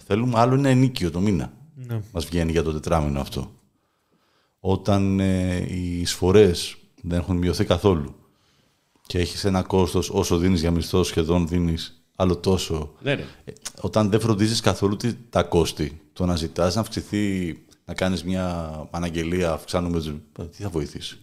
θέλουμε 0.06 0.38
άλλο 0.38 0.54
ένα 0.54 0.68
ενίκιο 0.68 1.10
το 1.10 1.20
μήνα. 1.20 1.52
Ναι. 1.74 2.00
Μας 2.12 2.24
βγαίνει 2.26 2.50
για 2.50 2.62
το 2.62 2.72
τετράμινο 2.72 3.20
αυτό. 3.20 3.50
Όταν 4.60 5.20
ε, 5.20 5.56
οι 5.68 6.00
εισφορές 6.00 6.76
δεν 7.02 7.18
έχουν 7.18 7.36
μειωθεί 7.36 7.64
καθόλου 7.64 8.14
και 9.06 9.18
έχεις 9.18 9.44
ένα 9.44 9.62
κόστος 9.62 10.10
όσο 10.10 10.38
δίνεις 10.38 10.60
για 10.60 10.70
μισθό 10.70 11.02
σχεδόν 11.02 11.48
δίνεις 11.48 12.04
άλλο 12.16 12.36
τόσο. 12.36 12.92
Ναι, 13.02 13.14
ρε. 13.14 13.24
Ε, 13.44 13.52
Όταν 13.80 14.10
δεν 14.10 14.20
φροντίζεις 14.20 14.60
καθόλου 14.60 14.96
τι- 14.96 15.14
τα 15.30 15.42
κόστη, 15.42 16.00
το 16.12 16.26
να 16.26 16.36
ζητάς 16.36 16.74
να 16.74 16.80
αυξηθεί, 16.80 17.58
να 17.84 17.94
κάνεις 17.94 18.24
μια 18.24 18.70
αναγγελία, 18.90 19.52
αυξάνουμε, 19.52 19.96
τους- 19.98 20.08
ε, 20.38 20.44
τι 20.44 20.62
θα 20.62 20.68
βοηθήσει; 20.68 21.18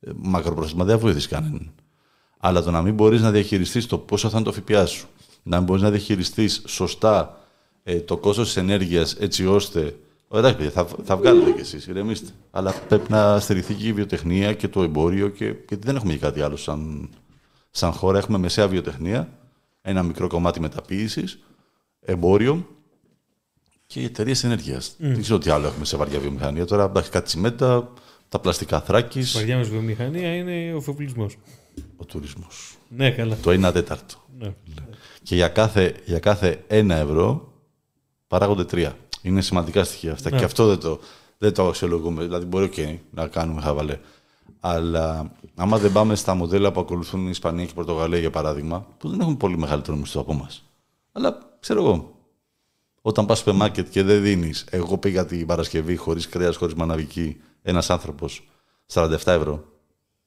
Ε, 0.00 0.10
Μακροπρόθεσμα 0.16 0.84
δεν 0.84 0.94
θα 0.94 1.00
βοηθήσει 1.00 1.28
κανέναν. 1.28 1.72
Αλλά 2.38 2.62
το 2.62 2.70
να 2.70 2.82
μην 2.82 2.94
μπορείς 2.94 3.20
να 3.22 3.30
διαχειριστείς 3.30 3.86
το 3.86 3.98
πόσο 3.98 4.28
θα 4.28 4.38
είναι 4.38 4.46
το 4.46 4.52
ΦΠΑ 4.52 4.86
σου, 4.86 5.06
να 5.42 5.56
μην 5.56 5.66
μπορείς 5.66 5.82
να 5.82 5.90
διαχειριστείς 5.90 6.62
σωστά 6.66 7.40
ε, 7.82 8.00
το 8.00 8.16
κόστος 8.16 8.46
της 8.46 8.56
ενέργειας 8.56 9.14
έτσι 9.14 9.46
ώστε... 9.46 9.96
Ω, 10.28 10.38
Εντάξει, 10.38 10.56
παιδιά, 10.56 10.70
θα, 10.72 10.88
θα 11.04 11.16
βγάλετε 11.16 11.50
κι 11.50 11.60
εσείς, 11.60 11.86
ηρεμήστε. 11.86 12.30
Αλλά 12.50 12.72
πρέπει 12.88 13.10
να 13.10 13.40
στηριχθεί 13.40 13.74
και 13.74 13.86
η 13.86 13.92
βιοτεχνία 13.92 14.54
και 14.54 14.68
το 14.68 14.82
εμπόριο 14.82 15.28
και, 15.28 15.44
γιατί 15.44 15.86
δεν 15.86 15.96
έχουμε 15.96 16.12
και 16.12 16.18
κάτι 16.18 16.40
άλλο 16.40 16.56
σαν, 16.56 17.08
σαν 17.70 17.92
χώρα. 17.92 18.18
Έχουμε 18.18 18.38
μεσαία 18.38 18.68
βιοτεχνία, 18.68 19.28
ένα 19.82 20.02
μικρό 20.02 20.28
κομμάτι 20.28 20.60
μεταποίησης, 20.60 21.38
εμπόριο 22.00 22.66
και 23.86 24.00
εταιρείες 24.00 24.44
ενέργειας. 24.44 24.94
Δεν 24.98 25.20
ξέρω 25.22 25.38
τι 25.38 25.50
άλλο 25.50 25.66
έχουμε 25.66 25.84
σε 25.84 25.96
βαριά 25.96 26.18
βιομηχανία. 26.18 26.64
Τώρα 26.64 26.84
εντάξει, 26.84 27.10
κάτι 27.10 27.26
τσιμέντα, 27.26 27.92
τα 28.28 28.38
πλαστικά 28.38 28.80
θράκης, 28.80 29.34
Η 29.34 29.36
βαριά 29.36 29.56
μας 29.56 29.68
βιομηχανία 29.68 30.36
είναι 30.36 30.74
ο 30.74 30.80
φοπλισμός. 30.80 31.36
ο 31.96 32.04
τουρισμός. 32.04 32.76
Ναι, 32.88 33.10
καλά. 33.10 33.36
Το 33.42 33.50
1 33.50 33.72
τέταρτο. 33.72 34.14
Ναι. 34.38 34.54
Και 35.22 35.34
για 35.34 35.48
κάθε, 35.48 35.94
για 36.04 36.18
κάθε 36.18 36.64
1 36.68 36.90
ευρώ 36.90 37.52
παράγονται 38.26 38.64
τρία. 38.64 38.96
Είναι 39.22 39.40
σημαντικά 39.40 39.84
στοιχεία 39.84 40.12
αυτά. 40.12 40.30
Ναι. 40.30 40.38
Και 40.38 40.44
αυτό 40.44 40.66
δεν 40.66 40.78
το, 40.78 40.98
δεν 41.38 41.54
το 41.54 41.68
αξιολογούμε. 41.68 42.22
Δηλαδή, 42.22 42.44
μπορεί 42.44 42.70
okay, 42.76 42.96
να 43.10 43.26
κάνουμε 43.26 43.60
χαβαλέ. 43.60 43.98
Αλλά 44.60 45.32
άμα 45.54 45.78
δεν 45.78 45.92
πάμε 45.92 46.14
στα 46.14 46.34
μοντέλα 46.34 46.72
που 46.72 46.80
ακολουθούν 46.80 47.26
η 47.26 47.30
Ισπανία 47.30 47.64
και 47.64 47.70
η 47.70 47.74
Πορτογαλία, 47.74 48.18
για 48.18 48.30
παράδειγμα, 48.30 48.86
που 48.98 49.08
δεν 49.08 49.20
έχουν 49.20 49.36
πολύ 49.36 49.58
μεγαλύτερο 49.58 49.96
μισθό 49.96 50.20
από 50.20 50.32
εμάς. 50.32 50.64
Αλλά 51.12 51.38
ξέρω 51.60 51.84
εγώ, 51.84 52.14
όταν 53.02 53.26
πας 53.26 53.38
στο 53.38 53.54
μάρκετ 53.54 53.88
και 53.90 54.02
δεν 54.02 54.22
δίνεις, 54.22 54.64
εγώ 54.70 54.98
πήγα 54.98 55.26
την 55.26 55.46
Παρασκευή 55.46 55.96
χωρίς 55.96 56.28
κρέας, 56.28 56.56
χωρίς 56.56 56.74
μαναβική, 56.74 57.40
ένας 57.68 57.90
άνθρωπος 57.90 58.48
47 58.94 59.08
ευρώ 59.26 59.64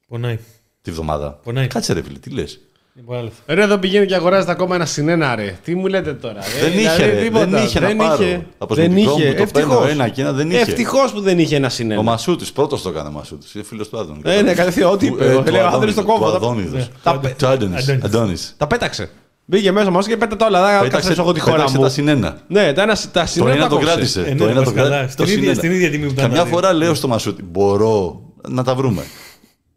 Πονάει. 0.07 0.39
τη 0.81 0.91
βδομάδα. 0.91 1.39
Πονάει. 1.43 1.67
Κάτσε 1.67 1.93
ρε 1.93 2.01
φίλε, 2.01 2.17
τι 2.17 2.29
λες; 2.29 2.59
Λοιπόν, 2.95 3.17
άλλο. 3.17 3.31
Ρε, 3.47 3.61
εδώ 3.63 3.77
πηγαίνει 3.77 4.05
και 4.05 4.15
αγοράζεται 4.15 4.51
ακόμα 4.51 4.75
ένα 4.75 4.85
συνένα, 4.85 5.35
ρε. 5.35 5.57
Τι 5.63 5.75
μου 5.75 5.87
λέτε 5.87 6.13
τώρα. 6.13 6.33
ρε; 6.33 6.59
Δεν 6.69 6.79
είχε, 6.79 6.79
Δηλαδή, 6.95 7.03
ρε. 7.03 7.21
τίποτα. 7.21 7.45
Δεν 7.45 7.63
είχε 7.63 7.79
να 7.79 7.95
πάρω. 7.95 8.23
είχε. 8.23 8.45
Από 8.57 8.75
Δεν 8.75 8.85
σπιτικό 8.91 9.11
μου 9.11 9.17
είχε. 9.19 9.33
το 9.33 9.45
παίρνω 9.53 9.73
Ευτυχώς. 9.73 9.89
ένα 9.91 10.09
και 10.09 10.21
ένα 10.21 10.31
δεν 10.33 10.49
είχε. 10.51 10.59
Ευτυχώς 10.59 11.11
που 11.11 11.21
δεν 11.21 11.39
είχε 11.39 11.55
ένα 11.55 11.67
Ο 11.67 11.69
συνένα. 11.69 12.01
Μασούτης, 12.01 12.51
πρώτος 12.51 12.81
το 12.81 12.89
έκανε 12.89 13.07
ο 13.07 13.11
Μασούτης. 13.11 13.53
Είναι 13.53 13.63
φίλος 13.63 13.89
του 13.89 13.99
Άδωνη. 13.99 14.21
Ε, 14.23 14.41
ναι, 14.41 14.53
κατευθείαν, 14.53 14.91
ό,τι 14.91 15.07
Του- 15.07 15.13
είπε. 15.13 15.25
ε, 15.25 15.27
Λέει, 15.27 15.35
του 15.35 15.41
ο 15.43 15.49
Άδωνης 15.49 15.73
Αδόνης, 15.73 15.93
στον 15.93 16.05
κόμβο, 16.05 16.25
Του 16.25 16.31
τα- 16.31 16.37
Αδόνιδος. 16.37 16.89
Τα- 17.03 17.19
Του 17.37 17.47
Άντωνης. 17.47 17.83
Αντώνης. 17.89 18.03
Αντώνης. 18.05 18.53
Τα 18.57 18.67
πέταξε. 18.67 19.09
Μπήκε 19.51 19.71
μέσα 19.71 19.89
μας 19.89 20.07
και 20.07 20.17
πέταξε 20.17 20.45
όλα. 20.47 20.61
Δεν 20.61 20.69
Πέταξε, 20.79 20.89
κάθεσαι 21.01 21.21
εγώ 21.21 21.31
τη 21.33 21.39
χώρα 21.39 21.55
πέταξε 21.55 21.77
μου. 21.77 21.83
τα 21.83 21.89
συνένα. 21.89 22.37
Ναι, 22.47 22.73
τα, 22.73 22.81
ένα, 22.81 22.97
τα 23.11 23.21
Το 23.21 23.27
συνένα 23.27 23.51
ένα 23.53 23.61
τα 23.63 23.69
το 23.69 23.75
κόψε. 23.75 23.91
κράτησε. 23.91 24.21
Ε, 24.21 24.29
ναι, 24.29 24.35
Το 24.35 24.45
ένα 24.47 24.55
πας 24.55 24.63
το 24.69 24.73
καλά. 24.73 24.89
κράτησε. 24.89 25.11
Στην 25.11 25.25
το 25.25 25.31
ίδια- 25.31 25.37
συνένα. 25.41 25.57
στην 25.57 25.71
ίδια 25.71 25.89
τιμή 25.89 26.07
που 26.07 26.13
τα 26.13 26.21
Καμιά 26.21 26.41
άλλα 26.41 26.49
φορά 26.49 26.73
λέω 26.73 26.93
στο 26.93 27.07
Μασούτη, 27.07 27.43
μπορώ 27.43 28.21
να 28.49 28.63
τα 28.63 28.75
βρούμε. 28.75 29.03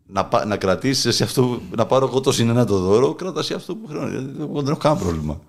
Να, 0.07 0.24
πα- 0.24 0.44
να 0.44 0.57
κρατήσεις 0.57 1.05
εσύ 1.05 1.23
αυτό, 1.23 1.61
να 1.77 1.86
πάρω 1.86 2.07
εγώ 2.07 2.20
το 2.20 2.32
συνένα 2.32 2.65
το 2.66 2.78
δώρο, 2.78 3.15
κράτα 3.15 3.40
εσύ 3.40 3.55
αυτό 3.55 3.74
που 3.74 3.86
χρειάζεται. 3.86 4.31
Εγώ 4.40 4.61
δεν 4.61 4.70
έχω 4.70 4.78
κανένα 4.78 5.01
πρόβλημα. 5.01 5.40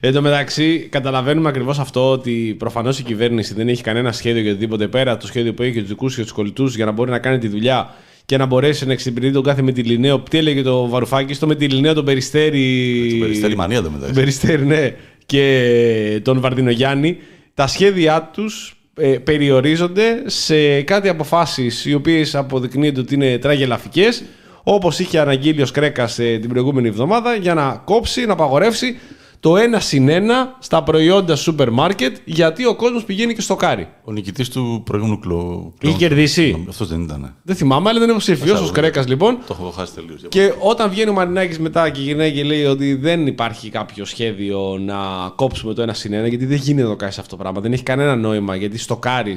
Εν 0.00 0.12
τω 0.12 0.22
μεταξύ, 0.22 0.88
καταλαβαίνουμε 0.90 1.48
ακριβώς 1.48 1.78
αυτό 1.78 2.10
ότι 2.10 2.56
προφανώς 2.58 2.98
η 2.98 3.02
κυβέρνηση 3.02 3.54
δεν 3.54 3.68
έχει 3.68 3.82
κανένα 3.82 4.12
σχέδιο 4.12 4.42
για 4.42 4.50
οτιδήποτε 4.50 4.88
πέρα 4.88 5.12
από 5.12 5.20
το 5.20 5.26
σχέδιο 5.26 5.54
που 5.54 5.62
έχει 5.62 5.72
για 5.72 5.82
του 5.82 5.88
δικού 5.88 6.06
και 6.08 6.22
τους 6.22 6.32
κολλητούς 6.32 6.76
για 6.76 6.84
να 6.84 6.90
μπορεί 6.92 7.10
να 7.10 7.18
κάνει 7.18 7.38
τη 7.38 7.48
δουλειά 7.48 7.94
και 8.24 8.36
να 8.36 8.46
μπορέσει 8.46 8.86
να 8.86 8.92
εξυπηρετεί 8.92 9.32
τον 9.32 9.42
κάθε 9.42 9.62
Μετιλινέο. 9.62 10.20
Τι 10.20 10.38
έλεγε 10.38 10.62
το 10.62 10.88
Βαρουφάκης, 10.88 11.36
στο 11.36 11.46
Μετιλινέο 11.46 11.94
τον 11.94 12.04
Περιστέρη. 12.04 13.06
Τον 13.10 13.18
Περιστέρη 13.20 13.56
μανία 13.56 13.82
το 13.82 13.90
μεταξύ. 13.90 14.06
Τον 14.06 14.22
Περιστέρη, 14.22 14.66
ναι. 14.66 14.94
Και 15.26 16.20
τον 16.22 16.40
Βαρδινογιάννη. 16.40 17.18
Τα 17.54 17.66
σχέδιά 17.66 18.30
τους 18.32 18.76
ε, 18.94 19.08
περιορίζονται 19.08 20.22
σε 20.26 20.82
κάτι 20.82 21.08
αποφάσεις 21.08 21.84
οι 21.84 21.94
οποίες 21.94 22.34
αποδεικνύονται 22.34 23.00
ότι 23.00 23.14
είναι 23.14 23.38
τραγελαφικές. 23.38 24.22
Όπως 24.62 24.98
είχε 24.98 25.18
αναγγείλει 25.18 25.62
ο 25.62 25.66
Σκρέκας 25.66 26.14
την 26.14 26.48
προηγούμενη 26.48 26.88
εβδομάδα 26.88 27.34
για 27.34 27.54
να 27.54 27.82
κόψει, 27.84 28.26
να 28.26 28.32
απαγορεύσει 28.32 28.98
το 29.44 29.54
1 29.54 29.58
συν 29.78 30.08
1 30.08 30.10
στα 30.58 30.82
προϊόντα 30.82 31.36
σούπερ 31.36 31.70
μάρκετ 31.70 32.16
γιατί 32.24 32.66
ο 32.66 32.74
κόσμος 32.74 33.04
πηγαίνει 33.04 33.34
και 33.34 33.40
στο 33.40 33.56
κάρι. 33.56 33.88
Ο 34.04 34.12
νικητής 34.12 34.48
του 34.48 34.82
προηγούμενου 34.84 35.18
κλο... 35.18 35.72
Είχε 35.80 35.96
κερδίσει. 35.96 36.66
Αυτός 36.68 36.88
δεν 36.88 37.00
ήταν. 37.00 37.36
Δεν 37.42 37.56
θυμάμαι, 37.56 37.88
αλλά 37.88 37.98
δεν 37.98 38.08
έχω 38.08 38.18
ψηφίσει. 38.18 38.52
Ο 38.52 38.70
Κρέκας 38.72 39.08
λοιπόν. 39.08 39.38
Το 39.46 39.56
έχω 39.60 39.70
χάσει 39.70 39.94
τελείως. 39.94 40.20
Και 40.28 40.52
όταν 40.58 40.90
βγαίνει 40.90 41.10
ο 41.10 41.12
Μαρινάκης 41.12 41.58
μετά 41.58 41.90
και 41.90 42.00
γυρνάει 42.00 42.32
και 42.32 42.44
λέει 42.44 42.64
ότι 42.64 42.94
δεν 42.94 43.26
υπάρχει 43.26 43.68
κάποιο 43.68 44.04
σχέδιο 44.04 44.78
να 44.80 44.96
κόψουμε 45.34 45.74
το 45.74 45.82
1 45.82 45.88
συν 45.92 46.24
1, 46.24 46.28
γιατί 46.28 46.46
δεν 46.46 46.56
γίνεται 46.56 46.86
να 46.86 46.92
το 46.92 46.96
κάνεις 46.96 47.18
αυτό 47.18 47.36
το 47.36 47.42
πράγμα. 47.42 47.60
Δεν 47.60 47.72
έχει 47.72 47.82
κανένα 47.82 48.16
νόημα 48.16 48.56
γιατί 48.56 48.78
στοκάρει 48.78 49.36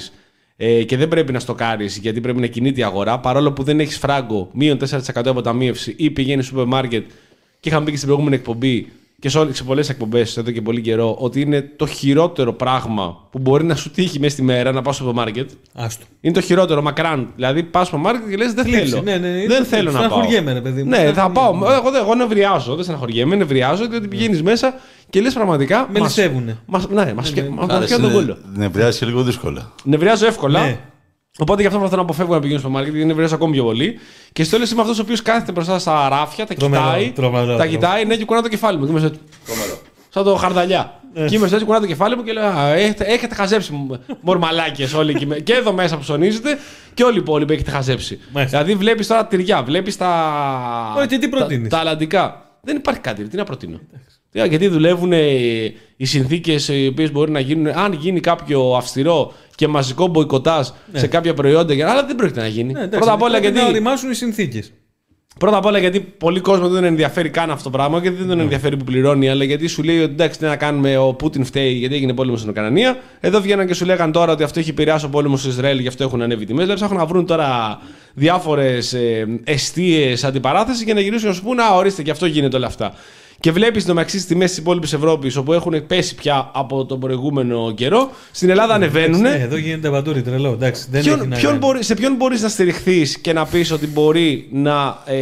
ε, 0.57 0.83
και 0.83 0.97
δεν 0.97 1.07
πρέπει 1.07 1.31
να 1.31 1.39
στοκάρει 1.39 1.85
γιατί 1.85 2.21
πρέπει 2.21 2.39
να 2.39 2.47
κινείται 2.47 2.79
η 2.79 2.83
αγορά. 2.83 3.19
Παρόλο 3.19 3.51
που 3.51 3.63
δεν 3.63 3.79
έχει 3.79 3.93
φράγκο, 3.93 4.49
μείον 4.53 4.79
4% 4.89 5.25
αποταμίευση 5.25 5.95
ή 5.97 6.09
πηγαίνει 6.09 6.41
στο 6.41 6.51
σούπερ 6.51 6.67
μάρκετ. 6.67 7.09
Και 7.59 7.69
είχαμε 7.69 7.85
πει 7.85 7.91
και 7.91 7.97
στην 7.97 8.09
προηγούμενη 8.09 8.35
εκπομπή 8.41 8.87
και 9.21 9.29
σε, 9.29 9.53
σε 9.53 9.63
πολλές 9.63 9.89
εκπομπές 9.89 10.37
εδώ 10.37 10.51
και 10.51 10.61
πολύ 10.61 10.81
καιρό 10.81 11.15
ότι 11.19 11.41
είναι 11.41 11.61
το 11.75 11.85
χειρότερο 11.87 12.53
πράγμα 12.53 13.27
που 13.31 13.39
μπορεί 13.39 13.63
να 13.63 13.75
σου 13.75 13.89
τύχει 13.91 14.19
μέσα 14.19 14.31
στη 14.33 14.41
μέρα 14.41 14.71
να 14.71 14.81
πας 14.81 14.95
στο 14.95 15.03
σούπερ 15.03 15.23
μάρκετ. 15.23 15.49
Άστο. 15.73 16.05
Είναι 16.21 16.33
το 16.33 16.41
χειρότερο, 16.41 16.81
μακράν. 16.81 17.31
Δηλαδή 17.35 17.63
πας 17.63 17.87
στο 17.87 17.97
μάρκετ 17.97 18.29
και 18.29 18.35
λες: 18.37 18.53
Δεν 18.53 18.65
Θλίψη, 18.65 18.89
θέλω. 18.89 19.01
ναι, 19.01 19.17
ναι, 19.17 19.27
είναι 19.27 19.47
δεν 19.47 19.57
το- 19.57 19.63
θέλω 19.63 19.91
να 19.91 19.99
πάω. 19.99 20.07
στεναχωριέμαι, 20.07 20.53
ρε 20.53 20.61
παιδί 20.61 20.83
μου, 20.83 20.89
Ναι, 20.89 20.95
θα 20.97 21.09
στεναχωριέμαι. 21.11 21.59
πάω. 21.65 21.73
Εγώ, 21.73 21.97
εγώ 21.97 22.15
νευριάζω. 22.15 22.75
Δεν 22.75 22.83
στεναχωριέμαι, 22.83 23.35
νευριάζω 23.35 23.87
διότι 23.87 24.07
πηγαίνεις 24.07 24.41
μέσα 24.43 24.73
και 25.09 25.21
λες 25.21 25.33
πραγματικά. 25.33 25.87
Με 25.93 25.99
μας- 25.99 26.17
λυσεύουνε. 26.17 26.57
Μας, 26.65 26.87
ναι, 26.89 26.95
μας 26.95 27.05
ναι. 27.05 27.13
μας 27.13 27.85
πιάνει 27.85 28.01
τον 28.03 28.11
κόλλο. 28.13 28.37
Νευριάζει 28.53 28.99
και 28.99 29.05
λίγο 29.05 29.23
δύσκολα. 29.23 29.71
Νευριάζω 29.83 30.25
εύκολα. 30.25 30.77
Ναι. 31.39 31.43
Οπότε 31.45 31.61
γι' 31.61 31.67
αυτό 31.67 31.79
προσπαθώ 31.79 32.01
να 32.01 32.07
αποφεύγω 32.07 32.33
να 32.33 32.39
πηγαίνω 32.39 32.59
στο 32.59 32.69
μάρκετ, 32.69 32.91
γιατί 32.93 33.07
νευριάζω 33.07 33.35
ακόμη 33.35 33.53
πιο 33.53 33.63
πολύ. 33.63 33.99
Και 34.33 34.43
στο 34.43 34.55
τέλος 34.55 34.71
είμαι 34.71 34.81
αυτός 34.81 34.99
ο 34.99 35.01
οποίος 35.01 35.21
κάθεται 35.21 35.51
μπροστά 35.51 35.79
στα 35.79 36.09
ράφια, 36.09 36.45
τα 36.45 36.53
Τρομερό, 36.53 36.83
κοιτάει. 36.83 37.11
τρομερό, 37.11 37.45
τα 37.45 37.47
τρομερό. 37.51 37.69
κοιτάει, 37.69 38.05
ναι, 38.05 38.15
και 38.15 38.25
κουνά 38.25 38.41
το 38.41 38.47
κεφάλι 38.47 38.77
μου. 38.77 38.85
Και 38.85 38.91
είμαι 38.91 38.99
στο- 38.99 39.11
Σαν 40.09 40.23
το 40.23 40.35
χαρδαλιά. 40.35 40.99
Ναι. 41.13 41.25
Και 41.25 41.35
είμαι 41.35 41.45
στο 41.45 41.55
έτσι, 41.55 41.67
κουνά 41.67 41.79
το 41.79 41.85
κεφάλι 41.85 42.15
μου 42.15 42.23
και 42.23 42.31
λέω 42.33 42.45
«Α, 42.45 42.67
έχετε, 42.73 43.03
έχετε 43.03 43.35
χαζέψει 43.35 43.71
μορμαλάκε 44.21 44.87
όλοι 44.97 45.11
εκεί. 45.11 45.25
με- 45.25 45.39
και 45.39 45.53
εδώ 45.53 45.73
μέσα 45.73 45.95
που 45.95 46.01
ψωνίζετε 46.01 46.57
και 46.93 47.03
όλοι 47.03 47.15
οι 47.15 47.19
υπόλοιποι 47.21 47.53
έχετε 47.53 47.71
χαζέψει. 47.71 48.19
Μάλιστα. 48.31 48.57
Δηλαδή 48.63 48.77
βλέπεις 48.79 49.07
τώρα 49.07 49.25
τυριά, 49.25 49.63
βλέπεις 49.63 49.97
τα. 49.97 50.91
Ωραία, 50.95 51.05
και 51.07 51.17
τι 51.17 51.29
τα- 51.29 51.37
προτείνεις; 51.37 51.69
Τα 51.69 51.77
αλλαντικά. 51.77 52.41
Δεν 52.61 52.75
υπάρχει 52.75 52.99
κάτι, 53.01 53.23
τι 53.27 53.37
να 53.37 53.43
προτείνω. 53.43 53.79
Τι, 54.31 54.47
Γιατί 54.47 54.67
δουλεύουν 54.67 55.11
ε, 55.11 55.17
οι 55.97 56.05
συνθήκες 56.05 56.67
οι 56.67 56.87
οποίες 56.91 57.11
μπορεί 57.11 57.31
να 57.31 57.39
γίνουν. 57.39 57.67
Αν 57.67 57.93
γίνει 57.93 58.19
κάποιο 58.19 58.73
αυστηρό 58.75 59.33
και 59.57 59.67
μαζικό 59.67 60.07
μποϊκοτάζ 60.07 60.67
σε 60.93 61.07
κάποια 61.07 61.33
προϊόντα, 61.33 61.75
και- 61.75 61.85
αλλά 61.85 62.05
δεν 62.05 62.15
πρόκειται 62.15 62.39
να 62.41 62.47
γίνει. 62.47 62.73
Ναι, 62.73 62.79
εντάξει, 62.79 62.97
πρώτα, 62.97 63.13
απ 63.13 63.21
όλα 63.21 63.31
πρέπει 63.31 63.45
γιατί, 63.45 63.61
να 63.61 63.67
οριμάσουν 63.71 64.11
οι 64.11 64.13
συνθήκες. 64.13 64.71
πρώτα 65.39 65.57
απ' 65.57 65.65
όλα 65.65 65.77
γιατί 65.79 65.99
πολλοί 65.99 66.39
κόσμο 66.39 66.63
δεν 66.67 66.75
τον 66.75 66.83
ενδιαφέρει 66.83 67.29
καν 67.29 67.51
αυτό 67.51 67.63
το 67.63 67.69
πράγμα 67.77 68.01
και 68.01 68.11
δεν 68.11 68.21
Ναι. 68.21 68.27
τον 68.27 68.39
ενδιαφέρει 68.39 68.77
που 68.77 68.83
πληρώνει, 68.83 69.29
αλλά 69.29 69.43
γιατί 69.43 69.67
σου 69.67 69.83
λέει 69.83 69.99
ότι 70.01 70.11
εντάξει, 70.11 70.39
τι 70.39 70.45
να 70.45 70.55
κάνουμε, 70.55 70.97
ο 70.97 71.13
Πούτιν 71.13 71.45
φταίει 71.45 71.71
γιατί 71.73 71.95
έγινε 71.95 72.13
πόλεμος 72.13 72.39
στην 72.39 72.51
Ουκρανία. 72.51 72.97
Εδώ 73.19 73.41
βγαίναν 73.41 73.67
και 73.67 73.73
σου 73.73 73.85
λέγαν 73.85 74.11
τώρα 74.11 74.31
ότι 74.31 74.43
αυτό 74.43 74.59
έχει 74.59 74.69
επηρεάσει 74.69 75.05
ο 75.05 75.09
πόλεμος 75.09 75.39
στο 75.39 75.49
Ισραήλ, 75.49 75.79
γι' 75.79 75.87
αυτό 75.87 76.03
έχουν 76.03 76.21
ανέβει 76.21 76.45
τιμές. 76.45 76.61
Δηλαδή 76.63 76.79
ψάχνουν 76.79 76.99
να 76.99 77.05
βρουν 77.05 77.25
τώρα 77.25 77.79
διάφορες 78.13 78.95
αιστείες 79.43 80.23
αντιπαράθεση 80.23 80.83
για 80.83 80.93
να 80.93 80.99
γυρίσουν 80.99 81.21
και 81.21 81.27
να 81.27 81.33
σου 81.33 81.43
πούνε 81.43 81.61
Α, 81.63 81.75
ορίστε, 81.75 82.01
και 82.03 82.11
αυτό 82.11 82.25
γίνεται 82.25 82.55
όλα 82.57 82.67
αυτά. 82.67 82.93
Και 83.39 83.51
βλέπεις 83.51 83.85
το 83.85 83.93
μεταξύ 83.93 84.17
τι 84.17 84.25
τιμέ 84.25 84.45
της 84.45 84.57
υπόλοιπης 84.57 84.93
Ευρώπης, 84.93 85.35
όπου 85.35 85.53
έχουν 85.53 85.87
πέσει 85.87 86.15
πια 86.15 86.51
από 86.53 86.85
τον 86.85 86.99
προηγούμενο 86.99 87.71
καιρό, 87.75 88.09
στην 88.31 88.49
Ελλάδα 88.49 88.73
ανεβαίνουν. 88.73 89.21
Ναι, 89.21 89.29
εδώ 89.39 89.57
γίνεται 89.57 89.89
μπατούρι 89.89 90.21
τρελό. 90.21 90.51
Εντάξει, 90.51 90.87
δεν 90.89 90.99
έχει 90.99 91.09
Ποιον, 91.09 91.29
να 91.29 91.35
ποιον 91.35 91.51
κάνει. 91.51 91.57
μπορεί, 91.65 91.83
σε 91.83 91.93
ποιον 91.95 92.15
μπορείς 92.15 92.41
να 92.41 92.49
στηριχθείς 92.49 93.17
και 93.17 93.33
να 93.33 93.45
πεις 93.45 93.71
ότι 93.71 93.87
μπορεί 93.87 94.47
να 94.51 94.97
ε, 95.05 95.15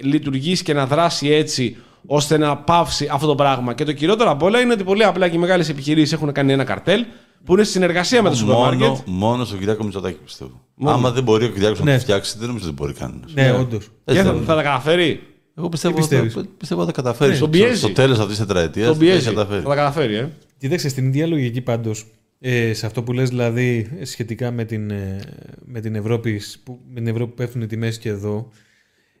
λειτουργήσει 0.00 0.62
και 0.62 0.72
να 0.72 0.86
δράσει 0.86 1.28
έτσι 1.28 1.76
ώστε 2.06 2.38
να 2.38 2.56
πάυσει 2.56 3.08
αυτό 3.12 3.26
το 3.26 3.34
πράγμα. 3.34 3.74
Και 3.74 3.84
το 3.84 3.92
κυριότερο 3.92 4.30
απ' 4.30 4.42
όλα 4.42 4.60
είναι 4.60 4.72
ότι 4.72 4.84
πολύ 4.84 5.04
απλά 5.04 5.28
και 5.28 5.36
οι 5.36 5.38
μεγάλες 5.38 5.68
επιχειρήσεις 5.68 6.12
έχουν 6.12 6.32
κάνει 6.32 6.52
ένα 6.52 6.64
καρτέλ 6.64 7.04
που 7.44 7.52
είναι 7.52 7.62
στη 7.62 7.72
συνεργασία 7.72 8.22
με 8.22 8.28
το 8.30 8.36
σούπερ 8.36 8.56
μάρκετ. 8.56 8.80
Μόνο, 8.88 9.02
μόνο 9.06 9.44
στον 9.44 9.58
Κυριάκο 9.58 9.84
Μητσοτάκη 9.84 10.18
πιστεύω. 10.24 10.60
Άμα 10.84 11.10
δεν 11.10 11.22
μπορεί 11.22 11.44
ο 11.44 11.48
Κυριάκος 11.48 11.78
να 11.78 11.84
Ναι. 11.84 11.94
το 11.94 12.00
φτιάξει, 12.00 12.34
δεν 12.38 12.46
νομίζω 12.48 12.66
ότι 12.66 12.74
μπορεί 12.74 12.92
κανένας. 12.92 13.32
Ναι, 13.34 13.52
όντως. 13.60 13.88
Και 14.04 14.22
θα, 14.22 14.36
θα 14.46 14.54
τα 14.54 14.62
καταφέρει. 14.62 15.20
Εγώ 15.54 15.68
πιστεύω, 15.68 15.94
Τι 15.94 16.00
πιστεύεις; 16.00 16.32
θα, 16.32 16.46
πιστεύω 16.58 16.80
θα 16.80 16.86
τα 16.86 16.92
καταφέρει. 16.92 17.30
Ναι, 17.30 17.36
στο, 17.36 17.44
τον 17.48 17.58
πιέζει. 17.58 17.76
στο 17.78 17.92
τέλος 17.92 18.18
αυτής 18.18 18.36
της 18.36 18.46
τετραετίας 18.46 18.86
Τον 18.86 18.94
θα 18.94 19.00
πιέζει. 19.00 19.24
τα 19.24 19.30
καταφέρει. 19.30 19.62
Θα 19.62 19.68
τα 19.68 19.74
καταφέρει, 19.74 20.14
ε. 20.14 20.28
Κοίταξε, 20.58 20.88
στην 20.88 21.06
ίδια 21.06 21.26
λογική 21.26 21.60
πάντως, 21.60 22.06
ε, 22.40 22.72
σε 22.72 22.86
αυτό 22.86 23.02
που 23.02 23.12
λες 23.12 23.28
δηλαδή 23.28 23.90
ε, 23.98 24.04
σχετικά 24.04 24.50
με 24.50 24.64
την, 24.64 24.90
ε, 24.90 25.20
με 25.64 25.80
την, 25.80 25.94
Ευρώπη, 25.94 26.40
που, 26.64 26.78
με 26.88 26.94
την 26.94 27.06
Ευρώπη 27.06 27.30
που 27.30 27.36
πέφτουν 27.36 27.62
οι 27.62 27.66
τιμές 27.66 27.98
και 27.98 28.08
εδώ, 28.08 28.48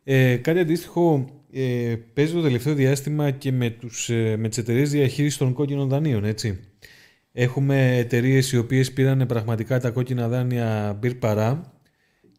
ε, 0.04 0.36
κάτι 0.36 0.58
αντίστοιχο 0.58 1.24
ε, 1.52 1.94
παίζει 2.14 2.32
το 2.32 2.42
τελευταίο 2.42 2.74
διάστημα 2.74 3.30
και 3.30 3.52
με, 3.52 3.70
τους, 3.70 4.08
ε, 4.10 4.36
με 4.38 4.48
τις 4.48 4.58
εταιρείες 4.58 4.90
διαχείρισης 4.90 5.38
των 5.38 5.52
κόκκινων 5.52 5.88
δανείων, 5.88 6.24
έτσι. 6.24 6.60
Έχουμε 7.32 7.96
εταιρείες 7.96 8.52
οι 8.52 8.58
οποίες 8.58 8.92
πήραν 8.92 9.26
πραγματικά 9.28 9.80
τα 9.80 9.90
κόκκινα 9.90 10.28
δάνεια 10.28 10.96
μπυρ 11.00 11.14
παρά 11.14 11.72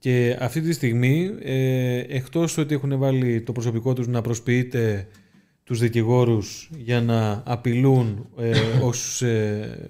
και 0.02 0.38
αυτή 0.40 0.62
τη 0.62 0.74
στιγμή, 0.74 1.32
ε, 1.44 1.98
εκτός 2.08 2.58
ότι 2.58 2.74
έχουν 2.74 2.98
βάλει 2.98 3.42
το 3.42 3.52
προσωπικό 3.52 3.94
τους 3.94 4.08
να 4.08 4.22
προσποιείται 4.22 5.08
τους 5.64 5.80
δικηγόρους 5.80 6.70
για 6.78 7.02
να 7.02 7.44
απειλούν 7.46 8.28
ε, 8.40 8.52
όσους, 8.90 9.22
ε, 9.22 9.88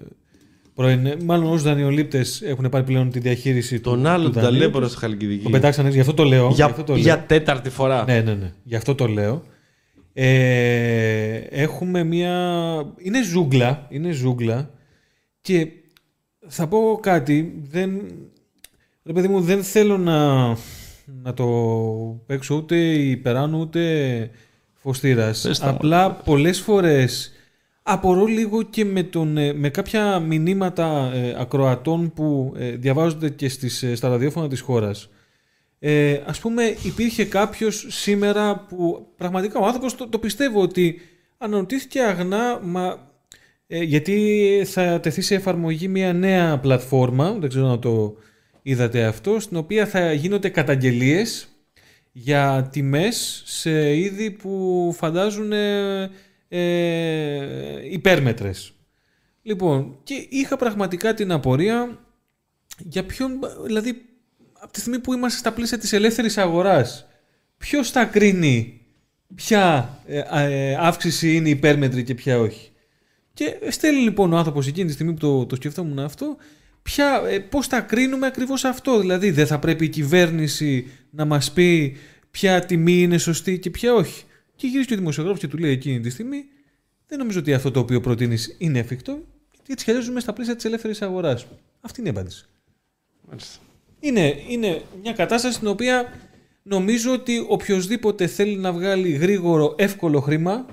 πρώην, 0.74 1.08
μάλλον 1.24 1.46
όσους 1.46 1.62
δανειολήπτες 1.62 2.42
έχουν 2.42 2.68
πάρει 2.68 2.84
πλέον 2.84 3.10
τη 3.10 3.18
διαχείριση 3.18 3.80
του, 3.80 3.90
Τον 3.90 4.06
άλλο 4.06 4.24
του 4.24 4.32
τον 4.32 4.42
δανείου 4.42 4.58
ταλέπορο 4.58 4.84
τους. 4.84 4.92
στη 4.92 5.00
Χαλκιδική. 5.00 5.42
Τον 5.42 5.52
πετάξανε, 5.52 5.88
γι' 5.88 6.00
αυτό 6.00 6.14
το 6.14 6.24
λέω. 6.24 6.48
γι' 6.48 6.54
Για, 6.54 6.64
αυτό 6.64 6.82
το 6.82 6.92
λέω. 6.92 7.02
για 7.02 7.24
τέταρτη 7.26 7.70
φορά. 7.70 8.04
Ναι, 8.04 8.20
ναι, 8.20 8.34
ναι. 8.34 8.52
Γι' 8.62 8.76
αυτό 8.76 8.94
το 8.94 9.06
λέω. 9.06 9.42
Ε, 10.12 11.36
έχουμε 11.36 12.04
μια... 12.04 12.34
Είναι 12.98 13.22
ζούγκλα, 13.24 13.86
είναι 13.90 14.10
ζούγκλα 14.10 14.70
και 15.40 15.68
θα 16.46 16.66
πω 16.66 16.98
κάτι, 17.02 17.62
δεν... 17.70 17.90
Ρε 19.04 19.12
παιδί 19.12 19.28
μου, 19.28 19.40
δεν 19.40 19.62
θέλω 19.62 19.98
να, 19.98 20.46
να 21.22 21.34
το 21.34 21.46
παίξω 22.26 22.54
ούτε 22.54 22.76
υπεράνω 22.92 23.58
ούτε 23.58 24.30
φωστήρας. 24.74 25.40
Πες 25.40 25.58
τα, 25.58 25.68
Απλά 25.68 26.12
πολλές 26.12 26.60
φορές 26.60 27.32
απορώ 27.82 28.24
λίγο 28.24 28.62
και 28.62 28.84
με, 28.84 29.02
τον, 29.02 29.36
ε, 29.36 29.52
με 29.52 29.68
κάποια 29.68 30.18
μηνύματα 30.18 31.10
ε, 31.14 31.34
ακροατών 31.38 32.12
που 32.12 32.52
ε, 32.56 32.70
διαβάζονται 32.70 33.28
και 33.28 33.48
στις, 33.48 33.82
ε, 33.82 33.94
στα 33.94 34.08
ραδιόφωνα 34.08 34.48
της 34.48 34.60
χώρας. 34.60 35.08
Ε, 35.78 36.20
ας 36.26 36.40
πούμε 36.40 36.62
υπήρχε 36.82 37.24
κάποιος 37.24 37.86
σήμερα 37.88 38.66
που 38.68 39.06
πραγματικά 39.16 39.58
ο 39.58 39.66
άνθρωπος 39.66 39.94
το, 39.96 40.08
το 40.08 40.18
πιστεύω 40.18 40.60
ότι 40.60 41.00
αναρωτήθηκε 41.38 42.00
αγνά 42.00 42.60
μα, 42.62 43.10
ε, 43.66 43.82
γιατί 43.82 44.62
θα 44.66 45.00
τεθεί 45.00 45.20
σε 45.20 45.34
εφαρμογή 45.34 45.88
μια 45.88 46.12
νέα 46.12 46.58
πλατφόρμα, 46.58 47.32
δεν 47.32 47.48
ξέρω 47.48 47.66
να 47.66 47.78
το 47.78 48.16
είδατε 48.62 49.04
αυτό, 49.04 49.40
στην 49.40 49.56
οποία 49.56 49.86
θα 49.86 50.12
γίνονται 50.12 50.48
καταγγελίες 50.48 51.48
για 52.12 52.68
τιμές 52.72 53.42
σε 53.46 53.96
είδη 53.96 54.30
που 54.30 54.92
φαντάζουν 54.96 55.52
ε, 55.52 56.10
ε, 56.48 57.90
υπέρμετρες. 57.90 58.72
Λοιπόν, 59.42 59.98
και 60.02 60.26
είχα 60.28 60.56
πραγματικά 60.56 61.14
την 61.14 61.32
απορία 61.32 61.98
για 62.78 63.04
ποιον, 63.04 63.38
δηλαδή 63.64 64.02
από 64.52 64.72
τη 64.72 64.80
στιγμή 64.80 64.98
που 64.98 65.12
είμαστε 65.12 65.38
στα 65.38 65.52
πλαίσια 65.52 65.78
της 65.78 65.92
ελεύθερης 65.92 66.38
αγοράς, 66.38 67.06
ποιος 67.56 67.90
θα 67.90 68.04
κρίνει 68.04 68.80
ποια 69.34 69.98
ε, 70.06 70.18
ε, 70.18 70.74
αύξηση 70.74 71.34
είναι 71.34 71.48
υπέρμετρη 71.48 72.04
και 72.04 72.14
ποια 72.14 72.38
όχι. 72.38 72.70
Και 73.34 73.58
στέλνει 73.68 74.00
λοιπόν 74.00 74.32
ο 74.32 74.36
άνθρωπος 74.36 74.66
εκείνη 74.66 74.86
τη 74.86 74.92
στιγμή 74.92 75.12
που 75.12 75.18
το, 75.18 75.46
το 75.46 75.56
σκεφτόμουν 75.56 75.98
αυτό, 75.98 76.36
ποια, 76.82 77.22
ε, 77.26 77.38
πώς 77.38 77.66
θα 77.66 77.80
κρίνουμε 77.80 78.26
ακριβώς 78.26 78.64
αυτό. 78.64 79.00
Δηλαδή 79.00 79.30
δεν 79.30 79.46
θα 79.46 79.58
πρέπει 79.58 79.84
η 79.84 79.88
κυβέρνηση 79.88 80.90
να 81.10 81.24
μας 81.24 81.52
πει 81.52 81.96
ποια 82.30 82.64
τιμή 82.64 83.02
είναι 83.02 83.18
σωστή 83.18 83.58
και 83.58 83.70
ποια 83.70 83.94
όχι. 83.94 84.24
Και 84.56 84.66
γυρίζει 84.66 84.86
και 84.86 84.94
ο 84.94 84.96
δημοσιογράφος 84.96 85.40
και 85.40 85.48
του 85.48 85.58
λέει 85.58 85.70
εκείνη 85.70 86.00
τη 86.00 86.10
στιγμή, 86.10 86.44
δεν 87.06 87.18
νομίζω 87.18 87.38
ότι 87.38 87.54
αυτό 87.54 87.70
το 87.70 87.80
οποίο 87.80 88.00
προτείνεις 88.00 88.54
είναι 88.58 88.78
εφικτό, 88.78 89.18
γιατί 89.52 89.72
έτσι 89.90 90.00
ζούμε 90.00 90.20
στα 90.20 90.32
πλαίσια 90.32 90.56
της 90.56 90.64
ελεύθερης 90.64 91.02
αγοράς. 91.02 91.46
Αυτή 91.80 92.00
είναι 92.00 92.08
η 92.08 92.12
απάντηση. 92.12 92.44
Μάλιστα. 93.28 93.58
Είναι, 94.00 94.34
είναι 94.48 94.82
μια 95.02 95.12
κατάσταση 95.12 95.54
στην 95.54 95.68
οποία 95.68 96.12
νομίζω 96.62 97.12
ότι 97.12 97.44
οποιοδήποτε 97.48 98.26
θέλει 98.26 98.56
να 98.56 98.72
βγάλει 98.72 99.10
γρήγορο, 99.10 99.74
εύκολο 99.78 100.20
χρήμα 100.20 100.66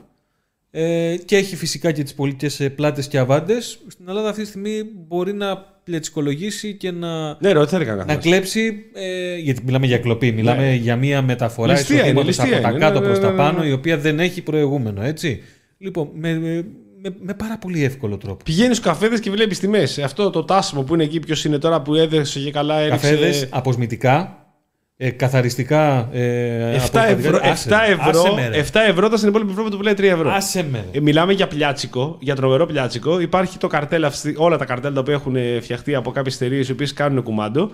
ε, 0.71 1.15
και 1.25 1.35
έχει 1.35 1.55
φυσικά 1.55 1.91
και 1.91 2.03
τις 2.03 2.13
πολιτικές 2.13 2.59
ε, 2.59 2.69
πλάτες 2.69 3.07
και 3.07 3.17
αβάντες, 3.17 3.79
στην 3.87 4.05
Ελλάδα 4.07 4.29
αυτή 4.29 4.41
τη 4.41 4.47
στιγμή 4.47 4.83
μπορεί 5.07 5.33
να 5.33 5.57
πλετσικολογήσει 5.83 6.73
και 6.73 6.91
να, 6.91 7.37
Ναι, 7.39 7.51
ρε, 7.51 7.59
ό,τι 7.59 7.69
θέλει 7.69 7.85
να 7.85 7.95
κανένα. 7.95 8.15
κλέψει, 8.15 8.85
ε, 8.93 9.37
γιατί 9.37 9.61
μιλάμε 9.65 9.85
για 9.85 9.97
κλοπή, 9.97 10.31
μιλάμε 10.31 10.73
για 10.73 10.95
μια 10.95 11.21
μεταφορά 11.21 11.73
Ληστεία 11.73 11.95
είναι, 11.95 12.03
εισοδήματος 12.03 12.37
ληστεία 12.37 12.57
από 12.57 12.63
τα 12.63 12.69
είναι, 12.69 12.79
κάτω 12.79 12.99
ναι, 12.99 13.05
προς 13.05 13.17
ναι, 13.17 13.23
τα 13.23 13.31
ναι, 13.31 13.37
πάνω, 13.37 13.59
ναι. 13.59 13.67
η 13.67 13.71
οποία 13.71 13.97
δεν 13.97 14.19
έχει 14.19 14.41
προηγούμενο, 14.41 15.01
έτσι. 15.01 15.41
Λοιπόν, 15.77 16.09
με, 16.13 16.33
με, 16.39 16.65
με, 17.01 17.15
με 17.19 17.33
πάρα 17.33 17.57
πολύ 17.57 17.83
εύκολο 17.83 18.17
τρόπο. 18.17 18.43
Πηγαίνεις 18.43 18.77
στους 18.77 18.91
καφέδες 18.91 19.19
και 19.19 19.29
βλέπεις 19.29 19.59
τιμές. 19.59 19.99
Αυτό 19.99 20.29
το 20.29 20.43
τάσιμο 20.43 20.83
που 20.83 20.93
είναι 20.93 21.03
εκεί, 21.03 21.19
ποιος 21.19 21.45
είναι 21.45 21.57
τώρα 21.57 21.81
που 21.81 21.95
έδεσε 21.95 22.39
και 22.39 22.51
καλά 22.51 22.79
έριξε. 22.79 23.09
Καφέδες, 23.09 23.47
αποσμητικά, 23.49 24.38
ε, 25.01 25.09
καθαριστικά. 25.09 26.09
Ε, 26.11 26.75
7 26.75 26.79
αποκατοικία. 26.83 27.07
ευρώ, 27.07 27.37
7 27.37 27.41
Άσε 27.51 27.69
με. 27.69 27.75
ευρώ, 27.87 28.19
Άσε 28.21 28.31
με, 28.35 28.47
ρε. 28.47 28.63
7 28.63 28.79
ευρώ 28.87 29.05
ήταν 29.05 29.17
στην 29.17 29.29
υπόλοιπη 29.29 29.51
Ευρώπη 29.51 29.69
που 29.69 29.77
πουλάει 29.77 29.93
3 29.97 30.03
ευρώ. 30.03 30.31
Άσε 30.31 30.63
με, 30.71 30.85
ρε. 30.91 30.97
Ε, 30.97 31.01
Μιλάμε 31.01 31.33
για 31.33 31.47
πλιάτσικο, 31.47 32.17
για 32.19 32.35
τρομερό 32.35 32.65
πλιάτσικο. 32.65 33.19
Υπάρχει 33.19 33.57
το 33.57 33.67
καρτέλ, 33.67 34.05
αυτή- 34.05 34.33
όλα 34.37 34.57
τα 34.57 34.65
καρτέλ 34.65 34.93
τα 34.93 34.99
οποία 34.99 35.13
έχουν 35.13 35.35
ε, 35.35 35.59
φτιαχτεί 35.61 35.95
από 35.95 36.11
κάποιες 36.11 36.35
εταιρείες 36.35 36.67
οι 36.69 36.71
οποίες 36.71 36.93
κάνουν 36.93 37.23
κουμάντο. 37.23 37.71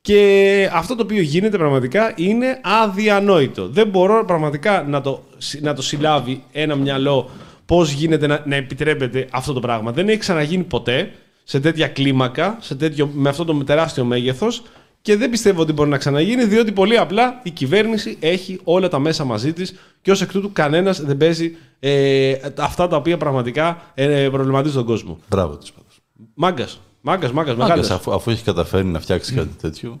Και 0.00 0.70
αυτό 0.72 0.94
το 0.96 1.02
οποίο 1.02 1.20
γίνεται 1.22 1.58
πραγματικά 1.58 2.12
είναι 2.16 2.60
αδιανόητο. 2.82 3.68
Δεν 3.68 3.88
μπορώ 3.88 4.24
πραγματικά 4.24 4.84
να 4.88 5.00
το, 5.00 5.22
να 5.60 5.74
το 5.74 5.82
συλλάβει 5.82 6.42
ένα 6.52 6.74
μυαλό 6.74 7.30
πώς 7.66 7.90
γίνεται 7.92 8.26
να, 8.26 8.42
να 8.46 8.56
επιτρέπεται 8.56 9.26
αυτό 9.30 9.52
το 9.52 9.60
πράγμα. 9.60 9.92
Δεν 9.92 10.08
έχει 10.08 10.18
ξαναγίνει 10.18 10.62
ποτέ 10.62 11.10
σε 11.44 11.60
τέτοια 11.60 11.88
κλίμακα, 11.88 12.56
σε 12.60 12.74
τέτοιο, 12.74 13.10
με 13.12 13.28
αυτό 13.28 13.44
το 13.44 13.54
τεράστιο 13.54 14.04
μέγεθος. 14.04 14.62
Και 15.02 15.16
δεν 15.16 15.30
πιστεύω 15.30 15.60
ότι 15.60 15.72
μπορεί 15.72 15.90
να 15.90 15.98
ξαναγίνει, 15.98 16.44
διότι 16.44 16.72
πολύ 16.72 16.98
απλά 16.98 17.40
η 17.42 17.50
κυβέρνηση 17.50 18.16
έχει 18.20 18.60
όλα 18.64 18.88
τα 18.88 18.98
μέσα 18.98 19.24
μαζί 19.24 19.52
της 19.52 19.74
και 20.02 20.10
ως 20.10 20.22
εκ 20.22 20.32
τούτου 20.32 20.52
κανένας 20.52 21.00
δεν 21.02 21.16
παίζει 21.16 21.56
ε, 21.80 22.34
αυτά 22.58 22.88
τα 22.88 22.96
οποία 22.96 23.16
πραγματικά 23.16 23.82
ε, 23.94 24.28
προβληματίζουν 24.32 24.76
τον 24.76 24.86
κόσμο. 24.86 25.18
Μπράβο 25.28 25.56
της 25.56 25.72
πάντως. 25.72 26.00
Μάγκας. 26.34 26.80
Μάγκας, 27.00 27.32
μάγκας, 27.32 27.54
Μάγκας, 27.56 27.76
μεγάλος. 27.76 27.90
αφού, 27.90 28.12
αφού 28.12 28.30
έχει 28.30 28.44
καταφέρει 28.44 28.84
να 28.84 29.00
φτιάξει 29.00 29.34
κάτι 29.34 29.54
τέτοιο. 29.60 29.96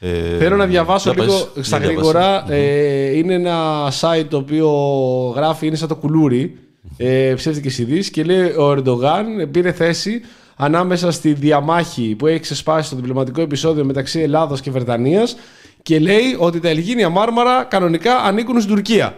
Ε, 0.00 0.36
Θέλω 0.38 0.56
να 0.56 0.66
διαβάσω 0.66 1.12
για 1.12 1.24
λίγο 1.24 1.38
πες, 1.54 1.66
στα 1.66 1.78
για 1.78 1.86
γρήγορα. 1.86 2.20
διαβάσε. 2.20 2.54
Ε, 2.54 3.16
είναι 3.16 3.34
ένα 3.34 3.88
site 4.00 4.26
το 4.28 4.36
οποίο 4.36 4.68
γράφει, 5.36 5.66
είναι 5.66 5.76
σαν 5.76 5.88
το 5.88 5.96
κουλούρι, 5.96 6.58
ε, 6.96 7.32
ψεύτικες 7.36 7.78
ειδήσεις 7.78 8.10
και 8.10 8.24
λέει 8.24 8.42
ο 8.42 8.70
Ερντογάν 8.70 9.50
πήρε 9.50 9.72
θέση 9.72 10.20
ανάμεσα 10.56 11.10
στη 11.10 11.32
διαμάχη 11.32 12.14
που 12.18 12.26
έχει 12.26 12.40
ξεσπάσει 12.40 12.86
στο 12.86 12.96
διπλωματικό 12.96 13.40
επεισόδιο 13.40 13.84
μεταξύ 13.84 14.20
Ελλάδος 14.20 14.60
και 14.60 14.70
Βρετανίας 14.70 15.36
και 15.82 15.98
λέει 15.98 16.36
ότι 16.38 16.60
τα 16.60 16.68
Ελγίνια 16.68 17.08
Μάρμαρα 17.08 17.64
κανονικά 17.64 18.16
ανήκουν 18.16 18.60
στην 18.60 18.74
Τουρκία. 18.74 19.16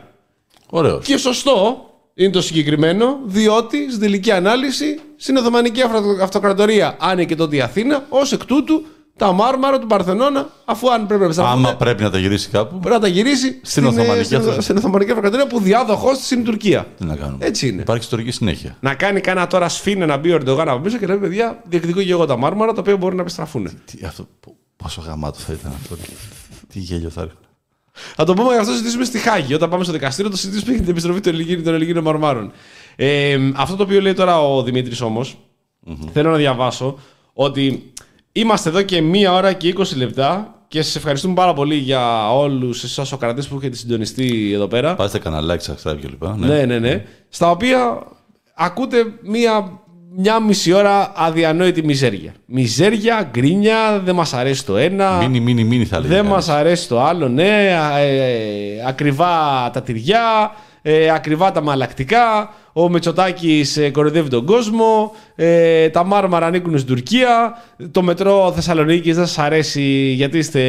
Ωραίος. 0.71 1.05
Και 1.07 1.17
σωστό 1.17 1.91
είναι 2.15 2.31
το 2.31 2.43
συγκεκριμένο, 2.43 3.19
διότι 3.25 3.87
στην 3.89 4.01
τελική 4.01 4.31
ανάλυση 4.31 4.99
στην 5.17 5.37
Οθωμανική 5.37 5.83
Αυτο- 5.83 6.19
Αυτοκρατορία 6.23 6.97
άνοιγε 7.01 7.37
τότε 7.37 7.57
η 7.57 7.61
Αθήνα, 7.61 8.07
ως 8.09 8.33
εκ 8.33 8.45
τούτου 8.45 8.85
τα 9.17 9.33
μάρμαρα 9.33 9.79
του 9.79 9.87
Παρθενώνα, 9.87 10.49
αφού 10.65 10.93
αν 10.93 11.01
πρέπει 11.07 11.21
να 11.21 11.27
επιστραφούν, 11.27 11.53
Άμα 11.67 11.75
πρέπει 11.77 12.03
να 12.03 12.11
τα 12.11 12.19
γυρίσει 12.19 12.49
κάπου, 12.49 12.79
πρέπει 12.79 12.95
να 12.95 13.01
τα 13.01 13.09
γυρίσει 13.09 13.61
στην, 13.63 13.85
ε, 13.85 13.87
Οθωμανική 13.87 14.25
στην, 14.25 14.37
Αυτο- 14.37 14.61
στην 14.61 14.77
Οθωμανική 14.77 15.11
Αυτοκρατορία 15.11 15.47
που 15.47 15.61
διάδοχός 15.61 16.19
της 16.19 16.31
είναι 16.31 16.41
η 16.41 16.45
Τουρκία. 16.45 16.87
τι 16.99 17.05
να 17.05 17.17
κάνουμε. 17.17 17.47
Έτσι 17.47 17.69
είναι. 17.69 17.81
Υπάρχει 17.83 18.03
ιστορική 18.03 18.31
συνέχεια. 18.31 18.77
Να 18.81 18.95
κάνει 18.95 19.21
κανένα 19.21 19.47
τώρα 19.47 19.69
σφίνα 19.69 20.07
να 20.07 20.17
μπει 20.17 20.31
ο 20.31 20.35
Ερντογάν 20.35 20.69
από 20.69 20.81
πίσω 20.81 20.99
και 20.99 21.07
να 21.07 21.15
πει: 21.15 21.21
Παιδιά, 21.21 21.63
διεκδικώ 21.65 22.03
και 22.03 22.11
εγώ 22.11 22.27
τα 22.27 22.37
μάρμαρα 22.37 22.73
τα 22.73 22.81
οποία 22.81 22.97
μπορεί 22.97 23.15
να 23.15 23.23
επιστραφούν. 23.23 23.69
Τι, 23.85 24.05
αυτό, 24.07 24.27
πο- 24.41 24.57
πόσο 24.77 25.01
γαμάτο 25.07 25.39
θα 25.39 25.53
ήταν 25.53 25.73
αυτό. 25.83 25.97
Τι 26.73 26.79
γέλιο 26.79 27.11
θα 27.11 27.21
έρχεται. 27.21 27.41
Θα 28.17 28.25
το 28.25 28.35
πούμε 28.35 28.53
γι' 28.53 28.59
αυτό 28.59 28.71
συζητήσουμε 28.73 29.05
στη 29.05 29.19
Χάγη. 29.19 29.55
Όταν 29.55 29.71
πάμε 29.71 29.85
στο 29.85 29.93
δικαστήριο, 29.93 30.31
το 30.31 30.37
συζητήσουμε 30.37 30.71
για 30.73 30.81
την 30.81 30.91
επιστροφή 30.91 31.21
των 31.21 31.35
Ελληνικών, 31.35 31.63
των 31.65 31.75
Ελληνικών 31.75 32.03
Μαρμάρων. 32.03 32.53
Ε, 32.97 33.39
αυτό 33.55 33.77
το 33.77 33.83
οποίο 33.83 34.01
λέει 34.01 34.13
τώρα 34.15 34.41
ο 34.49 34.63
Δημήτρης 34.63 35.03
θέλω 36.13 36.31
να 36.31 36.37
διαβάσω 36.37 36.99
ότι 37.33 37.93
είμαστε 38.37 38.69
εδώ 38.69 38.83
και 38.83 39.01
μία 39.01 39.33
ώρα 39.33 39.53
και 39.53 39.75
20 39.77 39.97
λεπτά 39.97 40.55
και 40.69 40.83
σας 40.83 40.97
ευχαριστούμε 40.97 41.35
πάρα 41.35 41.53
πολύ 41.53 41.75
για 41.75 42.33
όλους 42.33 42.85
εσάς 42.85 43.13
ο 43.13 43.17
κρατή 43.17 43.47
που 43.47 43.57
έχετε 43.57 43.77
συντονιστεί 43.77 44.53
εδώ 44.55 44.67
πέρα. 44.67 44.95
Πάστε 44.95 45.19
κανένα 45.19 45.55
like, 45.55 45.73
subscribe 45.73 45.99
κλπ. 46.01 46.37
Ναι, 46.37 46.65
ναι, 46.65 46.79
ναι. 46.79 47.05
Στα 47.29 47.51
οποία 47.51 47.99
ακούτε 48.55 48.97
μία, 49.23 49.81
μια 50.17 50.41
μισή 50.41 50.73
ώρα 50.73 51.13
αδιανόητη 51.17 51.85
μιζέρια. 51.85 52.35
Μιζέρια, 52.47 53.29
γκρίνια, 53.31 54.01
δεν 54.05 54.15
μας 54.15 54.33
αρέσει 54.33 54.65
το 54.65 54.77
ένα. 54.77 55.17
Μίνι, 55.17 55.41
μίνι, 55.41 55.65
μίνι 55.65 55.85
θα 55.85 56.01
λέγαμε. 56.01 56.21
Δεν 56.21 56.27
μας 56.27 56.49
αρέσει 56.49 56.89
το 56.89 57.03
άλλο, 57.03 57.29
ναι. 57.29 57.79
α, 57.81 57.99
ε, 57.99 58.17
ε, 58.17 58.87
ακριβά 58.87 59.31
τα 59.73 59.83
τυριά, 59.83 60.53
ε, 60.89 61.11
ακριβά 61.11 61.53
τα 61.53 61.63
μαλακτικά. 61.63 62.55
Ο 62.73 62.89
Μητσοτάκης 62.89 63.77
ε, 63.77 63.91
κοροϊδεύει 63.91 64.29
τον 64.29 64.45
κόσμο. 64.45 65.13
Ε, 65.35 65.89
τα 65.89 66.05
μάρμαρα 66.05 66.47
ανήκουν 66.47 66.79
στην 66.79 66.95
Τουρκία. 66.95 67.63
Το 67.91 68.03
μετρό 68.03 68.53
Θεσσαλονίκης 68.55 69.17
δεν 69.17 69.27
σας 69.27 69.39
αρέσει 69.39 69.83
γιατί 70.17 70.39
είστε 70.39 70.61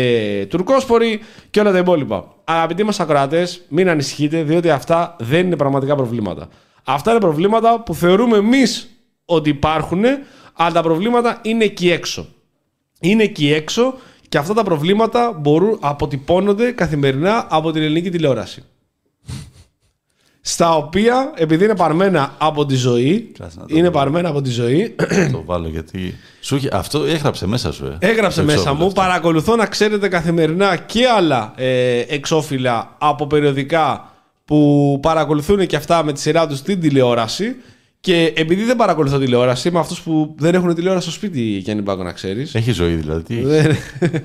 τουρκόσποροι 0.49 1.19
και 1.49 1.59
όλα 1.59 1.71
τα 1.71 1.77
υπόλοιπα. 1.77 2.25
Αγαπητοί 2.43 2.83
μας 2.83 2.99
ακροατές, 2.99 3.61
μην 3.69 3.89
ανησυχείτε 3.89 4.43
διότι 4.43 4.69
αυτά 4.69 5.15
δεν 5.19 5.45
είναι 5.45 5.55
πραγματικά 5.55 5.95
προβλήματα. 5.95 6.47
Αυτά 6.83 7.11
είναι 7.11 7.19
προβλήματα 7.19 7.81
που 7.81 7.93
θεωρούμε 7.93 8.37
εμείς 8.37 8.89
ότι 9.25 9.49
υπάρχουν, 9.49 10.03
αλλά 10.53 10.71
τα 10.71 10.81
προβλήματα 10.81 11.39
είναι 11.41 11.63
εκεί 11.63 11.91
έξω 11.91 12.27
είναι 12.99 13.23
εκεί 13.23 13.53
έξω 13.53 13.93
και 14.29 14.37
αυτά 14.37 14.53
τα 14.53 14.63
προβλήματα 14.63 15.31
μπορούν, 15.39 15.77
αποτυπώνονται 15.81 16.71
καθημερινά 16.71 17.47
από 17.49 17.71
την 17.71 17.81
ελληνική 17.81 18.09
τηλεόραση. 18.09 18.63
Στα 20.49 20.75
οποία, 20.75 21.31
επειδή 21.35 21.63
είναι 21.63 21.75
παρμένα 21.75 22.35
από 22.37 22.65
τη 22.65 22.75
ζωή, 22.75 23.31
Κάτσε 23.39 23.59
να 23.59 23.65
το 23.65 23.75
είναι 23.77 23.85
δω. 23.87 23.91
παρμένα 23.91 24.29
από 24.29 24.41
τη 24.41 24.49
ζωή, 24.49 24.95
το 25.31 25.43
βάλω 25.45 25.67
γιατί. 25.67 26.15
Σου 26.41 26.55
είχε... 26.55 26.69
Αυτό 26.71 27.03
έγραψε 27.03 27.47
μέσα 27.47 27.71
σου, 27.71 27.85
ε. 27.85 27.97
έγραψε 28.09 28.39
Το 28.39 28.45
μέσα 28.45 28.57
εξώφυλλο 28.57 28.81
μου, 28.83 28.87
αυτό. 28.87 29.01
παρακολουθώ 29.01 29.55
να 29.55 29.65
ξέρετε 29.65 30.07
καθημερινά 30.07 30.75
και 30.75 31.07
άλλα 31.17 31.53
ε, 31.55 31.99
εξώφυλλα 32.07 32.95
από 32.97 33.27
περιοδικά 33.27 34.11
που 34.45 34.99
παρακολουθούν 35.01 35.65
και 35.67 35.75
αυτά 35.75 36.03
με 36.03 36.13
τη 36.13 36.19
σειρά 36.19 36.47
τους 36.47 36.61
την 36.61 36.79
τηλεόραση 36.79 37.55
και 37.99 38.33
επειδή 38.35 38.63
δεν 38.63 38.75
παρακολουθώ 38.75 39.17
τηλεόραση, 39.17 39.67
είμαι 39.67 39.79
αυτούς 39.79 40.01
που 40.01 40.35
δεν 40.37 40.55
έχουν 40.55 40.75
τηλεόραση 40.75 41.03
στο 41.09 41.15
σπίτι, 41.15 41.41
Γιάννη 41.41 41.81
Μπάκο, 41.83 42.03
να 42.03 42.11
ξέρεις. 42.11 42.55
Έχει 42.55 42.71
ζωή 42.71 42.93
δηλαδή. 42.93 43.23
Τι 43.23 43.35
έχει. 43.37 43.45
Δεν- 43.45 43.75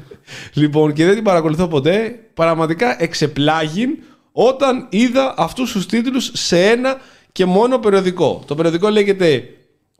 λοιπόν, 0.62 0.92
και 0.92 1.04
δεν 1.04 1.14
την 1.14 1.24
παρακολουθώ 1.24 1.68
ποτέ. 1.68 2.18
Πραγματικά 2.34 3.02
εξεπλάγει 3.02 3.86
όταν 4.32 4.86
είδα 4.90 5.34
αυτούς 5.36 5.72
τους 5.72 5.86
τίτλους 5.86 6.30
σε 6.34 6.66
ένα 6.70 7.00
και 7.32 7.44
μόνο 7.46 7.78
περιοδικό. 7.78 8.42
Το 8.46 8.54
περιοδικό 8.54 8.88
λέγεται 8.88 9.44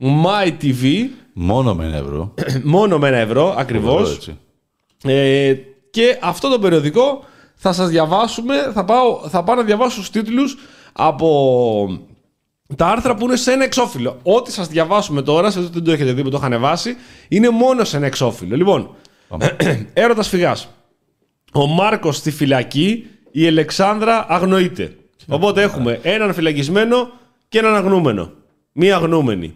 My 0.00 0.62
TV, 0.62 1.08
Μόνο 1.32 1.74
με 1.74 1.84
ένα 1.84 1.96
ευρώ. 1.96 2.34
μόνο 2.62 2.98
με 2.98 3.08
ένα 3.08 3.16
ευρώ 3.16 3.40
Φοβερό, 3.40 3.60
ακριβώς. 3.60 4.14
έτσι. 4.14 4.38
Ε, 5.04 5.54
και 5.90 6.18
αυτό 6.22 6.48
το 6.48 6.58
περιοδικό 6.58 7.24
θα 7.54 7.72
σας 7.72 7.88
διαβάσουμε, 7.88 8.70
θα 8.74 8.84
πάω, 8.84 9.28
θα 9.28 9.44
πάω 9.44 9.56
να 9.56 9.62
διαβάσω 9.62 9.98
τους 9.98 10.10
τίτλους 10.10 10.56
από 10.92 12.00
τα 12.76 12.86
άρθρα 12.86 13.14
που 13.14 13.24
είναι 13.24 13.36
σε 13.36 13.52
ένα 13.52 13.64
εξώφυλλο. 13.64 14.18
Ό,τι 14.22 14.52
σας 14.52 14.68
διαβάσουμε 14.68 15.22
τώρα, 15.22 15.50
σε 15.50 15.58
αυτό 15.58 15.70
δεν 15.72 15.84
το 15.84 15.92
έχετε 15.92 16.12
δει 16.12 16.22
που 16.22 16.30
το 16.30 16.36
είχα 16.36 16.46
ανεβάσει, 16.46 16.96
είναι 17.28 17.50
μόνο 17.50 17.84
σε 17.84 17.96
ένα 17.96 18.06
εξώφυλλο. 18.06 18.56
Λοιπόν, 18.56 18.94
έρωτας 19.92 20.28
φυγάς. 20.28 20.68
Ο 21.52 21.66
Μάρκος 21.66 22.16
στη 22.16 22.30
φυλακή, 22.30 23.06
η 23.32 23.46
Ελεξάνδρα 23.46 24.26
αγνοείται. 24.28 24.96
Οπότε 25.28 25.62
έχουμε 25.62 25.98
έναν 26.02 26.34
φυλακισμένο 26.34 27.10
και 27.48 27.58
έναν 27.58 27.74
αγνούμενο. 27.74 28.32
Μία 28.72 28.96
αγνούμενη. 28.96 29.54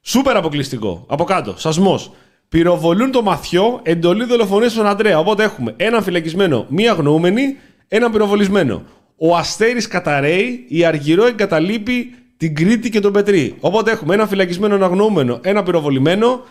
Σούπερ 0.00 0.36
αποκλειστικό. 0.36 1.04
Από 1.08 1.24
κάτω. 1.24 1.54
Σασμός. 1.58 2.12
Πυροβολούν 2.48 3.10
το 3.10 3.22
μαθιό, 3.22 3.80
εντολή 3.82 4.24
δολοφονίας 4.24 4.72
στον 4.72 4.86
Αντρέα. 4.86 5.18
Οπότε 5.18 5.42
έχουμε 5.42 5.74
έναν 5.76 6.02
φυλακισμένο, 6.02 6.66
μία 6.68 6.90
αγνοούμενη, 6.90 7.56
έναν 7.88 8.12
πυροβολισμένο. 8.12 8.82
Ο 9.16 9.36
Αστέρης 9.36 9.86
καταραίει, 9.86 10.64
η 10.68 10.84
Αργυρό 10.84 11.26
εγκαταλείπει 11.26 12.14
την 12.36 12.54
Κρήτη 12.54 12.90
και 12.90 13.00
τον 13.00 13.12
Πετρί. 13.12 13.56
Οπότε 13.60 13.90
έχουμε 13.90 14.14
έναν 14.14 14.28
φυλακισμένο, 14.28 14.74
έναν 14.74 14.90
αγνοούμενο, 14.90 15.38
έναν 15.42 15.64
πυροβολημένο, 15.64 16.44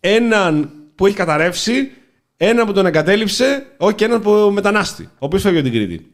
έναν 0.00 0.70
που 0.94 1.06
έχει 1.06 1.16
καταρρεύσει, 1.16 1.90
έναν 2.36 2.66
που 2.66 2.72
τον 2.72 2.86
εγκατέλειψε, 2.86 3.66
όχι 3.76 3.94
και 3.94 4.04
έναν 4.04 4.20
που 4.20 4.30
μετανάστη, 4.52 5.02
ο 5.02 5.16
οποίος 5.18 5.42
φεύγει 5.42 5.58
από 5.58 5.68
την 5.68 5.78
Κρήτη. 5.78 6.10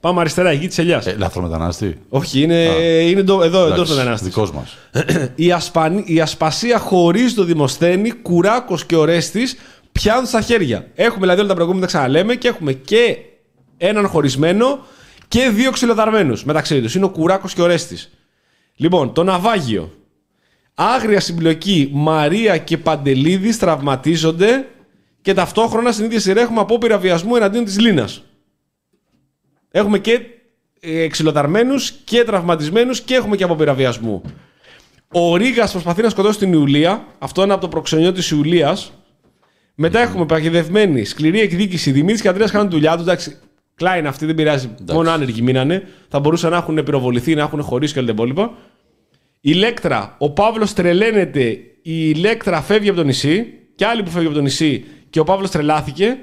Πάμε 0.00 0.20
αριστερά, 0.20 0.52
η 0.52 0.56
γη 0.56 0.66
της 0.66 0.78
Ελιάς. 0.78 1.06
Ε, 1.06 1.14
λαθρομετανάστη. 1.18 2.00
όχι, 2.08 2.42
είναι, 2.42 2.62
είναι 3.02 3.20
εντό- 3.20 3.42
εδώ, 3.42 3.66
εντός 3.66 3.90
μετανάστης. 3.90 4.26
Δικός 4.28 4.52
μας. 4.52 4.76
Η, 5.34 5.52
ασπανή, 5.52 6.02
η 6.06 6.20
ασπασία 6.20 6.78
χωρίς 6.78 7.34
το 7.34 7.44
Δημοσθένη, 7.44 8.10
Κουράκος 8.10 8.84
και 8.86 8.96
Ορέστης 8.96 9.56
πιάνουν 9.92 10.26
στα 10.26 10.40
χέρια. 10.40 10.86
Έχουμε 10.94 11.20
δηλαδή 11.20 11.38
όλα 11.38 11.48
τα 11.48 11.54
προηγούμενα 11.54 11.86
τα 11.86 11.92
ξαναλέμε 11.92 12.34
και 12.34 12.48
έχουμε 12.48 12.72
και 12.72 13.16
έναν 13.76 14.06
χωρισμένο 14.06 14.78
και 15.28 15.50
δύο 15.54 15.70
ξυλοδαρμένους 15.70 16.44
μεταξύ 16.44 16.80
τους. 16.82 16.94
Είναι 16.94 17.04
ο 17.04 17.08
Κουράκος 17.10 17.54
και 17.54 17.62
Ορέστης. 17.62 18.10
Λοιπόν, 18.76 19.12
το 19.12 19.24
ναυάγιο. 19.24 19.92
Άγρια 20.74 21.20
συμπλοκή 21.20 21.90
Μαρία 21.92 22.58
και 22.58 22.78
Παντελίδης 22.78 23.58
τραυματίζονται 23.58 24.66
και 25.28 25.34
ταυτόχρονα 25.34 25.92
στην 25.92 26.04
ίδια 26.04 26.20
σειρά 26.20 26.40
έχουμε 26.40 26.60
απόπειρα 26.60 26.98
βιασμού 26.98 27.36
εναντίον 27.36 27.64
της 27.64 27.80
Λίνας. 27.80 28.24
Έχουμε 29.70 29.98
και 29.98 30.20
ε, 30.80 31.06
ξυλοδαρμένους 31.06 31.90
και 31.90 32.24
τραυματισμένους 32.24 33.00
και 33.00 33.14
έχουμε 33.14 33.36
και 33.36 33.44
απόπειρα 33.44 33.74
βιασμού. 33.74 34.22
Ο 35.12 35.36
Ρίγα 35.36 35.68
προσπαθεί 35.68 36.02
να 36.02 36.08
σκοτώσει 36.08 36.38
την 36.38 36.52
Ιουλία. 36.52 37.06
Αυτό 37.18 37.42
είναι 37.42 37.52
από 37.52 37.60
το 37.60 37.68
προξενιό 37.68 38.12
της 38.12 38.30
Ιουλίας. 38.30 38.92
Μετά 39.74 40.00
έχουμε 40.00 40.26
παγιδευμένη 40.26 41.04
σκληρή 41.04 41.40
εκδίκηση. 41.40 41.90
Δημήτρης 41.90 42.20
και 42.20 42.28
Αντρέα 42.28 42.48
κάνουν 42.48 42.68
τη 42.68 42.74
δουλειά 42.74 42.92
τους. 42.92 43.02
Εντάξει, 43.02 43.36
κλάιν 43.74 44.06
αυτή 44.06 44.26
δεν 44.26 44.34
πειράζει. 44.34 44.74
Μόνο 44.92 45.10
άνεργοι 45.10 45.42
μείνανε. 45.42 45.82
Θα 46.08 46.18
μπορούσαν 46.18 46.50
να 46.50 46.56
έχουν 46.56 46.82
πυροβοληθεί, 46.82 47.34
να 47.34 47.42
έχουν 47.42 47.62
χωρίσει 47.62 47.92
και 47.92 47.98
όλα 47.98 48.08
τα 48.08 48.14
υπόλοιπα. 48.14 48.54
Η 49.40 49.52
Λέκτρα, 49.52 50.16
ο 50.18 50.30
Παύλος 50.30 50.72
τρελαίνεται. 50.72 51.58
Η 51.82 52.12
Λέκτρα 52.14 52.62
φεύγει 52.62 52.88
από 52.88 52.98
το 52.98 53.04
νησί. 53.04 53.52
Και 53.74 53.86
άλλοι 53.86 54.02
που 54.02 54.10
φεύγει 54.10 54.26
από 54.26 54.36
το 54.36 54.42
νησί. 54.42 54.84
Και 55.10 55.20
ο 55.20 55.24
Παύλος 55.24 55.50
τρελάθηκε. 55.50 56.16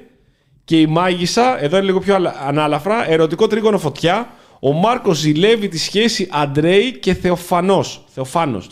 και 0.64 0.80
η 0.80 0.86
μάγισσα, 0.88 1.64
εδώ 1.64 1.78
είναι 1.78 1.86
λίγο 1.86 2.00
πιο 2.00 2.16
αλα- 2.16 2.36
ανάλαφρα, 2.48 3.10
ερωτικό 3.10 3.48
τρίγωνο 3.48 3.78
φωτιά. 3.78 4.30
Ο 4.60 4.72
Μάρκος 4.72 5.18
ζηλεύει 5.18 5.68
τη 5.68 5.78
σχέση 5.78 6.28
Αντρέη 6.32 7.00
και 7.00 7.14
Θεοφανός. 7.14 8.04
Θεοφάνος. 8.14 8.68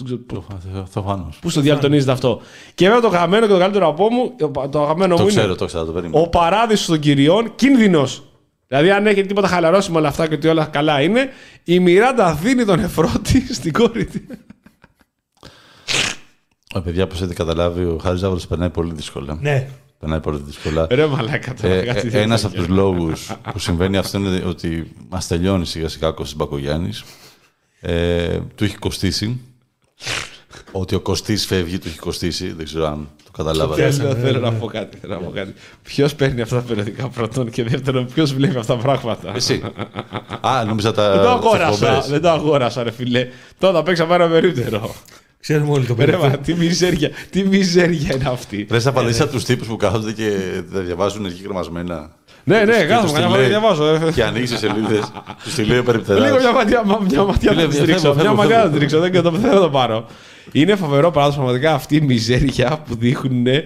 Θεοφάνος. 0.90 1.38
Πού 1.42 1.50
στο 1.50 1.62
διάλογο 1.62 1.84
τονίζεται 1.86 2.12
αυτό. 2.12 2.42
Και 2.76 2.86
βέβαια 2.86 3.02
το 3.02 3.08
αγαπημένο 3.08 3.46
και 3.46 3.52
το 3.52 3.60
καλύτερο 3.60 3.88
από 3.88 4.10
μου, 4.12 4.36
το 4.72 4.82
αγαπημένο 4.82 5.16
Το 5.16 5.22
μου 5.22 5.28
ξέρω, 5.28 5.46
είναι 5.46 5.56
το 5.56 5.66
ξέρω, 5.66 5.86
το 5.86 5.92
περίμενα. 5.92 6.22
ο 6.24 6.30
παράδεισος 6.30 6.86
των 6.86 7.00
κυριών, 7.00 7.56
κίνδυνος. 7.56 8.24
Δηλαδή, 8.68 8.92
αν 8.92 9.08
έχετε 9.08 9.28
τίποτα 9.28 9.48
χαλαρώσει 9.48 9.92
με 9.92 9.98
όλα 9.98 10.08
αυτά 10.08 10.28
και 10.28 10.34
ότι 10.34 10.48
όλα 10.48 10.66
καλά 10.66 11.02
είναι, 11.02 11.30
η 11.64 11.80
Μιράντα 11.80 12.34
δίνει 12.34 12.66
τον 12.66 12.80
εφρότη 12.80 13.46
στην 13.54 13.74
κόρη 13.74 14.06
της. 14.06 14.22
Ε, 16.76 16.80
παιδιά, 16.80 17.04
όπως 17.04 17.18
έχετε 17.18 17.34
καταλάβει, 17.34 17.84
ο 17.84 17.98
Χάρης 18.04 18.20
Ζάβολο 18.20 18.42
περνάει 18.50 18.70
πολύ 18.70 18.94
δύσκολα. 18.94 19.38
Ναι. 19.42 19.68
Περνάει 20.04 20.22
πολύ 20.22 20.42
δύσκολα. 20.46 20.88
Ρε 20.90 21.06
μαλάκα 21.06 21.54
τώρα. 21.62 21.74
Ε, 21.74 21.82
κάτσε, 21.84 22.08
ε, 22.12 22.22
ένας 22.22 22.42
τι 22.42 22.48
από 22.48 22.56
τους 22.56 22.68
λόγους 22.68 23.32
που 23.52 23.60
συμβαίνει 23.60 23.98
αυτό 23.98 24.18
είναι 24.18 24.44
ότι 24.46 24.92
μας 25.10 25.28
τελειώνει 25.28 25.66
σιγά 25.66 25.88
σιγά 25.90 26.08
ο 26.08 26.14
Κώστας 26.14 26.36
Μπακογιάννης. 26.38 27.04
Ε, 27.80 28.40
του 28.56 28.64
έχει 28.64 28.78
κοστίσει. 28.78 29.42
ότι 30.72 30.96
ο 30.96 31.00
Κωστής 31.00 31.46
φεύγει, 31.46 31.78
του 31.80 31.88
έχει 31.88 32.00
κοστίσει. 32.00 32.52
Δεν 32.52 32.66
ξέρω 32.66 32.86
αν 32.88 33.08
το 33.24 33.32
καταλάβατε. 33.32 33.92
Θέλω, 33.92 34.16
θέλω 34.16 34.40
να 34.40 34.54
πω 34.54 34.66
κάτι. 34.68 34.98
Θέλω 34.98 35.14
να 35.14 35.20
πω 35.20 35.32
κάτι. 35.32 35.54
Ποιος 35.84 36.16
παίρνει 36.16 36.42
αυτά 36.42 36.56
τα 36.56 36.62
περιοδικά 36.62 37.08
πρώτον 37.10 37.50
και 37.50 37.64
δεύτερον, 37.64 38.06
ποιος 38.14 38.34
βλέπει 38.34 38.58
αυτά 38.58 38.76
τα 38.76 38.82
πράγματα; 38.82 39.32
Εσύ. 39.36 39.64
Α, 40.42 40.64
νόμιζα 40.66 40.92
τα 40.94 41.12
Δεν 41.12 41.22
το 41.22 41.38
τις 41.38 41.46
αγόρασα. 41.48 41.86
εκπομπές. 41.86 42.08
Δεν 42.10 42.22
το 42.22 42.30
αγόρασα, 42.30 42.84
ρε 42.84 42.92
φιλέ. 42.92 43.28
Τώρα 43.60 43.74
θα 43.74 43.84
παίξα 43.84 44.06
πάρα 44.06 44.28
περίπτερο. 44.28 44.96
Ξέρουμε 45.44 45.72
όλοι 45.72 45.86
το 45.86 45.96
Ρε, 46.00 46.06
παιδί. 46.06 46.18
μα, 46.18 46.30
τι 46.38 46.54
μιζέρια, 46.54 47.10
τι 47.30 47.44
μιζέρια 47.44 48.16
είναι 48.16 48.30
αυτή. 48.30 48.68
Ρε, 48.70 48.80
θα 48.80 48.90
απαντήσεις 48.90 49.22
από 49.22 49.32
τους 49.32 49.44
τύπους 49.44 49.68
που 49.68 49.76
κάθονται 49.76 50.12
και 50.12 50.32
τα 50.74 50.80
διαβάζουν 50.80 51.26
εκεί 51.26 51.42
κρεμασμένα. 51.42 52.12
Ναι, 52.46 52.64
ναι, 52.64 52.78
Και 52.78 52.84
κάθομαι, 52.84 53.02
τους 53.02 53.08
τη 53.12 53.14
κανένα 53.14 53.30
φορά 53.30 53.40
λέει- 53.42 53.50
διαβάζω. 53.50 53.86
ε. 53.86 54.12
Και 54.14 54.24
ανοίγει 54.24 54.46
τι 54.46 54.58
σελίδες. 54.58 55.12
Τους 55.44 55.54
τη 55.54 55.64
λέει 55.64 55.78
ο 55.78 55.84
περιπτεράς. 55.84 56.24
Λίγο 56.24 56.38
μια 56.40 56.52
ματιά, 56.52 56.84
μα- 56.86 57.00
μια 57.10 57.24
ματιά 57.24 57.52
Φίλε, 57.52 57.62
θα 57.62 57.68
τη 57.68 57.74
φεύγω, 57.76 57.86
ρίξω. 57.86 58.02
φεύγω, 58.14 58.14
Μια 58.22 58.24
φεύγω. 58.30 58.36
ματιά 58.42 58.62
θα 58.62 58.70
τη 58.70 58.78
ρίξω. 58.78 59.00
Δεν 59.00 59.12
δεν 59.12 59.22
το 59.24 59.32
θέλω 59.32 59.54
να 59.54 59.60
το 59.60 59.70
πάρω. 59.70 60.06
Είναι 60.52 60.76
φοβερό 60.76 61.12
παράδειγμα 61.12 61.44
πραγματικά 61.44 61.74
αυτή 61.74 61.96
η 61.96 62.02
μιζέρια 62.02 62.80
που 62.88 62.96
δείχνουν 62.96 63.46
ε, 63.48 63.62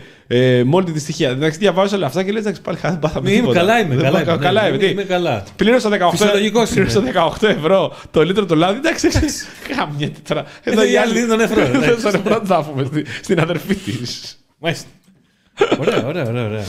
με 0.63 0.69
όλη 0.75 0.85
τη 0.85 0.91
δυστυχία. 0.91 1.29
Εντάξει, 1.29 1.57
διαβάζω 1.59 1.95
όλα 1.95 2.05
αυτά 2.05 2.23
και 2.23 2.31
λες: 2.31 2.41
Εντάξει, 2.41 2.61
πάλι 2.61 2.77
δεν 2.81 2.99
πάθαμε. 2.99 3.29
Είμαι 3.29 3.39
τίποτα. 3.39 3.59
καλά, 3.59 3.79
είμαι 3.79 3.95
Δεν 3.95 4.03
καλά. 4.03 4.17
πάθαμε- 4.19 4.35
είμαι, 4.35 4.45
Καλά 4.45 4.61
ναι, 4.61 4.67
είμαι. 4.67 4.75
είμαι, 4.77 4.85
τι; 4.85 4.91
είμαι 4.91 5.03
καλά. 5.03 5.43
Πλήρωσα 5.55 5.89
18, 5.89 6.09
Φυσιολογικός 6.11 6.69
πλήρωσα 6.69 6.99
είμαι. 6.99 7.11
18 7.39 7.47
ευρώ 7.47 7.93
το 8.11 8.23
λίτρο 8.23 8.45
το 8.45 8.55
λάδι. 8.55 8.77
Εντάξει, 8.77 9.07
κάμια 9.77 10.09
τώρα. 10.27 10.43
Εδώ 10.63 10.83
οι 10.83 10.97
άλλοι 10.97 11.13
δίνουν 11.13 11.29
τον 11.29 11.37
νεφρό, 11.37 11.61
Εδώ 11.61 11.77
εντάξει. 11.77 11.99
στον 11.99 12.11
νεφρό 12.11 12.41
θα 12.45 12.63
πούμε 12.63 12.83
στη- 12.85 13.05
στην 13.23 13.39
αδερφή 13.39 13.75
της. 13.75 14.37
Μάλιστα. 14.59 14.87
ωραία, 15.79 16.05
ωραία, 16.05 16.23
ωραία. 16.29 16.63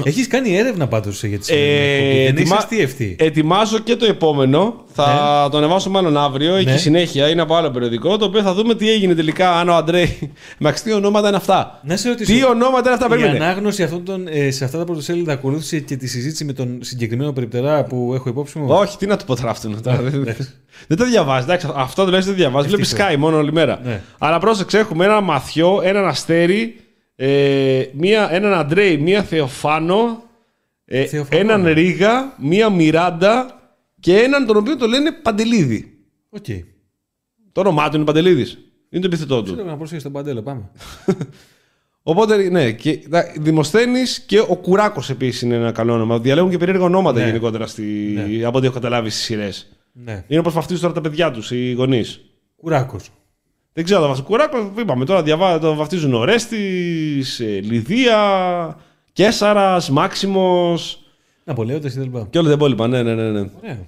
Ωραία. 0.00 0.12
Έχεις 0.12 0.26
κάνει 0.26 0.56
έρευνα 0.56 0.86
πάντως 0.88 1.24
για 1.24 1.38
τη 1.38 1.52
Ε, 1.52 1.56
σημερινή 1.56 1.74
εκπομπή. 1.76 2.14
Δεν 2.24 2.34
είσαι 2.34 2.40
ετοιμα- 2.42 2.56
αστείευτη. 2.56 3.16
Ετοιμάζω 3.18 3.78
και 3.78 3.96
το 3.96 4.06
επόμενο. 4.06 4.84
Θα 4.96 5.48
το 5.50 5.56
ανεβάσω 5.58 5.90
μάλλον 5.90 6.16
αύριο. 6.16 6.54
Έχει 6.54 6.64
Ναι. 6.66 6.76
συνέχεια. 6.76 7.28
Είναι 7.28 7.42
από 7.42 7.54
άλλο 7.54 7.70
περιοδικό. 7.70 8.16
Το 8.16 8.24
οποίο 8.24 8.42
θα 8.42 8.54
δούμε 8.54 8.74
τι 8.74 8.90
έγινε 8.90 9.14
τελικά. 9.14 9.50
Αν 9.58 9.68
ο 9.68 9.74
Αντρέη. 9.74 10.32
Μαξ, 10.58 10.82
τι 10.82 10.92
ονόματα 10.92 11.28
είναι 11.28 11.36
αυτά; 11.36 11.80
Να 11.84 11.96
σε 11.96 12.08
ρωτήσω. 12.08 12.32
Τι 12.32 12.44
ονόματα 12.44 12.78
είναι 12.80 12.90
αυτά, 12.92 13.06
η 13.06 13.08
περίμενε. 13.08 13.44
ανάγνωση 13.44 13.82
αυτών 13.82 14.04
των, 14.04 14.26
ε, 14.30 14.50
σε 14.50 14.64
αυτά 14.64 14.78
τα 14.78 14.84
πρωτοσέλιδα 14.84 15.32
ακολούθησε 15.32 15.78
και 15.78 15.96
τη 15.96 16.06
συζήτηση 16.06 16.44
με 16.44 16.52
τον 16.52 16.78
συγκεκριμένο 16.82 17.32
περιπτερά 17.32 17.84
που 17.84 18.12
έχω 18.14 18.28
υπόψη 18.28 18.58
μου; 18.58 18.66
Όχι, 18.68 18.96
τι 18.96 19.06
να 19.06 19.16
του 19.16 19.24
πω 19.24 19.36
τώρα 19.36 19.50
αυτόν. 19.50 19.82
τώρα. 19.82 19.96
Δεν- 20.02 20.36
Δεν 20.86 20.96
το 20.96 21.04
διαβάζεις. 21.04 21.44
Εντάξει, 21.44 21.68
αυτό 21.74 22.04
τουλάχιστον 22.04 22.34
δεν 22.34 22.42
διαβάζεις. 22.44 22.70
Βλέπεις 22.70 22.92
Ευτυχώς. 22.92 23.12
ΣΚΑΪ 23.14 23.18
μόνο 23.18 23.36
όλη 23.36 23.52
μέρα. 23.52 23.80
Ναι. 23.84 24.00
Αλλά 24.18 24.38
πρόσεξε, 24.38 24.78
έχουμε 24.78 25.04
ένα 25.04 25.20
Μαθιό, 25.20 25.80
έναν 25.84 26.06
Αστέρη, 26.06 26.76
ε, 27.16 27.84
μία, 27.92 28.28
έναν 28.32 28.54
Αντρέη, 28.54 28.98
μία 28.98 29.22
Θεοφάνο, 29.22 30.22
ε, 30.84 31.04
Θεοφάνο, 31.04 31.40
έναν 31.40 31.60
ναι. 31.60 31.72
Ρίγα, 31.72 32.34
μία 32.38 32.70
Μιράντα 32.70 33.58
και 34.00 34.18
έναν 34.18 34.46
τον 34.46 34.56
οποίο 34.56 34.76
τον 34.76 34.86
λένε 34.86 35.12
Παντελίδη. 35.12 35.98
Οκ. 36.30 36.44
Το 37.52 37.60
όνομά 37.60 37.88
του 37.88 37.96
είναι 37.96 38.04
Παντελίδης. 38.04 38.58
Είναι 38.90 39.02
το 39.02 39.06
επιθετό 39.06 39.42
του. 39.42 39.54
Θέλω 39.54 39.64
να 39.64 39.76
πρόσεχε 39.76 40.02
τον 40.02 40.12
Παντέλο, 40.12 40.42
πάμε. 40.42 40.70
Οπότε, 42.06 42.48
ναι, 42.50 42.72
και 42.72 43.00
Δημοσθένης 43.40 44.20
και 44.20 44.38
ο 44.38 44.56
Κουράκος 44.56 45.10
επίσης 45.10 45.42
είναι 45.42 45.54
ένα 45.54 45.72
καλό 45.72 45.92
όνομα. 45.92 46.18
Διαλέγουν 46.18 46.50
και 46.50 46.58
περίεργα 46.58 46.84
ονόματα 46.84 47.18
Ναι. 47.20 47.26
γενικότερα 47.26 47.66
στη... 47.66 47.82
Ναι. 47.82 48.44
από 48.46 48.56
ό,τι 48.56 48.66
έχω 48.66 48.74
καταλάβει 48.74 49.10
στις 49.10 49.22
σειρές. 49.24 49.68
Ναι. 49.92 50.24
Είναι 50.26 50.40
όπως 50.40 50.52
βαφτίζουν 50.52 50.82
τώρα 50.82 50.94
τα 50.94 51.00
παιδιά 51.00 51.30
τους, 51.30 51.50
οι 51.50 51.72
γονείς. 51.72 52.20
Κουράκος. 52.56 53.10
Δεν 53.76 53.84
ξέρω, 53.84 54.00
το 54.00 54.06
βαφτίζουν. 54.06 54.30
Κουράκο, 54.30 54.72
είπαμε 54.78 55.04
τώρα, 55.04 55.22
διαβά... 55.22 55.58
το 55.58 55.74
βαφτίζουν 55.74 56.14
ο 56.14 56.24
Ρέστης, 56.24 57.38
Λιδία, 57.62 58.18
Κέσσαρα, 59.12 59.82
Μάξιμος 59.90 60.98
Ναπολέοντα 61.44 61.88
κτλ. 61.88 62.18
και 62.30 62.38
όλα 62.38 62.48
τα 62.48 62.54
υπόλοιπα. 62.54 62.88
Ναι, 62.88 63.02
ναι, 63.02 63.14
ναι. 63.14 63.30
ναι. 63.30 63.48
Ωραία. 63.62 63.78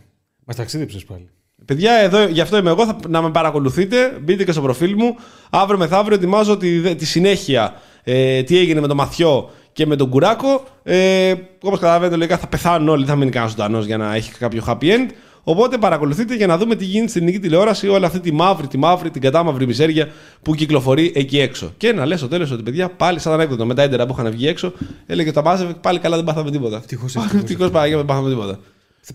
Μας 0.45 0.57
ταξίδεψες 0.57 1.05
πάλι. 1.05 1.29
Παιδιά, 1.65 1.93
εδώ, 1.93 2.27
γι' 2.27 2.41
αυτό 2.41 2.57
είμαι 2.57 2.71
εγώ. 2.71 2.87
Θα, 2.87 2.97
να 3.09 3.23
με 3.23 3.31
παρακολουθείτε. 3.31 4.19
Μπείτε 4.23 4.45
και 4.45 4.53
στο 4.53 4.61
προφίλ 4.61 4.95
μου. 4.97 5.17
Αύριο 5.51 5.79
μεθαύριο 5.79 6.17
ετοιμάζω 6.17 6.57
τη, 6.57 6.95
τη 6.95 7.07
συνέχεια. 7.07 7.75
Ε, 8.05 8.43
τι 8.43 8.59
έγινε 8.59 8.81
με 8.81 8.87
τον 8.87 8.97
Μαθιό 8.97 9.51
και 9.73 9.87
με 9.87 9.97
τον 9.97 10.09
Κουράκο. 10.09 10.65
Ε, 10.83 11.35
Όπως 11.63 11.79
καταλαβαίνετε, 11.79 12.17
λογικά 12.17 12.39
θα 12.39 12.47
πεθάνουν 12.47 12.89
όλοι. 12.89 13.01
Δεν 13.01 13.09
θα 13.09 13.17
μείνει 13.17 13.31
κανένας 13.31 13.55
ζωντανός 13.55 13.87
για 13.87 13.97
να 13.97 14.15
έχει 14.15 14.33
κάποιο 14.33 14.63
happy 14.67 14.85
end. 14.85 15.09
Οπότε 15.49 15.79
παρακολουθείτε 15.79 16.35
για 16.35 16.47
να 16.47 16.59
δούμε 16.59 16.75
τι 16.75 16.85
γίνεται 16.85 17.09
στην 17.09 17.23
ελληνική 17.23 17.43
τηλεόραση, 17.43 17.89
όλη 17.89 18.05
αυτή 18.05 18.21
τη 18.21 18.33
μαύρη, 18.33 18.67
τη 18.67 18.79
μαύρη, 18.79 19.11
την 19.11 19.21
κατάμαυρη 19.21 19.67
μιζέρια 19.67 20.09
που 20.43 20.55
κυκλοφορεί 20.55 21.13
εκεί 21.15 21.39
έξω. 21.41 21.73
Και 21.77 21.93
να 21.93 22.07
λες 22.07 22.19
στο 22.19 22.29
τέλος 22.29 22.51
ότι 22.51 22.63
παιδιά 22.63 22.89
πάλι 22.89 23.19
σαν 23.19 23.33
ανέκδοτο 23.33 23.67
με 23.67 23.75
τα 23.75 23.83
έντερα 23.83 24.07
που 24.07 24.15
είχαν 24.19 24.31
βγει 24.33 24.47
έξω, 24.49 24.73
έλεγε 25.07 25.33
τα 25.33 25.43
μάζευε 25.43 25.75
πάλι 25.81 25.99
καλά 25.99 26.17
δεν 26.17 26.25
πάθαμε 26.25 26.51
τίποτα. 26.51 26.77
Ευτυχώς, 26.77 27.15
ευτυχώς, 27.15 27.41
Ευτυχώς 27.41 27.71
Παναγία 27.71 27.97
δεν 27.97 28.05
πάθαμε 28.07 28.29
τίποτα. 28.29 28.59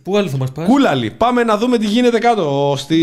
Πού 0.03 0.17
άλλο 0.17 0.27
θα 0.27 0.37
μας 0.37 0.51
πάει. 0.51 0.65
Κούλαλι. 0.65 1.11
Πάμε 1.17 1.43
να 1.43 1.57
δούμε 1.57 1.77
τι 1.77 1.85
γίνεται 1.85 2.19
κάτω. 2.19 2.73
Στη... 2.77 2.95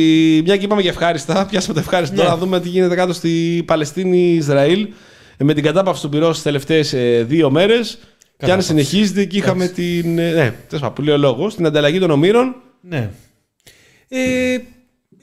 Μια 0.44 0.56
και 0.56 0.64
είπαμε 0.64 0.80
για 0.80 0.90
ευχάριστα. 0.90 1.46
Πιάσαμε 1.50 1.74
το 1.74 1.80
ευχάριστο. 1.80 2.14
Ναι. 2.16 2.20
Τώρα 2.22 2.34
να 2.34 2.40
δούμε 2.40 2.60
τι 2.60 2.68
γίνεται 2.68 2.94
κάτω 2.94 3.12
στη 3.12 3.62
Παλαιστίνη-Ισραήλ. 3.66 4.88
Ε, 5.36 5.44
Με 5.44 5.54
την 5.54 5.62
κατάπαυση 5.64 6.02
του 6.02 6.08
πυρός 6.08 6.34
στι 6.34 6.44
τελευταίες 6.44 6.94
δύο 7.26 7.50
μέρες. 7.50 7.90
Και 7.90 8.00
αν 8.04 8.28
Κατάπαυση. 8.38 8.68
συνεχίζεται, 8.68 9.24
και 9.24 9.36
είχαμε 9.36 9.66
την. 9.66 10.18
ε, 10.18 10.30
Ναι, 10.30 10.50
τέλος 10.50 10.80
πάντων, 10.80 10.92
που 10.92 11.02
λέει 11.02 11.14
ο 11.14 11.18
λόγος. 11.18 11.54
Την 11.54 11.66
ανταλλαγή 11.66 11.98
των 11.98 12.10
ομήρων. 12.10 12.54
Ναι. 12.80 13.10
Ε, 14.08 14.52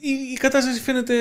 η, 0.00 0.10
η 0.32 0.36
κατάσταση 0.38 0.80
φαίνεται 0.80 1.14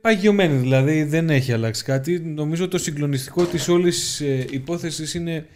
παγιωμένη, 0.00 0.56
δηλαδή 0.56 1.02
δεν 1.02 1.30
έχει 1.30 1.52
αλλάξει 1.52 1.84
κάτι. 1.84 2.18
Νομίζω 2.20 2.68
το 2.68 2.78
συγκλονιστικό 2.78 3.44
της 3.44 3.68
όλης 3.68 4.20
ε, 4.20 4.46
υπόθεσης 4.50 5.14
είναι... 5.14 5.46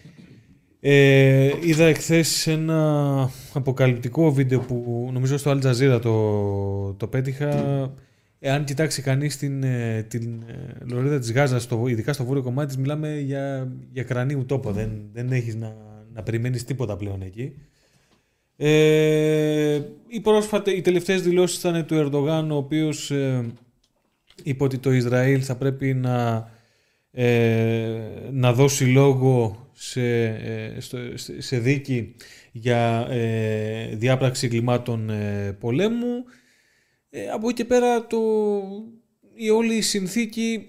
Ε, 0.85 1.53
είδα 1.61 1.85
εχθές 1.85 2.47
ένα 2.47 3.31
αποκαλυπτικό 3.53 4.33
βίντεο 4.33 4.61
που 4.61 5.11
νομίζω 5.13 5.37
στο 5.37 5.51
Al 5.51 5.67
Jazeera 5.67 6.01
το, 6.03 6.93
το 6.93 7.07
πέτυχα. 7.07 7.93
Εάν 8.39 8.65
κοιτάξει 8.65 9.03
κανείς 9.03 9.37
την, 9.37 9.63
ε, 9.63 10.07
την 10.09 10.43
ε, 10.47 10.85
λωρίδα 10.93 11.19
της 11.19 11.33
Γάζας, 11.33 11.63
στο, 11.63 11.87
ειδικά 11.87 12.13
στο 12.13 12.25
βόρειο 12.25 12.43
κομμάτι 12.43 12.67
της, 12.67 12.77
μιλάμε 12.77 13.19
για, 13.19 13.73
για 13.93 14.03
κρανίου 14.03 14.45
τόπο. 14.47 14.73
Δεν, 14.73 14.91
δεν 15.13 15.33
έχεις 15.33 15.55
να, 15.55 15.77
να 16.13 16.23
περιμένεις 16.23 16.65
τίποτα 16.65 16.97
πλέον 16.97 17.23
εκεί. 17.23 17.55
Ε, 18.65 19.81
οι, 20.09 20.21
πρόσφατε, 20.21 20.71
οι 20.71 20.81
τελευταίες 20.81 21.23
δηλώσεις 21.23 21.59
ήταν 21.59 21.87
του 21.87 21.95
Ερντογάν, 21.95 22.51
ο 22.51 22.57
οποίος 22.57 23.11
ε, 23.11 23.53
είπε 24.43 24.65
ότι 24.65 24.79
το 24.79 24.93
Ισραήλ 24.93 25.41
θα 25.45 25.57
πρέπει 25.57 25.95
να, 25.95 26.49
ε, 27.11 27.99
να 28.31 28.53
δώσει 28.53 28.85
λόγο 28.85 29.67
σε, 29.73 30.25
ε, 30.27 30.77
στο, 30.81 30.99
σε- 31.15 31.41
σε 31.43 31.59
δίκη 31.59 32.15
για 32.53 33.07
ε, 33.11 33.95
διάπραξη 33.97 34.47
εγκλημάτων 34.47 35.11
ε, 35.11 35.57
πολέμου. 35.61 36.25
Ε, 37.11 37.29
από 37.29 37.49
εκεί 37.49 37.57
και 37.57 37.65
πέρα 37.65 38.07
το, 38.07 38.19
η 39.35 39.51
όλη 39.51 39.75
η 39.75 39.81
συνθήκη 39.83 40.67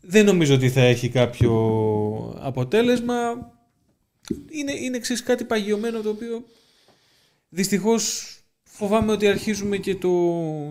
δεν 0.00 0.24
νομίζω 0.24 0.54
ότι 0.54 0.68
θα 0.70 0.80
έχει 0.80 1.08
κάποιο 1.08 1.52
αποτέλεσμα. 2.40 3.52
Είναι, 4.50 4.72
είναι 4.72 4.98
ξέρεις, 4.98 5.22
κάτι 5.22 5.44
παγιωμένο 5.44 6.00
το 6.00 6.08
οποίο 6.08 6.44
δυστυχώς 7.48 8.32
φοβάμαι 8.62 9.12
ότι 9.12 9.26
αρχίζουμε 9.28 9.76
και 9.76 9.94
το, 9.94 10.10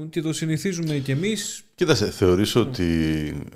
και 0.10 0.22
το 0.22 0.34
συνηθίζουμε 0.34 0.98
κι 0.98 1.12
εμείς. 1.12 1.64
Κοίτασε, 1.76 2.12
θεωρείς 2.12 2.56
ότι 2.56 2.84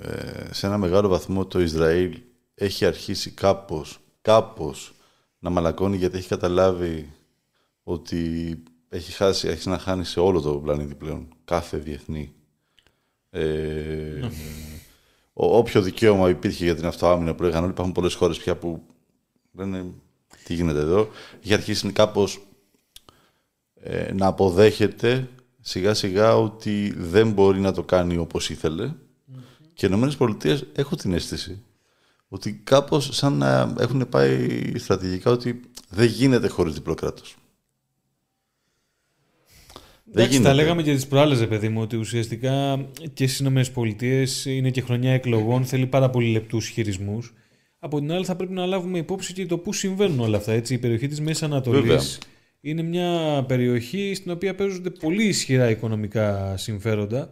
ε, 0.02 0.54
σε 0.54 0.66
ένα 0.66 0.78
μεγάλο 0.78 1.08
βαθμό 1.08 1.46
το 1.46 1.60
Ισραήλ 1.60 2.18
έχει 2.54 2.84
αρχίσει 2.84 3.30
κάπως, 3.30 3.98
κάπως 4.20 4.92
να 5.38 5.50
μαλακώνει 5.50 5.96
γιατί 5.96 6.18
έχει 6.18 6.28
καταλάβει 6.28 7.12
ότι 7.82 8.56
έχει 8.88 9.12
χάσει, 9.12 9.48
έχει 9.48 9.68
να 9.68 9.78
χάνει 9.78 10.04
σε 10.04 10.20
όλο 10.20 10.40
το 10.40 10.52
πλανήτη 10.54 10.94
πλέον, 10.94 11.28
κάθε 11.44 11.76
διεθνή. 11.76 12.32
Ε, 13.30 14.20
ο- 15.32 15.56
όποιο 15.56 15.82
δικαίωμα 15.82 16.28
υπήρχε 16.28 16.64
για 16.64 16.74
την 16.74 16.86
αυτοάμυνα 16.86 17.34
που 17.34 17.42
λέγανε 17.42 17.62
όλοι, 17.62 17.70
υπάρχουν 17.70 17.94
πολλές 17.94 18.14
χώρες 18.14 18.38
πια 18.38 18.56
που 18.56 18.82
λένε 19.52 19.84
τι 20.44 20.54
γίνεται 20.54 20.80
εδώ. 20.80 21.08
Έχει 21.42 21.54
αρχίσει 21.54 21.92
κάπως 21.92 22.46
ε, 23.74 24.12
να 24.12 24.26
αποδέχεται 24.26 25.28
σιγά 25.60 25.94
σιγά 25.94 26.36
ότι 26.36 26.94
δεν 26.96 27.30
μπορεί 27.30 27.60
να 27.60 27.72
το 27.72 27.82
κάνει 27.82 28.16
όπως 28.16 28.50
ήθελε. 28.50 28.92
Και 29.74 29.86
οι 29.86 29.88
Ηνωμένες 29.90 30.16
Πολιτείες 30.16 30.66
έχω 30.72 30.96
την 30.96 31.12
αίσθηση 31.12 31.62
ότι 32.28 32.52
κάπως 32.64 33.08
σαν 33.12 33.32
να 33.32 33.74
έχουν 33.78 34.08
πάει 34.08 34.72
στρατηγικά 34.78 35.30
ότι 35.30 35.60
δεν 35.88 36.06
γίνεται 36.06 36.48
χωρίς 36.48 36.74
διπλό 36.74 36.94
κράτος. 36.94 37.36
Δεν 40.04 40.24
Εντάξει, 40.24 40.30
τα 40.30 40.36
γίνεται. 40.36 40.62
λέγαμε 40.62 40.82
και 40.82 40.94
τις 40.94 41.06
προάλλες, 41.06 41.38
ρε 41.38 41.46
παιδί 41.46 41.68
μου, 41.68 41.80
ότι 41.80 41.96
ουσιαστικά 41.96 42.86
και 43.14 43.26
στις 43.26 43.40
ΗΠΑ 43.40 44.50
είναι 44.50 44.70
και 44.70 44.80
χρονιά 44.80 45.12
εκλογών, 45.12 45.64
θέλει 45.64 45.86
πάρα 45.86 46.10
πολύ 46.10 46.30
λεπτούς 46.30 46.68
χειρισμούς. 46.68 47.32
Από 47.84 47.98
την 47.98 48.12
άλλη, 48.12 48.24
θα 48.24 48.36
πρέπει 48.36 48.52
να 48.52 48.66
λάβουμε 48.66 48.98
υπόψη 48.98 49.32
και 49.32 49.46
το 49.46 49.58
πού 49.58 49.72
συμβαίνουν 49.72 50.20
όλα 50.20 50.36
αυτά. 50.36 50.52
Έτσι. 50.52 50.74
Η 50.74 50.78
περιοχή 50.78 51.06
της 51.08 51.20
Μέσης 51.20 51.42
Ανατολής 51.42 51.80
Βέβαια. 51.80 52.02
είναι 52.60 52.82
μια 52.82 53.44
περιοχή 53.48 54.12
στην 54.14 54.30
οποία 54.30 54.54
παίζονται 54.54 54.90
πολύ 54.90 55.24
ισχυρά 55.24 55.70
οικονομικά 55.70 56.56
συμφέροντα. 56.56 57.30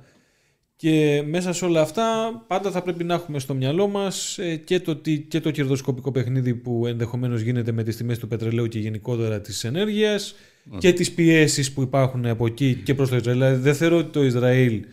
Και 0.77 1.23
μέσα 1.27 1.53
σε 1.53 1.65
όλα 1.65 1.81
αυτά 1.81 2.05
πάντα 2.47 2.71
θα 2.71 2.83
πρέπει 2.83 3.05
να 3.05 3.15
έχουμε 3.15 3.39
στο 3.39 3.55
μυαλό 3.55 3.89
μας 3.89 4.39
ε, 4.39 4.57
και 4.57 4.81
το, 4.81 4.97
τι- 4.97 5.19
και 5.21 5.41
το 5.41 5.51
κερδοσκοπικό 5.51 6.13
παιχνίδι 6.13 6.55
που 6.55 6.87
ενδεχομένως 6.87 7.41
γίνεται 7.41 7.73
με 7.73 7.83
τις 7.83 7.97
τιμές 7.97 8.19
του 8.19 8.29
πετρελαίου 8.29 8.67
και 8.67 8.79
γενικότερα 8.79 9.41
της 9.41 9.65
ενέργειας 9.65 10.35
και 10.79 10.93
τις 10.93 11.13
πιέσεις 11.13 11.73
που 11.73 11.83
υπάρχουν 11.83 12.27
από 12.27 12.47
εκεί 12.47 12.75
και 12.85 12.95
προς 12.95 13.09
το 13.09 13.17
Ισραήλ. 13.17 13.39
Δηλαδή 13.39 13.61
δεν 13.63 13.75
θεωρώ 13.75 13.97
ότι 13.97 14.11
το 14.11 14.25
Ισραήλ 14.25 14.85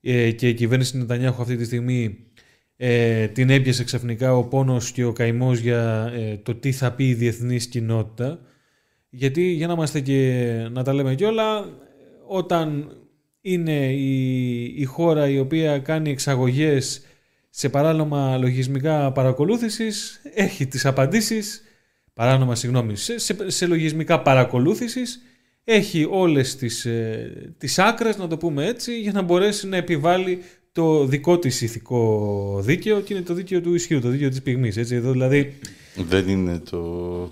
ε, 0.00 0.30
και 0.30 0.48
η 0.48 0.54
κυβέρνηση 0.54 0.96
Νετανιάχου 0.98 1.42
αυτή 1.42 1.56
τη 1.56 1.64
στιγμή 1.64 2.18
ε, 2.82 3.28
την 3.28 3.50
έπιασε 3.50 3.84
ξαφνικά 3.84 4.36
ο 4.36 4.44
πόνος 4.44 4.92
και 4.92 5.04
ο 5.04 5.12
καημός 5.12 5.58
για 5.58 6.12
ε, 6.14 6.36
το 6.36 6.54
τι 6.54 6.72
θα 6.72 6.92
πει 6.92 7.08
η 7.08 7.14
διεθνής 7.14 7.66
κοινότητα. 7.66 8.40
Γιατί 9.10 9.42
για 9.42 9.66
να 9.66 9.72
είμαστε 9.72 10.00
και 10.00 10.42
να 10.70 10.82
τα 10.82 10.92
λέμε 10.92 11.14
κιόλα, 11.14 11.68
όταν 12.26 12.92
είναι 13.40 13.92
η, 13.92 14.62
η 14.64 14.84
χώρα 14.84 15.28
η 15.28 15.38
οποία 15.38 15.78
κάνει 15.78 16.10
εξαγωγές 16.10 17.02
σε 17.50 17.68
παράνομα 17.68 18.38
λογισμικά 18.38 19.12
παρακολούθησης, 19.12 20.20
έχει 20.34 20.66
τις 20.66 20.86
απαντήσεις, 20.86 21.62
παράνομα 22.14 22.54
συγγνώμη, 22.54 22.96
σε, 22.96 23.18
σε, 23.18 23.50
σε 23.50 23.66
λογισμικά 23.66 24.20
παρακολούθησης, 24.20 25.22
έχει 25.64 26.06
όλες 26.10 26.56
τις, 26.56 26.84
ε, 26.84 27.54
τις 27.58 27.78
άκρες, 27.78 28.16
να 28.16 28.26
το 28.26 28.36
πούμε 28.36 28.66
έτσι, 28.66 29.00
για 29.00 29.12
να 29.12 29.22
μπορέσει 29.22 29.68
να 29.68 29.76
επιβάλλει 29.76 30.42
το 30.72 31.04
δικό 31.04 31.38
της 31.38 31.60
ηθικό 31.60 32.60
δίκαιο 32.62 33.00
και 33.00 33.14
είναι 33.14 33.22
το 33.22 33.34
δίκαιο 33.34 33.60
του 33.60 33.74
ισχύου, 33.74 34.00
το 34.00 34.08
δίκαιο 34.08 34.28
της 34.28 34.42
πυγμής. 34.42 34.76
Έτσι, 34.76 34.94
εδώ 34.94 35.10
δηλαδή 35.12 35.58
Δεν 36.08 36.28
είναι 36.28 36.58
το, 36.70 36.80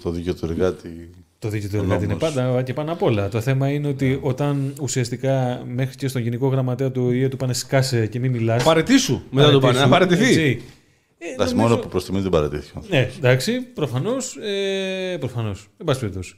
το 0.03 0.11
δίκαιο 0.11 0.35
του 0.35 0.47
εργάτη. 0.51 1.11
το 1.39 1.49
δίκαιο 1.49 1.69
του 1.69 1.75
Ο 1.79 1.83
εργάτη 1.83 2.05
είναι 2.05 2.13
νόμος. 2.21 2.35
πάντα 2.35 2.63
και 2.63 2.73
πάνω 2.73 2.93
απ' 2.93 3.03
όλα. 3.03 3.29
Το 3.29 3.41
θέμα 3.41 3.69
είναι 3.69 3.89
ότι 3.89 4.19
όταν 4.23 4.73
ουσιαστικά 4.81 5.63
μέχρι 5.75 5.97
και 5.97 6.09
στον 6.09 6.23
γενικό 6.23 6.49
γραμματέα 6.49 6.91
του 6.91 7.11
ΙΕ 7.11 7.29
του 7.29 7.37
πάνε 7.37 7.53
σκάσε 7.55 8.07
και 8.07 8.19
μην 8.19 8.31
μιλάς. 8.31 8.65
Παρετήσου 8.65 9.21
μετά 9.31 9.51
το 9.51 9.59
πάνε. 9.61 9.79
Να 9.79 9.89
παρετηθεί. 9.89 10.41
Ε, 10.41 11.33
Εντάξει, 11.33 11.55
νομίζω- 11.55 11.69
μόνο 11.75 11.77
που 11.83 11.89
προς 11.89 12.05
τιμή 12.05 12.21
δεν 12.21 12.31
παρατήθηκε. 12.31 12.79
Ναι, 12.89 13.11
εντάξει, 13.19 13.61
προφανώς. 13.61 14.37
Ε, 14.37 15.17
προφανώς. 15.21 15.69
Εν 15.77 15.87
πάση 15.87 16.01
περιπτώσει. 16.01 16.35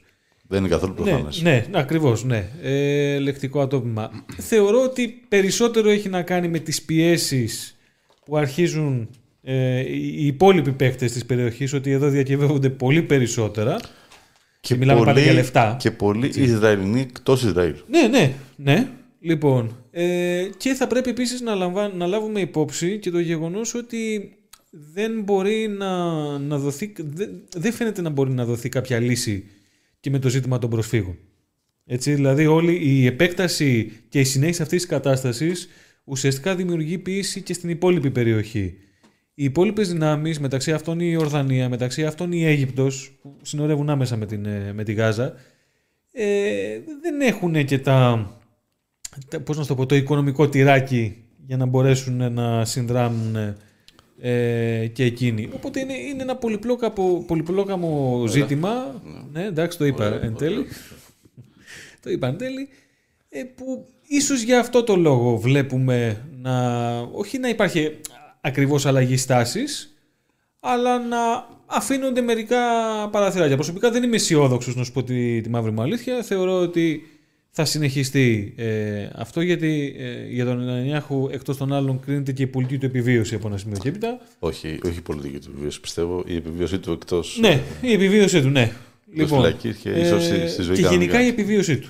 Δεν 0.51 0.59
είναι 0.59 0.69
καθόλου 0.69 0.93
Ναι, 0.97 1.03
προφανές. 1.11 1.41
ναι, 1.41 1.65
ακριβώς, 1.71 2.23
ναι. 2.23 2.49
Ε, 2.61 3.17
λεκτικό 3.19 3.61
ατόπιμα. 3.61 4.11
Θεωρώ 4.37 4.83
ότι 4.83 5.07
περισσότερο 5.27 5.89
έχει 5.89 6.09
να 6.09 6.21
κάνει 6.21 6.47
με 6.47 6.59
τις 6.59 6.81
πιέσεις 6.81 7.77
που 8.25 8.37
αρχίζουν 8.37 9.09
ε, 9.43 9.79
οι 9.79 10.25
υπόλοιποι 10.25 10.71
παίκτες 10.71 11.11
της 11.11 11.25
περιοχής 11.25 11.73
ότι 11.73 11.91
εδώ 11.91 12.07
διακυβεύονται 12.07 12.69
πολύ 12.69 13.01
περισσότερα. 13.01 13.77
Και 14.59 14.75
μιλάμε 14.75 15.05
πάντα 15.05 15.19
για 15.19 15.33
λεφτά. 15.33 15.75
Και 15.79 15.91
πολλοί 15.91 16.31
Ισραηλινοί 16.35 17.01
εκτός 17.01 17.43
Ισραήλ. 17.43 17.75
Ναι, 17.89 18.07
ναι, 18.07 18.33
ναι. 18.55 18.87
Λοιπόν, 19.19 19.75
ε, 19.91 20.43
και 20.57 20.73
θα 20.73 20.87
πρέπει 20.87 21.09
επίσης 21.09 21.41
να, 21.41 21.55
λαμβά- 21.55 21.93
να 21.95 22.05
λάβουμε 22.07 22.39
υπόψη 22.39 22.97
και 22.99 23.11
το 23.11 23.19
γεγονός 23.19 23.73
ότι 23.73 24.31
δεν 24.93 25.11
μπορεί 25.23 25.67
να, 25.77 26.05
να 26.39 26.57
δοθεί, 26.57 26.93
δεν, 26.97 27.29
δεν 27.57 27.73
φαίνεται 27.73 28.01
να 28.01 28.09
μπορεί 28.09 28.31
να 28.31 28.45
δοθεί 28.45 28.69
κάποια 28.69 28.99
λύση 28.99 29.43
και 30.01 30.09
με 30.09 30.19
το 30.19 30.29
ζήτημα 30.29 30.57
των 30.57 30.69
προσφύγων. 30.69 31.17
Έτσι, 31.85 32.13
δηλαδή 32.13 32.45
όλη 32.45 32.79
η 32.83 33.05
επέκταση 33.05 33.91
και 34.09 34.19
η 34.19 34.23
συνέχιση 34.23 34.61
αυτής 34.61 34.81
της 34.81 34.89
κατάστασης 34.89 35.67
ουσιαστικά 36.03 36.55
δημιουργεί 36.55 36.97
πίεση 36.97 37.41
και 37.41 37.53
στην 37.53 37.69
υπόλοιπη 37.69 38.11
περιοχή. 38.11 38.75
Οι 39.33 39.43
υπόλοιπες 39.43 39.91
δυνάμεις, 39.91 40.39
μεταξύ 40.39 40.71
αυτών 40.73 40.99
η 40.99 41.15
Ορδανία, 41.15 41.69
μεταξύ 41.69 42.05
αυτών 42.05 42.31
η 42.31 42.45
Αίγυπτος, 42.45 43.17
που 43.21 43.37
συνορεύουν 43.41 43.89
άμεσα 43.89 44.17
με, 44.17 44.25
την, 44.25 44.45
ε, 44.45 44.73
με 44.73 44.83
τη 44.83 44.93
Γάζα, 44.93 45.33
ε, 46.11 46.79
δεν 47.01 47.21
έχουν 47.21 47.65
και 47.65 47.79
τα, 47.79 48.29
τα- 49.27 49.39
πώς 49.41 49.57
να 49.57 49.63
στο 49.63 49.75
πω, 49.75 49.85
το 49.85 49.95
οικονομικό 49.95 50.49
τυράκι 50.49 51.15
για 51.45 51.57
να 51.57 51.65
μπορέσουν 51.65 52.33
να 52.33 52.65
συνδράμουν 52.65 53.55
ε, 54.21 54.87
και 54.87 55.03
εκείνοι. 55.03 55.49
Οπότε 55.53 55.79
είναι, 55.79 55.93
είναι 55.93 56.21
ένα 56.21 56.35
πολυπλόκαμο, 56.35 57.23
πολυπλόκαμο 57.27 58.23
ζήτημα. 58.27 59.01
Ναι, 59.31 59.43
εντάξει, 59.43 59.77
το 59.77 59.85
είπα 59.85 60.19
εν 60.23 60.35
τέλει. 60.35 60.65
το 62.01 62.09
είπα 62.09 62.27
εν 62.27 62.37
τέλει. 62.37 62.69
Ε, 63.29 63.43
που 63.43 63.87
ίσως 64.07 64.41
για 64.41 64.59
αυτό 64.59 64.83
το 64.83 64.95
λόγο 64.95 65.37
βλέπουμε 65.37 66.25
να, 66.41 66.97
όχι 66.99 67.37
να 67.37 67.49
υπάρχει 67.49 67.97
ακριβώς 68.41 68.85
αλλαγή 68.85 69.17
στάσης, 69.17 69.95
αλλά 70.59 70.99
να 70.99 71.17
αφήνονται 71.65 72.21
μερικά 72.21 72.59
παραθυράκια. 73.11 73.55
Προσωπικά 73.55 73.91
δεν 73.91 74.03
είμαι 74.03 74.15
αισιόδοξος 74.15 74.75
να 74.75 74.83
σου 74.83 74.91
πω 74.91 75.03
τη, 75.03 75.41
τη 75.41 75.49
μαύρη 75.49 75.71
μου 75.71 75.81
αλήθεια. 75.81 76.23
Θεωρώ 76.23 76.59
ότι 76.59 77.01
θα 77.53 77.65
συνεχιστεί 77.65 78.53
ε, 78.57 79.07
αυτό 79.15 79.41
γιατί 79.41 79.95
ε, 79.97 80.27
για 80.27 80.45
τον 80.45 80.57
Νετανιάχου 80.59 81.27
εκτός 81.31 81.57
των 81.57 81.73
άλλων 81.73 81.99
κρίνεται 81.99 82.31
και 82.31 82.43
η 82.43 82.47
πολιτική 82.47 82.79
του 82.79 82.85
επιβίωση 82.85 83.35
από 83.35 83.47
ένα 83.47 83.57
σημείο 83.57 83.77
και 83.81 83.89
έπειτα. 83.89 84.19
Όχι, 84.39 84.79
όχι 84.85 84.97
η 84.97 85.01
πολιτική 85.01 85.39
του 85.39 85.49
επιβίωση, 85.51 85.79
πιστεύω. 85.79 86.23
Η 86.27 86.35
επιβίωσή 86.35 86.79
του 86.79 86.91
εκτός. 86.91 87.37
Ναι, 87.41 87.61
η 87.81 87.93
επιβίωση 87.93 88.41
του, 88.41 88.49
ναι. 88.49 88.71
φυλακής 89.15 89.77
και 89.77 89.89
ίσως 89.89 90.23
στη- 90.25 90.47
στη 90.47 90.61
ζωή 90.61 90.75
και 90.75 90.81
κανονικά. 90.81 91.11
γενικά 91.11 91.23
η 91.25 91.27
επιβίωσή 91.27 91.77
του. 91.77 91.89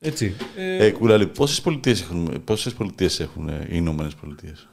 Έτσι. 0.00 0.34
Ε, 0.56 0.84
Ε, 0.86 0.90
Κουράλη, 0.90 1.26
πόσες 1.26 1.60
πολιτείες 1.60 2.00
έχουν, 2.02 2.42
πόσες 2.44 2.72
πολιτείες 2.72 3.20
έχουν 3.20 3.48
ε, 3.48 3.62
οι 3.64 3.68
Ηνωμένες 3.72 4.14
Πολιτείες; 4.14 4.68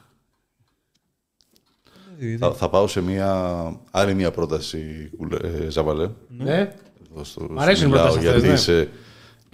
Θα, 2.38 2.52
θα 2.52 2.68
πάω 2.68 2.86
σε 2.86 3.00
μια 3.00 3.54
άλλη 3.90 4.14
μια 4.14 4.30
πρόταση, 4.30 5.10
Κουλε- 5.16 5.44
ε, 5.44 5.70
Ζαβαλέ. 5.70 6.08
Ναι. 6.28 6.72
Εδώ 7.12 7.24
στο, 7.24 7.46
Μ' 7.50 7.58
αρέσουν 7.60 7.80
σου 7.82 7.84
οι 7.88 7.90
μιλάω, 7.90 8.06
προτάσεις 8.06 8.28
αυτές, 8.28 8.42
γιατί 8.42 8.46
ναι. 8.48 8.74
είσαι 8.76 8.88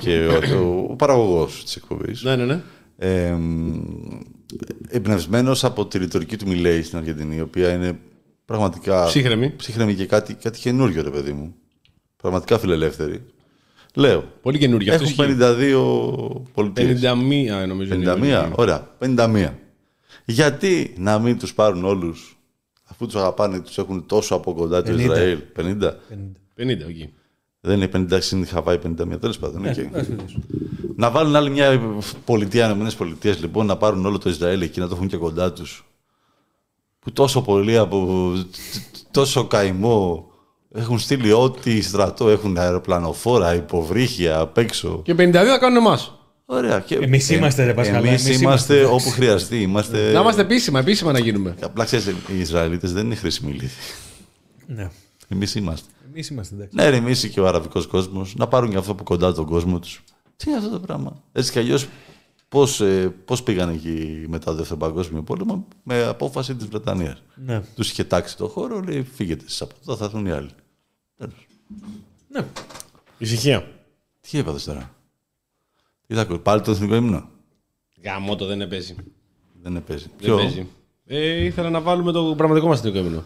και 0.04 0.26
ο, 0.26 0.58
ο, 0.58 0.86
ο 0.90 0.96
παραγωγός 0.96 1.64
της 1.64 1.76
εκπομπής. 1.76 2.22
Ναι, 2.22 2.36
ναι, 2.36 2.44
ναι. 2.44 2.60
Ε, 2.96 3.36
εμπνευσμένος 4.88 5.64
από 5.64 5.86
τη 5.86 5.98
ρητορική 5.98 6.36
του 6.36 6.48
Μιλέη 6.48 6.82
στην 6.82 6.98
Αργεντινή, 6.98 7.36
η 7.36 7.40
οποία 7.40 7.72
είναι 7.72 7.98
πραγματικά 8.44 9.04
Ψύχραιμη. 9.06 9.50
ψύχραιμη 9.56 9.94
και 9.94 10.06
κάτι, 10.06 10.34
κάτι 10.34 10.58
καινούριο, 10.58 11.02
ρε 11.02 11.10
παιδί 11.10 11.32
μου. 11.32 11.54
Πραγματικά 12.16 12.58
φιλελεύθερη. 12.58 13.22
Λέω, 13.94 14.24
Πολύ 14.42 14.58
καινούργιο 14.58 14.94
αυτό. 14.94 15.04
έχουν 15.08 15.24
ισχύει. 15.24 15.36
52 15.40 16.42
πολιτείες. 16.54 17.00
51 17.02 17.66
νομίζω. 17.68 17.94
είναι 17.94 18.04
η 18.04 18.06
51, 18.06 18.10
Αμερική. 18.10 18.52
ωραία, 18.54 18.88
51. 18.98 19.48
Γιατί 20.24 20.94
να 20.98 21.18
μην 21.18 21.38
τους 21.38 21.54
πάρουν 21.54 21.84
όλους, 21.84 22.38
αφού 22.84 23.04
τους 23.06 23.14
αγαπάνε, 23.14 23.60
τους 23.60 23.78
έχουν 23.78 24.06
τόσο 24.06 24.34
από 24.34 24.54
κοντά 24.54 24.82
το 24.82 24.92
50. 24.92 24.98
Ισραήλ; 24.98 25.38
50. 25.56 25.96
50 26.56 26.88
εκεί. 26.88 27.12
Δεν 27.64 27.76
είναι 27.76 27.88
50, 28.10 28.32
είναι 28.32 28.44
η 28.44 28.48
Χαβάη 28.48 28.78
51, 28.86 29.20
τέλος 29.20 29.38
πάντων. 29.38 29.60
ναι, 29.62 29.68
οκ. 29.70 29.76
εν 29.78 29.88
πάση 29.88 30.06
περιπτώσει. 30.06 30.36
Να 30.96 31.10
βάλουν 31.10 31.36
άλλη 31.36 31.50
μια 31.50 31.80
πολιτεία, 32.24 32.64
Ηνωμένες 32.66 32.94
Πολιτείες, 32.94 33.40
λοιπόν, 33.40 33.66
να 33.66 33.76
πάρουν 33.76 34.06
όλο 34.06 34.18
το 34.18 34.28
Ισραήλ 34.30 34.60
εκεί, 34.60 34.80
να 34.80 34.88
το 34.88 34.94
έχουν 34.94 35.08
και 35.08 35.16
κοντά 35.16 35.52
τους. 35.52 35.84
Που 36.98 37.12
τόσο 37.12 37.42
πολύ 37.42 37.76
από 37.78 38.32
τόσο 39.10 39.44
καημό 39.46 40.30
έχουν 40.74 40.98
στείλει 40.98 41.32
ό,τι 41.32 41.82
στρατό 41.82 42.28
έχουν 42.28 42.58
αεροπλανοφόρα, 42.58 43.54
υποβρύχια 43.54 44.38
απ' 44.38 44.58
έξω. 44.58 45.00
Και 45.04 45.14
52 45.14 45.32
θα 45.32 45.58
κάνουν 45.58 45.76
εμάς. 45.76 46.16
Ωραία. 46.44 46.80
Και 46.80 46.94
Εμείς 46.94 47.30
είμαστε, 47.30 47.64
ρε 47.64 47.74
Πασχαλά, 47.74 48.08
Εμείς 48.08 48.26
εμείς 48.26 48.40
είμαστε 48.40 48.74
είμαστε. 48.74 48.94
όπου 48.94 49.10
χρειαστεί. 49.10 49.60
Είμαστε... 49.60 50.12
Να 50.12 50.20
είμαστε 50.20 50.40
επίσημα, 50.40 50.78
επίσημα 50.78 51.12
να 51.12 51.18
γίνουμε. 51.18 51.54
Απλά 51.62 51.84
ξέρεις, 51.84 52.06
οι 52.06 52.38
Ισραηλίτες 52.40 52.92
δεν 52.92 53.04
είναι 53.04 53.14
χρήσιμοι 53.14 53.52
λύθοι. 53.52 53.92
Ναι. 54.66 54.90
Εμείς 55.28 55.54
είμαστε. 55.54 55.86
Εμείς 56.14 56.28
είμαστε 56.28 56.54
εντάξει. 56.54 56.76
Ναι, 56.76 56.88
ρε, 56.88 56.96
εμείς 56.96 57.28
και 57.28 57.40
ο 57.40 57.46
αραβικός 57.46 57.86
κόσμος, 57.86 58.34
να 58.34 58.48
πάρουν 58.48 58.70
και 58.70 58.76
αυτό 58.76 58.94
που 58.94 59.02
κοντά 59.04 59.32
τον 59.32 59.46
κόσμο 59.46 59.78
τους. 59.78 60.02
Τι 60.36 60.50
είναι 60.50 60.58
αυτό 60.58 60.70
το 60.70 60.80
πράγμα; 60.80 61.22
Έτσι 61.32 61.52
κι 61.52 61.58
αλλιώς, 61.58 61.88
πώς, 62.48 62.80
ε, 62.80 63.14
πώς 63.24 63.42
πήγαν 63.42 63.68
εκεί 63.68 64.24
μετά 64.28 64.44
το 64.44 64.54
Δεύτερο 64.54 64.78
Παγκόσμιο 64.78 65.22
Πόλεμο, 65.22 65.66
με 65.82 66.04
απόφαση 66.04 66.54
της 66.54 66.66
Βρετανίας. 66.66 67.22
Ναι. 67.34 67.62
Τους 67.74 67.90
είχε 67.90 68.04
τάξει 68.04 68.36
το 68.36 68.48
χώρο, 68.48 68.80
λέει, 68.80 69.02
φύγετε 69.02 69.44
εσείς 69.44 69.62
από 69.62 69.74
εδώ, 69.80 69.96
θα 69.96 70.04
έρθουν 70.04 70.26
οι 70.26 70.30
άλλοι. 70.30 70.50
Τέλος. 71.16 71.46
ναι. 72.28 72.46
Ησυχία. 73.18 73.70
Τι 74.20 74.38
έπαθες 74.38 74.64
τώρα; 74.64 74.94
Τι 76.06 76.14
θα 76.14 76.20
ακούω, 76.20 76.38
πάλι 76.38 76.60
το 76.60 76.70
εθνικό 76.70 76.94
ύμνο; 76.94 77.28
Γαμό 78.04 78.36
το 78.36 78.46
δεν 78.46 78.68
παίζει. 78.68 78.96
Δεν 79.62 79.84
παίζει. 79.84 80.06
Δεν 80.18 80.36
παίζει. 80.36 80.66
Ε, 81.06 81.44
ήθελα 81.44 81.70
να 81.70 81.80
βάλουμε 81.80 82.12
το 82.12 82.34
πραγματικό 82.36 82.68
μας 82.68 82.78
εθνικό 82.78 82.98
έμεινο. 82.98 83.24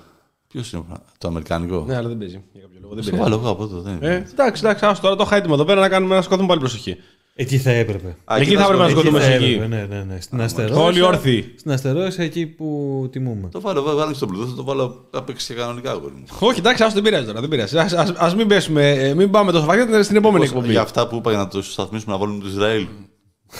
Ποιος 0.56 0.72
είναι, 0.72 0.82
το 1.18 1.28
αμερικανικό. 1.28 1.84
Ναι, 1.86 1.96
αλλά 1.96 2.08
δεν 2.08 2.18
παίζει. 2.18 2.42
Για 2.52 2.62
κάποιο 2.62 2.78
λόγο. 2.82 2.94
Δεν 2.94 3.02
Στο 3.02 3.12
πειράζει. 3.12 3.30
βάλω 3.30 3.42
εγώ 3.42 3.52
από 3.52 3.62
εδώ. 3.62 3.80
Δεν... 3.80 3.96
Ε, 4.00 4.26
εντάξει, 4.32 4.62
εντάξει, 4.64 4.84
άστο 4.86 5.02
τώρα 5.02 5.16
το 5.16 5.24
χάιτημα 5.24 5.54
εδώ 5.54 5.64
πέρα 5.64 5.80
να 5.80 5.88
κάνουμε 5.88 6.14
να 6.14 6.20
σκοτώσουμε 6.22 6.48
πάλι 6.48 6.60
προσοχή. 6.60 6.96
Εκεί 7.38 7.58
θα 7.58 7.70
έπρεπε. 7.70 8.16
Α, 8.24 8.36
Εκεί 8.36 8.42
εκεί 8.48 8.56
θα 8.56 8.62
έπρεπε 8.62 8.82
να 8.82 8.88
το- 8.88 8.90
σκοτωθούμε 8.90 9.18
Εκεί 9.18 9.26
θα 9.28 9.34
εκεί. 9.34 9.44
έπρεπε, 9.52 9.66
Ναι, 9.76 9.96
ναι, 9.96 10.04
ναι. 10.04 10.20
Στην 10.20 10.40
Αστερόσα. 10.40 10.80
Όλοι 10.80 11.00
όρθιοι. 11.00 11.54
Στην 11.58 11.70
Αστερόσα 11.72 12.22
εκεί 12.22 12.46
που 12.46 13.08
τιμούμε. 13.12 13.48
Το 13.52 13.60
βάλω, 13.60 13.82
βάλω 13.82 14.14
στο 14.14 14.26
Bluetooth, 14.30 14.48
θα 14.48 14.54
το 14.54 14.64
βάλω 14.64 15.08
να 15.10 15.22
παίξει 15.22 15.46
και 15.54 15.60
κανονικά 15.60 15.90
αγόρι 15.90 16.12
μου. 16.14 16.24
Όχι, 16.38 16.58
εντάξει, 16.58 16.82
άστο, 16.82 16.94
δεν 17.00 17.02
πειράζει 17.10 17.26
τώρα. 17.26 17.40
Δεν 17.40 17.48
πειράζει. 17.48 17.78
Ας, 17.78 17.92
ας, 17.92 18.10
ας 18.16 18.34
μην, 18.34 18.46
πέσουμε, 18.46 18.90
ε, 18.90 19.14
μην 19.14 19.30
πάμε 19.30 19.52
τόσο 19.52 19.64
βαριά 19.64 20.02
στην 20.02 20.16
επόμενη 20.16 20.38
Πώς- 20.44 20.48
εκπομπή. 20.52 20.70
Για 20.70 20.80
αυτά 20.80 21.08
που 21.08 21.16
είπα 21.16 21.30
για 21.30 21.38
να 21.38 21.48
το 21.48 21.62
σταθμίσουμε 21.62 22.12
να 22.12 22.18
βάλουμε 22.18 22.42
το 22.42 22.48
Ισραήλ. 22.48 22.86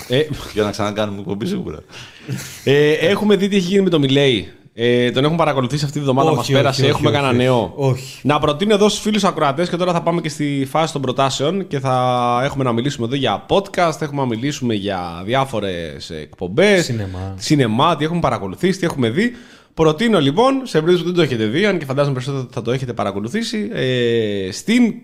Ε, 0.08 0.22
για 0.52 0.62
να 0.62 0.70
ξανακάνουμε 0.70 1.18
εκπομπή 1.20 1.46
σίγουρα. 1.46 1.78
ε, 2.64 2.90
έχουμε 2.92 3.36
δει 3.36 3.48
τι 3.48 3.56
έχει 3.56 3.66
γίνει 3.68 3.82
με 3.82 3.90
το 3.90 3.98
Μιλέη. 3.98 4.48
Ε, 4.78 5.10
τον 5.10 5.22
έχουμε 5.22 5.38
παρακολουθήσει 5.38 5.84
αυτή 5.84 5.98
τη 5.98 6.04
βδομάδα 6.04 6.28
Όχι, 6.28 6.36
μας 6.36 6.44
όχι, 6.44 6.54
πέρασε. 6.54 6.80
όχι, 6.82 6.90
έχουμε 6.90 7.08
όχι, 7.08 7.16
κανένα 7.16 7.32
όχι. 7.34 7.42
νέο. 7.42 7.72
Όχι. 7.76 8.20
Να 8.22 8.38
προτείνω 8.38 8.74
εδώ 8.74 8.88
στους 8.88 9.00
φίλους 9.02 9.24
ακροατές 9.24 9.68
και 9.68 9.76
τώρα 9.76 9.92
θα 9.92 10.02
πάμε 10.02 10.20
και 10.20 10.28
στη 10.28 10.66
φάση 10.70 10.92
των 10.92 11.02
προτάσεων 11.02 11.66
και 11.66 11.78
θα 11.78 12.40
έχουμε 12.44 12.64
να 12.64 12.72
μιλήσουμε 12.72 13.06
εδώ 13.06 13.14
για 13.16 13.46
podcast, 13.48 14.00
έχουμε 14.00 14.20
να 14.20 14.26
μιλήσουμε 14.26 14.74
για 14.74 15.22
διάφορες 15.24 16.10
εκπομπές. 16.10 16.84
Σινεμά. 16.84 17.34
Σινεμά, 17.36 17.96
τι 17.96 18.04
έχουμε 18.04 18.20
παρακολουθήσει, 18.20 18.78
τι 18.78 18.84
έχουμε 18.86 19.10
δει. 19.10 19.32
Προτείνω 19.74 20.20
λοιπόν, 20.20 20.60
σε 20.64 20.80
περίπτωση 20.80 21.02
που 21.02 21.06
δεν 21.06 21.14
το 21.16 21.22
έχετε 21.22 21.44
δει, 21.44 21.66
αν 21.66 21.78
και 21.78 21.84
φαντάζομαι 21.84 22.14
περισσότερο 22.14 22.48
θα 22.52 22.62
το 22.62 22.72
έχετε 22.72 22.92
παρακολουθήσει, 22.92 23.70
ε, 23.72 24.48
στην 24.52 24.94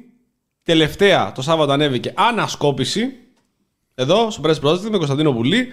τελευταία 0.62 1.32
το 1.32 1.42
Σάββατο 1.42 1.72
ανέβηκε 1.72 2.12
ανασκόπηση 2.16 3.06
εδώ 3.94 4.30
στο 4.30 4.42
Press 4.44 4.68
Project 4.68 4.90
με 4.90 4.96
Κωνσταντίνο 4.96 5.32
Βουλή. 5.32 5.68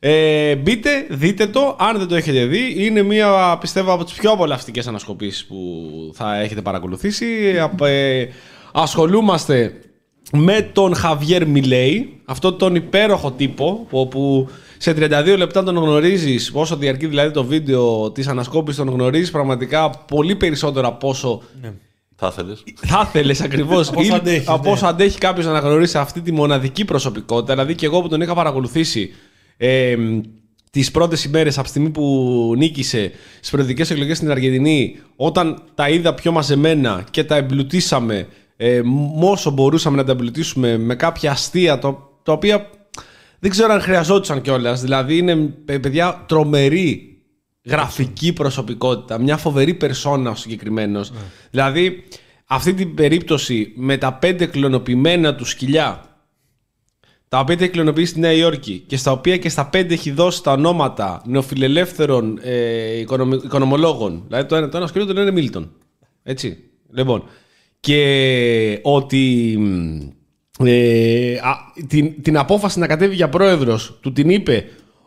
Ε, 0.00 0.54
μπείτε, 0.56 1.06
δείτε 1.10 1.46
το, 1.46 1.76
αν 1.78 1.98
δεν 1.98 2.08
το 2.08 2.14
έχετε 2.14 2.44
δει. 2.44 2.74
Είναι 2.76 3.02
μία, 3.02 3.58
πιστεύω, 3.60 3.92
από 3.92 4.04
τις 4.04 4.12
πιο 4.12 4.30
απολαυστικές 4.30 4.86
ανασκοπήσεις 4.86 5.44
που 5.44 5.56
θα 6.14 6.36
έχετε 6.40 6.62
παρακολουθήσει. 6.62 7.26
Ε, 7.80 8.20
ε, 8.20 8.28
ασχολούμαστε 8.72 9.80
με 10.32 10.70
τον 10.72 10.94
Χαβιέρ 10.94 11.46
Μιλέη, 11.46 12.20
αυτό 12.24 12.52
τον 12.52 12.74
υπέροχο 12.74 13.30
τύπο, 13.30 13.86
που, 13.88 13.98
όπου 13.98 14.48
σε 14.78 14.92
32 14.92 15.34
λεπτά 15.36 15.62
τον 15.62 15.76
γνωρίζεις, 15.76 16.50
όσο 16.54 16.76
διαρκεί 16.76 17.06
δηλαδή 17.06 17.30
το 17.30 17.44
βίντεο 17.44 18.10
της 18.10 18.28
ανασκόπησης 18.28 18.84
τον 18.84 18.88
γνωρίζεις 18.88 19.30
πραγματικά 19.30 19.90
πολύ 19.90 20.36
περισσότερο 20.36 20.88
από 20.88 21.08
όσο 21.08 21.42
Θα 22.16 22.28
ήθελες. 22.32 22.62
θα 22.74 23.04
ήθελες 23.08 23.40
ακριβώς. 23.40 23.88
Από 23.88 24.00
όσο 24.00 24.14
αντέχεις, 24.14 24.48
Από 24.48 24.66
ναι. 24.68 24.72
όσο 24.72 24.86
αντέχει 24.86 25.18
κάποιος 25.18 25.44
να 25.44 25.50
αναγνωρίσει 25.50 25.98
αυτή 25.98 26.20
τη 26.20 26.32
μοναδική 26.32 26.84
προσωπικότητα. 26.84 27.52
Δηλαδή 27.52 27.74
και 27.74 27.86
εγώ 27.86 28.02
που 28.02 28.08
τον 28.08 28.20
είχα 28.20 28.34
παρακολουθήσει 28.34 29.14
ε, 29.60 29.96
τις 30.70 30.90
πρώτες 30.90 31.24
ημέρες 31.24 31.54
από 31.54 31.62
τη 31.64 31.68
στιγμή 31.70 31.90
που 31.90 32.52
νίκησε 32.56 33.12
στις 33.36 33.50
προεδρικές 33.50 33.90
εκλογές 33.90 34.16
στην 34.16 34.30
Αργεντινή, 34.30 34.96
όταν 35.16 35.62
τα 35.74 35.88
είδα 35.88 36.14
πιο 36.14 36.32
μαζεμένα 36.32 37.04
και 37.10 37.24
τα 37.24 37.36
εμπλουτίσαμε 37.36 38.26
ε, 38.56 38.80
μ- 38.84 39.22
όσο 39.22 39.50
μπορούσαμε 39.50 39.96
να 39.96 40.04
τα 40.04 40.12
εμπλουτίσουμε 40.12 40.78
με 40.78 40.94
κάποια 40.94 41.30
αστεία 41.30 41.78
το- 41.78 42.20
τα 42.22 42.32
οποία 42.32 42.70
δεν 43.38 43.50
ξέρω 43.50 43.72
αν 43.72 43.80
χρειαζόντουσαν 43.80 44.40
κιόλας. 44.40 44.80
Δηλαδή 44.80 45.16
είναι 45.16 45.36
παι- 45.36 45.80
παιδιά 45.80 46.24
τρομερή 46.28 47.02
γραφική 47.64 48.32
προσωπικότητα, 48.32 49.18
μια 49.20 49.36
φοβερή 49.36 49.74
περσόνα 49.74 50.30
ο 50.30 50.34
συγκεκριμένος. 50.34 51.12
Δηλαδή, 51.50 52.04
αυτή 52.46 52.74
την 52.74 52.94
περίπτωση 52.94 53.72
με 53.76 53.96
τα 53.96 54.12
πέντε 54.12 54.46
κλωνοποιημένα 54.46 55.34
του 55.34 55.44
σκυλιά, 55.44 56.02
τα 57.28 57.38
οποία 57.38 57.56
τα 57.56 57.64
έχει 57.64 57.72
κλωνοποιήσει 57.72 58.10
στη 58.10 58.20
Νέα 58.20 58.32
Υόρκη 58.32 58.84
και 58.86 58.96
στα 58.96 59.12
οποία 59.12 59.36
και 59.36 59.48
στα 59.48 59.66
πέντε 59.66 59.94
έχει 59.94 60.10
δώσει 60.10 60.42
τα 60.42 60.52
ονόματα 60.52 61.22
νεοφιλελεύθερων 61.24 62.38
ε, 62.42 62.98
οικονομι- 62.98 63.44
οικονομολόγων. 63.44 64.22
Δηλαδή, 64.26 64.48
το 64.48 64.56
ένα, 64.56 64.68
το 64.68 64.76
ένα 64.76 64.86
σκύλο 64.86 65.06
το 65.06 65.12
λένε 65.12 65.30
Μίλτον. 65.30 65.70
Έτσι. 66.22 66.56
Λοιπόν. 66.92 67.24
Και 67.80 68.80
ότι 68.82 69.54
μ, 69.58 70.66
ε, 70.66 71.34
α, 71.34 71.56
την, 71.88 72.22
την 72.22 72.38
απόφαση 72.38 72.78
να 72.78 72.86
κατέβει 72.86 73.14
για 73.14 73.28
πρόεδρος 73.28 73.98
του 74.00 74.12
την 74.12 74.30
είπε 74.30 74.64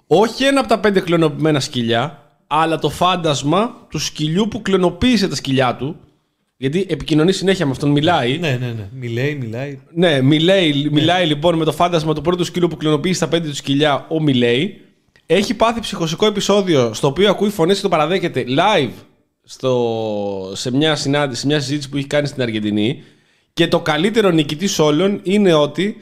όχι 0.07 0.43
ένα 0.43 0.59
από 0.59 0.69
τα 0.69 0.79
πέντε 0.79 0.99
κλωνοποιημένα 0.99 1.59
σκυλιά, 1.59 2.21
αλλά 2.47 2.79
το 2.79 2.89
φάντασμα 2.89 3.75
του 3.89 3.99
σκυλιού 3.99 4.47
που 4.47 4.61
κλωνοποίησε 4.61 5.27
τα 5.27 5.35
σκυλιά 5.35 5.75
του. 5.75 5.95
Γιατί 6.61 6.85
επικοινωνεί 6.89 7.31
συνέχεια 7.31 7.65
με 7.65 7.71
αυτόν, 7.71 7.89
μιλάει. 7.89 8.37
Ναι, 8.37 8.57
ναι, 8.59 8.67
ναι. 8.67 8.87
Μιλάει, 8.99 9.35
μιλάει. 9.35 9.79
Ναι, 9.93 10.21
μιλάει, 10.21 10.87
μιλάει 10.91 11.25
λοιπόν 11.25 11.57
με 11.57 11.65
το 11.65 11.71
φάντασμα 11.71 12.13
του 12.13 12.21
πρώτου 12.21 12.43
σκύλου 12.43 12.67
που 12.67 12.77
κλωνοποίησε 12.77 13.19
τα 13.19 13.27
πέντε 13.27 13.47
του 13.47 13.55
σκυλιά, 13.55 14.05
ο 14.09 14.21
Μιλέη. 14.21 14.81
Έχει 15.25 15.53
πάθει 15.53 15.79
ψυχοσικό 15.79 16.25
επεισόδιο 16.25 16.93
στο 16.93 17.07
οποίο 17.07 17.29
ακούει 17.29 17.49
φωνές 17.49 17.75
και 17.75 17.81
το 17.81 17.89
παραδέχεται 17.89 18.45
live 18.47 18.91
στο, 19.43 20.51
σε, 20.53 20.71
μια 20.71 20.95
συνάντηση, 20.95 21.41
σε 21.41 21.47
μια 21.47 21.59
συζήτηση 21.59 21.89
που 21.89 21.97
έχει 21.97 22.07
κάνει 22.07 22.27
στην 22.27 22.41
Αργεντινή. 22.41 23.03
Και 23.53 23.67
το 23.67 23.79
καλύτερο 23.79 24.29
νικητής 24.29 24.79
όλων 24.79 25.19
είναι 25.23 25.53
ότι 25.53 25.97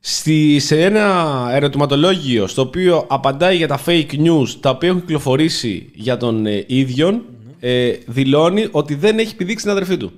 στη, 0.00 0.58
σε 0.58 0.84
ένα 0.84 1.48
ερωτηματολόγιο 1.52 2.46
στο 2.46 2.62
οποίο 2.62 3.04
απαντάει 3.08 3.56
για 3.56 3.68
τα 3.68 3.80
fake 3.86 4.12
news 4.12 4.48
τα 4.60 4.70
οποία 4.70 4.88
έχουν 4.88 5.00
κυκλοφορήσει 5.00 5.90
για 5.94 6.16
τον 6.16 6.46
ε, 6.46 6.64
ίδιον, 6.66 7.22
ε, 7.64 7.92
δηλώνει 8.06 8.68
ότι 8.70 8.94
δεν 8.94 9.18
έχει 9.18 9.36
πηδήξει 9.36 9.62
την 9.64 9.72
αδερφή 9.72 9.96
του. 9.96 10.12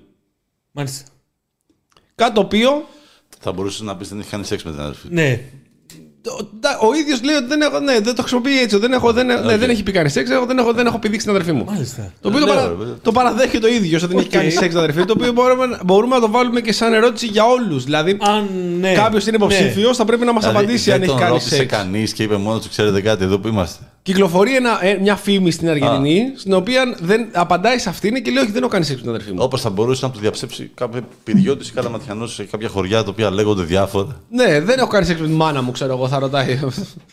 Μάλιστα. 0.71 1.05
Κάτι 2.15 2.35
το 2.35 2.41
οποίο 2.41 2.89
Θα 3.41 3.53
μπορούσε 3.53 3.85
να 3.85 3.97
πεις 3.97 4.09
δεν 4.09 4.19
έχει 4.21 4.31
κάνει 4.31 4.45
σεξ 4.45 4.63
με 4.65 4.71
την 4.71 4.81
αδερφή. 4.81 5.09
του. 5.09 5.15
Ναι. 5.15 5.41
Το- 6.21 6.51
τα- 6.61 6.79
Ο 6.83 6.95
ίδιος 6.95 7.23
λέει 7.23 7.37
ότι 7.37 7.47
δεν, 7.47 7.61
έχω, 7.61 7.81
ναι, 7.81 8.01
δεν 8.01 8.15
το 8.15 8.21
χρησιμοποιεί 8.21 8.59
έτσι. 8.59 8.77
Δεν, 8.79 8.93
έχω, 8.93 9.13
δεν, 9.13 9.27
ναι, 9.27 9.57
δεν 9.57 9.71
έχει 9.71 9.83
πει 9.83 9.93
κάνει 9.93 10.09
σεξ. 10.09 10.31
Εγώ 10.31 10.47
δεν 10.47 10.59
έχω, 10.59 10.73
δεν 10.73 10.87
έχω 10.87 10.99
πηδήξει 10.99 11.27
την 11.27 11.35
αδερφή 11.35 11.53
μου. 11.53 11.65
Μάλιστα. 11.65 12.13
Το 12.21 12.29
οποίο 12.29 12.41
το, 12.41 12.47
Ναι, 12.47 12.53
παρα- 12.53 12.69
ρε, 12.69 12.75
βέβαια. 12.75 12.95
το 13.03 13.13
παραδέχεται 13.13 13.67
ο 13.67 13.71
ίδιος 13.71 13.97
ότι 13.99 14.07
δεν 14.07 14.17
έχει 14.19 14.27
Οκ. 14.27 14.33
κάνει 14.33 14.51
σεξ 14.51 14.69
την 14.69 14.79
αδερφή 14.79 14.99
του. 15.01 15.07
Το 15.07 15.13
οποίο 15.17 15.33
μπορούμε, 15.33 15.67
να- 15.67 15.81
μπορούμε 15.85 16.15
να 16.15 16.21
το 16.21 16.31
βάλουμε 16.31 16.61
και 16.61 16.73
σαν 16.73 16.93
ερώτηση 16.93 17.27
για 17.27 17.45
όλους. 17.45 17.85
Δηλαδή, 17.85 18.17
Αν 18.21 18.49
ναι. 18.81 18.93
κάποιος 18.93 19.27
είναι 19.27 19.37
υποψήφιος, 19.37 19.97
θα 19.97 20.05
πρέπει 20.05 20.25
να 20.25 20.33
μας 20.33 20.43
Δηλαδή, 20.47 20.65
απαντήσει 20.65 20.85
δεν 20.85 20.95
αν 20.95 21.01
έχει 21.03 21.11
τον 21.11 21.19
κάνει 21.21 21.31
ρώτησε 21.33 21.55
σεξ. 21.55 21.77
κανείς 21.77 22.13
και 22.13 22.23
είπε 22.23 22.37
μόνο 22.37 22.59
του, 22.59 22.69
ξέρετε 22.69 23.01
κάτι, 23.01 23.25
εδώ 23.25 23.39
που 23.39 23.49
είμαστε. 23.49 23.85
Κυκλοφορεί 24.09 24.57
ένα, 24.57 24.79
ε, 24.85 24.99
μια 25.01 25.17
φήμη 25.17 25.51
στην 25.51 25.69
Αργεντινή, 25.69 26.33
στην 26.37 26.53
οποία 26.55 26.97
δεν 27.01 27.27
απαντάει 27.33 27.79
σε 27.79 27.89
αυτήν 27.89 28.15
και 28.23 28.31
λέει: 28.31 28.43
Όχι, 28.43 28.53
δεν 28.53 28.63
έχω 28.63 28.71
κάνει 28.71 28.85
σεξ 28.85 28.97
με 28.97 29.03
την 29.07 29.11
αδερφή 29.15 29.31
μου. 29.33 29.39
Όπως 29.41 29.61
θα 29.61 29.71
μπορούσε 29.71 30.07
να 30.07 30.13
του 30.13 30.19
διαψεύσει 30.21 30.71
κάποιο 30.75 31.01
πηδιώτη 31.25 31.67
ή 31.67 31.71
καλαματιανό 31.75 32.27
σε 32.27 32.45
κάποια 32.45 32.69
χωριά 32.69 33.03
τα 33.03 33.11
οποία 33.11 33.31
λέγονται 33.31 33.63
διάφορα. 33.63 34.21
Ναι, 34.31 34.61
δεν 34.61 34.79
έχω 34.79 34.87
κάνει 34.89 35.07
σεξ 35.07 35.21
με 35.21 35.27
τη 35.27 35.33
μάνα 35.33 35.63
μου, 35.63 35.71
ξέρω 35.71 35.93
εγώ, 35.93 36.09
θα 36.09 36.19
ρωτάει. 36.19 36.59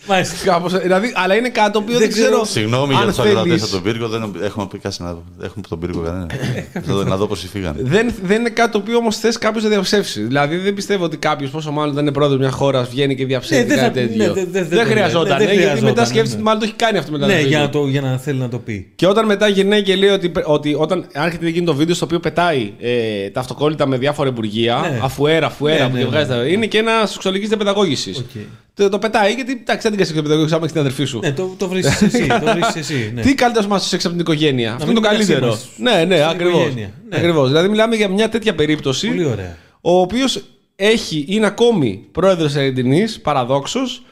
Μάλιστα. 0.07 0.35
Κάπως, 0.51 0.79
δηλαδή, 0.81 1.11
αλλά 1.15 1.35
είναι 1.35 1.49
κάτι 1.49 1.71
το 1.71 1.79
οποίο 1.79 1.91
δεν, 1.91 2.01
Δεν 2.01 2.09
ξέρω. 2.11 2.29
ξέρω. 2.29 2.45
Συγγνώμη 2.45 2.93
για 2.93 3.01
αν 3.03 3.07
τους 3.09 3.19
ακροατέ 3.19 3.41
θέλεις- 3.49 3.63
από 3.63 3.71
τον 3.71 3.81
πύργο, 3.81 4.07
δεν 4.07 4.35
έχουμε 4.43 4.67
πει 4.71 4.77
κάτι 4.77 4.95
να 4.99 5.09
έχουμε 5.09 5.53
από 5.57 5.67
τον 5.69 5.79
πύργο 5.79 5.99
κανένα. 6.01 6.27
Ε, 6.73 6.79
να, 6.85 6.93
δω- 6.93 7.03
να 7.03 7.15
δω 7.17 7.27
πώς 7.27 7.45
φύγανε. 7.51 7.77
Δεν, 7.83 8.13
δεν 8.23 8.39
είναι 8.39 8.49
κάτι 8.49 8.71
το 8.71 8.77
οποίο 8.77 8.97
όμως 8.97 9.17
θες 9.17 9.37
κάποιος 9.37 9.63
να 9.63 9.69
διαψεύσει. 9.69 10.21
Δηλαδή 10.21 10.57
δεν 10.57 10.73
πιστεύω 10.73 11.03
ότι 11.03 11.17
κάποιος, 11.17 11.49
πόσο 11.51 11.71
μάλλον 11.71 11.93
δεν 11.93 12.03
είναι 12.03 12.11
πρόεδρος 12.13 12.39
μιας 12.39 12.53
χώρας, 12.53 12.89
βγαίνει 12.89 13.15
και 13.15 13.25
διαψεύει 13.25 13.61
Ναι, 13.61 13.67
δεν 13.67 13.77
κάτι 13.77 13.99
θα- 13.99 14.05
τέτοιο. 14.07 14.25
ναι, 14.25 14.33
δεν- 14.33 14.47
δεν- 14.51 14.67
δεν 14.67 14.77
δεν- 14.77 14.85
χρειαζόταν. 14.87 15.37
δεν 15.37 15.37
ναι, 15.37 15.43
γιατί 15.43 15.57
χρειαζόταν, 15.61 15.83
μετά 15.89 16.01
ναι, 16.01 16.07
σκέφτεται 16.07 16.27
ναι. 16.29 16.33
ότι 16.35 16.43
μάλλον 16.43 16.59
το 16.59 16.65
έχει 16.65 16.75
κάνει 16.85 16.97
αυτό 16.97 17.11
μετά. 17.11 17.25
Ναι, 17.25 17.39
για 17.41 17.59
να, 17.59 17.69
το, 17.69 17.87
για 17.87 18.01
να 18.01 18.17
θέλει 18.17 18.39
να 18.39 18.49
το 18.49 18.57
πει. 18.59 18.91
Και 18.95 19.07
όταν 19.07 19.25
μετά 19.25 19.47
γυρνάει 19.47 19.81
και 19.83 19.95
λέει 19.95 20.09
ότι, 20.09 20.31
ότι 20.45 20.75
όταν 20.79 21.07
άρχεται 21.13 21.47
εκείνο 21.47 21.65
το 21.65 21.75
βίντεο 21.75 21.95
στο 21.95 22.05
οποίο 22.05 22.19
πετάει 22.19 22.73
ε, 22.79 23.29
τα 23.29 23.39
αυτοκόλλητα 23.39 23.87
με 23.87 23.97
διάφορα 23.97 24.29
υπουργεία, 24.29 24.77
Ναι. 24.91 24.99
αφουέρα, 25.01 25.45
αφουέρα 25.45 25.83
Ναι, 25.83 25.89
που 25.89 25.95
ναι, 25.95 26.01
και 26.01 26.07
βγάζει 26.07 26.29
ναι. 26.29 26.35
τα- 26.35 26.47
Είναι 26.47 26.65
και 26.65 26.77
ένα 26.77 27.05
σεξουαλική 27.05 27.47
διαπαιδαγώγησης. 27.47 28.17
Οκ. 28.17 28.25
Το, 28.73 28.89
το 28.89 28.99
πετάει 28.99 29.33
γιατί 29.33 29.51
εντάξει, 29.51 29.81
δεν 29.81 29.91
την 29.91 29.99
κάνει 29.99 30.11
διαπαιδαγώγησης 30.11 30.53
άμα 30.55 30.63
έχει 30.63 30.73
την 30.73 30.81
αδερφή 30.81 31.03
σου. 31.05 31.19
Ναι, 31.23 31.31
το, 31.31 31.53
το 31.57 31.67
βρίσκει 31.67 32.05
εσύ. 32.05 32.27
το 32.45 32.51
βρίσκεις 32.53 32.75
εσύ 32.75 33.11
ναι. 33.15 33.21
Τι 33.21 33.35
καλύτερο 33.35 33.67
μας 33.67 33.87
σεξ 33.87 34.03
από 34.05 34.13
την 34.13 34.21
οικογένεια. 34.21 34.73
Αυτό 34.73 34.83
είναι 34.83 34.93
μην 34.93 35.01
το 35.03 35.09
μεταξύ 35.09 35.27
καλύτερο. 35.31 35.51
μας. 35.51 35.67
Ναι, 35.77 36.03
ναι, 36.05 36.15
Στην 36.15 36.29
ακριβώς. 36.29 36.53
οικογένεια. 36.61 36.91
Ναι. 37.09 37.17
Ακριβώς. 37.17 37.47
Δηλαδή 37.47 37.67
μιλάμε 37.69 37.95
για 37.95 38.07
μια 38.07 38.29
τέτοια 38.29 38.55
περίπτωση. 38.55 39.07
Πολύ 39.07 39.25
ωραία. 39.25 39.57
ο 39.81 39.99
οποίος 39.99 40.43
έχει, 40.75 41.25
είναι 41.27 41.45
ακόμη 41.45 42.05
πρόεδρος 42.11 42.47
της 42.47 42.55
Αργεντινή, 42.57 43.03
παραδόξως. 43.21 44.03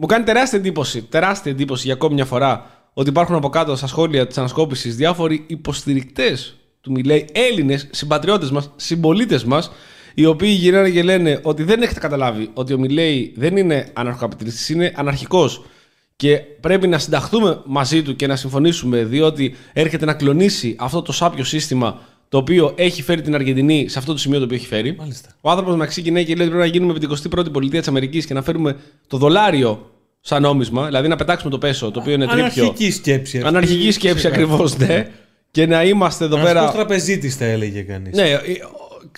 Μου 0.00 0.06
κάνει 0.06 0.24
τεράστια 0.24 0.58
εντύπωση, 0.58 1.02
τεράστια 1.02 1.52
εντύπωση 1.52 1.84
για 1.84 1.94
ακόμη 1.94 2.14
μια 2.14 2.24
φορά 2.24 2.70
ότι 2.92 3.08
υπάρχουν 3.08 3.34
από 3.34 3.48
κάτω 3.48 3.76
στα 3.76 3.86
σχόλια 3.86 4.26
της 4.26 4.38
ανασκόπησης 4.38 4.96
διάφοροι 4.96 5.44
υποστηρικτές 5.46 6.56
του 6.80 6.90
Μιλέη, 6.90 7.28
Έλληνες, 7.32 7.88
συμπατριώτες 7.90 8.50
μας, 8.50 8.70
συμπολίτες 8.76 9.44
μας, 9.44 9.70
οι 10.14 10.24
οποίοι 10.24 10.56
γυρνάνε 10.58 10.90
και 10.90 11.02
λένε 11.02 11.40
ότι 11.42 11.62
δεν 11.62 11.82
έχετε 11.82 12.00
καταλάβει 12.00 12.50
ότι 12.54 12.72
ο 12.72 12.78
Μιλέη 12.78 13.32
δεν 13.36 13.56
είναι 13.56 13.90
αναρχοκαπιταλιστής, 13.92 14.68
είναι 14.68 14.92
αναρχικός. 14.96 15.64
Και 16.16 16.36
πρέπει 16.38 16.88
να 16.88 16.98
συνταχθούμε 16.98 17.62
μαζί 17.66 18.02
του 18.02 18.16
και 18.16 18.26
να 18.26 18.36
συμφωνήσουμε, 18.36 19.04
διότι 19.04 19.54
έρχεται 19.72 20.04
να 20.04 20.14
κλονίσει 20.14 20.76
αυτό 20.78 21.02
το 21.02 21.12
σάπιο 21.12 21.44
σύστημα 21.44 22.00
το 22.28 22.38
οποίο 22.38 22.72
έχει 22.76 23.02
φέρει 23.02 23.20
την 23.22 23.34
Αργεντινή 23.34 23.88
σε 23.88 23.98
αυτό 23.98 24.12
το 24.12 24.18
σημείο 24.18 24.38
το 24.38 24.44
οποίο 24.44 24.56
έχει 24.56 24.66
φέρει. 24.66 24.94
Μάλιστα. 24.98 25.28
Ο 25.40 25.50
άνθρωπος 25.50 25.76
να 25.76 25.86
ξεκινάει 25.86 26.24
και 26.24 26.34
λέει 26.34 26.46
ότι 26.46 26.54
πρέπει 26.56 26.68
να 26.70 26.72
γίνουμε 26.76 26.92
με 26.92 26.98
την 26.98 27.32
21η 27.38 27.52
πολιτεία 27.52 27.78
της 27.78 27.88
Αμερικής 27.88 28.26
και 28.26 28.34
να 28.34 28.42
φέρουμε 28.42 28.76
το 29.06 29.16
δολάριο 29.16 29.90
σαν 30.20 30.42
νόμισμα, 30.42 30.86
δηλαδή 30.86 31.08
να 31.08 31.16
πετάξουμε 31.16 31.50
το 31.50 31.58
πέσο, 31.58 31.90
το 31.90 32.00
οποίο 32.00 32.12
είναι 32.12 32.26
τρίπιο. 32.26 32.42
Αναρχική 32.44 32.90
σκέψη. 32.90 33.36
αυτή. 33.36 33.48
Αναρχική 33.48 33.90
σκέψη 33.90 34.26
ακριβώς, 34.26 34.76
ναι. 34.78 35.08
Και 35.50 35.66
να 35.66 35.84
είμαστε 35.84 36.24
εδώ 36.24 36.36
Αναρχικός 36.36 36.70
πέρα. 36.70 36.72
τραπεζίτης 36.84 37.36
θα 37.36 37.44
έλεγε 37.44 37.80
κανείς. 37.80 38.16
Ναι, 38.16 38.24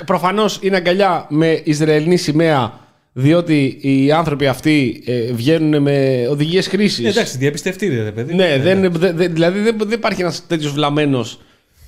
προφανώς 0.07 0.59
είναι 0.63 0.77
αγκαλιά 0.77 1.27
με 1.31 1.61
Ισραηλινή 1.65 2.17
σημαία, 2.17 2.81
διότι 3.13 3.79
οι 3.81 4.13
άνθρωποι 4.13 4.47
αυτοί 4.47 5.03
ε, 5.07 5.33
βγαίνουν 5.33 5.83
με 5.83 6.27
οδηγίες 6.31 6.67
χρήσης. 6.67 7.05
Ε, 7.05 7.09
εντάξει, 7.09 7.39
διαπιστευτήρια 7.39 8.05
ρε 8.05 8.13
παιδί. 8.13 8.35
Ναι, 8.35 8.59
δεν, 8.59 8.93
δε- 8.93 9.13
δε- 9.13 9.29
δηλαδή 9.29 9.61
δεν, 9.61 9.77
δεν 9.79 9.91
υπάρχει 9.91 10.21
ένας 10.21 10.47
τέτοιος 10.47 10.73
βλαμμένος 10.73 11.41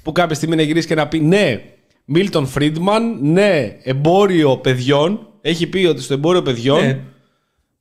που 0.03 0.13
κάποια 0.13 0.35
στιγμή 0.35 0.57
να 0.57 0.63
γυρίσει 0.63 0.87
και 0.87 0.95
να 0.95 1.09
πει 1.09 1.21
ναι, 1.21 1.63
Μίλτον 2.05 2.47
Φρίντμαν, 2.47 3.19
ναι, 3.21 3.77
εμπόριο 3.83 4.57
παιδιών. 4.57 5.27
Έχει 5.41 5.67
πει 5.67 5.85
ότι 5.87 6.03
στο 6.03 6.15
εμπόριο 6.15 6.43
παιδιών 6.43 6.85
Ναι. 6.85 7.01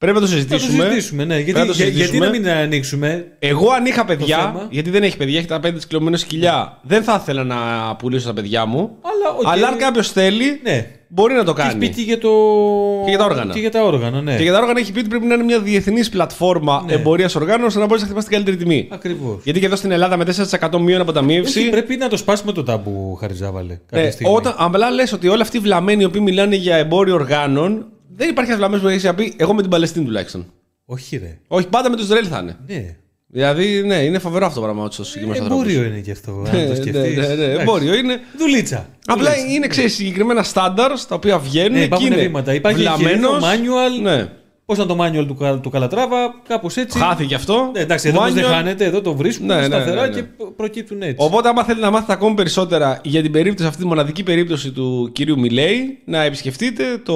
Πρέπει 0.01 0.15
να 0.19 0.21
το 0.21 0.27
Θα 0.27 0.33
το 0.33 0.39
συζητήσουμε. 0.39 0.83
συζητήσουμε, 0.83 1.25
ναι. 1.25 1.35
Γιατί, 1.35 1.51
Πρέπει 1.51 1.67
να 1.67 1.73
το 1.73 1.77
για- 1.77 1.85
γιατί 1.85 1.99
συζητήσουμε. 2.01 2.25
να 2.25 2.31
μην 2.39 2.49
ανοίξουμε. 2.49 3.25
Εγώ 3.39 3.71
αν 3.71 3.85
είχα 3.85 4.05
παιδιά, 4.05 4.37
θέμα; 4.37 4.67
γιατί 4.69 4.89
δεν 4.89 5.03
έχει 5.03 5.17
παιδιά, 5.17 5.37
έχει 5.37 5.47
τα 5.47 5.59
πέντε 5.59 5.79
κλωνοποιημένα 5.87 6.17
σκυλιά, 6.17 6.77
δεν 6.81 7.03
θα 7.03 7.17
ήθελα 7.21 7.43
να 7.43 7.55
πουλήσω 7.95 8.27
τα 8.27 8.33
παιδιά 8.33 8.65
μου. 8.65 8.77
Αλλά, 9.01 9.37
οκ. 9.39 9.47
Αλλά 9.53 9.67
αν 9.67 9.77
κάποιος 9.77 10.11
θέλει, 10.11 10.59
Ναι. 10.63 10.87
μπορεί 11.07 11.33
να 11.33 11.43
το 11.43 11.53
Και 11.53 11.61
έχει 11.61 11.69
κάνει. 11.69 11.87
πει 11.87 11.93
και 11.95 12.01
για, 12.01 12.17
το... 12.17 12.29
Και 13.03 13.09
για 13.09 13.17
τα 13.17 13.25
όργανα. 13.25 13.53
Και 13.53 13.59
για 13.59 13.71
τα 13.71 13.83
όργανα, 13.83 14.21
ναι. 14.21 14.35
Και 14.35 14.43
για 14.43 14.51
τα 14.51 14.57
όργανα 14.59 14.79
έχει 14.79 14.91
πει 14.91 14.99
ότι 14.99 15.07
πρέπει 15.09 15.25
να 15.25 15.33
είναι 15.33 15.43
μια 15.43 15.59
διεθνής 15.59 16.09
πλατφόρμα 16.09 16.83
Ναι. 16.87 16.93
εμπορίας 16.93 17.35
οργάνων 17.35 17.65
ώστε 17.67 17.79
να 17.79 17.85
μπορείς 17.85 18.01
να 18.01 18.07
χτυπάς 18.07 18.23
την 18.25 18.33
καλύτερη 18.33 18.57
τιμή. 18.57 18.87
Ακριβώς. 18.91 19.41
Γιατί 19.43 19.59
και 19.59 19.65
εδώ 19.65 19.75
στην 19.75 19.91
Ελλάδα 19.91 20.17
με 20.17 20.23
4% 20.25 20.79
μείον 20.79 21.01
αποταμίευση. 21.01 21.69
Πρέπει 21.69 21.95
να 21.97 22.07
το 22.09 22.17
σπάσουμε 22.17 22.51
το 22.51 22.63
τάμπου, 22.63 23.15
Χαριζάβαλε. 23.15 23.79
Κάποια 23.89 24.05
Ναι, 24.05 24.11
στιγμή. 24.11 24.33
όταν 24.35 24.53
απλά 24.57 24.89
λες 24.91 25.13
ότι 25.13 25.27
όλοι 25.27 25.41
αυτοί 25.41 25.57
οι 25.57 25.59
βλαμμένοι 25.59 26.01
οι 26.01 26.05
οποίοι 26.05 26.21
μιλάνε 26.23 26.55
για 26.55 26.75
εμπόριο 26.75 27.13
οργάνων, 27.13 27.85
δεν 28.15 28.29
υπάρχει 28.29 28.51
ένας 28.51 28.57
βλαμμένο 28.57 28.81
που 28.83 28.89
έχει 28.89 29.05
να 29.05 29.15
πει 29.15 29.33
Εγώ 29.37 29.53
με 29.53 29.61
την 29.61 29.69
Παλαιστίνη 29.69 30.05
τουλάχιστον. 30.05 30.45
Όχι, 30.85 31.17
ρε. 31.17 31.37
Όχι, 31.47 31.67
πάντα 31.67 31.89
με 31.89 31.95
του 31.95 32.03
Ισραήλ 32.03 32.25
θα 32.29 32.39
είναι. 32.39 32.57
Ναι. 32.67 32.95
Δηλαδή, 33.27 33.83
ναι, 33.85 33.95
είναι 33.95 34.19
φοβερό 34.19 34.45
αυτό 34.45 34.59
το 34.59 34.65
πράγμα 34.65 34.89
του 34.89 35.03
συγκεκριμένου 35.03 35.43
ανθρώπου. 35.43 35.61
Εμπόριο 35.61 35.83
είναι 35.83 35.99
και 35.99 36.11
αυτό. 36.11 36.31
Αν 36.31 36.55
Ναι, 36.55 36.63
το 36.65 36.69
ναι, 36.69 36.75
σκεφτείς. 36.75 37.17
ναι, 37.27 37.35
ναι, 37.35 37.43
εμπόριο 37.43 37.93
είναι. 37.95 38.19
Δουλίτσα. 38.37 38.89
Απλά 39.05 39.29
Δουλίτσα. 39.31 39.53
είναι 39.53 39.67
ξέρεις, 39.67 39.93
συγκεκριμένα 39.95 40.43
στάνταρ 40.43 41.05
τα 41.05 41.15
οποία 41.15 41.39
βγαίνουν 41.39 41.71
Ναι, 41.71 41.77
και 41.79 41.83
υπάρχουν 41.83 42.07
είναι 42.11 42.15
βήματα. 42.21 42.53
Υπάρχει 42.53 42.79
βλαμμένος. 42.79 43.43
και 43.43 43.45
manual. 43.45 44.01
Ναι. 44.01 44.27
Πώς 44.71 44.79
ήταν 44.83 44.97
το 44.97 45.03
manual 45.03 45.25
του, 45.27 45.35
Κα- 45.35 45.59
του 45.59 45.69
Καλατράβα, 45.69 46.35
κάπως 46.47 46.77
έτσι. 46.77 46.99
Χάθηκε 46.99 47.35
αυτό. 47.35 47.69
Ναι, 47.73 47.79
εντάξει, 47.79 48.07
εδώ 48.09 48.17
όμως 48.19 48.33
δεν 48.33 48.43
Manual. 48.43 48.47
χάνεται, 48.47 48.85
εδώ 48.85 49.01
το 49.01 49.15
βρίσκουν 49.15 49.45
Ναι, 49.47 49.55
ναι, 49.55 49.63
σταθερά 49.63 50.01
ναι, 50.01 50.07
ναι. 50.07 50.13
και 50.13 50.23
προ- 50.23 50.53
προκύπτουν 50.55 51.01
έτσι. 51.01 51.15
Οπότε, 51.17 51.49
άμα 51.49 51.63
θέλετε 51.63 51.85
να 51.85 51.91
μάθετε 51.91 52.13
ακόμη 52.13 52.35
περισσότερα 52.35 52.99
για 53.03 53.21
την 53.21 53.31
περίπτωση, 53.31 53.67
αυτή 53.69 53.81
τη 53.81 53.87
μοναδική 53.87 54.23
περίπτωση 54.23 54.71
του 54.71 55.09
κυρίου 55.13 55.39
Μιλέη, 55.39 55.97
να 56.05 56.23
επισκεφτείτε 56.23 56.83
το. 57.05 57.13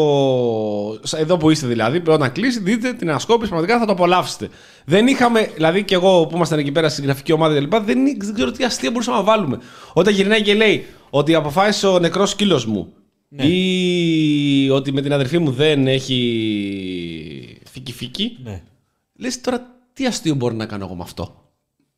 εδώ 1.18 1.38
που 1.38 1.50
είστε 1.50 1.68
δηλαδή, 1.68 2.02
όταν 2.08 2.32
κλείσει, 2.32 2.60
δείτε 2.60 2.94
την 2.94 3.10
ανασκόπηση, 3.10 3.50
πραγματικά 3.50 3.80
θα 3.80 3.86
το 3.86 3.92
απολαύσετε. 3.92 4.48
Δεν 4.86 5.08
είχαμε, 5.08 5.50
δηλαδή 5.56 5.84
και 5.84 5.96
εγώ 5.96 6.26
που 6.28 6.36
ήμασταν 6.36 6.60
εκεί 6.60 6.72
πέρα 6.72 6.90
στην 6.90 7.04
γραφική 7.04 7.32
ομάδα 7.32 7.60
κλπ. 7.60 7.74
Δεν, 7.76 7.98
δεν 8.18 8.34
ξέρω 8.34 8.52
τι 8.52 8.64
αστεία 8.64 8.92
μπορούσαμε 8.92 9.18
να 9.18 9.24
βάλουμε. 9.24 9.58
Όταν 9.94 10.14
γυρνάει 10.14 10.42
και 10.42 10.54
λέει 10.54 10.86
ότι 11.10 11.36
αποφάσισε 11.36 11.88
ο 11.88 12.00
νεκρός 12.00 12.30
σκύλος 12.30 12.66
μου 12.66 12.94
Ναι. 13.30 13.44
ή 13.46 14.70
ότι 14.70 14.92
με 14.94 15.02
την 15.02 15.14
αδερφή 15.14 15.38
μου 15.40 15.52
δεν 15.52 15.88
έχει 15.88 16.20
φίκι-φίκι. 17.76 18.38
Ναι, 18.44 18.62
Λες 19.20 19.42
τώρα 19.42 19.62
τι 19.94 20.06
αστείο 20.06 20.36
μπορεί 20.36 20.56
να 20.56 20.66
κάνω 20.66 20.86
εγώ 20.86 20.96
με 20.96 21.04
αυτό; 21.04 21.36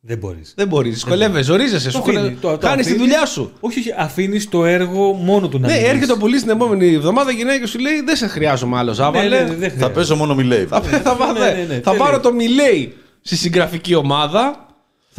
δεν 0.00 0.18
μπορείς. 0.18 0.52
Δεν 0.56 0.68
μπορείς. 0.68 0.92
Δυσκολεύεσαι, 0.92 1.42
ζορίζεσαι. 1.44 1.90
Σου 1.90 1.98
αφήνει, 1.98 2.30
το- 2.40 2.50
το 2.50 2.56
κάνει 2.58 2.82
τη 2.82 2.88
αφήνεις. 2.88 2.98
δουλειά 3.00 3.26
σου. 3.26 3.52
Όχι, 3.60 3.78
όχι, 3.78 3.92
αφήνεις 3.98 4.48
το 4.48 4.64
έργο 4.64 5.12
μόνο 5.12 5.48
του 5.48 5.58
να 5.58 5.66
Ναι, 5.66 5.72
μιλήσεις. 5.72 5.92
έρχεται 5.94 6.12
ο 6.12 6.16
πουλής 6.16 6.40
την 6.42 6.50
επόμενη 6.50 6.94
εβδομάδα, 6.94 7.30
γυρνάει 7.30 7.60
και 7.60 7.66
σου 7.66 7.78
λέει: 7.78 8.00
Δεν 8.00 8.16
σε 8.16 8.26
χρειάζομαι 8.26 8.76
άλλο 8.76 8.88
Ναι, 8.88 8.94
Ζάβαλε. 8.96 9.28
ναι, 9.28 9.42
ναι, 9.42 9.48
δεν 9.48 9.58
Θα 9.58 9.68
χρειάζεται. 9.68 9.88
παίζω 9.88 10.16
μόνο 10.16 10.34
μιλέι. 10.34 10.64
Θα, 10.64 10.80
θα, 10.82 11.16
πάρω- 11.16 11.32
Ναι, 11.38 11.38
ναι, 11.46 11.52
ναι, 11.68 11.74
θα 11.74 11.80
τέλεια. 11.80 11.98
πάρω 12.04 12.20
το 12.20 12.32
Μιλέι 12.32 12.94
στη 13.22 13.36
συγγραφική 13.36 13.94
ομάδα. 13.94 14.66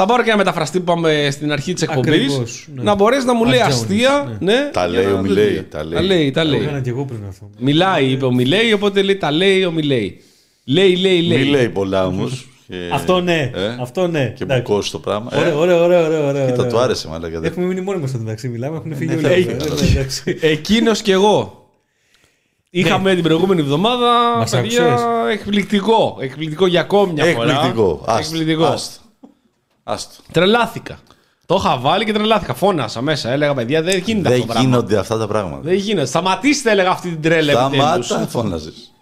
Θα 0.01 0.05
πάρω 0.05 0.23
και 0.23 0.29
ένα 0.29 0.37
μεταφραστή 0.37 0.79
που 0.79 0.91
είπαμε 0.91 1.27
στην 1.31 1.51
αρχή 1.51 1.73
της 1.73 1.81
εκπομπής. 1.83 2.13
Ακριβώς, 2.13 2.67
ναι. 2.75 2.83
Να 2.83 2.95
μπορέσει 2.95 3.25
να 3.25 3.33
μου 3.33 3.45
λέει 3.45 3.59
Ατζόνης, 3.61 3.81
αστεία. 3.81 4.37
Ναι. 4.39 4.69
Τα 4.73 4.87
για 4.87 4.99
λέει 4.99 5.11
να- 5.11 5.19
ο 5.19 5.21
Μιλέη, 5.21 5.63
τα 5.69 5.83
λέει. 5.83 5.93
Τα 5.93 6.01
λέει, 6.01 6.31
τα 6.31 6.41
Το 6.43 6.49
λέει. 6.49 6.59
έκανα 6.61 6.81
και 6.81 6.89
εγώ 6.89 7.05
πριν 7.05 7.19
αυτό. 7.29 7.49
Μιλάει, 7.59 8.05
είπε 8.05 8.25
ο 8.25 8.31
Μιλέη, 8.31 8.73
οπότε 8.73 9.01
λέει 9.01 9.15
τα 9.17 9.31
λέει 9.31 9.63
ο 9.63 9.71
Μιλέη. 9.71 10.21
Λέει, 10.69 10.95
λέει, 10.95 11.21
λέει. 11.21 11.37
Μιλέει 11.43 11.69
πολλά 11.69 12.05
όμως. 12.05 12.47
Αυτό 12.93 13.19
ναι, 13.21 13.51
Ε, 13.53 13.75
αυτό 13.81 14.07
ναι. 14.07 14.19
Και 14.25 14.45
μου 14.45 14.51
Εντάξει. 14.53 14.71
κόσει 14.73 14.91
το 14.91 14.99
πράγμα. 14.99 15.31
Ωραία, 15.35 15.47
Ε, 15.49 15.51
ωραία, 15.51 15.81
ωραία, 15.81 16.05
ωραία, 16.05 16.27
ωραία. 16.27 16.45
Κοίτα, 16.45 16.57
ωραία. 16.59 16.71
του 16.71 16.79
άρεσε 16.79 17.07
μάλλον. 17.07 17.43
Έχουμε 17.45 17.65
μείνει 17.65 17.81
μόνοι 17.81 17.99
μας 17.99 18.09
στο 18.09 18.17
μεταξύ, 18.19 18.47
μιλάμε, 18.47 18.77
έχουν 18.77 18.95
φύγει 18.95 19.15
ναι, 19.15 19.27
όλοι. 19.29 19.43
θα- 19.43 19.51
Ναι, 19.53 19.59
θα- 19.63 19.83
ναι, 19.83 19.89
εντάξει. 19.91 20.37
Εκείνος 20.41 21.01
και 21.01 21.11
εγώ. 21.11 21.53
Είχαμε 22.69 23.13
την 23.13 23.23
προηγούμενη 23.23 23.61
εβδομάδα. 23.61 24.35
Μας 24.37 24.51
παιδιά, 24.51 24.83
άκουσες; 24.85 25.07
εκπληκτικό. 25.31 26.17
Εκπληκτικό 26.19 26.67
για 26.67 26.79
ακόμη 26.81 27.13
μια 27.13 27.23
φορά. 27.25 27.51
Εκπληκτικό. 27.51 28.03
Άστο, 28.05 28.35
Εκπληκτικό. 28.35 28.65
άστο. 28.65 28.99
Άστο. 29.83 30.13
Τρελάθηκα. 30.31 30.99
Το 31.45 31.55
είχα 31.59 31.77
βάλει 31.77 32.05
και 32.05 32.13
τρελάθηκα. 32.13 32.53
Φώνασα 32.53 33.01
μέσα. 33.01 33.31
Έλεγα 33.31 33.53
παιδιά, 33.53 33.81
δεν 33.81 33.97
γίνεται 34.05 34.27
αυτό 34.27 34.37
Δεν 34.37 34.39
το 34.47 34.53
πράγμα. 34.53 34.69
γίνονται 34.69 34.97
αυτά 34.97 35.17
τα 35.17 35.27
πράγματα. 35.27 35.61
Δεν 35.63 35.73
γίνεται. 35.75 36.05
Σταματήστε, 36.05 36.71
έλεγα 36.71 36.89
αυτή 36.89 37.09
την 37.09 37.21
τρέλα 37.21 37.65
επιτέλους. 37.65 38.05
Σταμάτα, 38.05 38.27
φώναζες. 38.27 38.93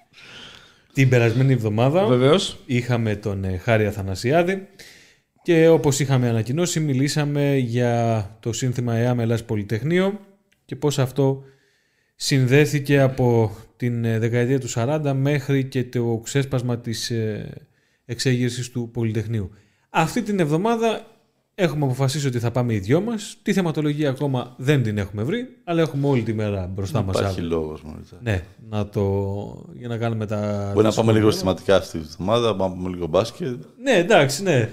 Την 0.98 1.10
περασμένη 1.10 1.54
εβδομάδα 1.54 2.06
Βεβαίως. 2.06 2.60
είχαμε 2.66 3.16
τον 3.16 3.44
ε, 3.44 3.58
Χάρη 3.58 3.86
Αθανασιάδη 3.86 4.68
και 5.42 5.68
όπως 5.68 6.00
είχαμε 6.00 6.30
ανακοινώσει 6.30 6.80
μιλήσαμε 6.80 7.56
για 7.56 8.38
το 8.40 8.54
σύνθημα 8.54 8.96
ΕΑΜ 8.96 9.20
Ελλάς 9.20 9.46
Πολυτεχνείο 9.46 10.20
και 10.66 10.76
πώς 10.76 11.00
αυτό 11.00 11.44
συνδέθηκε 12.16 13.00
από 13.00 13.56
την 13.76 14.06
ε, 14.06 14.20
δεκαετία 14.20 14.60
του 14.60 14.70
40 14.74 15.14
μέχρι 15.16 15.66
και 15.66 15.84
το 15.84 16.22
ξέσπασμα 16.24 16.80
της 16.80 17.10
ε, 17.10 17.68
εξέγερσης 18.06 18.70
του 18.72 18.90
Πολυτεχνείου. 18.94 19.50
Αυτή 19.90 20.22
την 20.22 20.40
εβδομάδα 20.40 21.17
έχουμε 21.60 21.86
αποφασίσει 21.86 22.28
ότι 22.28 22.40
θα 22.40 22.52
πάμε 22.52 22.74
οι 22.74 22.80
δυο 22.80 23.02
μας. 23.02 23.38
Τη 23.42 23.54
θεματολογία 23.54 24.10
ακόμα 24.10 24.54
δεν 24.58 24.84
την 24.84 24.98
έχουμε 24.98 25.24
βρει, 25.24 25.48
αλλά 25.64 25.82
έχουμε 25.82 26.08
όλη 26.08 26.22
τη 26.24 26.34
μέρα 26.34 26.70
μπροστά 26.74 27.02
μας 27.02 27.16
Υπάρχει 27.20 27.40
αύριο. 27.40 27.58
λόγος. 27.58 27.82
Ναι, 28.22 28.44
να 28.70 28.88
το... 28.90 29.02
για 29.74 29.88
να 29.88 29.98
κάνουμε 29.98 30.26
τα... 30.26 30.72
Μπορεί 30.74 30.84
τα 30.84 30.90
να 30.90 30.96
πάμε 30.96 31.12
λίγο 31.12 31.32
σχόλια. 31.32 31.32
συστηματικά 31.32 31.76
αυτή 31.76 31.98
τη 32.00 32.06
εβδομάδα, 32.10 32.48
να 32.48 32.56
πάμε 32.56 32.90
λίγο 32.90 33.08
μπάσκετ. 33.08 33.64
Ναι, 33.84 33.92
εντάξει, 33.92 34.44
ναι. 34.44 34.70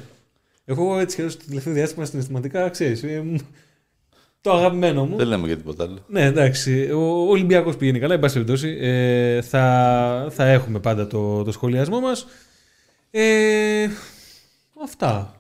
Εγώ 0.64 0.98
έτσι 0.98 1.16
και 1.22 1.28
στο 1.28 1.44
τελευταίο 1.46 1.72
διάστημα 1.74 2.04
συναισθηματικά, 2.04 2.68
ξέρεις, 2.68 3.02
ε, 3.02 3.22
μ, 3.24 3.34
το 4.40 4.52
αγαπημένο 4.52 5.06
μου. 5.06 5.16
Δεν 5.16 5.26
λέμε 5.26 5.46
για 5.46 5.56
τίποτα 5.56 5.84
άλλο. 5.84 5.98
Ναι, 6.08 6.24
εντάξει. 6.24 6.90
Ο 6.90 7.28
Ολυμπιακός 7.30 7.76
πηγαίνει 7.76 7.98
καλά, 7.98 8.14
εν 8.14 8.20
πάση 8.20 8.34
περιπτώσει. 8.34 8.76
Ε, 8.80 9.42
θα, 9.42 10.26
θα 10.30 10.44
έχουμε 10.44 10.78
πάντα 10.78 11.06
το, 11.06 11.42
το 11.42 11.52
σχολιασμό 11.52 12.00
μας. 12.00 12.26
Ε, 13.10 13.86
αυτά. 14.84 15.33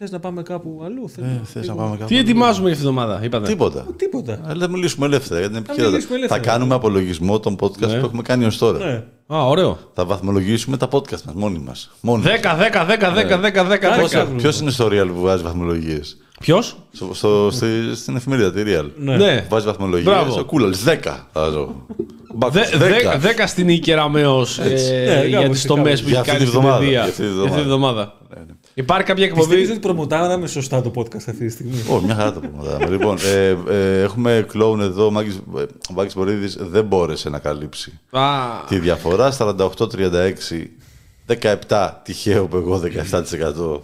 Θες 0.00 0.10
να 0.10 0.18
πάμε 0.18 0.42
κάπου 0.42 0.80
αλλού, 0.84 1.08
θες 1.08 1.24
Ε, 1.24 1.28
να- 1.28 1.40
Θες 1.44 1.66
να 1.68 1.74
πάμε 1.74 1.90
κάπου. 1.96 2.04
Τι 2.08 2.18
ετοιμάζουμε 2.18 2.64
για 2.64 2.72
αυτή 2.72 2.82
τη 2.84 2.88
εβδομάδα, 2.88 3.20
είπατε; 3.24 3.46
Τίποτα. 3.48 3.86
Τίποτα. 3.96 4.40
Αλλά 4.46 4.60
θα 4.60 4.68
μιλήσουμε 4.68 5.06
ελεύθερα 5.06 5.40
για 5.40 5.48
την 5.48 5.56
μιλήσουμε 5.56 5.84
επικαιρότητα. 5.86 6.08
Θα 6.08 6.14
ελεύθερα. 6.14 6.40
κάνουμε 6.58 6.74
απολογισμό 6.74 7.40
των 7.40 7.56
podcast 7.60 7.78
Ναι. 7.78 7.98
που 7.98 8.04
έχουμε 8.04 8.22
κάνει 8.22 8.44
ως 8.44 8.58
τώρα. 8.58 8.78
Ναι. 8.86 9.02
Α, 9.36 9.46
ωραίο. 9.46 9.78
Θα 9.94 10.04
βαθμολογήσουμε 10.04 10.76
τα 10.76 10.88
podcast 10.92 11.22
μας 11.24 11.34
μόνοι 11.34 11.58
μας. 11.58 11.90
10, 12.00 12.56
10, 12.56 12.84
10, 12.84 13.12
10, 13.12 13.38
10, 13.38 13.64
10, 13.64 13.78
Κάτσε. 13.78 14.18
10. 14.18 14.36
Ποιο 14.36 14.50
είναι 14.60 14.70
στο 14.70 14.86
Real 14.92 15.06
που 15.14 15.20
βάζει 15.20 15.42
βαθμολογίες; 15.42 16.16
Ποιος; 16.40 16.76
Στο, 16.92 17.10
στο, 17.14 17.48
στη- 17.52 17.94
στην 17.96 18.16
εφημερίδα, 18.16 18.52
τη 18.52 18.62
Real. 18.66 18.86
Ναι. 18.96 19.16
Ναι. 19.16 19.46
Βάζει 19.48 19.66
βαθμολογίες. 19.66 20.12
Μπράβο. 20.14 20.40
Ο 20.40 20.44
Κούλαλ 20.44 20.74
10. 20.84 21.28
βάζω. 21.32 21.74
Μπάκος, 22.34 22.54
10. 22.78 23.18
10 23.18 23.46
στην 23.46 23.68
Ικεραμέω 23.68 24.46
Ναι, 25.06 25.26
για 25.26 25.40
κάπως, 25.40 25.60
τι 25.60 25.66
τομές 25.66 25.84
κάπως. 25.84 26.02
που 26.02 26.08
Για 26.08 26.18
έχει 26.18 26.18
αυτή 26.18 26.30
κάνει 26.30 26.38
τη 26.44 26.46
στην 26.46 26.58
εβδομάδα, 26.58 26.78
παιδεία. 26.78 26.90
για 26.92 27.02
αυτή 27.02 27.22
τη 27.22 27.28
Για 27.32 27.42
αυτή 27.42 27.54
τη 27.54 27.60
εβδομάδα. 27.60 28.12
Ναι, 28.78 28.84
ναι. 28.84 28.92
Υπάρχει 28.92 29.06
κάποια 29.06 29.26
Πιστεύεις 29.34 29.52
εκπομπή. 29.54 29.70
ότι 29.70 29.80
προμοτάραμε 29.80 30.46
σωστά 30.46 30.82
το 30.82 30.92
podcast 30.94 31.14
αυτή 31.14 31.46
τη 31.46 31.48
στιγμή; 31.48 31.74
Ω, 31.90 32.00
μια 32.00 32.14
χαρά 32.14 32.32
το 32.32 32.40
πούμε. 32.40 32.86
λοιπόν, 32.88 33.16
ε, 33.24 33.56
ε, 33.68 34.02
έχουμε 34.02 34.44
κλόουν 34.48 34.80
εδώ. 34.80 35.06
Ο 35.06 35.10
Μάκης, 35.10 35.34
ε, 35.56 35.60
ο 35.90 35.92
Μάκης 35.94 36.14
Βορύδης 36.14 36.56
δεν 36.60 36.84
μπόρεσε 36.84 37.28
να 37.28 37.38
καλύψει 37.38 37.98
Α, 38.10 38.20
τη 38.68 38.78
διαφορά. 38.78 39.32
48-36, 39.38 40.70
17 41.68 41.90
τυχαίο 42.02 42.46
που 42.46 42.56
εγώ 42.56 42.80
17%. 42.84 43.80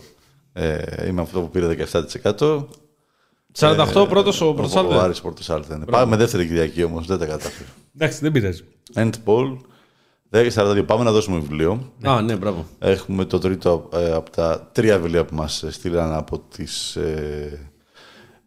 Ε, 0.53 1.09
είμαι 1.09 1.21
αυτό 1.23 1.41
που 1.41 1.51
πήρε 1.51 1.67
17%. 1.93 2.67
48 3.59 4.07
πρώτος 4.09 4.41
ο 4.41 4.47
Ο, 4.49 4.55
πρώτο 4.55 4.89
ο 4.89 5.01
Άρης 5.01 5.21
Πορτοσάλτε. 5.21 5.75
είναι. 5.75 5.85
Πάμε 5.85 6.17
δεύτερη 6.17 6.47
Κυριακή 6.47 6.83
όμως, 6.85 7.07
δεν 7.07 7.19
τα 7.19 7.27
κατάφερε. 7.27 7.69
Εντάξει, 7.95 8.19
δεν 8.21 8.33
πειράζει. 8.33 8.65
End 8.95 9.11
poll, 9.25 9.57
10-42. 10.35 10.83
Πάμε 10.87 11.05
να 11.05 11.13
δώσουμε 11.13 11.39
βιβλίο. 11.39 11.93
Α, 12.03 12.23
ναι, 12.23 12.37
μπράβο. 12.37 12.67
Έχουμε 12.79 13.25
το 13.25 13.39
τρίτο 13.39 13.89
ε, 13.93 14.13
από 14.13 14.31
τα 14.31 14.71
τρία 14.73 14.99
βιβλία 14.99 15.25
που 15.25 15.35
μας 15.35 15.65
στείλαν 15.69 16.13
από 16.13 16.39
τις 16.39 16.97
ε, 16.97 17.71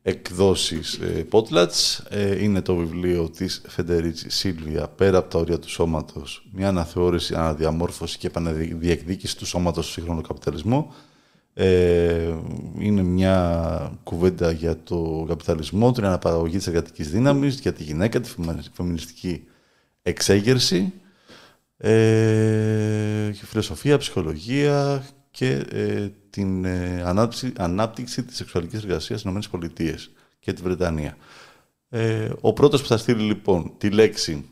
εκδόσεις 0.02 0.94
ε, 0.94 1.26
Potlatch. 1.32 2.00
Ε, 2.10 2.44
είναι 2.44 2.62
το 2.62 2.76
βιβλίο 2.76 3.30
της 3.30 3.62
Φεντερίτσι 3.68 4.30
Σίλβια 4.30 4.88
«Πέρα 4.88 5.18
από 5.18 5.30
τα 5.30 5.40
όρια 5.40 5.60
του 5.60 5.70
σώματος. 5.70 6.48
Μια 6.52 6.68
αναθεώρηση, 6.68 7.34
αναδιαμόρφωση 7.36 8.18
και 8.18 8.28
επαναδιεκδίκηση 8.28 9.38
του 9.38 9.46
σώματος 9.46 9.84
στο 9.84 9.94
σύγχρονο 9.94 10.22
καπιταλισμό». 10.22 10.94
Ε, 11.54 12.34
είναι 12.80 13.04
μια 13.04 14.00
κουβέντα 14.04 14.52
για 14.52 14.78
το 14.84 15.26
καπιταλισμό, 15.28 15.92
την 15.92 16.06
αναπαραγωγή 16.06 16.58
της 16.58 16.68
εργατικής 16.68 17.10
δύναμης, 17.10 17.60
για 17.60 17.74
τη 17.74 17.84
γυναίκα, 17.84 18.20
τη 18.20 18.30
φεμινι- 18.30 18.66
φεμινιστική 18.74 19.44
εξέγερση 20.02 20.94
ε, 21.78 23.30
και 23.40 23.46
φιλοσοφία, 23.46 23.98
ψυχολογία 23.98 25.06
και 25.32 25.66
ε, 25.72 26.08
την 26.30 26.66
ε, 26.66 27.04
ανάπτυξη, 27.06 27.54
ανάπτυξη 27.58 28.24
της 28.24 28.38
σεξουαλικής 28.38 28.84
εργασίας 28.84 29.20
στις 29.20 29.46
ΗΠΑ 29.46 29.96
και 30.40 30.54
τη 30.54 30.62
Βρετανία. 30.62 31.18
Ε, 31.90 32.30
ο 32.42 32.54
πρώτος 32.54 32.82
που 32.82 32.88
θα 32.88 32.98
στείλει 32.98 33.22
λοιπόν 33.24 33.72
τη 33.78 33.90
λέξη 33.90 34.46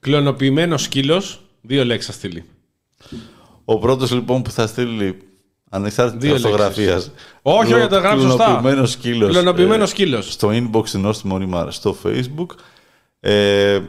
Κλωνοποιημένος 0.00 0.82
σκύλος. 0.82 1.42
Δύο 1.60 1.84
λέξεις 1.84 2.10
θα 2.10 2.16
στείλει. 2.16 2.44
ο 3.64 3.78
πρώτος 3.78 4.12
λοιπόν 4.12 4.42
που 4.42 4.50
θα 4.50 4.66
στείλει 4.66 5.18
ανεξάρτητης 5.70 6.26
Δύο 6.26 6.34
αυτογραφία. 6.34 6.92
λέξεις. 6.92 7.12
Όχι, 7.42 7.74
όχι, 7.74 7.86
το 7.88 7.98
γράψει 7.98 8.24
σωστά. 8.24 8.44
Κλωνοποιημένος 8.44 8.90
σκύλος. 8.90 9.30
Κλωνοποιημένος 9.30 9.90
ε, 9.90 9.92
σκύλος. 9.92 10.32
στο 10.32 10.48
inbox 10.52 10.88
του 10.88 10.98
Νόστιμο 10.98 11.38
Ρήμα 11.38 11.70
στο 11.70 11.96
facebook. 12.04 12.46
Ε, 13.20 13.80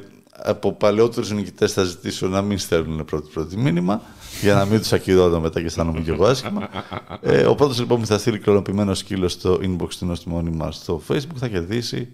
από 0.43 0.73
παλαιότερους 0.73 1.31
νικητές 1.31 1.73
θα 1.73 1.83
ζητήσω 1.83 2.27
να 2.27 2.41
μην 2.41 2.57
στέλνουν 2.57 3.05
πρώτη-πρώτη 3.05 3.57
μήνυμα 3.57 4.01
για 4.41 4.53
να 4.53 4.65
μην 4.65 4.79
τους 4.79 4.93
ακυρώνω 4.93 5.39
μετά 5.39 5.59
και 5.59 5.65
αισθάνομαι 5.65 5.99
και 5.99 6.11
εγώ 6.11 6.25
άσχημα. 6.25 6.69
ε, 7.21 7.45
ο 7.45 7.55
πρώτος 7.55 7.79
λοιπόν 7.79 7.99
που 7.99 8.05
θα 8.05 8.17
στείλει 8.17 8.39
κλωνοποιημένο 8.39 8.93
σκύλο 8.93 9.27
στο 9.27 9.59
inbox 9.63 9.89
του 9.99 10.05
νοστιμόνι 10.05 10.49
μα 10.49 10.71
στο 10.71 11.01
facebook 11.07 11.35
θα 11.35 11.47
κερδίσει 11.47 12.07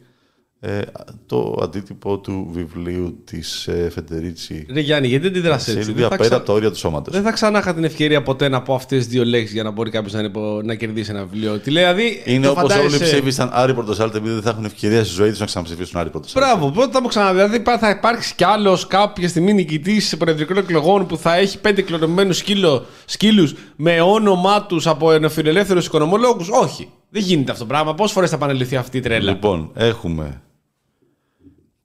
ε, 0.67 0.79
το 1.25 1.59
αντίτυπο 1.63 2.17
του 2.17 2.49
βιβλίου 2.53 3.21
της 3.23 3.67
ε, 3.67 3.89
Φεντερίτσι. 3.93 4.65
Ρε 4.73 4.79
Γιάννη, 4.79 5.07
γιατί 5.07 5.23
δεν 5.23 5.33
τη 5.33 5.39
δράσει 5.47 5.71
έτσι; 5.71 5.83
Σίλβια 5.83 6.03
θα 6.07 6.09
πέρα 6.15 6.23
ξα- 6.23 6.35
από 6.35 6.45
τα 6.45 6.53
όρια 6.53 6.71
του 6.71 6.77
σώματος. 6.77 7.13
Δεν 7.13 7.23
θα 7.23 7.31
ξανά 7.31 7.59
είχα 7.59 7.73
την 7.73 7.83
ευκαιρία 7.83 8.21
ποτέ 8.23 8.47
να 8.49 8.61
πω 8.61 8.73
αυτές 8.73 8.97
τις 8.97 9.07
δύο 9.07 9.25
λέξεις 9.25 9.53
για 9.53 9.63
να 9.63 9.71
μπορεί 9.71 9.89
κάποιος 9.89 10.13
να, 10.13 10.19
είναι 10.19 10.29
πο- 10.29 10.61
να 10.63 10.75
κερδίσει 10.75 11.09
ένα 11.11 11.25
βιβλίο. 11.25 11.57
Τι 11.59 11.71
λέει, 11.71 11.83
δηλαδή. 11.83 12.21
Είναι 12.25 12.45
το 12.45 12.51
όπως 12.51 12.63
όλοι 12.63 12.71
φαντάζεσαι- 12.73 13.03
ψήφισαν 13.13 13.49
Άρη 13.53 13.73
Πορτοσάλτε 13.73 14.17
επειδή 14.17 14.33
δεν 14.33 14.41
θα 14.43 14.49
έχουν 14.49 14.65
ευκαιρία 14.65 15.03
στη 15.03 15.13
ζωή 15.13 15.29
τους 15.29 15.39
να 15.39 15.45
ξαναψηφίσουν 15.45 15.99
Άρη 15.99 16.09
Πορτοσάλτε. 16.09 16.47
Μπράβο, 16.49 16.71
πότε 16.71 16.91
θα 16.91 17.01
μου 17.01 17.07
ξαναδεί. 17.07 17.33
Δηλαδή 17.35 17.55
υπά- 17.55 17.77
θα 17.79 17.89
υπάρξει 17.89 18.35
κι 18.35 18.43
άλλος 18.43 18.87
κάποια 18.87 19.27
στιγμή 19.27 19.53
νικητής 19.53 20.17
προεδρικών 20.17 20.57
εκλογών 20.57 21.05
που 21.05 21.17
θα 21.17 21.35
έχει 21.35 21.59
πέντε 21.59 21.81
κληρονομημένους 21.81 22.43
σκύλους 23.05 23.53
με 23.75 24.01
όνομά 24.01 24.65
τους 24.65 24.87
από 24.87 25.11
ενοφιλελεύθερους 25.11 25.85
οικονομολόγους. 25.85 26.49
Όχι. 26.49 26.89
Δεν 27.09 27.23
γίνεται 27.23 27.51
αυτό 27.51 27.63
το 27.63 27.69
πράγμα. 27.69 27.93
Πόσες 27.93 28.11
φορές 28.13 28.29
θα 28.29 28.35
επαναληφθεί 28.35 28.75
αυτή 28.75 28.97
η 28.97 28.99
τρέλα; 29.01 29.31
Λοιπόν, 29.31 29.71
έχουμε 29.73 30.41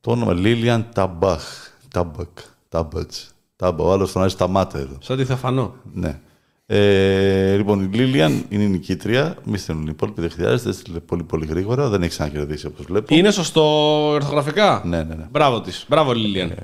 το 0.01 0.11
όνομα 0.11 0.33
Λίλιαν 0.33 0.87
Ταμπάχ. 0.95 1.69
Τάμπακ. 1.89 2.29
Τάμπατ. 2.69 3.13
Τάμπα. 3.57 3.85
Ο 3.85 3.93
άλλος 3.93 4.11
φωνάζει 4.11 4.37
τα 4.37 4.49
μάτα 4.49 4.79
εδώ. 4.79 4.97
Σαν 5.01 5.17
τι 5.17 5.25
θα 5.25 5.37
φανώ. 5.37 5.75
Ναι. 5.93 6.21
Ε, 6.67 7.57
λοιπόν, 7.57 7.83
η 7.83 7.97
Λίλιαν 7.97 8.45
είναι 8.49 8.63
η 8.63 8.69
νικήτρια. 8.69 9.37
Μη 9.45 9.59
στέλνουν 9.59 9.87
οι 9.87 9.91
υπόλοιποι, 9.93 10.21
δεν 10.21 10.31
χρειάζεται. 10.31 10.69
Έστειλε 10.69 11.01
πολύ 11.01 11.23
πολύ 11.23 11.47
γρήγορα. 11.47 11.89
Δεν 11.89 12.03
έχεις 12.03 12.15
ξανακερδίσει 12.15 12.67
όπως 12.67 12.85
βλέπω. 12.87 13.15
Είναι 13.15 13.31
σωστό 13.31 13.63
ορθογραφικά; 14.09 14.83
Ναι, 14.85 15.03
ναι, 15.03 15.15
ναι. 15.15 15.27
Μπράβο 15.31 15.61
της. 15.61 15.87
Μπράβο, 15.89 16.13
Λίλιαν. 16.13 16.55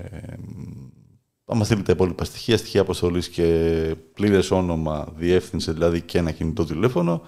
Θα 1.44 1.54
μα 1.54 1.64
στείλει 1.64 1.82
τα 1.82 1.92
υπόλοιπα 1.92 2.24
στοιχεία, 2.24 2.56
στοιχεία 2.56 2.80
αποστολής 2.80 3.28
και 3.28 3.44
πλήρες 4.14 4.50
όνομα, 4.50 5.08
διεύθυνση 5.16 5.72
δηλαδή 5.72 6.00
και 6.00 6.18
ένα 6.18 6.30
κινητό 6.30 6.64
τηλέφωνο. 6.64 7.22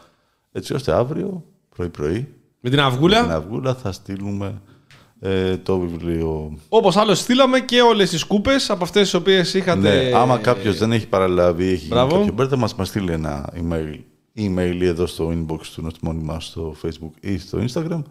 Έτσι 0.52 0.74
ώστε 0.74 0.92
αύριο 0.92 1.44
πρωί-πρωί 1.76 2.28
Με 2.60 2.70
την 2.70 2.80
αυγούλα; 2.80 3.18
στην 3.18 3.30
Αυγούλα 3.30 3.74
θα 3.74 3.92
στείλουμε 3.92 4.60
ε, 5.20 5.56
το 5.56 5.78
βιβλίο. 5.78 6.58
Όπως 6.68 6.96
άλλο 6.96 7.14
στείλαμε 7.14 7.60
και 7.60 7.80
όλες 7.80 8.10
τις 8.10 8.24
κούπες 8.24 8.70
από 8.70 8.84
αυτές 8.84 9.02
τις 9.02 9.14
οποίες 9.14 9.54
είχατε. 9.54 9.78
Ναι, 10.10 10.16
άμα 10.16 10.38
κάποιος 10.38 10.78
δεν 10.78 10.92
έχει 10.92 11.06
παραλάβει 11.06 11.64
ή 11.64 11.68
έχει 11.68 11.76
γίνει 11.76 11.88
Μπράβο. 11.88 12.16
κάποιο 12.16 12.32
μπέρδεμα, 12.32 12.60
μας, 12.60 12.74
μας 12.74 12.88
στείλει 12.88 13.12
ένα 13.12 13.52
email, 13.54 13.94
email 14.38 14.76
ή 14.80 14.86
εδώ 14.86 15.06
στο 15.06 15.28
inbox 15.28 15.60
του 15.74 15.82
νοστιμόνι 15.82 16.22
μας 16.22 16.44
στο 16.44 16.74
facebook 16.84 17.10
ή 17.20 17.38
στο 17.38 17.58
instagram 17.68 18.02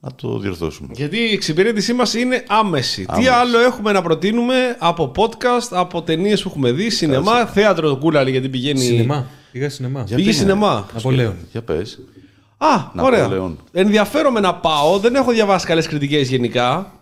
να 0.00 0.10
το 0.14 0.38
διορθώσουμε. 0.38 0.88
Γιατί 0.92 1.18
η 1.18 1.32
εξυπηρέτησή 1.32 1.92
μας 1.92 2.14
είναι 2.14 2.44
άμεση. 2.48 3.00
Τι 3.00 3.06
Άμεση. 3.08 3.28
άλλο 3.28 3.58
έχουμε 3.58 3.92
να 3.92 4.02
προτείνουμε 4.02 4.54
από 4.78 5.12
podcast, 5.16 5.68
από 5.70 6.02
ταινίες 6.02 6.42
που 6.42 6.48
έχουμε 6.48 6.72
δει, 6.72 6.90
σινεμά, 6.90 7.46
θέατρο 7.46 7.96
κούλαρη 7.96 8.30
γιατί 8.30 8.48
πηγαίνει. 8.48 8.80
Σινεμά. 8.80 9.26
Πήγα 9.52 9.68
σινεμά. 9.70 10.04
Για 10.06 10.16
Πήγες 10.16 10.36
τι 10.36 10.42
είναι; 10.42 10.50
σινεμά. 10.52 10.86
Ναπολέον. 10.94 11.34
Για 11.52 11.62
πες. 11.62 11.98
Α, 12.56 12.90
Ναπολέον. 12.94 13.32
ωραία. 13.32 13.56
Ενδιαφέρομαι 13.72 14.40
να 14.40 14.54
πάω. 14.54 14.98
Δεν 14.98 15.14
έχω 15.14 15.32
διαβάσει 15.32 15.66
καλές 15.66 15.86
κριτικές 15.86 16.28
γενικά. 16.28 16.92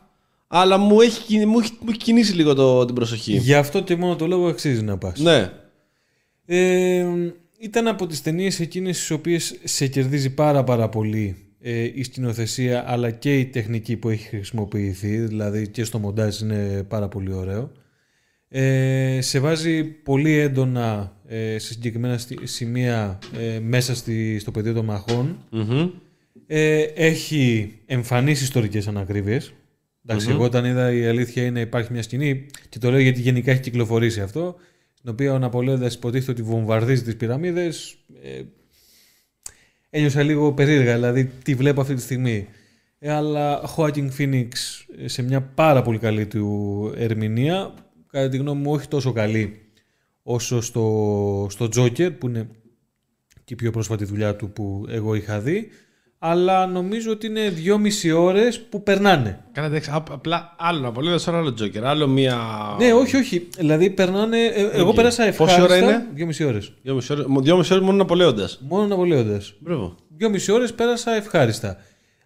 Αλλά 0.48 0.76
μου 0.78 1.00
έχει, 1.00 1.22
κι- 1.22 1.46
μου 1.46 1.58
έχει, 1.58 1.72
μου 1.80 1.86
έχει 1.88 1.98
κινήσει 1.98 2.32
λίγο 2.34 2.54
το, 2.54 2.84
την 2.84 2.94
προσοχή. 2.94 3.32
Γι' 3.36 3.54
αυτό 3.54 3.80
και 3.82 3.96
μόνο 3.96 4.16
το 4.16 4.26
λόγο 4.26 4.46
αξίζει 4.48 4.82
να 4.82 4.98
πας. 4.98 5.18
Ναι. 5.20 5.50
Ε, 6.46 7.06
ήταν 7.58 7.86
από 7.88 8.06
τις 8.06 8.22
ταινίες 8.22 8.60
εκείνες 8.60 8.96
τις 8.98 9.10
οποίες 9.10 9.54
σε 9.64 9.86
κερδίζει 9.86 10.30
πάρα 10.34 10.64
πάρα 10.64 10.88
πολύ 10.88 11.36
ε, 11.60 11.82
η 11.94 12.02
σκηνοθεσία 12.02 12.84
αλλά 12.86 13.10
και 13.10 13.38
η 13.38 13.46
τεχνική 13.46 13.96
που 13.96 14.08
έχει 14.08 14.28
χρησιμοποιηθεί, 14.28 15.16
δηλαδή 15.18 15.68
και 15.68 15.84
στο 15.84 15.98
μοντάζ 15.98 16.40
είναι 16.40 16.84
πάρα 16.88 17.08
πολύ 17.08 17.32
ωραίο. 17.32 17.70
Ε, 18.54 19.18
σε 19.20 19.38
βάζει 19.38 19.84
πολύ 19.84 20.32
έντονα 20.38 21.16
ε, 21.28 21.58
σε 21.58 21.72
συγκεκριμένα 21.72 22.18
στη- 22.18 22.46
σημεία 22.46 23.18
ε, 23.38 23.58
μέσα 23.58 23.94
στη, 23.94 24.38
στο 24.38 24.50
πεδίο 24.50 24.72
των 24.72 24.84
μαχών. 24.84 25.44
Μμμ. 25.50 25.88
Ε, 26.46 26.80
έχει 26.82 27.72
εμφανείς 27.86 28.40
ιστορικές 28.42 28.88
ανακρίβειες. 28.88 29.52
Εντάξει, 30.06 30.30
εγώ 30.30 30.44
όταν 30.44 30.64
είδα 30.64 30.92
η 30.92 31.06
αλήθεια 31.06 31.44
είναι 31.44 31.60
υπάρχει 31.60 31.92
μια 31.92 32.02
σκηνή 32.02 32.46
και 32.68 32.78
το 32.78 32.90
λέω 32.90 32.98
γιατί 33.00 33.20
γενικά 33.20 33.50
έχει 33.52 33.60
κυκλοφορήσει 33.60 34.20
αυτό 34.20 34.54
στην 34.94 35.10
οποία 35.10 35.32
ο 35.32 35.38
Ναπολέοντας 35.38 35.94
υποτίθεται 35.94 36.30
ότι 36.30 36.42
βομβαρδίζει 36.42 37.02
τις 37.02 37.16
πυραμίδες 37.16 37.96
ε, 38.22 38.42
ένιωσα 39.90 40.22
λίγο 40.22 40.52
περίεργα 40.52 40.94
δηλαδή 40.94 41.30
τι 41.44 41.54
βλέπω 41.54 41.80
αυτή 41.80 41.94
τη 41.94 42.00
στιγμή 42.00 42.46
ε, 42.98 43.12
αλλά 43.12 43.60
Joaquin 43.76 44.08
Phoenix 44.18 44.48
ε, 44.98 45.08
σε 45.08 45.22
μια 45.22 45.40
πάρα 45.40 45.82
πολύ 45.82 45.98
καλή 45.98 46.26
του 46.26 46.92
ερμηνεία 46.96 47.74
κατά 48.12 48.28
τη 48.28 48.36
γνώμη 48.36 48.60
μου 48.62 48.72
όχι 48.72 48.88
τόσο 48.88 49.12
καλή 49.12 49.60
όσο 50.22 50.60
στο, 50.60 51.46
στο 51.50 51.64
Joker 51.76 52.18
που 52.18 52.28
είναι 52.28 52.48
και 53.44 53.52
η 53.52 53.56
πιο 53.56 53.70
πρόσφατη 53.70 54.04
δουλειά 54.04 54.36
του 54.36 54.50
που 54.50 54.84
εγώ 54.88 55.14
είχα 55.14 55.38
δει 55.40 55.68
αλλά 56.24 56.66
νομίζω 56.66 57.10
ότι 57.10 57.26
είναι 57.26 57.48
δυόμιση 57.48 58.10
ώρες 58.10 58.60
που 58.60 58.82
περνάνε. 58.82 59.44
Καλά, 59.52 59.66
εντάξει. 59.66 59.90
απ- 59.92 60.12
Απλά 60.12 60.54
άλλο 60.58 60.80
να 60.80 60.92
πω. 60.92 61.00
Λέω 61.00 61.20
τώρα 61.22 61.38
άλλο 61.38 61.52
Τζόκερ. 61.54 61.84
Άλλο 61.84 62.06
μία. 62.08 62.38
Ναι, 62.78 62.92
όχι, 62.92 63.16
όχι. 63.16 63.48
Δηλαδή 63.56 63.90
περνάνε. 63.90 64.38
ε, 64.44 64.68
εγώ 64.72 64.92
πέρασα 64.92 65.22
Πόση 65.24 65.28
ευχάριστα. 65.28 65.62
ώρα 65.62 65.76
είναι; 65.76 66.06
Δυόμιση 66.14 66.44
ώρες. 66.44 66.72
Δυόμιση 66.82 67.12
ώρες- 67.12 67.26
Δυόμιση 67.40 67.72
ώρες 67.72 67.84
μόνο 67.84 67.96
να 67.96 68.02
απολέοντα. 68.02 68.48
Μόνο 68.60 68.82
αναβολέοντας. 68.84 69.54
Μπράβο. 69.60 69.94
Δυόμιση 70.16 70.52
ώρες 70.52 70.74
πέρασα 70.74 71.12
ευχάριστα. 71.14 71.76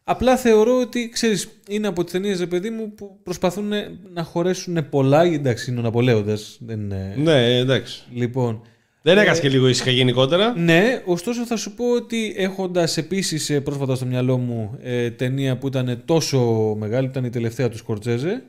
Απλά 0.09 0.37
θεωρώ 0.37 0.81
ότι, 0.81 1.09
ξέρεις, 1.09 1.49
είναι 1.69 1.87
από 1.87 2.05
τις 2.05 2.13
ταινίες, 2.13 2.39
ρε 2.39 2.47
παιδί 2.47 2.71
μου, 2.71 2.95
που 2.95 3.19
προσπαθούν 3.23 3.73
να 4.13 4.23
χωρέσουν 4.23 4.89
πολλά. 4.89 5.23
Εντάξει, 5.23 5.71
είναι 5.71 5.81
ο 5.81 5.83
Ναπολέοντας. 5.83 6.59
Δεν 6.61 6.81
είναι... 6.81 7.15
Ναι, 7.17 7.57
εντάξει. 7.57 8.05
Λοιπόν, 8.13 8.63
Δεν 9.03 9.19
έκασε 9.19 9.41
και 9.41 9.49
λίγο 9.49 9.69
ήσυχα 9.69 9.91
γενικότερα. 9.91 10.55
Ναι, 10.57 11.03
ωστόσο 11.05 11.47
θα 11.47 11.57
σου 11.57 11.75
πω 11.75 11.91
ότι 11.91 12.35
έχοντας 12.37 12.97
επίσης 12.97 13.51
ε, 13.51 13.61
πρόσφατα 13.61 13.95
στο 13.95 14.07
μυαλό 14.07 14.39
μου 14.39 14.79
ε, 14.83 15.11
ταινία 15.11 15.57
που 15.57 15.67
ήταν 15.67 16.03
τόσο 16.05 16.41
μεγάλη, 16.79 17.07
ήταν 17.07 17.25
η 17.25 17.31
τελευταία 17.31 17.69
του 17.69 17.77
Σκορτζέζε, 17.77 18.43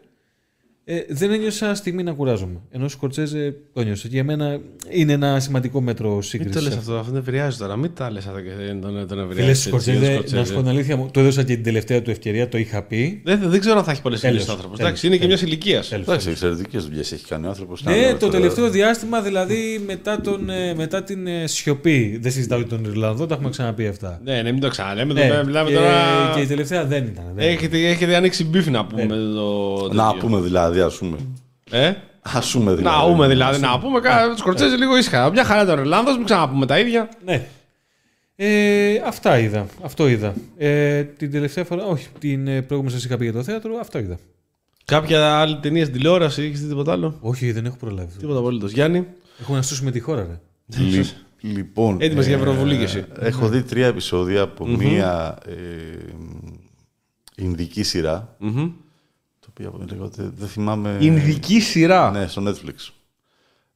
ε, 0.90 1.00
δεν 1.10 1.32
ένιωσα 1.32 1.76
στιγμή 1.76 2.04
να 2.04 2.12
κουράζομαι. 2.14 2.60
Ενώ 2.72 2.86
ο 2.86 2.88
Σκορτζέζε 2.88 3.56
το 3.74 3.82
ένιωσε. 3.82 4.08
Και 4.08 4.14
για 4.14 4.24
μένα 4.24 4.60
είναι 4.90 5.14
ένα 5.14 5.40
σημαντικό 5.40 5.82
μέτρο 5.82 6.12
Μην 6.14 6.22
σύγκρισης. 6.22 6.56
το 6.56 6.62
λες 6.70 6.78
αυτό, 6.78 6.94
αυτό 6.98 7.12
δεν 7.12 7.22
επηρεάζει 7.22 7.58
τώρα. 7.58 7.76
Μην 7.76 7.92
τα 7.94 8.12
λες 8.12 8.26
αυτά 8.28 8.42
και 8.42 8.50
δεν 8.66 8.82
τον, 8.82 9.08
τον 9.08 9.20
επηρεάζει. 9.20 9.34
Φίλε 9.40 9.50
έτσι, 9.50 9.68
Σκορτζέζε, 9.68 10.16
ο 10.16 10.38
να 10.38 10.46
σου 10.46 10.54
πω 10.54 10.60
την 10.60 10.70
αλήθεια 10.70 10.98
μου, 10.98 11.10
το 11.14 11.20
έδωσα 11.20 11.44
και 11.44 11.54
την 11.54 11.64
τελευταία 11.64 12.02
του 12.02 12.10
ευκαιρία, 12.10 12.48
το 12.50 12.58
είχα 12.58 12.84
πει. 12.84 13.22
Δεν, 13.26 13.40
δεν 13.50 13.60
ξέρω 13.60 13.78
αν 13.78 13.84
θα 13.84 13.92
έχει 13.92 14.02
πολλές 14.02 14.20
Τέλος, 14.20 14.36
δουλειέ 14.38 14.50
ο 14.50 14.54
άνθρωπος. 14.54 14.78
τέλος, 14.78 14.90
Εντάξει, 14.92 15.08
είναι 15.08 15.16
και 15.16 15.22
τέλος. 15.26 15.40
μιας 15.42 15.52
ηλικίας. 15.52 15.88
Τέλος. 15.88 16.08
Εντάξει, 16.08 16.30
εξαιρετικές 16.30 16.86
δουλειές 16.86 17.12
έχει 17.12 17.26
κάνει 17.26 17.46
ο 17.46 17.50
άνθρωπος. 17.50 17.84
Ναι, 17.84 18.14
το 18.20 18.28
τελευταίο 18.30 18.70
διάστημα, 18.70 19.22
δηλαδή 19.22 19.82
μετά, 19.86 20.22
τον, 20.22 20.50
ε, 20.50 20.74
μετά 20.76 21.04
την 21.04 21.28
ε, 21.28 21.48
σιωπή. 21.48 22.18
Δεν 22.22 22.32
συζητάω 22.32 22.58
για 22.60 22.68
τον 22.68 22.84
Ιρλανδό, 22.84 23.26
τα 23.26 23.34
έχουμε 23.34 23.50
ξαναπεί 23.50 23.88
αυτά. 23.88 24.20
Ναι, 24.24 24.42
ναι, 24.42 24.52
μην 24.52 24.62
το 24.62 24.68
ξαναλέμε. 24.70 25.14
Ναι, 25.14 25.28
το 25.28 25.46
μιλάμε 25.46 25.70
και, 25.70 25.76
τώρα. 25.76 26.32
και 26.36 26.42
η 26.42 26.46
τελευταία 26.46 26.86
δεν 26.86 27.04
ήταν. 27.04 27.26
δεν 27.36 27.48
Έχετε, 27.50 27.78
έχετε 27.88 28.16
ανοίξει 28.16 28.44
μπιφ 28.46 28.68
να 28.68 28.86
πούμε. 28.86 29.06
Το, 29.08 29.90
Να 29.94 30.06
τέτοιο. 30.12 30.20
πούμε 30.28 30.40
δηλαδή, 30.42 30.77
ας 30.86 30.98
πούμε. 30.98 31.18
Ε; 31.72 31.88
Α 32.22 32.40
πούμε 32.52 32.74
δηλαδή. 32.76 32.98
Να 32.98 33.06
πούμε 33.12 33.28
δηλαδή. 33.28 33.60
Να 33.60 33.80
πούμε 33.80 34.00
κάτι. 34.00 34.38
Σκορτσέζε 34.38 34.76
λίγο 34.76 34.98
ήσυχα. 34.98 35.32
Μια 35.32 35.44
χαρά 35.44 35.66
τώρα 35.66 35.82
Ιρλάνδος, 35.82 36.16
μην 36.18 36.26
ξαναπούμε 36.26 36.66
τα 36.66 36.80
ίδια. 36.80 37.10
Ναι. 37.26 37.48
Ε, 38.36 39.02
αυτά 39.06 39.40
είδα. 39.40 39.66
Αυτό 39.84 40.08
είδα. 40.08 40.34
Ε, 40.58 41.04
την 41.04 41.32
τελευταία 41.32 41.64
φορά, 41.64 41.86
όχι, 41.86 42.08
την 42.20 42.48
ε, 42.48 42.62
προηγούμενη 42.62 42.96
σας 42.96 43.06
είχα 43.06 43.18
πει 43.18 43.24
για 43.24 43.34
το 43.34 43.44
θέατρο, 43.44 43.78
αυτό 43.80 44.00
είδα. 44.00 44.18
Κάποια 44.86 45.36
άλλη 45.36 45.58
ταινία 45.62 45.84
στην 45.84 45.96
τηλεόραση, 45.98 46.42
έχεις 46.44 46.62
δει 46.62 46.68
τίποτα 46.68 46.92
άλλο; 46.92 47.18
Όχι, 47.20 47.52
δεν 47.52 47.66
έχω 47.66 47.76
προλάβει. 47.80 48.18
Τίποτα 48.20 48.40
απολύτως. 48.40 48.72
Γιάννη, 48.72 49.06
Έχουμε 49.42 49.58
να 49.58 49.64
στήσουμε 49.64 49.92
τη 49.92 50.00
χώρα, 50.00 50.22
ρε. 50.22 50.40
Λι- 50.84 51.06
Λοιπόν. 51.42 51.98
έτοιμες 52.02 52.28
για 52.28 52.36
Ευρωβουλή 52.36 52.78
κι 52.78 52.84
εσύ. 52.84 53.06
Έχω 53.20 53.48
δει 53.48 53.62
τρία 53.64 53.88
επεισόδια 53.88 54.42
από 54.42 54.68
μία 54.68 55.38
ε, 55.48 55.54
Ινδική 57.36 57.84
σειρά. 57.84 58.36
Μμμ. 59.64 59.70
Το 59.72 59.80
οποίο 59.84 59.98
λέγεται, 59.98 60.32
δεν 60.38 60.48
θυμάμαι. 60.48 60.98
Ινδική 61.02 61.60
σειρά. 61.60 62.12
Ναι, 62.12 62.28
στο 62.28 62.44
Netflix. 62.48 62.90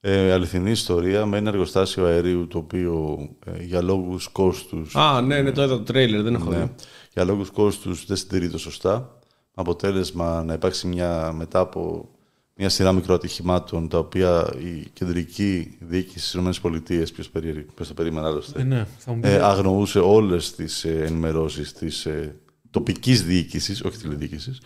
Ε, 0.04 0.32
αληθινή 0.32 0.72
ιστορία 0.72 1.26
με 1.26 1.38
ένα 1.38 1.50
εργοστάσιο 1.50 2.06
αερίου 2.06 2.48
το 2.48 2.58
οποίο 2.58 3.20
ε, 3.46 3.64
για 3.64 3.82
λόγους 3.82 4.28
κόστους 4.28 4.96
Α, 4.96 5.22
ναι, 5.22 5.42
ναι, 5.42 5.52
το 5.52 5.64
είδα 5.64 5.78
το 5.78 5.84
τρέιλερ, 5.84 6.22
δεν 6.22 6.34
έχω 6.34 6.50
ναι, 6.50 6.58
δει. 6.58 6.72
για 7.14 7.24
λόγους 7.24 7.50
κόστους 7.50 8.06
δεν 8.06 8.18
συντηρείται 8.18 8.58
σωστά. 8.58 9.20
Αποτέλεσμα 9.54 10.44
να 10.44 10.54
υπάρξει 10.54 10.88
μια, 10.88 11.32
μετά 11.36 11.60
από 11.60 12.10
μια 12.56 12.70
σειρά 12.70 12.92
μικροατυχημάτων 12.92 13.88
τα 13.88 13.98
οποία 13.98 14.54
η 14.58 14.90
κεντρική 14.94 15.78
διοίκηση 15.80 16.28
στις 16.28 16.58
ΗΠΑ, 16.58 17.12
ποιος, 17.14 17.30
περί, 17.30 17.66
ποιος 17.76 17.88
το 17.88 17.94
περίμενε 17.94 18.28
άλλωστε, 18.28 18.62
Ε, 18.62 18.64
ναι, 18.64 18.86
θα 18.98 19.14
μου 19.14 19.20
πει. 19.20 19.28
ε, 19.28 19.36
αγνοούσε 19.42 20.00
όλες 20.00 20.56
τις 20.56 20.84
ε, 20.84 21.04
ενημερώσεις 21.06 21.74
της 21.74 22.06
ε, 22.06 22.36
τοπικής 22.72 23.24
διοίκησης, 23.24 23.82
όχι 23.84 23.98
τηλεδιοίκησης, 23.98 24.62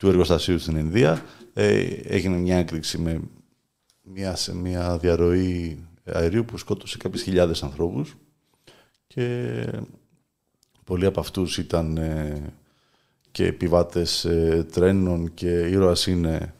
του 0.00 0.08
εργοστασίου 0.08 0.58
στην 0.58 0.76
Ινδία. 0.76 1.24
Ε, 1.52 1.78
έγινε 2.02 2.36
μια 2.36 2.56
έκρηξη 2.56 2.98
με 2.98 3.20
μια, 4.02 4.36
σε 4.36 4.54
μια 4.54 4.98
διαρροή 4.98 5.84
αερίου 6.04 6.44
που 6.44 6.58
σκότωσε 6.58 6.96
κάποιες 6.96 7.22
χιλιάδες 7.22 7.62
ανθρώπους 7.62 8.16
και 9.06 9.64
πολλοί 10.84 11.06
από 11.06 11.20
αυτούς 11.20 11.58
ήταν 11.58 11.96
ε, 11.96 12.54
και 13.30 13.46
επιβάτες 13.46 14.24
ε, 14.24 14.66
τρένων 14.72 15.34
και 15.34 15.50
ήρωας 15.50 16.06
είναι 16.06 16.54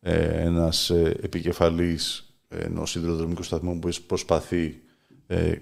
ε, 0.00 0.42
ένας 0.42 0.90
ε, 0.90 1.16
επικεφαλής 1.22 2.34
ενός 2.48 2.90
σιδηροδρομικού 2.90 3.42
σταθμού 3.42 3.78
που 3.78 3.88
προσπαθεί 4.06 4.82
ε, 5.26 5.54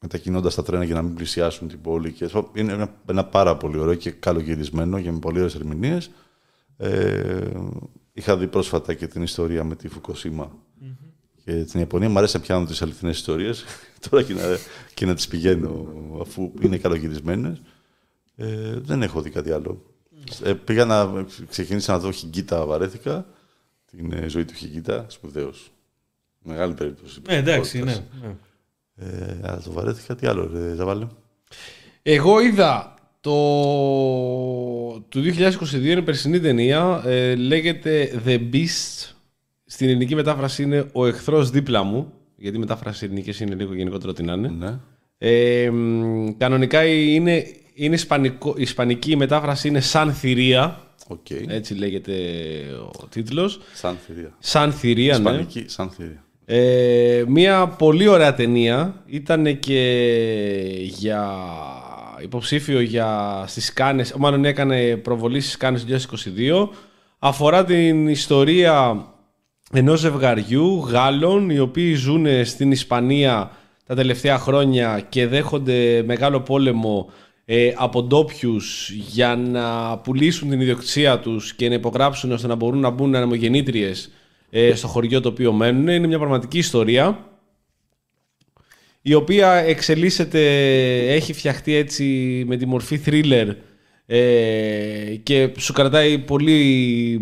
μετακινώντας 0.00 0.54
τα 0.54 0.62
τρένα 0.62 0.84
για 0.84 0.94
να 0.94 1.02
μην 1.02 1.14
πλησιάσουν 1.14 1.68
την 1.68 1.80
πόλη. 1.80 2.12
Και, 2.12 2.30
είναι 2.52 2.72
ένα, 2.72 2.94
ένα 3.06 3.24
πάρα 3.24 3.56
πολύ 3.56 3.78
ωραίο 3.78 3.94
και 3.94 4.10
καλογυρισμένο 4.10 5.00
και 5.00 5.10
με 5.10 5.18
πολύ 5.18 5.38
ωραίες 5.38 5.54
ερμηνείες. 5.54 6.10
Ε, 6.80 7.50
είχα 8.12 8.36
δει 8.36 8.46
πρόσφατα 8.46 8.94
και 8.94 9.06
την 9.06 9.22
ιστορία 9.22 9.64
με 9.64 9.76
τη 9.76 9.88
φουκοσιμα 9.88 10.52
και 11.44 11.52
την 11.52 11.80
Ιαπωνία. 11.80 12.08
Μου 12.08 12.18
αρέσει 12.18 12.36
να 12.36 12.42
πιάνω 12.42 12.66
τις 12.66 12.82
αληθινές 12.82 13.16
ιστορίες 13.16 13.64
τώρα 14.10 14.22
και 14.22 14.34
να, 14.34 14.42
και 14.94 15.06
να 15.06 15.14
τις 15.14 15.28
πηγαίνω 15.28 15.86
αφού 16.20 16.52
είναι 16.60 16.76
καλογυρισμένες. 16.76 17.62
Ε, 18.36 18.78
δεν 18.80 19.02
έχω 19.02 19.22
δει 19.22 19.30
κάτι 19.30 19.50
άλλο. 19.50 19.84
Ε, 20.42 20.52
πήγα 20.52 20.84
να 20.84 21.26
ξεκινήσω 21.48 21.92
να 21.92 21.98
δω 21.98 22.10
Χιγκίτα, 22.10 22.64
βαρέθηκα. 22.64 23.26
Την 23.90 24.12
ε, 24.12 24.28
ζωή 24.28 24.44
του 24.44 24.54
Χιγκίτα, 24.54 25.06
σπουδαίος. 25.08 25.72
Μεγάλη 26.42 26.74
περίπτωση. 26.74 27.20
Ε, 27.26 27.36
εντάξει, 27.36 27.82
ναι. 27.82 28.04
ναι. 28.22 28.36
Ε, 28.96 29.38
αλλά 29.42 29.60
το 29.60 29.72
βαρέθηκα. 29.72 30.14
Τι 30.14 30.26
άλλο, 30.26 30.50
ρε, 30.52 30.74
Ζαβάλε. 30.74 31.06
Εγώ 32.02 32.40
είδα 32.40 32.94
το 33.20 33.32
του 35.08 35.22
2022 35.22 35.84
είναι 35.84 36.02
περσινή 36.02 36.40
ταινία. 36.40 37.02
Ε, 37.06 37.34
λέγεται 37.34 38.22
The 38.26 38.38
Beast. 38.52 39.10
Στην 39.66 39.88
ελληνική 39.88 40.14
μετάφραση 40.14 40.62
είναι 40.62 40.86
Ο 40.92 41.06
εχθρός 41.06 41.50
δίπλα 41.50 41.82
μου. 41.82 42.12
Γιατί 42.36 42.56
η 42.56 42.60
μετάφραση 42.60 43.04
ελληνική 43.04 43.42
είναι 43.44 43.54
λίγο 43.54 43.74
γενικότερο 43.74 44.12
τι 44.12 44.22
να 44.22 44.32
είναι. 44.32 44.48
Ναι. 44.48 44.78
Ε, 45.18 45.70
κανονικά 46.38 46.84
είναι, 46.86 47.46
είναι 47.74 47.94
ισπανικό, 47.94 48.54
η 48.56 48.62
ισπανική 48.62 49.16
μετάφραση 49.16 49.68
είναι 49.68 49.80
Σαν 49.80 50.12
Θηρία. 50.12 50.84
Okay. 51.08 51.44
Έτσι 51.48 51.74
λέγεται 51.74 52.12
ο 53.02 53.06
τίτλος. 53.06 53.60
Σαν 53.74 53.98
θηρία. 54.06 54.34
Σαν 54.38 54.72
Θηρία, 54.72 55.18
ναι. 55.18 55.30
Ισπανική, 55.30 55.64
σαν 55.66 55.90
θηρία. 55.90 56.24
Ε, 56.44 57.24
μια 57.26 57.66
πολύ 57.68 58.08
ωραία 58.08 58.34
ταινία. 58.34 59.02
Ήταν 59.06 59.58
και 59.58 59.80
για 60.82 61.28
υποψήφιο 62.22 62.80
για 62.80 63.44
στις 63.46 63.72
Κάνες, 63.72 64.14
μάλλον 64.18 64.44
έκανε 64.44 64.96
προβολή 64.96 65.40
στις 65.40 65.56
Κάνες 65.56 65.84
2022. 65.84 66.68
Αφορά 67.18 67.64
την 67.64 68.08
ιστορία 68.08 69.06
ενός 69.72 70.00
ζευγαριού 70.00 70.86
Γάλλων 70.88 71.50
οι 71.50 71.58
οποίοι 71.58 71.94
ζουν 71.94 72.26
στην 72.44 72.70
Ισπανία 72.70 73.50
τα 73.86 73.94
τελευταία 73.94 74.38
χρόνια 74.38 75.06
και 75.08 75.26
δέχονται 75.26 76.02
μεγάλο 76.06 76.40
πόλεμο 76.40 77.10
ε, 77.44 77.72
από 77.76 78.02
ντόπιους 78.02 78.90
για 78.90 79.36
να 79.36 79.98
πουλήσουν 79.98 80.48
την 80.48 80.60
ιδιοκτησία 80.60 81.18
τους 81.18 81.54
και 81.54 81.68
να 81.68 81.74
υπογράψουν 81.74 82.32
ώστε 82.32 82.46
να 82.46 82.54
μπορούν 82.54 82.80
να 82.80 82.90
μπουν 82.90 83.14
ανεμογεννήτριες 83.14 84.10
ε, 84.50 84.74
στο 84.74 84.86
χωριό 84.86 85.20
το 85.20 85.28
οποίο 85.28 85.52
μένουν. 85.52 85.88
Είναι 85.88 86.06
μια 86.06 86.18
πραγματική 86.18 86.58
ιστορία 86.58 87.29
η 89.02 89.14
οποία 89.14 89.52
εξελίσσεται, 89.52 90.42
έχει 91.12 91.32
φτιαχτεί 91.32 91.74
έτσι 91.74 92.04
με 92.46 92.56
τη 92.56 92.66
μορφή 92.66 93.00
thriller 93.06 93.46
ε, 94.06 95.14
και 95.22 95.50
σου 95.58 95.72
κρατάει 95.72 96.18
πολύ, 96.18 97.18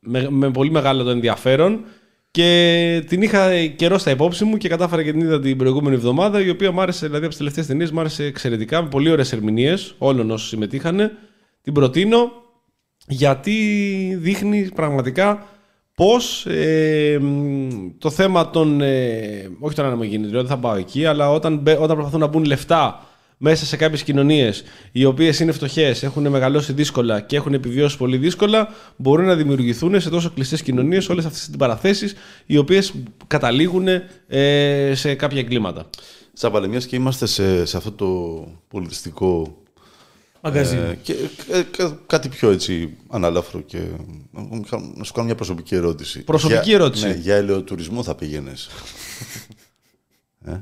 με, 0.00 0.26
με 0.30 0.50
πολύ 0.50 0.70
μεγάλο 0.70 1.02
το 1.02 1.10
ενδιαφέρον 1.10 1.84
και 2.30 3.04
την 3.08 3.22
είχα 3.22 3.66
καιρό 3.66 3.98
στα 3.98 4.10
υπόψη 4.10 4.44
μου 4.44 4.56
και 4.56 4.68
κατάφερα 4.68 5.02
και 5.02 5.10
την 5.10 5.20
είδα 5.20 5.40
την 5.40 5.56
προηγούμενη 5.56 5.96
εβδομάδα 5.96 6.40
η 6.40 6.48
οποία 6.48 6.72
μου 6.72 6.80
άρεσε, 6.80 7.06
δηλαδή 7.06 7.20
από 7.20 7.28
τις 7.28 7.38
τελευταίες 7.38 7.66
ταινίες 7.66 7.90
μου 7.90 8.00
άρεσε 8.00 8.24
εξαιρετικά 8.24 8.82
με 8.82 8.88
πολύ 8.88 9.10
ωραίες 9.10 9.32
ερμηνείες 9.32 9.94
όλων 9.98 10.30
όσων 10.30 10.48
συμμετείχαν. 10.48 11.18
Την 11.62 11.72
προτείνω 11.72 12.32
γιατί 13.06 13.52
δείχνει 14.20 14.70
πραγματικά 14.74 15.46
πώς 15.96 16.46
ε, 16.46 17.20
το 17.98 18.10
θέμα 18.10 18.50
των, 18.50 18.80
ε, 18.80 19.50
όχι 19.60 19.74
των 19.74 19.84
αναμογεννητριών, 19.84 20.46
δεν 20.46 20.50
θα 20.50 20.58
πάω 20.58 20.74
εκεί, 20.74 21.06
αλλά 21.06 21.30
όταν, 21.30 21.62
όταν 21.78 21.96
προσπαθούν 21.96 22.20
να 22.20 22.26
μπουν 22.26 22.44
λεφτά 22.44 23.06
μέσα 23.36 23.64
σε 23.64 23.76
κάποιες 23.76 24.02
κοινωνίες 24.02 24.62
οι 24.92 25.04
οποίες 25.04 25.40
είναι 25.40 25.52
φτωχές, 25.52 26.02
έχουν 26.02 26.28
μεγαλώσει 26.28 26.72
δύσκολα 26.72 27.20
και 27.20 27.36
έχουν 27.36 27.54
επιβιώσει 27.54 27.96
πολύ 27.96 28.16
δύσκολα, 28.16 28.68
μπορούν 28.96 29.26
να 29.26 29.34
δημιουργηθούν 29.34 30.00
σε 30.00 30.10
τόσο 30.10 30.30
κλειστές 30.30 30.62
κοινωνίες 30.62 31.08
όλες 31.08 31.24
αυτές 31.24 31.46
τις 31.46 31.56
παραθέσεις 31.56 32.14
οι 32.46 32.56
οποίες 32.56 32.94
καταλήγουν 33.26 33.86
ε, 34.26 34.92
σε 34.94 35.14
κάποια 35.14 35.38
εγκλήματα. 35.38 35.90
Σαν 36.32 36.78
και 36.86 36.96
είμαστε 36.96 37.26
σε, 37.26 37.64
σε 37.64 37.76
αυτό 37.76 37.92
το 37.92 38.06
πολιτιστικό 38.68 39.56
ε, 40.54 40.98
και, 41.02 41.12
ε, 41.50 41.62
κάτι 42.06 42.28
πιο 42.28 42.50
έτσι 42.50 42.96
αναλάφρο 43.08 43.60
και 43.60 43.78
να 44.96 45.04
σου 45.04 45.12
κάνω 45.12 45.26
μια 45.26 45.34
προσωπική 45.34 45.74
ερώτηση. 45.74 46.22
Προσωπική 46.24 46.68
για, 46.68 46.74
ερώτηση. 46.74 47.06
Ναι, 47.06 47.14
για 47.14 47.34
ελαιοτουρισμό 47.34 48.02
θα 48.02 48.14
πήγαινες. 48.14 48.68
ε; 50.46 50.56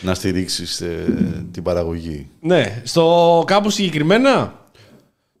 Να 0.00 0.14
στηρίξεις 0.14 0.80
ε, 0.80 1.04
την 1.52 1.62
παραγωγή. 1.62 2.28
Ναι, 2.40 2.82
στο 2.84 3.44
κάπου 3.46 3.70
συγκεκριμένα; 3.70 4.54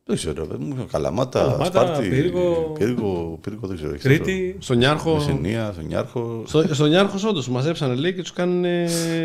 Δεν 0.04 0.16
ξέρω, 0.16 0.46
μου 0.58 0.86
Καλαμάτα, 0.90 1.40
Καλαμάτα, 1.40 1.64
Σπάρτη, 1.86 2.08
Πύργο. 2.08 2.74
Πύργο, 2.78 3.38
Πύργο, 3.40 3.66
δεν 3.66 3.76
ξέρω. 3.76 3.96
Κρήτη. 3.98 4.56
Στον 4.58 4.76
Νιάρχο. 4.76 5.14
Μεσενία, 5.14 5.70
στον 5.72 5.86
Νιάρχο. 5.86 6.42
Στο, 6.46 6.74
στον 6.74 6.88
Νιάρχο, 6.88 7.28
όντως, 7.28 7.44
του 7.44 7.52
μαζέψανε 7.52 7.94
λέει 7.94 8.14
και 8.14 8.22
τους 8.22 8.32
κάνουν 8.32 8.64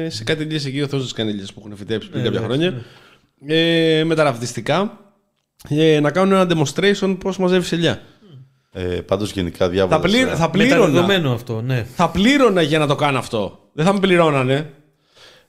σε 0.07 0.23
κάτι 0.23 0.43
ηλίε 0.43 0.59
εκεί, 0.65 0.81
ο 0.81 0.87
Θεός 0.87 1.07
του 1.07 1.15
κάνει 1.15 1.29
ηλίες 1.31 1.53
που 1.53 1.61
έχουν 1.65 1.77
φυτέψει 1.77 2.09
πριν 2.09 2.21
Ε, 2.21 2.23
κάποια 2.23 2.39
ναι, 2.39 2.45
χρόνια. 2.45 2.83
Ναι. 3.39 3.53
Ε, 3.99 4.03
με 4.03 4.15
τα 4.15 4.23
ραυδιστικά. 4.23 4.99
Ε, 5.69 5.99
να 5.99 6.11
κάνουν 6.11 6.33
ένα 6.33 6.47
demonstration 6.49 7.17
πώς 7.19 7.37
μαζεύεις 7.37 7.71
ελιά. 7.71 8.01
Ε, 8.71 8.81
Πάντως 8.83 9.31
γενικά 9.31 9.69
διάβαζα. 9.69 10.01
Θα, 10.01 10.07
πλήρ, 10.07 10.27
θα, 10.35 10.49
πλήρωνα, 10.49 10.79
Μεταδεδομένο 10.79 11.33
αυτό, 11.33 11.61
ναι. 11.61 11.83
θα 11.95 12.09
πλήρωνα 12.09 12.61
για 12.61 12.79
να 12.79 12.87
το 12.87 12.95
κάνω 12.95 13.17
αυτό. 13.17 13.59
Δεν 13.73 13.85
θα 13.85 13.93
με 13.93 13.99
πληρώνανε. 13.99 14.73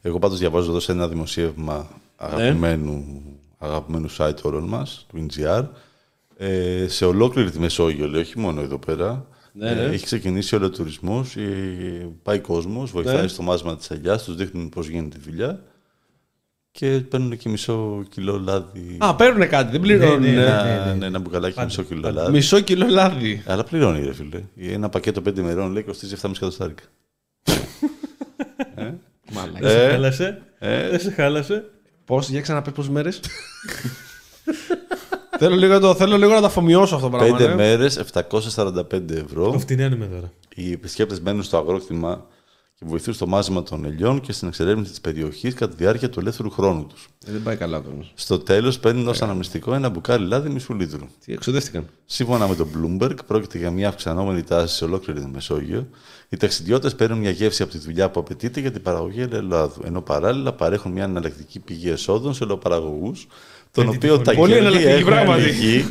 Εγώ 0.02 0.18
πάντως 0.18 0.38
διαβάζω 0.38 0.70
εδώ 0.70 0.80
σε 0.80 0.92
ένα 0.92 1.08
δημοσίευμα 1.08 1.88
αγαπημένου, 2.16 3.22
αγαπημένου 3.58 4.08
site 4.16 4.42
όλων 4.42 4.64
μας, 4.64 5.06
του 5.08 5.26
NGR, 5.26 5.64
ε, 6.36 6.84
σε 6.88 7.04
ολόκληρη 7.04 7.50
τη 7.50 7.58
Μεσόγειο, 7.58 8.08
λέει, 8.08 8.20
όχι 8.20 8.38
μόνο 8.38 8.60
εδώ 8.60 8.78
πέρα. 8.78 9.26
Ναι, 9.52 9.74
ναι. 9.74 9.80
Ε, 9.80 9.90
έχει 9.90 10.04
ξεκινήσει 10.04 10.54
ο 10.56 10.70
τουρισμός, 10.70 11.36
ε, 11.36 11.42
πάει 12.22 12.38
κόσμος, 12.38 12.90
βοηθάει 12.90 13.20
Ναι. 13.20 13.28
στο 13.28 13.42
μάζμα 13.42 13.76
της 13.76 13.90
ελιάς, 13.90 14.24
τους 14.24 14.36
δείχνουν 14.36 14.68
πώς 14.68 14.88
γίνεται 14.88 15.16
η 15.20 15.22
δουλειά 15.30 15.62
και 16.78 17.01
παίρνουν 17.09 17.36
και 17.36 17.48
μισό 17.48 18.03
κιλό 18.09 18.40
λάδι. 18.44 18.97
Α, 18.98 19.15
παίρνουν 19.15 19.48
κάτι, 19.48 19.70
δεν 19.70 19.81
πληρώνουν. 19.81 20.20
Ναι, 20.20 20.31
ναι, 20.31 20.40
ε. 20.40 20.44
ένα, 20.47 20.85
ναι, 20.85 20.90
ναι. 20.90 20.94
ναι, 20.94 21.07
ένα 21.07 21.19
μπουκαλάκι 21.19 21.61
μισό 21.65 21.82
κιλό 21.82 22.01
πάντα. 22.01 22.20
λάδι. 22.20 22.32
Μισό 22.32 22.61
κιλό 22.61 22.86
λάδι. 22.89 23.43
Αλλά 23.47 23.65
πληρώνει, 23.65 24.05
ρε 24.05 24.12
φίλε. 24.15 24.43
Ένα 24.74 24.89
πακέτο 24.89 25.23
5 25.28 25.39
ημερών 25.39 25.73
λέει 25.73 25.82
κοστίζει 25.82 26.15
7,5 26.23 26.31
εκατοστάρικα. 26.36 26.82
Μάλακα. 29.32 29.59
Δεν 29.61 29.70
σε 29.70 29.85
Ε, 29.86 29.90
χάλασε. 29.90 30.43
ε. 30.59 30.89
Δεν 30.90 31.01
σε 31.01 31.11
χάλασε. 31.11 31.65
Πώς, 32.05 32.28
για 32.28 32.40
ξαναπες 32.40 32.73
πόσες 32.73 32.90
μέρες. 32.90 33.20
θέλω, 35.39 35.55
λίγο, 35.57 35.73
να 35.73 35.81
το- 35.81 35.94
θέλω 35.94 36.16
λίγο 36.16 36.32
να 36.32 36.40
το 36.40 36.47
αφομοιώσω 36.47 36.94
αυτό 36.94 37.09
το 37.09 37.16
πράγμα. 37.16 37.36
5 37.36 37.40
ναι. 37.48 37.55
μέρες, 37.55 37.97
745 37.98 39.11
ευρώ. 39.11 39.51
Το 39.51 39.59
φτηνένουμε 39.59 40.07
τώρα. 40.07 40.32
Οι 40.55 40.73
επισκέπτες 40.73 41.20
μένουν 41.20 41.43
στο 41.43 41.57
αγρόκτημα 41.57 42.27
και 42.78 42.85
βοηθούν 42.89 43.15
στο 43.15 43.27
μάζεμα 43.27 43.62
των 43.62 43.85
ελιών 43.85 44.20
και 44.20 44.32
στην 44.32 44.48
εξερεύνηση 44.48 44.90
της 44.90 45.01
περιοχής 45.01 45.55
κατά 45.55 45.74
τη 45.74 45.82
διάρκεια 45.82 46.11
του 46.11 46.20
ελεύθερου 46.20 46.51
χρόνου 46.51 46.86
τους. 46.86 47.09
Ε, 47.27 47.32
δεν 47.32 47.43
πάει 47.43 47.57
καλά 47.57 47.82
τώρα. 47.82 47.97
Στο 48.15 48.39
τέλος, 48.39 48.78
παίρνουν 48.78 49.09
ως 49.09 49.23
αναμνηστικό 49.23 49.74
ένα 49.74 49.89
μπουκάλι 49.89 50.27
λάδι 50.27 50.48
μισού 50.48 50.74
λίτρου. 50.74 51.07
Τι 51.24 51.32
εξοδεύτηκαν. 51.32 51.86
Σύμφωνα 52.07 52.48
με 52.48 52.55
τον 52.55 52.69
Bloomberg, 52.74 53.16
πρόκειται 53.27 53.59
για 53.59 53.70
μια 53.70 53.89
αυξανόμενη 53.89 54.43
τάση 54.43 54.77
σε 54.77 54.85
ολόκληρη 54.85 55.20
τη 55.20 55.27
Μεσόγειο. 55.27 55.89
Οι 56.28 56.36
ταξιδιώτες 56.36 56.94
παίρνουν 56.94 57.19
μια 57.19 57.31
γεύση 57.31 57.62
από 57.62 57.73
τη 57.73 57.78
δουλειά 57.78 58.11
που 58.11 58.20
απαιτείται 58.20 58.61
για 58.61 58.70
την 58.70 58.82
παραγωγή 58.82 59.20
ελαιολάδου, 59.20 59.82
ενώ 59.85 60.01
παράλληλα 60.01 60.53
παρέχουν 60.53 60.93
μια 60.93 61.05
εναλλακτική 61.05 61.59
πηγή 61.59 61.90
εσόδων 61.90 62.35
σε 62.35 62.44
ελαιοπαραγωγού, 62.44 63.12
τον 63.73 63.85
Πέμπτη 63.85 63.97
οποίο 63.97 64.19
τη 64.19 64.24
τα 64.24 64.35
Πολύ 64.35 64.53
κέρδη 64.53 64.66
εναλλακτική 64.66 64.98
έχουν 64.98 65.11
πράγματι. 65.11 65.43
πληγεί 65.43 65.85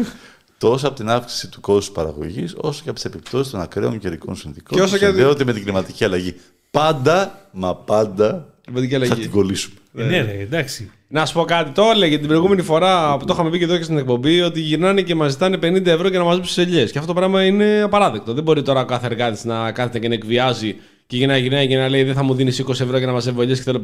τόσο 0.57 0.87
από 0.87 0.95
την 0.95 1.09
αύξηση 1.09 1.47
του 1.49 1.61
κόστους 1.61 1.91
παραγωγής, 1.93 2.53
όσο 2.57 2.81
και 2.83 2.89
από 2.89 2.93
τις 2.95 3.05
επιπτώσεις 3.05 3.51
των 3.51 3.61
ακραίων 3.61 3.99
καιρικών 3.99 4.35
συνθηκών 4.35 4.77
Και 4.77 4.83
που 4.83 4.89
όσο 4.89 4.97
και- 4.97 5.05
συνδέονται 5.05 5.43
με 5.43 5.53
την 5.53 5.63
κλιματική 5.63 6.03
αλλαγή. 6.03 6.35
Πάντα, 6.71 7.39
μα 7.51 7.75
πάντα 7.75 8.45
Κλιματική 8.65 8.91
θα 8.91 8.97
αλλαγή. 9.05 9.21
την 9.21 9.31
κολλήσουμε. 9.31 9.75
Ε, 9.97 10.03
Ναι, 10.03 10.21
ναι, 10.21 10.31
εντάξει. 10.31 10.91
Να 11.07 11.25
σου 11.25 11.33
πω 11.33 11.43
κάτι. 11.45 11.71
Το 11.71 11.83
έλεγε 11.93 12.17
την 12.17 12.27
προηγούμενη 12.27 12.61
φορά 12.61 13.17
που 13.17 13.25
το 13.25 13.33
είχαμε 13.33 13.49
πει 13.49 13.57
και 13.57 13.63
εδώ 13.63 13.77
και 13.77 13.83
στην 13.83 13.97
εκπομπή 13.97 14.41
ότι 14.41 14.59
γυρνάνε 14.59 15.01
και 15.01 15.15
μας 15.15 15.31
ζητάνε 15.31 15.57
50 15.57 15.85
ευρώ 15.91 16.07
για 16.07 16.19
να 16.19 16.25
μαζέψει 16.25 16.55
τις 16.55 16.65
ελιές. 16.65 16.91
Και 16.91 16.97
αυτό 16.97 17.13
το 17.13 17.19
πράγμα 17.19 17.45
είναι 17.45 17.81
απαράδεκτο. 17.81 18.33
Δεν 18.33 18.43
μπορεί 18.43 18.61
τώρα 18.61 18.81
ο 18.81 18.85
κάθε 18.85 19.05
εργάτης 19.05 19.43
να 19.43 19.71
κάθεται 19.71 19.99
και 19.99 20.07
να 20.07 20.13
εκβιάζει 20.13 20.75
και 21.07 21.17
για 21.17 21.27
να 21.27 21.37
γυρνάει 21.37 21.67
και 21.67 21.77
να 21.77 21.89
λέει 21.89 22.03
Δεν 22.03 22.13
θα 22.13 22.23
μου 22.23 22.33
δίνεις 22.33 22.63
20 22.65 22.69
ευρώ 22.69 22.97
για 22.97 23.07
να 23.07 23.13
μαζεύω 23.13 23.41
ελιές 23.41 23.57
και 23.57 23.63
θέλω 23.63 23.79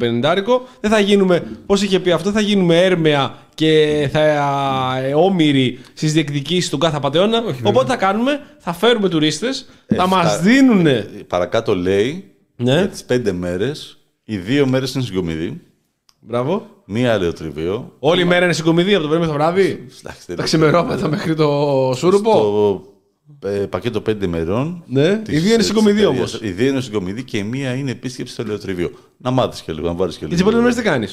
Δεν 0.80 0.90
θα 0.90 0.98
γίνουμε, 1.00 1.42
πώ 1.66 1.74
είχε 1.74 2.00
πει 2.00 2.10
αυτό, 2.10 2.30
θα 2.30 2.40
γίνουμε 2.40 2.82
έρμεα 2.84 3.34
και 3.54 4.08
θα 4.12 4.20
ε, 5.02 5.14
όμοιροι 5.14 5.78
στις 5.94 6.12
διεκδικήσεις 6.12 6.70
του 6.70 6.78
κάθε 6.78 6.96
απαταιώνα. 6.96 7.42
Οπότε 7.62 7.86
θα 7.90 7.96
κάνουμε, 7.96 8.40
θα 8.58 8.72
φέρουμε 8.72 9.08
τουρίστες, 9.08 9.68
θα 9.96 10.06
μας 10.06 10.24
Εφτά- 10.26 10.40
δίνουν. 10.42 10.86
Παρακάτω 11.26 11.74
λέει 11.76 12.24
Ναι. 12.56 12.72
για 12.72 12.88
τις 12.88 13.04
πέντε 13.04 13.32
μέρες, 13.32 13.98
οι 14.24 14.36
δύο 14.36 14.66
μέρες 14.66 14.94
είναι 14.94 15.04
συγκομιδή, 15.04 15.60
Μπράβο. 16.20 16.66
μία 16.86 17.12
ελαιοτριβείο. 17.12 17.92
Όλη 17.98 18.20
η 18.20 18.24
μέρα 18.24 18.44
είναι 18.44 18.54
συγκομιδή 18.54 18.92
από 18.94 19.02
το 19.02 19.08
πρωί 19.08 19.18
μέχρι 19.20 19.32
το 19.36 19.42
βράδυ; 19.42 19.62
Εντάξει, 19.62 20.00
δεν 20.02 20.12
Τα 20.26 20.34
λέω. 20.34 20.44
ξημερώματα 20.44 21.08
μέχρι 21.08 21.34
το 21.34 21.48
σούρουπο. 21.96 22.30
Στο 22.30 22.82
ε, 22.88 22.91
πακέτο 23.68 24.00
5 24.00 24.22
ημερών. 24.24 24.84
Ναι, 24.86 25.16
της- 25.16 25.34
οι 25.34 25.38
δύο 25.38 25.48
είναι 25.48 25.56
της 25.56 25.66
συγκομιδή 25.66 26.00
εταιρείας. 26.02 26.34
όμως. 26.34 26.40
Οι 26.42 26.50
δύο 26.50 26.68
είναι 26.68 26.80
συγκομιδή 26.80 27.24
και 27.24 27.38
η 27.38 27.42
μία 27.42 27.74
είναι 27.74 27.90
επίσκεψη 27.90 28.32
στο 28.32 28.42
ελαιοτριβείο. 28.42 28.90
Να 29.16 29.30
μάθεις 29.30 29.60
και 29.62 29.72
λίγο, 29.72 29.86
να 29.86 29.94
βάλεις 29.94 30.14
και 30.16 30.24
Και 30.26 30.34
λίγο. 30.34 30.36
τι 30.36 30.50
πολύ 30.50 30.62
μέρε 30.62 30.74
τι 30.74 30.82
κάνει. 30.82 31.06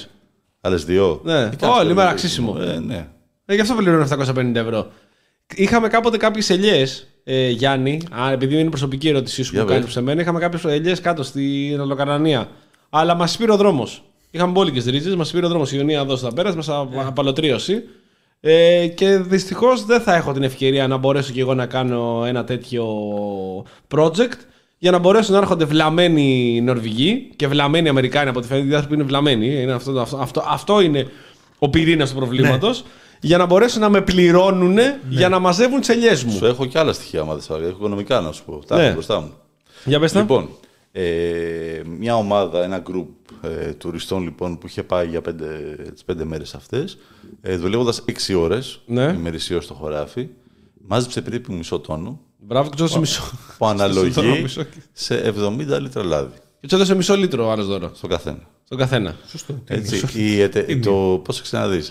Άλλες 0.62 0.86
δύο. 0.86 1.22
Ναι. 1.24 1.40
Ε, 1.40 1.44
κάτσε 1.50 1.66
Όλη 1.66 1.82
λίγο. 1.84 1.96
μέρα 1.96 2.10
αξίσιμο. 2.10 2.58
Ε, 2.60 2.80
ναι. 2.80 3.08
Ε, 3.46 3.56
γι' 3.56 3.62
αυτό 3.62 3.76
πληρώνω 3.76 4.04
750 4.04 4.56
ευρώ. 4.60 4.92
Είχαμε 5.56 5.88
κάποτε 5.88 6.18
κάποιες 6.18 6.50
ελιές, 6.50 7.08
ε, 7.24 7.50
Γιάννη, 7.50 8.02
α, 8.22 8.32
επειδή 8.32 8.60
είναι 8.60 8.70
προσωπική 8.70 9.08
ερώτησή 9.10 9.44
σου 9.44 9.52
Για 9.54 9.62
που 9.62 9.68
κάνεις 9.68 9.84
πες. 9.86 9.94
σε 9.94 10.02
μένα, 10.02 10.22
είχαμε 10.22 10.40
κάποιες 10.40 10.64
ελιές 10.66 11.02
κάτω 11.02 11.24
στην 11.24 11.80
Ολοκαρανία. 11.80 12.50
Αλλά 12.90 13.16
μας 13.16 13.38
πήρε 13.38 13.52
ο 13.52 13.58
δρόμος. 13.58 14.04
Είχαμε 14.32 14.52
μπόλικες 14.52 14.86
ρίζες, 14.86 15.16
μας 15.16 15.32
πήρε 15.32 15.46
ο 15.46 15.50
δρόμος. 15.50 15.72
Η 15.72 15.76
Ιωνία 15.78 16.00
εδώ 16.00 16.16
στα 16.16 16.34
πέρας, 16.34 16.56
μας 16.56 16.70
απαλωτρίωση. 17.08 17.84
Ε, 18.42 18.88
και 18.88 19.18
δυστυχώς 19.18 19.86
δεν 19.86 20.02
θα 20.02 20.16
έχω 20.16 20.32
την 20.34 20.44
ευκαιρία 20.44 20.88
να 20.88 20.98
μπορέσω 20.98 21.32
και 21.34 21.40
εγώ 21.42 21.54
να 21.54 21.66
κάνω 21.66 22.24
ένα 22.28 22.44
τέτοιο 22.44 22.86
project 23.96 24.38
για 24.78 24.92
να 24.92 24.98
μπορέσουν 24.98 25.34
να 25.34 25.40
έρχονται 25.40 25.66
βλαμμένοι 25.66 26.62
Νορβηγοί 26.62 27.30
και 27.36 27.48
βλαμμένοι 27.48 27.90
Αμερικάνοι 27.90 28.30
από 28.30 28.40
ό,τι 28.40 28.48
φαίνεται. 28.48 28.68
Οι 28.68 28.74
άνθρωποι 28.74 28.96
είναι 28.96 29.04
βλαμμένοι. 29.04 29.62
Είναι 29.62 29.72
αυτό, 29.72 30.00
αυτό, 30.00 30.18
αυτό, 30.18 30.44
αυτό 30.48 30.82
είναι 30.82 31.08
ο 31.60 31.70
πυρήνας 31.70 32.10
του 32.10 32.16
προβλήματος. 32.16 32.84
Για 33.22 33.38
να 33.38 33.46
μπορέσουν 33.46 33.82
να 33.82 33.90
με 33.90 34.02
πληρώνουν 34.02 34.78
για 35.10 35.30
να 35.30 35.40
μαζεύουν 35.40 35.80
τις 35.80 35.90
ελιές 35.90 36.24
μου. 36.24 36.32
Σου 36.32 36.46
έχω 36.46 36.66
και 36.66 36.80
άλλα 36.80 36.94
στοιχεία, 36.94 37.22
άμα 37.22 37.34
δεν 37.34 37.42
σ' 37.42 37.50
αρέσει. 37.50 37.68
Έχω 37.68 37.78
οικονομικά 37.78 38.22
να 38.22 38.32
σου 38.32 38.44
πω. 38.46 38.62
Τα 38.68 38.76
Ναι. 38.78 38.84
έχω 38.84 38.94
μπροστά 38.94 39.20
μου. 39.20 39.34
Για 39.86 40.00
πες 40.00 40.12
τα. 40.12 40.20
Λοιπόν, 40.20 40.50
ε, 40.92 41.82
μια 41.98 42.16
ομάδα, 42.16 42.64
ένα 42.64 42.82
group 42.92 43.06
ε, 43.42 43.74
τουριστών 43.74 44.24
λοιπόν 44.24 44.58
που 44.58 44.68
είχε 44.68 44.84
πάει 44.84 45.08
για 45.08 45.22
πέντε, 45.22 45.46
τις 45.94 46.04
πέντε 46.04 46.24
μέρες 46.26 46.54
αυτές, 46.56 46.98
ε, 47.42 47.56
δουλεύοντας 47.58 48.02
έξι 48.06 48.34
ώρες 48.34 48.82
Ναι. 48.86 49.14
ημερησίως 49.18 49.64
στο 49.64 49.74
χωράφι, 49.74 50.28
μάζεψε 50.88 51.22
περίπου 51.22 51.54
μισό 51.54 51.80
τόνο, 51.80 52.20
Μπράβο, 52.42 52.70
και 52.70 52.76
τους 52.76 52.82
έδωσε 52.82 53.00
μισό. 53.00 53.22
που 53.58 53.66
αναλογεί 53.66 54.22
μισό. 54.42 54.64
σε 54.94 55.34
70 55.70 55.80
λίτρα 55.82 56.04
λάδι 56.04 56.34
Και 56.60 56.68
τους 56.68 56.74
έδωσε 56.74 56.96
μισό 56.96 57.16
λίτρο 57.16 57.48
ο 57.48 57.52
άλλος 57.52 57.66
δώρο. 57.68 57.92
στο 57.96 58.08
καθένα. 58.08 58.40
Στον 58.66 58.78
καθένα. 58.78 59.16
Έτσι, 59.66 60.06
η, 60.14 60.42
ετε- 60.42 60.80
το, 60.84 61.22
πώς 61.24 61.36
θα 61.38 61.42
ξαναδείς, 61.44 61.90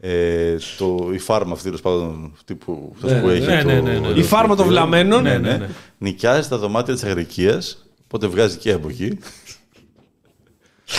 ε, 0.00 0.56
το, 0.78 1.10
η 1.12 1.18
φάρμα 1.18 1.52
αυτή, 1.52 1.64
τέλος 1.64 1.80
πάντων, 1.80 2.30
αυτή 2.34 2.54
που, 2.54 2.92
αυτός 2.94 3.20
που 3.20 3.28
έχει 3.28 3.46
ναι, 3.46 3.62
το 3.62 3.66
ναι, 3.68 3.80
ναι, 3.80 3.98
ναι. 3.98 4.08
Η 4.08 4.22
φάρμα 4.22 4.56
των 4.56 4.66
βλαμμένων. 4.66 5.22
ναι, 5.22 5.38
ναι, 5.38 5.68
νοικιάζει 5.98 6.48
τα 6.48 6.58
δωμάτια 6.58 6.94
της 6.94 7.04
αγρικίας, 7.04 7.85
οπότε 8.06 8.26
βγάζει 8.26 8.56
και 8.56 8.72
από 8.72 8.88
εκεί. 8.88 9.18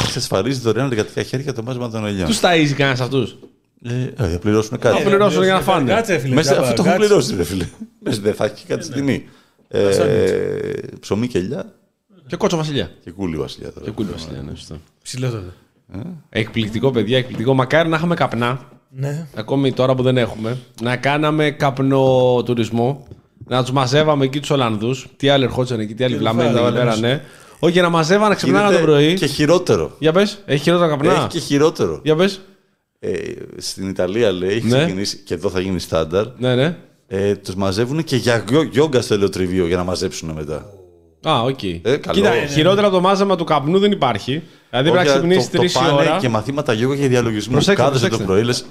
Εξασφαλίζει 0.05 0.59
δωρεάν 0.59 0.91
εργατικά 0.91 1.23
χέρια 1.23 1.53
το 1.53 1.63
μάζεμα 1.63 1.89
των 1.89 2.05
ελιών. 2.05 2.27
Τους 2.27 2.39
ταΐζει 2.41 2.73
κανένας 2.75 3.01
αυτούς; 3.01 3.37
Ε, 3.83 4.03
ε, 4.17 4.27
θα 4.29 4.39
πληρώσουν 4.39 4.77
κάτι. 4.79 4.97
Θα 5.01 5.09
πληρώσουν 5.09 5.43
για 5.43 5.53
να 5.53 5.61
φάνε. 5.61 5.93
Κάτσε, 5.93 6.17
φίλε. 6.17 6.33
Μέσα, 6.35 6.51
τζάμπα, 6.51 6.67
αυτό 6.67 6.83
το 6.83 6.89
έχουν 6.89 6.99
κάτσε. 6.99 7.07
πληρώσει, 7.07 7.35
ρε 7.35 7.43
φίλε. 7.43 7.67
Μέσα 7.99 8.21
δεν 8.21 8.33
θα 8.33 8.45
έχει 8.45 8.65
κάτι 8.65 8.83
στην 8.83 8.95
τιμή. 8.95 9.25
Ε, 9.67 9.89
ψωμί 10.99 11.27
και 11.27 11.37
ελιά 11.37 11.73
Και 12.27 12.35
κότσο 12.35 12.57
βασιλιά. 12.57 12.91
και 13.03 13.11
κούλι 13.11 13.37
βασιλιά 13.37 13.71
τώρα. 13.71 13.85
Και 13.85 13.91
κούλι 13.91 14.09
βασιλιά, 14.11 14.41
ναι, 14.41 14.55
σωστό. 14.55 14.77
Ψηλότερο. 15.03 15.43
Εκπληκτικό, 16.29 16.91
παιδιά, 16.91 17.17
εκπληκτικό. 17.17 17.53
Μακάρι 17.53 17.89
να 17.89 17.95
είχαμε 17.97 18.15
καπνά. 18.15 18.61
Ναι. 18.89 19.27
Ακόμη 19.35 19.73
τώρα 19.73 19.95
που 19.95 20.03
δεν 20.03 20.17
έχουμε. 20.17 20.57
Να 20.81 20.97
κάναμε 20.97 21.51
καπνοτουρισμό. 21.51 23.07
Να 23.47 23.61
τους 23.61 23.71
μαζεύαμε 23.71 24.25
εκεί 24.25 24.39
τους 24.39 24.49
Ολλανδούς. 24.49 25.07
Τι 25.17 25.29
άλλοι 25.29 25.43
ερχόντουσαν 25.43 25.79
εκεί, 25.79 25.93
τι 25.93 26.03
άλλοι 26.03 26.15
βλαμμένοι 26.17 26.53
βάλε, 26.53 26.67
εδώ 26.67 26.77
πέρα, 26.77 26.95
λέμε. 26.95 27.07
ναι. 27.07 27.21
Όχι, 27.59 27.73
για 27.73 27.81
να 27.81 27.89
μαζεύανε, 27.89 28.35
ξυπνάγανε 28.35 28.71
το 28.71 28.79
Γίνεται 28.79 28.91
πρωί. 28.91 29.13
Και 29.13 29.25
χειρότερο. 29.25 29.91
Για 29.99 30.11
πες, 30.11 30.41
έχει 30.45 30.63
χειρότερα 30.63 30.89
καπνά. 30.89 31.11
Έχει 31.13 31.27
και 31.27 31.39
χειρότερο. 31.39 31.99
Για 32.03 32.15
πες. 32.15 32.41
Ε, 32.99 33.11
στην 33.57 33.89
Ιταλία 33.89 34.31
λέει, 34.31 34.49
έχει 34.49 34.67
Ναι. 34.67 34.77
ξεκινήσει 34.77 35.17
και 35.17 35.33
εδώ 35.33 35.49
θα 35.49 35.59
γίνει 35.59 35.79
στάνταρ. 35.79 36.25
Ναι, 36.37 36.55
ναι. 36.55 36.77
Ε, 37.07 37.35
τους 37.35 37.55
μαζεύουν 37.55 38.03
και 38.03 38.15
για 38.15 38.43
γιο- 38.49 38.63
γιόγκα 38.71 39.01
στο 39.01 39.13
ελαιοτριβείο 39.13 39.67
για 39.67 39.77
να 39.77 39.83
μαζέψουν 39.83 40.29
μετά. 40.29 40.65
Α, 41.27 41.41
οκ. 41.41 41.59
καλό. 41.81 41.97
Κοίτα, 42.11 42.29
Ναι, 42.29 42.39
ναι, 42.39 42.45
χειρότερα 42.47 42.87
από 42.87 42.95
το 42.95 43.01
μάζεμα 43.01 43.35
του 43.35 43.43
καπνού 43.43 43.79
δεν 43.79 43.91
υπάρχει. 43.91 44.43
Δηλαδή 44.69 44.89
πρέπει 44.91 45.05
να 45.07 45.11
Όχι, 45.11 45.19
ξυπνήσεις 45.19 45.45
το- 45.45 45.51
το 45.51 45.57
τρεις 45.57 45.73
πάνε 45.73 45.91
ώρα. 45.91 46.17
Και 46.21 46.29
μαθήματα 46.29 46.73
γιόγκα 46.73 46.95
και 46.95 47.07
διαλογισμού. 47.07 47.51
Προσέξτε, 47.53 47.83
Κάθεσαι 47.83 48.03
το 48.03 48.07
προσέξτε. 48.09 48.33
πρωί, 48.33 48.43
λες. 48.45 48.65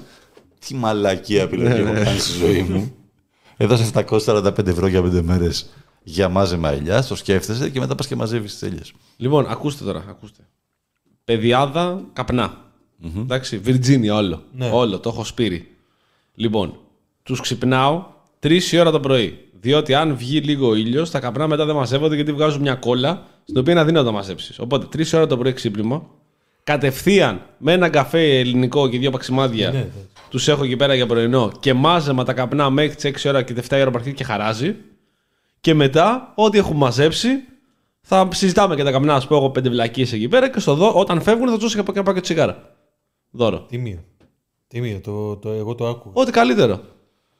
Τι 0.67 0.75
μαλακή 0.75 1.37
επιλογή 1.37 1.81
έχω 1.81 1.93
κάνει 2.03 2.19
στη 2.19 2.31
ζωή 2.45 2.65
μου. 2.69 2.91
Έδωσε 3.57 3.91
745 3.93 4.67
ευρώ 4.67 4.87
για 4.87 5.01
5 5.01 5.21
μέρες 5.21 5.69
για 6.03 6.29
μάζεμα 6.29 6.71
ελιάς, 6.71 7.07
το 7.07 7.15
σκέφτεσαι 7.15 7.69
και 7.69 7.79
μετά 7.79 7.95
πας 7.95 8.07
και 8.07 8.15
μαζεύεις 8.15 8.51
τις 8.51 8.61
ελιές. 8.61 8.93
Λοιπόν, 9.17 9.45
ακούστε 9.49 9.83
τώρα, 9.83 10.05
ακούστε. 10.09 10.41
Παιδιάδα, 11.23 12.01
καπνά. 12.13 12.57
Εντάξει, 13.17 13.57
Βιρτζίνια 13.57 14.15
όλο. 14.15 14.43
Ναι. 14.51 14.69
Όλο, 14.73 14.99
το 14.99 15.09
έχω 15.09 15.23
σπείρει. 15.23 15.67
Λοιπόν, 16.35 16.79
τους 17.23 17.41
ξυπνάω 17.41 18.05
3 18.39 18.71
η 18.71 18.79
ώρα 18.79 18.91
το 18.91 18.99
πρωί. 18.99 19.37
Διότι 19.59 19.93
αν 19.93 20.17
βγει 20.17 20.39
λίγο 20.39 20.75
ήλιος, 20.75 21.11
τα 21.11 21.19
καπνά 21.19 21.47
μετά 21.47 21.65
δεν 21.65 21.75
μαζεύονται 21.75 22.15
γιατί 22.15 22.31
βγάζουν 22.31 22.61
μια 22.61 22.75
κόλλα 22.75 23.25
στην 23.43 23.57
οποία 23.57 23.71
είναι 23.71 23.81
αδύνατο 23.81 24.05
να 24.05 24.11
μαζέψεις. 24.11 24.59
Οπότε 24.59 25.03
3 25.03 25.13
ώρα 25.13 25.27
το 25.27 25.37
πρωί 25.37 25.53
ξύπνημα, 25.53 26.07
κατευθείαν 26.63 27.41
με 27.57 27.71
ένα 27.71 27.89
καφέ 27.89 28.39
ελληνικό 28.39 28.89
και 28.89 28.97
δύο 28.97 29.11
παξιμάδια 29.11 29.71
Ναι, 29.71 29.77
ναι. 29.77 29.89
Τους 30.29 30.47
έχω 30.47 30.63
εκεί 30.63 30.75
πέρα 30.75 30.95
για 30.95 31.05
πρωινό 31.05 31.51
και 31.59 31.73
μάζεμα 31.73 32.23
τα 32.23 32.33
καπνά 32.33 32.69
μέχρι 32.69 32.95
τις 32.95 33.23
6 33.25 33.29
ώρα 33.29 33.41
και 33.41 33.53
τη 33.53 33.67
7 33.69 33.77
ώρα 33.79 33.89
που 33.89 33.97
αρχίζει 33.97 34.15
και 34.15 34.23
χαράζει. 34.23 34.75
Και 35.61 35.73
μετά, 35.73 36.33
ό,τι 36.35 36.57
έχουν 36.57 36.77
μαζέψει, 36.77 37.29
θα 38.01 38.27
συζητάμε 38.31 38.75
και 38.75 38.83
τα 38.83 38.91
καπνά. 38.91 39.15
Α 39.15 39.21
πούμε, 39.27 39.39
εγώ 39.39 39.49
πέντε 39.49 39.69
βλακίες 39.69 40.13
εκεί 40.13 40.27
πέρα 40.27 40.49
και 40.49 40.59
στο 40.59 40.73
δω, 40.73 40.91
όταν 40.93 41.21
φεύγουν 41.21 41.47
θα 41.47 41.53
του 41.53 41.59
δώσω 41.59 41.75
και 41.75 41.91
ένα 41.93 42.03
πακέτο 42.03 42.21
τσιγάρα. 42.21 42.75
Δώρο. 43.31 43.59
Τιμίο. 43.59 44.03
Τιμίο. 44.67 44.99
Το, 45.01 45.35
το, 45.35 45.49
εγώ 45.49 45.75
το 45.75 45.87
άκουγα. 45.87 46.13
Ό,τι 46.21 46.31
καλύτερο. 46.31 46.81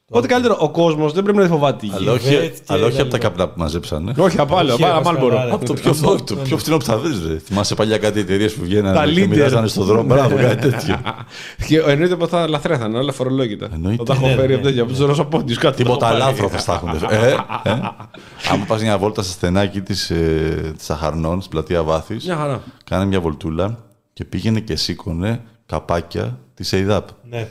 Ό,τι 0.10 0.28
καλύτερο. 0.28 0.58
Ο 0.60 0.70
κόσμος 0.70 1.14
δεν 1.14 1.24
πρέπει 1.24 1.38
να 1.38 1.48
φοβάται 1.48 1.78
τη 1.78 1.86
γη. 1.86 1.94
Αλλά 1.96 2.12
όχι, 2.12 2.30
Βέτ 2.36 2.56
και 2.56 2.62
αλλά 2.68 2.86
όχι 2.86 3.02
από 3.02 3.10
τα 3.10 3.18
Γαλλικό. 3.18 3.30
καπνά 3.36 3.48
που 3.48 3.60
μαζέψανε. 3.60 4.14
Όχι, 4.18 4.40
απ' 4.40 4.54
άλλο. 4.56 4.74
Όχι, 4.74 4.84
απ' 4.84 4.96
μας 4.96 5.08
άλλο 5.08 5.20
μπορώ. 5.20 5.36
καλά, 5.36 5.54
Από 5.54 5.66
το 5.66 5.74
πιο, 5.74 5.94
φθηνό- 5.94 6.22
το 6.24 6.36
πιο 6.36 6.58
φθηνό 6.58 6.78
που 6.78 6.84
θα 6.84 6.98
βρει, 6.98 7.12
ρε. 7.28 7.38
Θυμάσαι 7.38 7.76
παλιά 7.76 7.98
κάτι 7.98 8.20
εταιρείες 8.20 8.54
που 8.54 8.60
Τα 8.60 8.66
βγαίνανε 8.66 9.12
και 9.12 9.24
leader. 9.24 9.28
μοιράζανε 9.28 9.68
στον 9.68 9.86
δρόμο. 9.86 10.04
Μπράβο, 10.04 10.36
κάτι 10.36 10.70
τέτοιο. 10.70 11.00
Και 11.68 11.80
εννοείται 11.80 12.16
πως 12.16 12.30
θα 12.30 12.48
λαθρέθανε 12.48 12.98
όλα 12.98 13.12
φορολόγητα. 13.12 13.70
Εννοείται. 13.74 13.98
Θα 13.98 14.04
τα 14.04 14.14
έχω 14.14 14.28
Ναι, 14.28 14.34
φέρει 14.36 14.48
ναι, 14.48 14.54
από 14.54 14.64
τέτοια. 14.64 14.82
Από 14.82 14.92
τους 14.92 15.00
Ρωσοπόντιους 15.00 15.58
κάτι. 15.58 15.76
Τίποτα 15.84 16.08
θα 16.08 16.16
έχω 16.18 16.24
πάρει. 16.26 16.40
λάθρο 16.42 16.60
θα 16.60 16.74
έχουν. 16.74 16.90
Ε, 17.12 17.28
ε. 17.70 17.74
Άμα 18.52 18.66
πας 18.68 18.82
μια 18.82 18.98
βόλτα 18.98 19.22
στα 19.22 19.32
στενάκι 19.32 19.82
της 19.82 20.10
ε, 20.10 20.74
της 20.78 20.90
Αχαρνών, 20.90 21.40
στην 21.40 21.52
πλατεία 21.52 21.84
Βάθης, 21.84 22.26
Μια 22.26 22.36
χαρά. 22.36 22.62
κάνε 22.84 23.06
μια 23.06 23.20
βολτούλα 23.22 23.78
και 24.14 24.26
πήγαινε 24.26 24.60
και 24.60 24.76
σήκωνε 24.76 25.42
καπάκια 25.66 26.40
της 26.54 26.72
ΕΙΔΑΠ. 26.72 27.08
Ναι. 27.30 27.50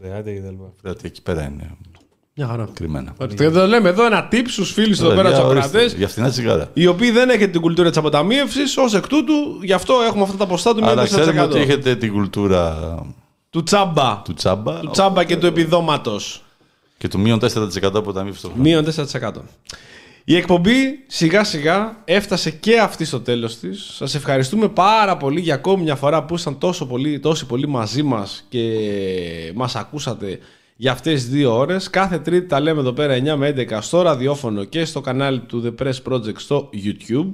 Φρεάτε 0.00 0.32
και 0.32 0.40
τα 0.40 0.50
λοιπά. 0.50 0.72
Δηλαδή 0.82 1.00
εκεί 1.02 1.22
πέρα 1.22 1.42
είναι 1.42 1.70
Μια 2.34 2.46
χαρά. 2.46 2.68
κρυμμένα. 2.74 3.14
Και 3.36 3.50
το 3.50 3.66
λέμε 3.66 3.88
εδώ 3.88 4.06
ένα 4.06 4.28
tip 4.32 4.42
στους 4.46 4.72
φίλους 4.72 4.98
εδώ 5.00 5.08
πέρα 5.08 5.28
Για 5.28 5.38
τους 5.38 5.46
ορίστε, 5.46 5.66
ακροατές. 5.68 5.94
Για 5.94 6.08
φθηνά 6.08 6.30
τσιγάρα. 6.30 6.70
Οι 6.72 6.86
οποίοι 6.86 7.10
δεν 7.10 7.28
έχετε 7.30 7.46
την 7.46 7.60
κουλτούρα 7.60 7.88
της 7.88 7.98
αποταμίευσης, 7.98 8.76
ως 8.76 8.94
εκ 8.94 9.06
τούτου, 9.06 9.32
γι' 9.62 9.72
αυτό 9.72 9.94
έχουμε 10.06 10.22
αυτά 10.22 10.36
τα 10.36 10.46
ποστά 10.46 10.74
του 10.74 10.84
Αλλά 10.86 11.04
ξέρουμε 11.04 11.40
ότι 11.40 11.58
4%. 11.58 11.60
έχετε 11.62 11.96
την 11.96 12.12
κουλτούρα 12.12 12.94
Του 13.50 13.62
τσάμπα. 13.62 14.22
του 14.24 14.34
τσάμπα 14.34 14.80
Του 14.80 14.90
τσάμπα 14.90 15.24
και 15.24 15.36
του 15.36 15.46
επιδόματος. 15.46 16.42
και 16.98 17.08
του 17.08 17.18
μείον 17.20 17.38
4% 17.38 17.94
από 17.94 18.12
τα 18.12 18.22
μη 18.22 18.32
στο 18.32 18.48
χρόνο. 18.48 18.62
Μείον 18.62 18.84
4%. 18.84 19.30
Η 20.24 20.36
εκπομπή 20.36 20.74
σιγά 21.06 21.44
σιγά 21.44 21.96
έφτασε 22.04 22.50
και 22.50 22.78
αυτή 22.78 23.04
στο 23.04 23.20
τέλος 23.20 23.58
της. 23.58 23.90
Σας 23.94 24.14
ευχαριστούμε 24.14 24.68
πάρα 24.68 25.16
πολύ 25.16 25.40
για 25.40 25.54
ακόμη 25.54 25.82
μια 25.82 25.94
φορά 25.96 26.24
που 26.24 26.34
ήσαν 26.34 26.58
τόσο 26.58 26.86
πολύ, 26.86 27.20
τόσο 27.20 27.46
πολύ 27.46 27.68
μαζί 27.68 28.02
μας 28.02 28.44
και 28.48 28.62
μας 29.54 29.76
ακούσατε 29.76 30.38
για 30.82 30.92
αυτές 30.92 31.12
τις 31.12 31.28
δύο 31.30 31.56
ώρες. 31.58 31.90
Κάθε 31.90 32.18
τρίτη 32.18 32.46
τα 32.46 32.60
λέμε 32.60 32.80
εδώ 32.80 32.92
πέρα 32.92 33.14
9 33.34 33.36
με 33.36 33.54
11 33.56 33.78
στο 33.80 34.02
ραδιόφωνο 34.02 34.64
και 34.64 34.84
στο 34.84 35.00
κανάλι 35.00 35.40
του 35.40 35.62
The 35.78 35.82
Press 35.82 36.12
Project 36.12 36.36
στο 36.36 36.70
YouTube. 36.84 37.30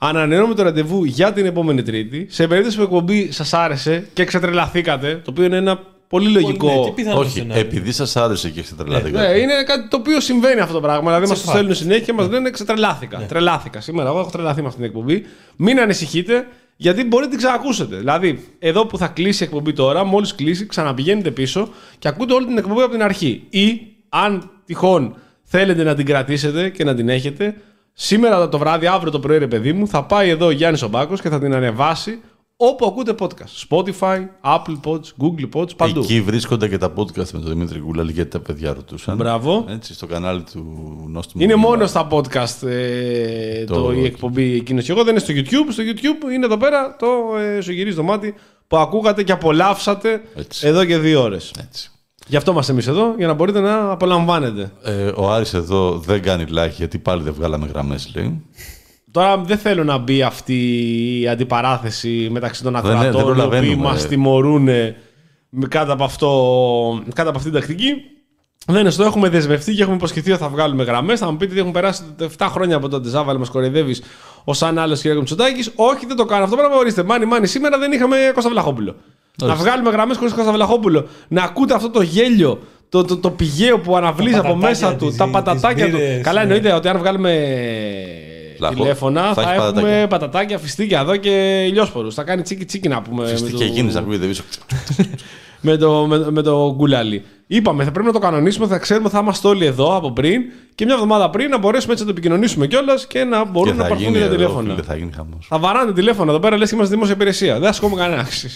Ανανεώνουμε 0.00 0.54
το 0.54 0.62
ραντεβού 0.62 1.04
για 1.04 1.32
την 1.32 1.46
επόμενη 1.46 1.82
Τρίτη. 1.82 2.26
Σε 2.30 2.46
περίπτωση 2.46 2.76
που 2.76 2.82
η 2.82 2.84
εκπομπή 2.84 3.32
σας 3.32 3.52
άρεσε 3.54 4.06
και 4.12 4.24
ξετρελαθήκατε, 4.24 5.14
το 5.24 5.30
οποίο 5.30 5.44
είναι 5.44 5.56
ένα 5.56 5.80
πολύ 6.08 6.28
λογικό. 6.30 6.66
Ναι, 6.74 6.84
τι 6.84 6.90
πιθανό 6.90 7.18
Όχι, 7.18 7.30
σενάριο. 7.30 7.60
επειδή 7.62 7.92
σας 7.92 8.16
άρεσε 8.16 8.50
και 8.50 8.60
έχετε 8.60 8.82
τρελαθεί 8.82 9.10
Ναι, 9.10 9.18
κάτι. 9.18 9.40
είναι 9.40 9.62
κάτι 9.66 9.88
το 9.88 9.96
οποίο 9.96 10.20
συμβαίνει 10.20 10.60
αυτό 10.60 10.74
το 10.74 10.80
πράγμα. 10.80 11.04
Δηλαδή, 11.14 11.26
μας 11.28 11.42
το 11.42 11.48
fact. 11.50 11.52
στέλνουν 11.54 11.74
συνέχεια 11.74 12.04
και 12.04 12.12
μα 12.12 12.28
λένε 12.28 12.50
ξετρελάθηκα. 12.50 13.18
Τρελάθηκα. 13.28 13.80
Σήμερα, 13.80 14.08
εγώ 14.08 14.18
έχω 14.18 14.30
τρελαθεί 14.30 14.60
με 14.60 14.66
αυτή 14.66 14.78
την 14.80 14.88
εκπομπή. 14.88 15.24
Μην 15.56 15.80
ανησυχείτε, 15.80 16.46
γιατί 16.76 17.04
μπορείτε 17.04 17.30
να 17.30 17.36
την 17.36 17.46
ξανακούσετε. 17.46 17.96
Δηλαδή, 17.96 18.44
εδώ 18.58 18.86
που 18.86 18.98
θα 18.98 19.06
κλείσει 19.06 19.42
η 19.42 19.46
εκπομπή 19.46 19.72
τώρα, 19.72 20.04
μόλις 20.04 20.34
κλείσει, 20.34 20.66
ξαναπηγαίνετε 20.66 21.30
πίσω 21.30 21.68
και 21.98 22.08
ακούτε 22.08 22.32
όλη 22.32 22.46
την 22.46 22.58
εκπομπή 22.58 22.80
από 22.80 22.90
την 22.90 23.02
αρχή. 23.02 23.46
Ή, 23.50 23.80
αν 24.08 24.50
τυχόν 24.64 25.16
θέλετε 25.42 25.82
να 25.82 25.94
την 25.94 26.06
κρατήσετε 26.06 26.68
και 26.70 26.84
να 26.84 26.94
την 26.94 27.08
έχετε, 27.08 27.54
σήμερα 27.92 28.48
το 28.48 28.58
βράδυ, 28.58 28.86
αύριο 28.86 29.10
το 29.10 29.20
πρωί, 29.20 29.38
ρε 29.38 29.46
παιδί 29.46 29.72
μου, 29.72 29.88
θα 29.88 30.04
πάει 30.04 30.28
εδώ 30.28 30.46
ο 30.46 30.50
Γιάννης 30.50 30.82
Ομπάκο 30.82 31.14
και 31.14 31.28
θα 31.28 31.38
την 31.38 31.54
ανεβάσει 31.54 32.20
όπου 32.56 32.86
ακούτε 32.86 33.14
podcast. 33.18 33.68
Spotify, 33.68 34.18
Apple 34.44 34.76
Pods, 34.84 35.04
Google 35.20 35.48
Pods, 35.52 35.76
παντού. 35.76 36.00
Εκεί 36.00 36.20
βρίσκονται 36.20 36.68
και 36.68 36.78
τα 36.78 36.92
podcast 36.96 37.30
με 37.30 37.38
τον 37.40 37.48
Δημήτρη 37.48 37.78
Γκούλαλη 37.78 38.12
γιατί 38.12 38.30
τα 38.30 38.40
παιδιά 38.40 38.72
ρωτούσαν. 38.74 39.16
Μπράβο. 39.16 39.64
Έτσι, 39.68 39.94
στο 39.94 40.06
κανάλι 40.06 40.42
του 40.52 40.60
Νόστιμου. 41.08 41.42
Είναι 41.44 41.54
Μήμα. 41.54 41.68
μόνο 41.68 41.86
στα 41.86 42.08
podcast 42.10 42.66
ε, 42.68 43.64
το... 43.64 43.82
Το- 43.82 43.92
η 43.92 44.04
εκπομπή 44.04 44.54
εκείνος 44.54 44.84
και 44.84 44.92
εγώ. 44.92 45.02
Δεν 45.04 45.10
είναι 45.10 45.20
στο 45.20 45.34
YouTube. 45.36 45.72
Στο 45.72 45.82
YouTube 45.86 46.32
είναι 46.32 46.44
εδώ 46.44 46.56
πέρα 46.56 46.96
το 46.98 47.06
ε, 47.38 47.60
σου 47.60 47.72
γυρίζει 47.72 47.96
το 47.96 48.02
μάτι 48.02 48.34
που 48.68 48.76
ακούγατε 48.76 49.22
και 49.22 49.32
απολαύσατε 49.32 50.22
Έτσι. 50.34 50.66
εδώ 50.66 50.84
και 50.84 50.98
δύο 50.98 51.22
ώρες. 51.22 51.52
Έτσι. 51.60 51.90
Γι' 52.28 52.36
αυτό 52.36 52.50
είμαστε 52.50 52.72
εμείς 52.72 52.86
εδώ, 52.86 53.14
για 53.18 53.26
να 53.26 53.32
μπορείτε 53.32 53.60
να 53.60 53.90
απολαμβάνετε. 53.90 54.72
Ε, 54.82 55.12
ο 55.16 55.30
Άρης 55.32 55.54
εδώ 55.54 55.98
δεν 55.98 56.22
κάνει 56.22 56.44
like 56.48 56.70
γιατί 56.76 56.98
πάλι 56.98 57.22
δεν 57.22 57.32
βγάλαμε 57.32 57.66
γραμμές 57.66 58.12
λέει. 58.14 58.42
Τώρα 59.16 59.38
δεν 59.38 59.58
θέλω 59.58 59.84
να 59.84 59.98
μπει 59.98 60.22
αυτή 60.22 60.54
η 61.20 61.28
αντιπαράθεση 61.28 62.28
μεταξύ 62.30 62.62
των 62.62 62.72
ναι, 62.72 62.80
δεν 62.80 62.90
ακροατών 62.96 63.20
οι 63.20 63.22
οποίοι 63.22 63.34
προλαβαίνουμε. 63.34 63.82
μας 63.82 64.06
τιμωρούν 64.06 64.62
με- 64.62 65.66
κάτω 65.68 65.92
από, 65.92 66.04
αυτό, 66.04 66.28
κάτω 67.14 67.28
από 67.28 67.38
αυτή 67.38 67.50
την 67.50 67.60
τακτική. 67.60 67.92
Δεν 68.66 68.80
είναι 68.80 68.90
στο 68.90 69.04
έχουμε 69.04 69.28
δεσμευτεί 69.28 69.74
και 69.74 69.80
έχουμε 69.82 69.96
υποσχεθεί 69.96 70.30
ότι 70.32 70.40
θα 70.42 70.48
βγάλουμε 70.48 70.84
γραμμές. 70.84 71.18
Θα 71.18 71.30
μου 71.30 71.36
πείτε 71.36 71.50
ότι 71.50 71.60
έχουν 71.60 71.72
περάσει 71.72 72.02
7 72.38 72.46
χρόνια 72.50 72.76
από 72.76 72.88
τότε. 72.88 73.08
Ζάβαλε, 73.08 73.38
μας 73.38 73.48
κοροϊδεύεις 73.48 74.02
ως 74.44 74.62
αν 74.62 74.78
άλλος 74.78 75.00
κ. 75.02 75.04
Μητσοτάκη. 75.06 75.70
Όχι, 75.74 76.06
δεν 76.06 76.16
το 76.16 76.24
κάνω 76.24 76.44
αυτό. 76.44 76.56
Πράγμα 76.56 76.76
ορίστε. 76.76 77.02
Μάνι, 77.02 77.24
μάνι, 77.26 77.46
σήμερα 77.46 77.78
δεν 77.78 77.92
είχαμε 77.92 78.16
Κώστα 78.34 78.50
Βλαχόπουλο. 78.50 78.94
Να 79.38 79.46
Ορίστε. 79.46 79.62
βγάλουμε 79.64 79.90
γραμμές 79.90 80.16
χωρίς 80.16 80.32
Κώστα 80.32 80.52
Βλαχόπουλο. 80.52 81.06
Να 81.28 81.42
ακούτε 81.42 81.74
αυτό 81.74 81.90
το 81.90 82.00
γέλιο, 82.02 82.60
το, 82.88 83.04
το, 83.04 83.16
το 83.16 83.30
πηγαίο 83.30 83.78
που 83.78 83.96
αναβλύζει 83.96 84.34
από 84.38 84.42
πατατάκια 84.42 84.68
μέσα 84.68 84.94
του, 84.96 85.06
της- 85.06 85.16
τα 85.16 85.24
τις 85.24 85.32
πατατάκια 85.32 85.84
του. 85.90 85.96
μπύρες, 85.96 86.22
Καλά, 86.22 86.38
ναι. 86.38 86.42
εννοείται 86.54 86.72
ότι 86.72 86.88
αν 86.88 86.98
βγάλουμε 86.98 87.30
Λαχό. 87.30 88.45
Τηλέφωνα 88.74 89.22
Θα 89.34 89.34
θα, 89.34 89.40
έχει 89.42 89.50
έχουμε 89.50 89.70
πατατάκια. 89.82 90.06
πατατάκια, 90.08 90.58
φιστίκια 90.58 91.00
εδώ 91.00 91.16
και 91.16 91.64
ηλιόσπορους. 91.68 92.14
Θα 92.14 92.22
κάνει 92.22 92.42
τσίκι 92.42 92.64
τσίκι 92.64 92.88
να 92.88 93.02
πούμε. 93.02 93.22
με 93.22 93.28
Φυστή 93.28 93.50
το- 93.50 93.56
και 93.58 93.64
εκείνης 93.64 93.94
να 93.94 94.00
ακούγεται 94.00 94.26
πίσω. 94.26 94.42
με 95.60 95.76
το, 95.76 96.06
με, 96.06 96.30
με 96.30 96.42
το 96.42 96.74
γκουλάλι. 96.74 97.24
Είπαμε, 97.46 97.84
θα 97.84 97.90
πρέπει 97.90 98.06
να 98.06 98.12
το 98.12 98.18
κανονίσουμε, 98.18 98.66
θα 98.66 98.78
ξέρουμε, 98.78 99.08
θα 99.08 99.18
είμαστε 99.18 99.48
όλοι 99.48 99.64
εδώ 99.64 99.96
από 99.96 100.12
πριν 100.12 100.42
και 100.74 100.84
μια 100.84 100.94
εβδομάδα 100.94 101.30
πριν 101.30 101.48
να 101.50 101.58
μπορέσουμε 101.58 101.92
έτσι 101.92 102.04
να 102.04 102.12
το 102.12 102.16
επικοινωνήσουμε 102.18 102.66
κιόλας 102.66 103.06
και 103.06 103.24
να 103.24 103.42
Και 103.42 103.48
μπορούν 103.50 103.76
να 103.76 103.82
θα 103.82 103.88
πάρθουν 103.88 104.06
γίνει 104.06 104.18
τα 104.18 104.24
εδώ, 104.24 104.34
τηλέφωνα. 104.34 104.70
φίλε, 104.74 104.82
θα 104.82 104.96
γίνει 104.96 105.12
χαμός. 105.16 105.46
Θα 105.48 105.58
βαράνε 105.58 105.92
τηλέφωνα 105.92 106.30
εδώ 106.30 106.40
πέρα, 106.40 106.56
λες 106.56 106.68
και 106.68 106.74
είμαστε 106.74 106.94
δημόσια 106.94 107.14
υπηρεσία. 107.14 107.58
Δεν 107.58 107.68
ασκούμε 107.68 107.96
κανένα 107.96 108.20
άξι. 108.20 108.48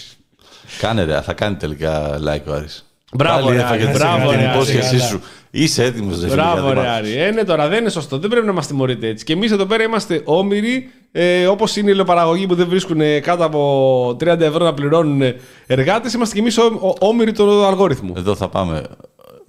Κάνε 0.79 1.03
ρε, 1.03 1.21
θα 1.21 1.33
κάνει 1.33 1.55
τελικά 1.55 2.19
like 2.19 2.47
ο 2.47 2.53
Άρης. 2.53 2.85
Μπράβο, 3.13 3.45
Πάλι 3.45 3.57
ρε, 3.57 3.61
έφαγε 3.63 3.83
Άρη, 3.83 3.91
την- 3.91 4.01
μπράβο, 4.01 4.29
την 4.29 4.39
ρε, 4.39 4.45
Άρη, 4.47 4.55
υπόσχεσή 4.55 4.95
καλά. 4.95 5.07
σου. 5.07 5.21
Είσαι 5.51 5.83
έτοιμος 5.83 6.15
ρε 6.21 6.29
φίλε, 6.29 6.33
Μπράβο, 6.33 6.65
για 6.65 6.73
ρε 6.73 6.79
την 6.79 6.89
Άρη. 6.89 7.13
Ε, 7.17 7.31
ναι, 7.31 7.43
τώρα 7.43 7.67
δεν 7.67 7.79
είναι 7.79 7.89
σωστό. 7.89 8.17
Δεν 8.19 8.29
πρέπει 8.29 8.45
να 8.45 8.53
μας 8.53 8.67
τιμωρείτε 8.67 9.07
έτσι. 9.07 9.25
Και 9.25 9.33
εμείς 9.33 9.51
εδώ 9.51 9.65
πέρα 9.65 9.83
είμαστε 9.83 10.21
όμοιροι, 10.25 10.89
ε, 11.11 11.45
όπως 11.47 11.75
είναι 11.75 11.87
οι 11.87 11.91
ηλιοπαραγωγοί 11.93 12.47
που 12.47 12.55
δεν 12.55 12.67
βρίσκουν 12.67 13.01
ε, 13.01 13.19
κάτω 13.19 13.43
από 13.45 14.09
30 14.19 14.39
ευρώ 14.39 14.65
να 14.65 14.73
πληρώνουν 14.73 15.21
εργάτες. 15.67 16.13
Είμαστε 16.13 16.33
κι 16.35 16.39
εμείς 16.41 16.57
όμοιροι 16.99 17.31
του 17.31 17.65
αλγόριθμου. 17.65 18.13
Εδώ 18.17 18.35
θα 18.35 18.47
πάμε. 18.49 18.83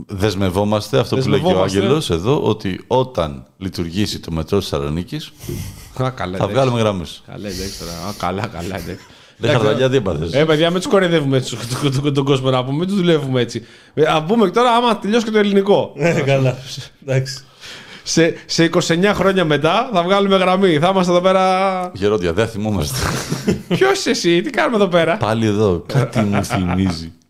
Δεσμευόμαστε, 0.07 0.99
αυτό 0.99 1.17
που 1.17 1.29
λέει 1.29 1.39
και 1.41 1.45
ο 1.45 1.49
Δεσμευόμαστε. 1.49 1.79
Άγγελος 1.79 2.11
εδώ, 2.11 2.43
ότι 2.43 2.81
όταν 2.87 3.47
λειτουργήσει 3.59 4.19
το 4.21 4.31
μετρό 4.31 4.59
της 4.59 4.69
Θεσσαλονίκης 4.69 5.33
Α, 6.03 6.11
καλά, 6.11 6.37
θα 6.37 6.45
εντάξει. 6.45 6.53
βγάλουμε 6.55 6.81
γραμμές. 6.81 7.23
Καλά, 7.27 7.49
εντάξει 7.49 7.79
τώρα. 7.79 7.93
Α, 7.93 8.13
καλά, 8.19 8.47
καλά, 8.47 8.77
εντάξει. 8.77 8.99
Δεν 9.43 9.51
Εντάξει, 9.51 9.67
χαρταλιά 9.67 9.91
τι 9.91 9.97
έπαθες. 9.97 10.33
Ε, 10.33 10.45
παιδιά, 10.45 10.71
μην 10.71 10.81
τους 10.81 10.91
κοροϊδεύουμε 10.91 11.37
έτσι 11.37 11.57
τον, 11.83 12.03
τον, 12.03 12.15
τον 12.15 12.25
κόσμο 12.25 12.51
να 12.51 12.65
πούμε. 12.65 12.79
Μην 12.79 12.87
τους 12.89 12.97
δουλεύουμε 12.97 13.41
έτσι. 13.41 13.67
Ε, 13.95 14.03
Α 14.03 14.23
πούμε 14.23 14.51
τώρα, 14.51 14.71
άμα 14.71 14.99
τελειώσει 14.99 15.25
και 15.25 15.31
το 15.31 15.39
ελληνικό. 15.39 15.93
Ε, 15.97 16.21
καλά. 16.21 16.57
Εντάξει. 17.07 17.45
σε, 18.03 18.35
σε 18.47 18.71
29 18.75 19.11
χρόνια 19.15 19.45
μετά 19.45 19.91
θα 19.93 20.03
βγάλουμε 20.03 20.37
γραμμή. 20.37 20.79
Θα 20.79 20.89
είμαστε 20.89 21.13
εδώ 21.13 21.21
πέρα. 21.21 21.91
Γερόντια, 21.95 22.33
δεν 22.33 22.49
θυμόμαστε. 22.49 22.99
Ποιος 23.69 23.99
είσαι 23.99 24.11
εσύ, 24.11 24.41
τι 24.41 24.51
κάνουμε 24.51 24.77
εδώ 24.77 24.89
πέρα; 24.89 25.17
πάλι 25.17 25.47
εδώ, 25.47 25.85
κάτι 25.87 26.21
μου 26.21 26.45
θυμίζει. 26.45 27.13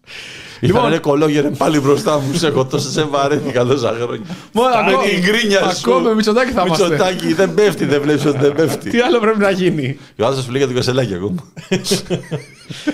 Λοιπόν- 0.65 0.81
Λοιπόν, 0.83 0.91
ρε 0.95 0.99
κολόγερε 0.99 1.49
πάλι 1.51 1.81
μπροστά 1.81 2.19
μου, 2.19 2.35
σε 2.35 2.47
έχω 2.47 2.65
τόσο 2.67 2.91
σε 2.91 3.03
βαρέθηκα 3.03 3.65
τόσα 3.65 3.97
χρόνια. 4.01 4.27
Μόνο 4.53 4.69
Με 4.69 4.75
ακόμα- 4.77 5.03
την 5.03 5.21
γκρίνια 5.21 5.59
σου. 5.71 5.91
Ακόμα 5.91 6.01
με 6.09 6.15
Μητσοτάκη 6.15 6.53
θα 6.53 6.63
είμαστε. 6.67 6.89
Μητσοτάκη, 6.89 7.33
δεν 7.33 7.55
πέφτει, 7.55 7.85
δεν 7.85 8.01
βλέπεις 8.03 8.25
ότι 8.27 8.39
δεν 8.39 8.53
πέφτει. 8.55 8.91
Τι 8.91 9.01
άλλο 9.01 9.19
πρέπει 9.21 9.39
να 9.39 9.51
γίνει; 9.51 9.99
Ο 10.19 10.25
άλλος 10.25 10.37
θα 10.37 10.43
σου 10.43 10.51
λέει 10.51 10.59
για 10.59 10.67
τον 10.67 10.77
Κασελάκη 10.77 11.15
ακόμα. 11.15 11.43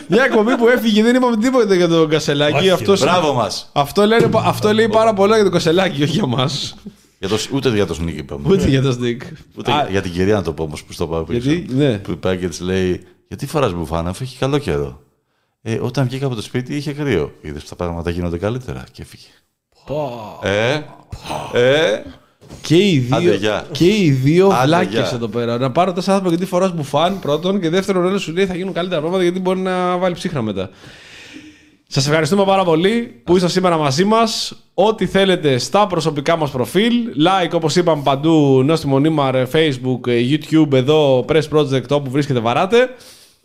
Μια 0.09 0.24
εκπομπή 0.24 0.57
που 0.57 0.69
έφυγε, 0.69 1.03
δεν 1.03 1.15
είπαμε 1.15 1.36
τίποτα 1.36 1.74
για 1.74 1.89
τον 1.89 2.09
Κασελάκη. 2.09 2.57
Όχι, 2.57 2.70
Αυτό, 2.70 2.97
Μπράβο 2.99 3.32
μας. 3.32 3.70
αυτό, 3.73 4.05
λένε, 4.07 4.28
αυτό 4.45 4.73
λέει 4.73 4.89
πάρα 4.89 5.15
πολλά 5.15 5.35
για 5.35 5.45
τον 5.45 5.53
Κασελάκη, 5.53 6.03
όχι 6.03 6.12
για 6.12 6.27
μας. 6.27 6.74
Για 7.19 7.28
το, 7.28 7.39
ούτε 7.53 7.69
για 7.69 7.86
το 7.86 7.95
Σνίκ 7.95 8.19
είπαμε. 8.19 8.43
Ούτε 8.49 8.69
για 8.69 8.82
τον 8.82 8.93
Στικ. 8.93 9.23
Ούτε 9.59 9.73
Α, 9.73 9.86
για 9.90 10.03
την 10.03 10.12
κυρία 10.12 10.35
να 10.35 10.43
το 10.43 10.53
πω 10.53 10.62
όμως 10.62 10.85
που 10.85 10.93
στο 10.93 11.07
πάω 11.07 11.23
πίσω. 11.23 11.39
Γιατί, 11.51 11.74
ναι. 11.74 11.99
Που 11.99 12.19
πάει 12.19 12.36
και 12.36 12.49
της 12.49 12.61
λέει, 12.61 13.01
γιατί 13.28 13.47
φοράς 13.47 13.73
μπουφάνα 13.74 14.11
αφού 14.11 14.23
έχει 14.23 14.39
καλό 14.39 14.59
καιρό. 14.59 15.01
Ε, 15.70 15.78
όταν 15.82 16.07
βγήκα 16.09 16.27
από 16.27 16.35
το 16.35 16.43
σπίτι 16.43 16.77
είχε 16.77 16.93
κρύο. 16.93 17.32
Είδες 17.40 17.62
που 17.62 17.69
τα 17.69 17.77
πράγματα 17.77 18.11
γίνονται 18.11 18.39
καλύτερα 18.39 18.85
και 18.93 19.03
έφυγε. 19.03 19.27
Ε, 20.43 20.81
ε, 21.53 22.03
Και 22.62 22.77
οι 22.77 22.99
δύο, 22.99 23.16
Άντε, 23.16 23.35
γεια. 23.35 23.66
και 23.73 23.86
οι 23.86 24.11
δύο 24.11 24.49
Άντε, 24.49 24.66
βλάκες 24.66 24.93
γεια. 24.93 25.11
εδώ 25.15 25.28
πέρα. 25.28 25.59
Να 25.59 25.70
πάρω 25.70 25.93
τέσσερα 25.93 26.16
άτομα 26.16 26.31
γιατί 26.31 26.47
φοράς 26.47 26.73
μπουφάν 26.74 27.19
πρώτον 27.20 27.61
και 27.61 27.69
δεύτερον 27.69 28.07
ένα 28.07 28.19
σου 28.19 28.32
λέει 28.32 28.47
θα 28.47 28.55
γίνουν 28.55 28.73
καλύτερα 28.73 29.01
πράγματα 29.01 29.23
γιατί 29.23 29.40
μπορεί 29.40 29.61
να 29.61 29.97
βάλει 29.97 30.15
ψύχρα 30.15 30.43
μετά. 30.43 30.70
Σας 31.86 32.07
ευχαριστούμε 32.07 32.45
πάρα 32.45 32.65
πολύ 32.65 33.20
που 33.24 33.31
ήσασταν 33.32 33.51
σήμερα 33.51 33.77
μαζί 33.77 34.05
μας. 34.05 34.53
Ό,τι 34.74 35.07
θέλετε 35.07 35.59
στα 35.59 35.86
προσωπικά 35.86 36.36
μας 36.36 36.51
προφίλ. 36.51 36.93
Like 37.16 37.51
όπως 37.53 37.77
είπαμε 37.77 38.03
παντού, 38.03 38.62
Νόστιμο 38.65 38.99
Νίμαρ, 38.99 39.47
Facebook, 39.53 40.01
YouTube, 40.07 40.73
εδώ, 40.73 41.24
Press 41.28 41.49
Project, 41.53 41.89
όπου 41.90 42.11
βρίσκεται 42.11 42.39
βαράτε. 42.40 42.89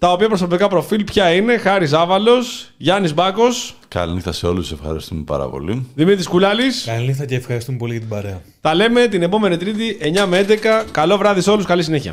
Τα 0.04 0.12
οποία 0.12 0.28
προσωπικά 0.28 0.68
προφίλ 0.68 1.04
ποια 1.04 1.34
είναι, 1.34 1.58
Χάρης 1.58 1.90
Ζάβαλο, 1.90 2.32
Γιάννης 2.78 3.14
Μπάκος, 3.14 3.76
καληνύχτα 3.88 4.32
σε 4.32 4.48
όλους, 4.48 4.72
ευχαριστούμε 4.72 5.24
πάρα 5.26 5.50
πολύ. 5.50 5.88
Δημήτρης 5.96 6.28
Κουλάλης. 6.28 6.84
Καλή 6.86 7.06
νύχτα 7.06 7.26
και 7.26 7.36
ευχαριστούμε 7.36 7.78
πολύ 7.78 7.92
για 7.92 8.02
την 8.02 8.10
παρέα. 8.10 8.42
Τα 8.62 8.76
λέμε 8.76 9.08
την 9.08 9.22
επόμενη 9.22 9.58
Τρίτη 9.58 9.98
9 10.02 10.26
με 10.28 10.38
11. 10.38 10.86
Καλό 10.92 11.18
βράδυ 11.18 11.42
σε 11.42 11.50
όλους, 11.50 11.66
καλή 11.66 11.84
συνέχεια. 11.84 12.12